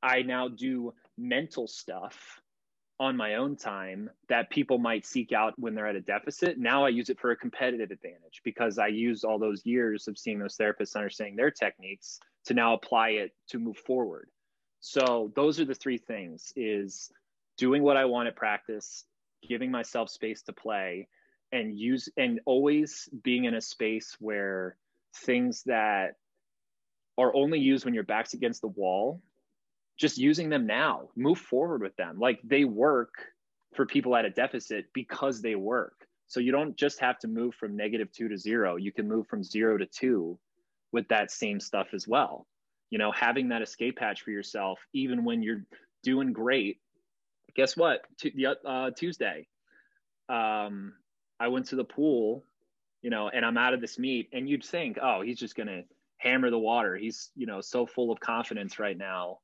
I 0.02 0.22
now 0.22 0.48
do 0.48 0.92
mental 1.16 1.66
stuff 1.68 2.40
on 3.00 3.16
my 3.16 3.36
own 3.36 3.56
time 3.56 4.10
that 4.28 4.50
people 4.50 4.78
might 4.78 5.06
seek 5.06 5.32
out 5.32 5.54
when 5.56 5.74
they're 5.74 5.86
at 5.86 5.94
a 5.94 6.00
deficit. 6.00 6.58
Now 6.58 6.84
I 6.84 6.88
use 6.88 7.10
it 7.10 7.20
for 7.20 7.30
a 7.30 7.36
competitive 7.36 7.92
advantage 7.92 8.40
because 8.44 8.78
I 8.78 8.88
use 8.88 9.22
all 9.22 9.38
those 9.38 9.64
years 9.64 10.08
of 10.08 10.18
seeing 10.18 10.40
those 10.40 10.56
therapists 10.56 10.96
understanding 10.96 11.36
their 11.36 11.52
techniques 11.52 12.18
to 12.46 12.54
now 12.54 12.74
apply 12.74 13.10
it 13.10 13.32
to 13.50 13.58
move 13.58 13.76
forward. 13.76 14.28
So 14.80 15.32
those 15.36 15.60
are 15.60 15.64
the 15.64 15.74
three 15.74 15.98
things 15.98 16.52
is 16.56 17.10
doing 17.56 17.82
what 17.82 17.96
I 17.96 18.04
want 18.04 18.28
at 18.28 18.36
practice, 18.36 19.04
giving 19.48 19.70
myself 19.70 20.10
space 20.10 20.42
to 20.42 20.52
play 20.52 21.08
and 21.52 21.78
use 21.78 22.08
and 22.16 22.40
always 22.46 23.08
being 23.22 23.44
in 23.44 23.54
a 23.54 23.60
space 23.60 24.16
where 24.18 24.76
things 25.14 25.62
that 25.64 26.16
are 27.16 27.34
only 27.34 27.58
used 27.58 27.84
when 27.84 27.94
your 27.94 28.04
back's 28.04 28.34
against 28.34 28.60
the 28.60 28.68
wall, 28.68 29.20
just 29.98 30.18
using 30.18 30.48
them 30.48 30.66
now, 30.66 31.08
move 31.16 31.38
forward 31.38 31.82
with 31.82 31.96
them. 31.96 32.18
Like 32.18 32.38
they 32.44 32.64
work 32.64 33.14
for 33.74 33.86
people 33.86 34.14
at 34.14 34.24
a 34.24 34.30
deficit 34.30 34.86
because 34.94 35.42
they 35.42 35.56
work. 35.56 35.94
So 36.28 36.40
you 36.40 36.52
don't 36.52 36.76
just 36.76 37.00
have 37.00 37.18
to 37.20 37.28
move 37.28 37.54
from 37.54 37.76
negative 37.76 38.12
two 38.12 38.28
to 38.28 38.36
zero. 38.36 38.76
You 38.76 38.92
can 38.92 39.08
move 39.08 39.26
from 39.26 39.42
zero 39.42 39.78
to 39.78 39.86
two 39.86 40.38
with 40.92 41.08
that 41.08 41.30
same 41.30 41.58
stuff 41.58 41.88
as 41.92 42.06
well. 42.06 42.46
You 42.90 42.98
know, 42.98 43.10
having 43.12 43.48
that 43.48 43.62
escape 43.62 43.98
hatch 43.98 44.22
for 44.22 44.30
yourself, 44.30 44.78
even 44.92 45.24
when 45.24 45.42
you're 45.42 45.64
doing 46.02 46.32
great. 46.32 46.78
Guess 47.56 47.76
what? 47.76 48.02
the 48.22 48.56
uh, 48.66 48.90
Tuesday, 48.96 49.48
um, 50.28 50.92
I 51.40 51.48
went 51.48 51.66
to 51.66 51.76
the 51.76 51.84
pool, 51.84 52.44
you 53.02 53.10
know, 53.10 53.28
and 53.28 53.44
I'm 53.44 53.56
out 53.56 53.74
of 53.74 53.80
this 53.80 53.98
meet, 53.98 54.28
and 54.32 54.48
you'd 54.48 54.64
think, 54.64 54.98
oh, 55.00 55.22
he's 55.22 55.38
just 55.38 55.56
gonna 55.56 55.82
hammer 56.18 56.50
the 56.50 56.58
water. 56.58 56.96
He's, 56.96 57.30
you 57.34 57.46
know, 57.46 57.60
so 57.60 57.86
full 57.86 58.10
of 58.10 58.20
confidence 58.20 58.78
right 58.78 58.96
now. 58.96 59.38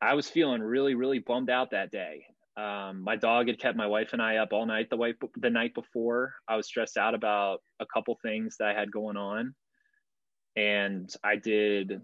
I 0.00 0.14
was 0.14 0.28
feeling 0.28 0.62
really, 0.62 0.94
really 0.94 1.18
bummed 1.18 1.50
out 1.50 1.72
that 1.72 1.90
day. 1.90 2.24
Um, 2.56 3.02
my 3.02 3.16
dog 3.16 3.48
had 3.48 3.58
kept 3.58 3.76
my 3.76 3.86
wife 3.86 4.12
and 4.12 4.20
I 4.20 4.36
up 4.36 4.52
all 4.52 4.66
night 4.66 4.90
the, 4.90 4.96
wife, 4.96 5.16
the 5.36 5.50
night 5.50 5.74
before. 5.74 6.34
I 6.48 6.56
was 6.56 6.66
stressed 6.66 6.96
out 6.96 7.14
about 7.14 7.62
a 7.80 7.86
couple 7.86 8.18
things 8.22 8.56
that 8.58 8.68
I 8.68 8.78
had 8.78 8.90
going 8.90 9.16
on. 9.16 9.54
And 10.56 11.12
I 11.22 11.36
did 11.36 12.00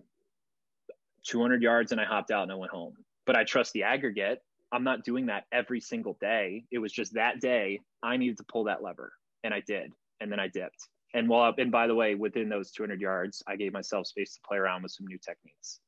200 1.27 1.63
yards 1.63 1.93
and 1.93 2.01
I 2.01 2.05
hopped 2.05 2.31
out 2.31 2.45
and 2.45 2.53
I 2.53 2.55
went 2.55 2.73
home. 2.73 2.95
But 3.27 3.37
I 3.37 3.45
trust 3.45 3.73
the 3.73 3.83
aggregate. 3.83 4.41
I'm 4.73 4.85
not 4.85 5.05
doing 5.05 5.27
that 5.27 5.45
every 5.53 5.81
single 5.81 6.17
day. 6.21 6.65
It 6.71 6.79
was 6.79 6.93
just 6.93 7.15
that 7.15 7.41
day 7.41 7.81
I 8.03 8.17
needed 8.17 8.37
to 8.39 8.45
pull 8.45 8.65
that 8.65 8.83
lever 8.83 9.13
and 9.45 9.55
I 9.55 9.63
did. 9.67 9.93
And 10.21 10.33
then 10.33 10.41
I 10.41 10.49
dipped. 10.49 10.89
And 11.15 11.29
while, 11.29 11.55
and 11.57 11.71
by 11.71 11.87
the 11.87 11.95
way, 11.95 12.15
within 12.15 12.49
those 12.49 12.73
200 12.73 13.01
yards, 13.01 13.43
I 13.47 13.57
gave 13.57 13.73
myself 13.73 14.07
space 14.07 14.35
to 14.35 14.41
play 14.47 14.59
around 14.59 14.83
with 14.83 14.93
some 14.93 15.07
new 15.07 15.19
techniques. 15.19 15.81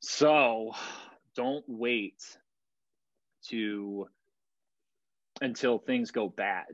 So 0.00 0.72
don't 1.34 1.64
wait 1.66 2.22
to 3.48 4.08
until 5.40 5.78
things 5.78 6.10
go 6.10 6.28
bad 6.28 6.66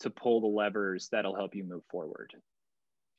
to 0.00 0.10
pull 0.10 0.40
the 0.40 0.46
levers 0.46 1.08
that'll 1.10 1.34
help 1.34 1.54
you 1.54 1.64
move 1.64 1.82
forward. 1.90 2.32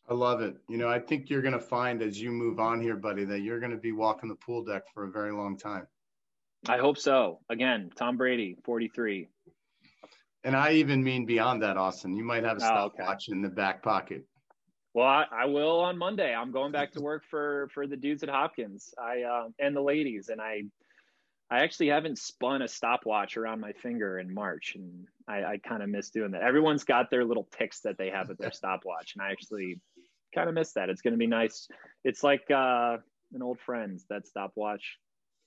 I 0.10 0.14
love 0.14 0.42
it. 0.42 0.56
You 0.68 0.78
know, 0.78 0.90
I 0.90 1.00
think 1.00 1.30
you're 1.30 1.42
going 1.42 1.54
to 1.54 1.60
find 1.60 2.02
as 2.02 2.22
you 2.22 2.32
move 2.32 2.60
on 2.60 2.82
here, 2.82 2.98
buddy, 2.98 3.24
that 3.26 3.40
you're 3.40 3.60
going 3.60 3.72
to 3.72 3.78
be 3.78 3.94
walking 3.94 4.30
the 4.30 4.36
pool 4.36 4.64
deck 4.64 4.84
for 4.94 5.06
a 5.06 5.12
very 5.12 5.32
long 5.32 5.58
time. 5.58 5.88
I 6.68 6.78
hope 6.78 6.98
so. 6.98 7.40
Again, 7.50 7.92
Tom 7.96 8.18
Brady, 8.18 8.58
43. 8.64 9.28
And 10.44 10.56
I 10.56 10.74
even 10.74 11.04
mean 11.04 11.26
beyond 11.26 11.62
that, 11.64 11.78
Austin. 11.78 12.16
You 12.16 12.24
might 12.24 12.44
have 12.44 12.58
a 12.58 12.62
stopwatch 12.62 13.26
oh, 13.30 13.32
okay. 13.32 13.38
in 13.38 13.42
the 13.42 13.50
back 13.50 13.82
pocket. 13.82 14.26
Well, 14.94 15.08
I, 15.08 15.26
I, 15.32 15.46
will 15.46 15.80
on 15.80 15.98
Monday. 15.98 16.34
I'm 16.36 16.52
going 16.52 16.72
back 16.72 16.92
to 16.92 17.02
work 17.02 17.24
for 17.30 17.68
for 17.74 17.88
the 17.88 17.98
dudes 17.98 18.22
at 18.22 18.30
Hopkins. 18.30 18.94
I 19.02 19.24
uh, 19.24 19.48
and 19.58 19.76
the 19.76 19.82
ladies, 19.82 20.30
and 20.30 20.40
I 20.40 20.64
I 21.50 21.64
actually 21.64 21.90
haven't 21.90 22.20
spun 22.20 22.62
a 22.62 22.68
stopwatch 22.68 23.38
around 23.38 23.60
my 23.60 23.74
finger 23.74 24.20
in 24.20 24.34
March, 24.34 24.74
and 24.76 25.08
I, 25.28 25.44
I 25.44 25.58
kind 25.58 25.82
of 25.82 25.90
miss 25.90 26.10
doing 26.10 26.32
that. 26.32 26.42
Everyone's 26.42 26.84
got 26.84 27.10
their 27.10 27.26
little 27.26 27.48
ticks 27.58 27.82
that 27.82 27.98
they 27.98 28.10
have 28.10 28.30
with 28.30 28.38
their 28.38 28.52
stopwatch, 28.54 29.14
and 29.16 29.24
I 29.24 29.32
actually 29.32 29.80
kind 30.34 30.48
of 30.48 30.56
miss 30.56 30.74
that. 30.74 30.90
It's 30.90 31.02
going 31.02 31.14
to 31.14 31.18
be 31.18 31.28
nice. 31.28 31.68
It's 32.04 32.24
like 32.24 32.50
uh, 32.52 32.98
an 33.34 33.42
old 33.42 33.60
friend 33.60 34.00
that 34.10 34.28
stopwatch. 34.28 34.98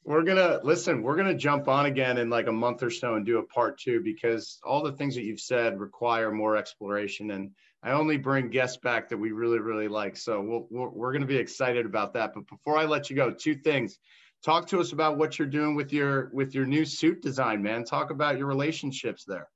We're 0.07 0.23
gonna 0.23 0.61
listen. 0.63 1.03
We're 1.03 1.17
gonna 1.17 1.35
jump 1.35 1.67
on 1.67 1.87
again 1.87 2.19
in 2.19 2.31
like 2.31 2.47
a 2.47 2.53
month 2.53 2.85
or 2.85 2.91
so 2.91 3.15
and 3.17 3.27
do 3.27 3.39
a 3.39 3.43
part 3.43 3.77
two 3.81 4.01
because 4.05 4.61
all 4.65 4.81
the 4.81 4.93
things 4.93 5.17
that 5.17 5.25
you've 5.25 5.41
said 5.41 5.81
require 5.81 6.31
more 6.31 6.57
exploration, 6.57 7.33
and 7.33 7.51
I 7.83 7.91
only 7.91 8.17
bring 8.17 8.49
guests 8.49 8.77
back 8.77 9.09
that 9.09 9.17
we 9.17 9.33
really, 9.33 9.59
really 9.59 9.89
like. 9.89 10.17
So 10.17 10.41
we'll, 10.41 10.69
we're, 10.71 10.91
we're 10.91 11.19
to 11.19 11.27
be 11.27 11.37
excited 11.37 11.87
about 11.87 12.15
that. 12.15 12.35
But 12.35 12.47
before 12.47 12.79
I 12.79 12.85
let 12.85 13.11
you 13.11 13.17
go, 13.17 13.33
two 13.33 13.57
things. 13.57 13.99
Talk 14.45 14.69
to 14.69 14.79
us 14.79 14.93
about 14.93 15.19
what 15.19 15.41
you're 15.41 15.49
doing 15.49 15.75
with 15.75 15.93
your 15.93 16.31
with 16.33 16.55
your 16.55 16.67
new 16.67 16.85
suit 16.85 17.21
design, 17.21 17.61
man. 17.61 17.83
Talk 17.83 18.11
about 18.11 18.39
your 18.39 18.47
relationships 18.47 19.25
there. 19.25 19.49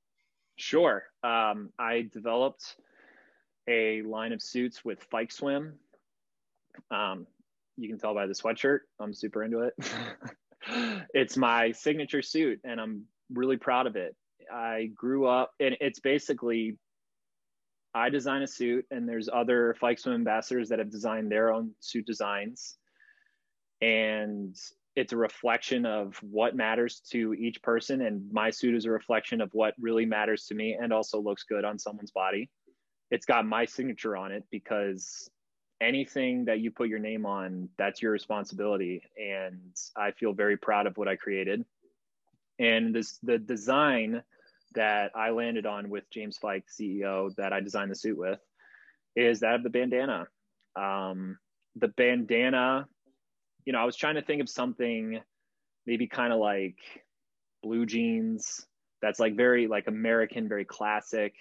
Sure. 0.57 1.03
Um, 1.23 1.69
I 1.79 2.09
developed 2.11 2.75
a 3.69 4.01
line 4.01 4.33
of 4.33 4.41
suits 4.41 4.83
with 4.83 5.01
Fike 5.11 5.31
Swim. 5.31 5.75
Um, 6.89 7.25
you 7.77 7.87
can 7.87 7.97
tell 7.97 8.13
by 8.13 8.27
the 8.27 8.33
sweatshirt, 8.33 8.79
I'm 8.99 9.13
super 9.13 9.43
into 9.43 9.59
it. 9.61 9.73
it's 11.13 11.37
my 11.37 11.71
signature 11.71 12.21
suit, 12.21 12.59
and 12.63 12.79
I'm 12.79 13.05
really 13.33 13.57
proud 13.57 13.87
of 13.87 13.95
it. 13.95 14.15
I 14.51 14.89
grew 14.95 15.27
up, 15.27 15.51
and 15.59 15.77
it's 15.79 15.99
basically 15.99 16.77
I 17.93 18.09
design 18.09 18.41
a 18.41 18.47
suit, 18.47 18.85
and 18.91 19.07
there's 19.07 19.29
other 19.31 19.75
Fike 19.79 19.99
Swim 19.99 20.15
ambassadors 20.15 20.69
that 20.69 20.79
have 20.79 20.91
designed 20.91 21.31
their 21.31 21.53
own 21.53 21.71
suit 21.79 22.05
designs. 22.05 22.77
And 23.81 24.55
it's 24.95 25.13
a 25.13 25.17
reflection 25.17 25.85
of 25.85 26.15
what 26.21 26.55
matters 26.55 27.01
to 27.11 27.33
each 27.33 27.61
person. 27.61 28.01
And 28.01 28.31
my 28.31 28.49
suit 28.49 28.75
is 28.75 28.85
a 28.85 28.91
reflection 28.91 29.41
of 29.41 29.49
what 29.53 29.73
really 29.79 30.05
matters 30.05 30.45
to 30.47 30.55
me 30.55 30.77
and 30.79 30.93
also 30.93 31.19
looks 31.19 31.43
good 31.43 31.65
on 31.65 31.79
someone's 31.79 32.11
body 32.11 32.49
it's 33.11 33.25
got 33.25 33.45
my 33.45 33.65
signature 33.65 34.15
on 34.15 34.31
it 34.31 34.43
because 34.49 35.29
anything 35.81 36.45
that 36.45 36.59
you 36.59 36.71
put 36.71 36.87
your 36.87 36.99
name 36.99 37.25
on, 37.25 37.69
that's 37.77 38.01
your 38.01 38.11
responsibility. 38.11 39.03
And 39.19 39.75
I 39.97 40.11
feel 40.11 40.33
very 40.33 40.57
proud 40.57 40.87
of 40.87 40.97
what 40.97 41.07
I 41.07 41.15
created. 41.15 41.65
And 42.59 42.93
this 42.95 43.17
the 43.23 43.37
design 43.37 44.23
that 44.73 45.11
I 45.15 45.31
landed 45.31 45.65
on 45.65 45.89
with 45.89 46.09
James 46.11 46.37
Fike, 46.37 46.65
CEO, 46.67 47.35
that 47.35 47.51
I 47.51 47.59
designed 47.59 47.91
the 47.91 47.95
suit 47.95 48.17
with, 48.17 48.39
is 49.15 49.41
that 49.41 49.55
of 49.55 49.63
the 49.63 49.69
bandana. 49.69 50.27
Um, 50.75 51.37
the 51.75 51.89
bandana, 51.89 52.87
you 53.65 53.73
know, 53.73 53.79
I 53.79 53.85
was 53.85 53.97
trying 53.97 54.15
to 54.15 54.21
think 54.21 54.41
of 54.41 54.49
something 54.49 55.19
maybe 55.85 56.07
kind 56.07 56.31
of 56.31 56.39
like 56.39 56.77
blue 57.63 57.85
jeans 57.85 58.65
that's 59.01 59.19
like 59.19 59.35
very 59.35 59.67
like 59.67 59.87
American, 59.87 60.47
very 60.47 60.63
classic 60.63 61.33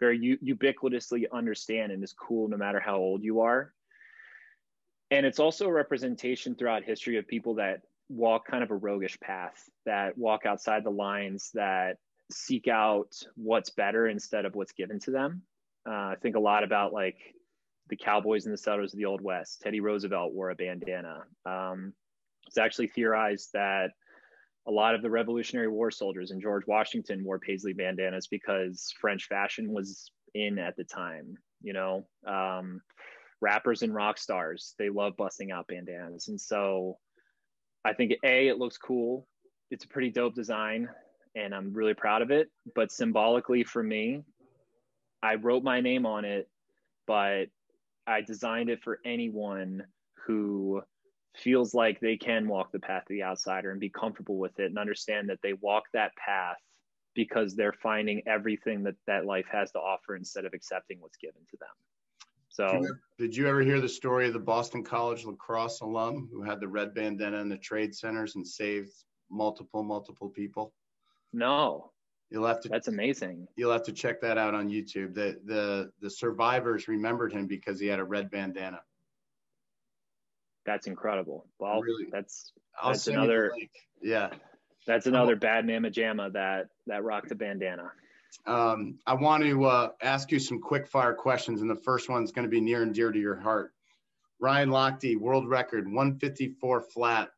very 0.00 0.18
u- 0.18 0.56
ubiquitously 0.56 1.24
understand 1.32 1.92
and 1.92 2.02
is 2.02 2.12
cool 2.12 2.48
no 2.48 2.56
matter 2.56 2.80
how 2.80 2.96
old 2.96 3.22
you 3.22 3.40
are. 3.40 3.72
And 5.14 5.24
it's 5.24 5.38
also 5.38 5.68
a 5.68 5.72
representation 5.72 6.56
throughout 6.56 6.82
history 6.82 7.18
of 7.18 7.28
people 7.28 7.54
that 7.54 7.82
walk 8.08 8.48
kind 8.48 8.64
of 8.64 8.72
a 8.72 8.76
roguish 8.76 9.16
path, 9.20 9.62
that 9.86 10.18
walk 10.18 10.44
outside 10.44 10.82
the 10.82 10.90
lines, 10.90 11.52
that 11.54 11.98
seek 12.32 12.66
out 12.66 13.14
what's 13.36 13.70
better 13.70 14.08
instead 14.08 14.44
of 14.44 14.56
what's 14.56 14.72
given 14.72 14.98
to 14.98 15.12
them. 15.12 15.42
Uh, 15.88 15.92
I 15.92 16.16
think 16.20 16.34
a 16.34 16.40
lot 16.40 16.64
about 16.64 16.92
like 16.92 17.16
the 17.90 17.96
cowboys 17.96 18.46
and 18.46 18.52
the 18.52 18.58
settlers 18.58 18.92
of 18.92 18.98
the 18.98 19.04
Old 19.04 19.20
West. 19.20 19.60
Teddy 19.62 19.78
Roosevelt 19.78 20.32
wore 20.32 20.50
a 20.50 20.56
bandana. 20.56 21.22
Um, 21.46 21.92
it's 22.48 22.58
actually 22.58 22.88
theorized 22.88 23.50
that 23.52 23.92
a 24.66 24.72
lot 24.72 24.96
of 24.96 25.02
the 25.02 25.10
Revolutionary 25.10 25.68
War 25.68 25.92
soldiers 25.92 26.32
and 26.32 26.42
George 26.42 26.66
Washington 26.66 27.22
wore 27.22 27.38
paisley 27.38 27.72
bandanas 27.72 28.26
because 28.26 28.92
French 29.00 29.28
fashion 29.28 29.72
was 29.72 30.10
in 30.34 30.58
at 30.58 30.74
the 30.76 30.84
time. 30.84 31.36
You 31.62 31.72
know, 31.72 32.06
um, 32.26 32.80
rappers 33.40 33.82
and 33.82 33.94
rock 33.94 34.18
stars 34.18 34.74
they 34.78 34.88
love 34.88 35.16
busting 35.16 35.52
out 35.52 35.66
bandanas, 35.68 36.28
and 36.28 36.40
so 36.40 36.98
I 37.84 37.92
think 37.92 38.12
a 38.24 38.48
it 38.48 38.58
looks 38.58 38.78
cool. 38.78 39.26
It's 39.70 39.84
a 39.84 39.88
pretty 39.88 40.10
dope 40.10 40.34
design, 40.34 40.88
and 41.34 41.54
I'm 41.54 41.72
really 41.72 41.94
proud 41.94 42.22
of 42.22 42.30
it. 42.30 42.48
But 42.74 42.92
symbolically 42.92 43.64
for 43.64 43.82
me, 43.82 44.22
I 45.22 45.34
wrote 45.36 45.62
my 45.62 45.80
name 45.80 46.06
on 46.06 46.24
it, 46.24 46.48
but 47.06 47.46
I 48.06 48.20
designed 48.20 48.70
it 48.70 48.82
for 48.82 49.00
anyone 49.04 49.84
who 50.26 50.82
feels 51.36 51.74
like 51.74 52.00
they 52.00 52.16
can 52.16 52.46
walk 52.46 52.72
the 52.72 52.78
path 52.78 53.02
of 53.02 53.08
the 53.08 53.22
outsider 53.22 53.70
and 53.70 53.80
be 53.80 53.90
comfortable 53.90 54.38
with 54.38 54.58
it 54.60 54.66
and 54.66 54.78
understand 54.78 55.28
that 55.28 55.40
they 55.42 55.52
walk 55.54 55.84
that 55.92 56.12
path 56.16 56.56
because 57.14 57.54
they're 57.54 57.74
finding 57.82 58.22
everything 58.26 58.82
that 58.84 58.94
that 59.06 59.26
life 59.26 59.46
has 59.50 59.70
to 59.72 59.78
offer 59.78 60.16
instead 60.16 60.44
of 60.44 60.54
accepting 60.54 61.00
what's 61.00 61.16
given 61.16 61.42
to 61.50 61.56
them. 61.58 61.68
So, 62.54 62.86
did 63.18 63.36
you, 63.36 63.48
ever 63.48 63.62
hear 63.62 63.80
the 63.80 63.88
story 63.88 64.28
of 64.28 64.32
the 64.32 64.38
Boston 64.38 64.84
College 64.84 65.24
lacrosse 65.24 65.80
alum 65.80 66.28
who 66.32 66.42
had 66.42 66.60
the 66.60 66.68
red 66.68 66.94
bandana 66.94 67.38
in 67.38 67.48
the 67.48 67.58
trade 67.58 67.94
centers 67.94 68.36
and 68.36 68.46
saved 68.46 68.92
multiple, 69.28 69.82
multiple 69.82 70.28
people? 70.28 70.72
No. 71.32 71.90
You'll 72.30 72.46
have 72.46 72.60
to. 72.60 72.68
That's 72.68 72.88
amazing. 72.88 73.48
You'll 73.56 73.72
have 73.72 73.82
to 73.84 73.92
check 73.92 74.20
that 74.20 74.38
out 74.38 74.54
on 74.54 74.68
YouTube. 74.68 75.14
The 75.14 75.38
the 75.44 75.90
the 76.00 76.10
survivors 76.10 76.88
remembered 76.88 77.32
him 77.32 77.46
because 77.46 77.78
he 77.78 77.86
had 77.86 77.98
a 77.98 78.04
red 78.04 78.30
bandana 78.30 78.80
that's 80.64 80.86
incredible. 80.86 81.46
Well, 81.58 81.80
really, 81.80 82.06
that's 82.10 82.52
that's 82.82 83.06
another 83.06 83.52
yeah. 84.02 84.30
That's 84.86 85.06
another 85.06 85.34
bad 85.36 85.66
mama 85.66 85.90
jamma 85.90 86.32
that 86.34 86.66
that 86.86 87.04
rocked 87.04 87.30
a 87.32 87.34
bandana. 87.34 87.90
Um, 88.46 88.98
I 89.06 89.14
want 89.14 89.44
to 89.44 89.64
uh, 89.64 89.90
ask 90.02 90.30
you 90.30 90.38
some 90.38 90.60
quick 90.60 90.86
fire 90.86 91.14
questions, 91.14 91.60
and 91.60 91.70
the 91.70 91.76
first 91.76 92.08
one's 92.08 92.32
going 92.32 92.44
to 92.44 92.50
be 92.50 92.60
near 92.60 92.82
and 92.82 92.94
dear 92.94 93.10
to 93.10 93.18
your 93.18 93.36
heart. 93.36 93.72
Ryan 94.40 94.70
Lochte, 94.70 95.16
world 95.18 95.48
record 95.48 95.86
154 95.86 96.82
flat. 96.82 97.30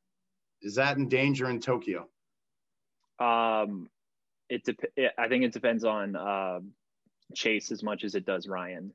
Is 0.63 0.75
that 0.77 0.97
in 0.97 1.09
danger 1.09 1.49
in 1.49 1.61
Tokyo? 1.61 2.09
Um, 3.19 3.89
it, 4.49 4.65
de- 4.65 5.21
I 5.21 5.29
think 5.29 5.45
it 5.45 5.53
depends 5.53 5.85
on 5.85 6.17
uh, 6.17 6.61
Chase 7.35 7.71
as 7.71 7.83
much 7.83 8.05
as 8.05 8.15
it 8.15 8.27
does 8.27 8.49
Ryan. 8.49 8.93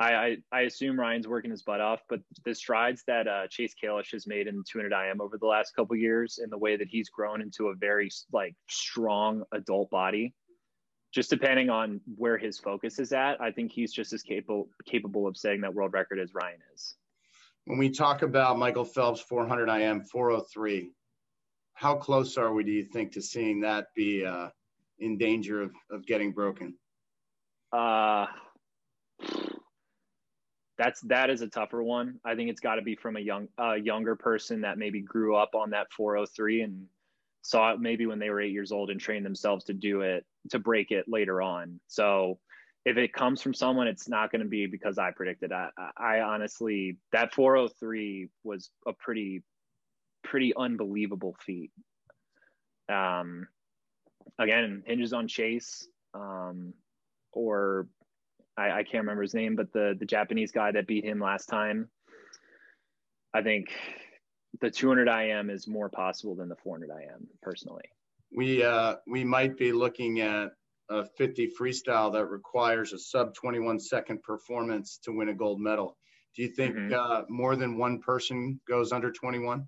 I, 0.00 0.38
I, 0.50 0.62
assume 0.62 0.98
Ryan's 0.98 1.28
working 1.28 1.52
his 1.52 1.62
butt 1.62 1.80
off, 1.80 2.00
but 2.08 2.20
the 2.44 2.54
strides 2.54 3.04
that 3.06 3.28
uh, 3.28 3.46
Chase 3.48 3.74
Kalisz 3.80 4.10
has 4.12 4.26
made 4.26 4.48
in 4.48 4.64
200 4.68 4.92
IM 4.92 5.20
over 5.20 5.38
the 5.38 5.46
last 5.46 5.76
couple 5.76 5.94
years, 5.94 6.38
and 6.42 6.50
the 6.50 6.58
way 6.58 6.76
that 6.76 6.88
he's 6.88 7.08
grown 7.08 7.40
into 7.40 7.68
a 7.68 7.74
very 7.74 8.10
like 8.32 8.56
strong 8.68 9.44
adult 9.52 9.90
body, 9.90 10.34
just 11.12 11.28
depending 11.28 11.68
on 11.70 12.00
where 12.16 12.38
his 12.38 12.58
focus 12.58 12.98
is 12.98 13.12
at, 13.12 13.40
I 13.40 13.52
think 13.52 13.70
he's 13.70 13.92
just 13.92 14.12
as 14.12 14.22
capable 14.22 14.68
capable 14.86 15.26
of 15.26 15.36
setting 15.36 15.60
that 15.60 15.74
world 15.74 15.92
record 15.92 16.18
as 16.18 16.34
Ryan 16.34 16.58
is. 16.74 16.96
When 17.66 17.78
we 17.78 17.90
talk 17.90 18.22
about 18.22 18.58
Michael 18.58 18.84
Phelps 18.84 19.20
400 19.20 19.68
IM 19.68 20.02
403, 20.02 20.90
how 21.74 21.94
close 21.96 22.36
are 22.36 22.52
we, 22.52 22.64
do 22.64 22.72
you 22.72 22.84
think, 22.84 23.12
to 23.12 23.22
seeing 23.22 23.60
that 23.60 23.88
be 23.94 24.24
uh, 24.24 24.48
in 24.98 25.18
danger 25.18 25.62
of, 25.62 25.72
of 25.90 26.06
getting 26.06 26.32
broken? 26.32 26.74
Uh, 27.72 28.26
that's 30.78 31.00
that 31.02 31.30
is 31.30 31.42
a 31.42 31.46
tougher 31.46 31.82
one. 31.82 32.18
I 32.24 32.34
think 32.34 32.50
it's 32.50 32.60
got 32.60 32.76
to 32.76 32.82
be 32.82 32.96
from 32.96 33.16
a 33.16 33.20
young 33.20 33.48
uh, 33.60 33.74
younger 33.74 34.16
person 34.16 34.62
that 34.62 34.78
maybe 34.78 35.00
grew 35.00 35.36
up 35.36 35.54
on 35.54 35.70
that 35.70 35.92
403 35.92 36.62
and 36.62 36.86
saw 37.42 37.72
it 37.74 37.80
maybe 37.80 38.06
when 38.06 38.18
they 38.18 38.30
were 38.30 38.40
eight 38.40 38.52
years 38.52 38.72
old 38.72 38.90
and 38.90 38.98
trained 39.00 39.26
themselves 39.26 39.64
to 39.64 39.74
do 39.74 40.00
it 40.00 40.24
to 40.50 40.58
break 40.58 40.90
it 40.90 41.06
later 41.08 41.40
on. 41.40 41.80
So 41.88 42.38
if 42.84 42.96
it 42.96 43.12
comes 43.12 43.40
from 43.40 43.54
someone, 43.54 43.86
it's 43.86 44.08
not 44.08 44.32
going 44.32 44.42
to 44.42 44.48
be 44.48 44.66
because 44.66 44.98
I 44.98 45.12
predicted. 45.12 45.52
I, 45.52 45.68
I 45.96 46.20
honestly 46.20 46.98
that 47.12 47.34
403 47.34 48.28
was 48.44 48.70
a 48.86 48.92
pretty 48.92 49.42
pretty 50.24 50.52
unbelievable 50.56 51.36
feat. 51.44 51.70
Um, 52.88 53.46
again, 54.38 54.82
hinges 54.86 55.12
on 55.12 55.28
Chase 55.28 55.86
um, 56.14 56.74
or 57.32 57.86
I, 58.56 58.70
I 58.70 58.82
can't 58.82 59.04
remember 59.04 59.22
his 59.22 59.34
name, 59.34 59.56
but 59.56 59.72
the 59.72 59.96
the 59.98 60.06
Japanese 60.06 60.50
guy 60.50 60.72
that 60.72 60.86
beat 60.86 61.04
him 61.04 61.20
last 61.20 61.46
time. 61.46 61.88
I 63.34 63.42
think 63.42 63.68
the 64.60 64.70
200 64.70 65.08
IM 65.08 65.48
is 65.48 65.66
more 65.66 65.88
possible 65.88 66.34
than 66.34 66.48
the 66.48 66.56
400 66.56 66.90
IM 66.90 67.28
personally. 67.40 67.84
We 68.34 68.62
uh, 68.62 68.96
we 69.06 69.24
might 69.24 69.56
be 69.56 69.72
looking 69.72 70.20
at 70.20 70.50
a 70.90 71.06
50 71.16 71.52
freestyle 71.58 72.12
that 72.12 72.26
requires 72.26 72.92
a 72.92 72.98
sub 72.98 73.34
21 73.34 73.80
second 73.80 74.22
performance 74.22 74.98
to 75.04 75.12
win 75.12 75.28
a 75.28 75.34
gold 75.34 75.60
medal. 75.60 75.96
Do 76.36 76.42
you 76.42 76.48
think 76.48 76.76
mm-hmm. 76.76 76.94
uh, 76.94 77.22
more 77.28 77.56
than 77.56 77.78
one 77.78 78.00
person 78.00 78.60
goes 78.68 78.92
under 78.92 79.10
21? 79.10 79.66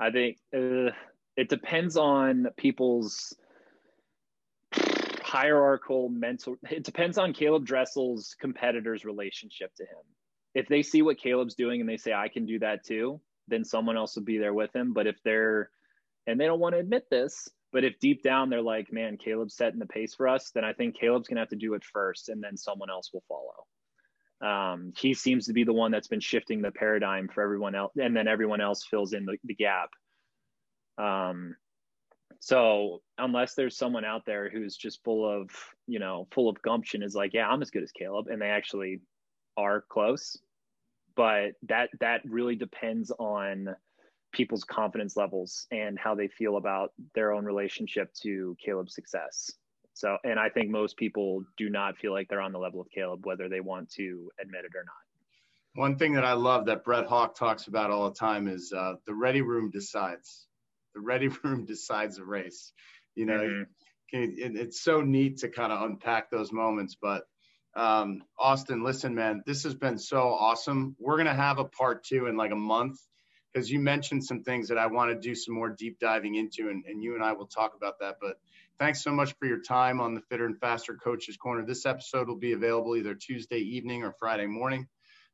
I 0.00 0.10
think 0.10 0.38
uh, 0.54 0.90
it 1.36 1.48
depends 1.48 1.96
on 1.96 2.48
people's 2.56 3.34
hierarchical 5.22 6.08
mental 6.08 6.56
it 6.70 6.84
depends 6.84 7.18
on 7.18 7.34
Caleb 7.34 7.66
Dressel's 7.66 8.34
competitors 8.40 9.04
relationship 9.04 9.74
to 9.76 9.82
him. 9.82 10.04
If 10.54 10.68
they 10.68 10.82
see 10.82 11.02
what 11.02 11.18
Caleb's 11.18 11.54
doing 11.54 11.80
and 11.80 11.88
they 11.88 11.98
say 11.98 12.12
I 12.12 12.28
can 12.28 12.46
do 12.46 12.58
that 12.60 12.84
too, 12.84 13.20
then 13.46 13.64
someone 13.64 13.96
else 13.96 14.16
will 14.16 14.24
be 14.24 14.38
there 14.38 14.54
with 14.54 14.74
him, 14.74 14.92
but 14.92 15.06
if 15.06 15.16
they're 15.24 15.70
and 16.28 16.38
they 16.38 16.44
don't 16.46 16.60
want 16.60 16.74
to 16.74 16.78
admit 16.78 17.06
this, 17.10 17.48
but 17.72 17.84
if 17.84 17.98
deep 17.98 18.22
down 18.22 18.50
they're 18.50 18.62
like, 18.62 18.92
man, 18.92 19.16
Caleb's 19.16 19.56
setting 19.56 19.78
the 19.78 19.86
pace 19.86 20.14
for 20.14 20.28
us, 20.28 20.50
then 20.54 20.64
I 20.64 20.74
think 20.74 20.98
Caleb's 20.98 21.26
going 21.26 21.36
to 21.36 21.40
have 21.40 21.48
to 21.48 21.56
do 21.56 21.74
it 21.74 21.82
first 21.84 22.28
and 22.28 22.42
then 22.42 22.56
someone 22.56 22.90
else 22.90 23.10
will 23.12 23.24
follow. 23.28 23.66
Um, 24.40 24.92
he 24.96 25.14
seems 25.14 25.46
to 25.46 25.52
be 25.52 25.64
the 25.64 25.72
one 25.72 25.90
that's 25.90 26.06
been 26.06 26.20
shifting 26.20 26.60
the 26.62 26.70
paradigm 26.70 27.28
for 27.28 27.42
everyone 27.42 27.74
else, 27.74 27.92
and 27.96 28.14
then 28.14 28.28
everyone 28.28 28.60
else 28.60 28.84
fills 28.84 29.12
in 29.12 29.24
the, 29.24 29.36
the 29.44 29.54
gap. 29.54 29.88
Um, 30.96 31.56
so 32.40 33.02
unless 33.16 33.54
there's 33.54 33.76
someone 33.76 34.04
out 34.04 34.24
there 34.26 34.48
who's 34.48 34.76
just 34.76 35.02
full 35.02 35.28
of, 35.28 35.50
you 35.86 35.98
know, 35.98 36.28
full 36.30 36.48
of 36.48 36.62
gumption 36.62 37.02
is 37.02 37.14
like, 37.14 37.34
yeah, 37.34 37.48
I'm 37.48 37.62
as 37.62 37.70
good 37.70 37.82
as 37.82 37.90
Caleb 37.90 38.28
and 38.28 38.40
they 38.40 38.50
actually 38.50 39.00
are 39.56 39.84
close. 39.88 40.38
But 41.16 41.54
that 41.66 41.90
that 41.98 42.20
really 42.24 42.54
depends 42.54 43.10
on 43.10 43.74
people's 44.32 44.64
confidence 44.64 45.16
levels 45.16 45.66
and 45.70 45.98
how 45.98 46.14
they 46.14 46.28
feel 46.28 46.56
about 46.56 46.92
their 47.14 47.32
own 47.32 47.44
relationship 47.44 48.12
to 48.22 48.56
Caleb's 48.64 48.94
success. 48.94 49.50
So, 49.94 50.16
and 50.22 50.38
I 50.38 50.48
think 50.48 50.70
most 50.70 50.96
people 50.96 51.44
do 51.56 51.70
not 51.70 51.96
feel 51.96 52.12
like 52.12 52.28
they're 52.28 52.40
on 52.40 52.52
the 52.52 52.58
level 52.58 52.80
of 52.80 52.88
Caleb, 52.90 53.26
whether 53.26 53.48
they 53.48 53.60
want 53.60 53.90
to 53.94 54.30
admit 54.40 54.64
it 54.64 54.76
or 54.76 54.84
not. 54.84 54.94
One 55.80 55.96
thing 55.96 56.14
that 56.14 56.24
I 56.24 56.34
love 56.34 56.66
that 56.66 56.84
Brett 56.84 57.06
Hawke 57.06 57.36
talks 57.36 57.66
about 57.66 57.90
all 57.90 58.08
the 58.08 58.14
time 58.16 58.48
is 58.48 58.72
uh, 58.72 58.94
the 59.06 59.14
ready 59.14 59.42
room 59.42 59.70
decides 59.70 60.46
the 60.94 61.00
ready 61.00 61.28
room 61.44 61.64
decides 61.64 62.16
the 62.16 62.24
race. 62.24 62.72
You 63.14 63.26
know, 63.26 63.38
mm-hmm. 63.38 63.62
it, 64.12 64.56
it's 64.56 64.82
so 64.82 65.00
neat 65.00 65.38
to 65.38 65.48
kind 65.48 65.72
of 65.72 65.82
unpack 65.82 66.30
those 66.30 66.52
moments. 66.52 66.96
But 67.00 67.24
um, 67.74 68.22
Austin, 68.38 68.82
listen, 68.82 69.14
man, 69.14 69.42
this 69.46 69.64
has 69.64 69.74
been 69.74 69.98
so 69.98 70.28
awesome. 70.28 70.96
We're 70.98 71.16
gonna 71.16 71.34
have 71.34 71.58
a 71.58 71.64
part 71.64 72.04
two 72.04 72.26
in 72.26 72.36
like 72.36 72.52
a 72.52 72.56
month 72.56 72.98
because 73.58 73.72
you 73.72 73.80
mentioned 73.80 74.24
some 74.24 74.44
things 74.44 74.68
that 74.68 74.78
I 74.78 74.86
want 74.86 75.10
to 75.10 75.18
do 75.18 75.34
some 75.34 75.52
more 75.52 75.68
deep 75.68 75.98
diving 75.98 76.36
into, 76.36 76.68
and, 76.68 76.84
and 76.86 77.02
you 77.02 77.16
and 77.16 77.24
I 77.24 77.32
will 77.32 77.48
talk 77.48 77.74
about 77.76 77.98
that. 77.98 78.18
But 78.20 78.38
thanks 78.78 79.02
so 79.02 79.10
much 79.10 79.34
for 79.36 79.46
your 79.46 79.60
time 79.60 80.00
on 80.00 80.14
the 80.14 80.20
Fitter 80.20 80.46
and 80.46 80.56
Faster 80.60 80.94
Coaches 80.94 81.36
Corner. 81.36 81.66
This 81.66 81.84
episode 81.84 82.28
will 82.28 82.36
be 82.36 82.52
available 82.52 82.94
either 82.94 83.16
Tuesday 83.16 83.58
evening 83.58 84.04
or 84.04 84.14
Friday 84.20 84.46
morning, 84.46 84.86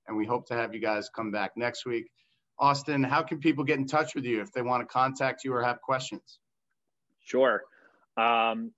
and 0.09 0.17
we 0.17 0.25
hope 0.25 0.47
to 0.47 0.55
have 0.55 0.73
you 0.73 0.81
guys 0.81 1.11
come 1.15 1.33
back 1.33 1.53
next 1.55 1.85
week. 1.85 2.11
Austin, 2.59 3.05
how 3.05 3.23
can 3.23 3.41
people 3.41 3.63
get 3.63 3.79
in 3.79 3.87
touch 3.87 4.15
with 4.15 4.25
you 4.25 4.41
if 4.41 4.53
they 4.53 4.63
want 4.63 4.81
to 4.81 4.91
contact 4.91 5.45
you 5.45 5.53
or 5.53 5.63
have 5.63 5.83
questions? 5.83 6.39
Sure. 7.21 7.63
Um, 8.17 8.73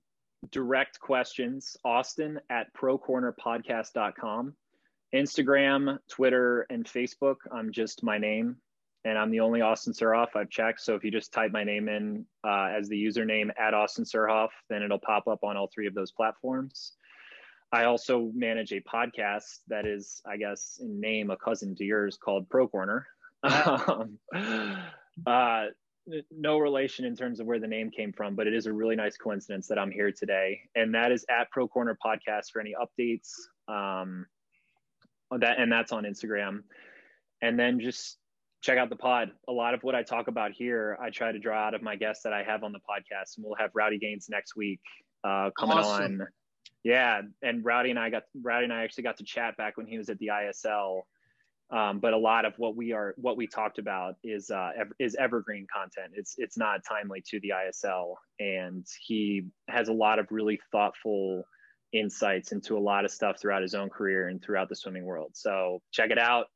direct 0.50 0.98
questions, 0.98 1.76
Austin 1.84 2.40
at 2.50 2.74
procornerpodcast.com. 2.74 4.54
Instagram, 5.14 5.98
Twitter, 6.10 6.66
and 6.68 6.84
Facebook, 6.84 7.36
I'm 7.52 7.70
just 7.70 8.02
my 8.02 8.18
name. 8.18 8.56
And 9.06 9.16
I'm 9.16 9.30
the 9.30 9.40
only 9.40 9.60
Austin 9.60 9.92
Surhoff 9.92 10.34
I've 10.34 10.50
checked. 10.50 10.80
So 10.80 10.96
if 10.96 11.04
you 11.04 11.12
just 11.12 11.32
type 11.32 11.52
my 11.52 11.62
name 11.62 11.88
in 11.88 12.26
uh, 12.44 12.70
as 12.76 12.88
the 12.88 13.00
username 13.02 13.50
at 13.56 13.72
Austin 13.72 14.04
Surhoff, 14.04 14.48
then 14.68 14.82
it'll 14.82 14.98
pop 14.98 15.28
up 15.28 15.44
on 15.44 15.56
all 15.56 15.70
three 15.72 15.86
of 15.86 15.94
those 15.94 16.10
platforms. 16.10 16.92
I 17.70 17.84
also 17.84 18.32
manage 18.34 18.72
a 18.72 18.80
podcast 18.80 19.60
that 19.68 19.86
is, 19.86 20.20
I 20.26 20.36
guess, 20.36 20.80
in 20.82 21.00
name 21.00 21.30
a 21.30 21.36
cousin 21.36 21.76
to 21.76 21.84
yours 21.84 22.16
called 22.16 22.48
Pro 22.48 22.66
Corner 22.66 23.06
um, 23.42 24.18
uh, 25.26 25.66
no 26.30 26.58
relation 26.58 27.04
in 27.04 27.16
terms 27.16 27.40
of 27.40 27.46
where 27.46 27.58
the 27.58 27.66
name 27.66 27.90
came 27.90 28.12
from, 28.12 28.34
but 28.34 28.46
it 28.46 28.54
is 28.54 28.66
a 28.66 28.72
really 28.72 28.96
nice 28.96 29.16
coincidence 29.16 29.66
that 29.68 29.78
I'm 29.78 29.90
here 29.90 30.12
today. 30.12 30.60
And 30.74 30.94
that 30.94 31.12
is 31.12 31.24
at 31.28 31.50
Pro 31.50 31.66
Corner 31.66 31.96
Podcast 32.04 32.50
for 32.52 32.60
any 32.60 32.74
updates. 32.74 33.30
Um, 33.68 34.26
that 35.38 35.58
and 35.58 35.70
that's 35.70 35.92
on 35.92 36.04
Instagram. 36.04 36.62
And 37.42 37.58
then 37.58 37.80
just 37.80 38.18
check 38.66 38.78
out 38.78 38.90
the 38.90 38.96
pod. 38.96 39.30
A 39.48 39.52
lot 39.52 39.74
of 39.74 39.82
what 39.82 39.94
I 39.94 40.02
talk 40.02 40.28
about 40.28 40.52
here, 40.52 40.98
I 41.00 41.10
try 41.10 41.32
to 41.32 41.38
draw 41.38 41.58
out 41.58 41.74
of 41.74 41.82
my 41.82 41.96
guests 41.96 42.24
that 42.24 42.32
I 42.32 42.42
have 42.42 42.64
on 42.64 42.72
the 42.72 42.80
podcast. 42.80 43.36
And 43.36 43.46
we'll 43.46 43.56
have 43.56 43.70
Rowdy 43.74 43.98
Gaines 43.98 44.28
next 44.28 44.56
week 44.56 44.80
uh, 45.24 45.50
coming 45.58 45.78
awesome. 45.78 46.20
on. 46.20 46.28
Yeah, 46.82 47.22
and 47.42 47.64
Rowdy 47.64 47.90
and 47.90 47.98
I 47.98 48.10
got 48.10 48.24
Rowdy 48.40 48.64
and 48.64 48.72
I 48.72 48.84
actually 48.84 49.04
got 49.04 49.16
to 49.18 49.24
chat 49.24 49.56
back 49.56 49.76
when 49.76 49.86
he 49.86 49.98
was 49.98 50.08
at 50.08 50.18
the 50.18 50.28
ISL 50.28 51.02
um, 51.70 51.98
but 51.98 52.12
a 52.12 52.16
lot 52.16 52.44
of 52.44 52.54
what 52.58 52.76
we 52.76 52.92
are 52.92 53.14
what 53.16 53.36
we 53.36 53.46
talked 53.46 53.78
about 53.78 54.14
is 54.22 54.50
uh, 54.50 54.70
ev- 54.78 54.92
is 55.00 55.16
evergreen 55.16 55.66
content. 55.72 56.12
It's 56.14 56.34
it's 56.38 56.56
not 56.56 56.82
timely 56.88 57.24
to 57.28 57.40
the 57.40 57.50
ISL, 57.50 58.14
and 58.38 58.86
he 59.04 59.46
has 59.68 59.88
a 59.88 59.92
lot 59.92 60.20
of 60.20 60.28
really 60.30 60.60
thoughtful 60.70 61.44
insights 61.92 62.52
into 62.52 62.76
a 62.76 62.80
lot 62.80 63.04
of 63.04 63.10
stuff 63.10 63.40
throughout 63.40 63.62
his 63.62 63.74
own 63.74 63.88
career 63.90 64.28
and 64.28 64.40
throughout 64.40 64.68
the 64.68 64.76
swimming 64.76 65.04
world. 65.04 65.30
So 65.34 65.82
check 65.90 66.10
it 66.10 66.18
out, 66.18 66.46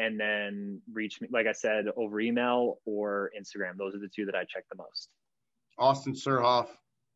and 0.00 0.18
then 0.18 0.80
reach 0.92 1.20
me 1.20 1.28
like 1.30 1.46
I 1.46 1.52
said 1.52 1.86
over 1.96 2.20
email 2.20 2.78
or 2.84 3.30
Instagram. 3.38 3.76
Those 3.76 3.94
are 3.94 3.98
the 3.98 4.08
two 4.08 4.24
that 4.26 4.34
I 4.34 4.44
check 4.44 4.64
the 4.70 4.76
most. 4.76 5.08
Austin 5.78 6.14
Surhoff, 6.14 6.68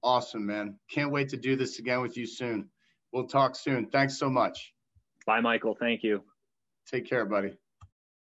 awesome 0.02 0.46
man! 0.46 0.78
Can't 0.90 1.10
wait 1.10 1.30
to 1.30 1.36
do 1.36 1.56
this 1.56 1.78
again 1.78 2.02
with 2.02 2.16
you 2.16 2.26
soon. 2.26 2.68
We'll 3.12 3.26
talk 3.26 3.56
soon. 3.56 3.86
Thanks 3.86 4.18
so 4.18 4.28
much. 4.28 4.72
Bye, 5.26 5.40
Michael. 5.40 5.76
Thank 5.78 6.02
you. 6.02 6.22
Take 6.90 7.08
care, 7.08 7.24
buddy. 7.24 7.56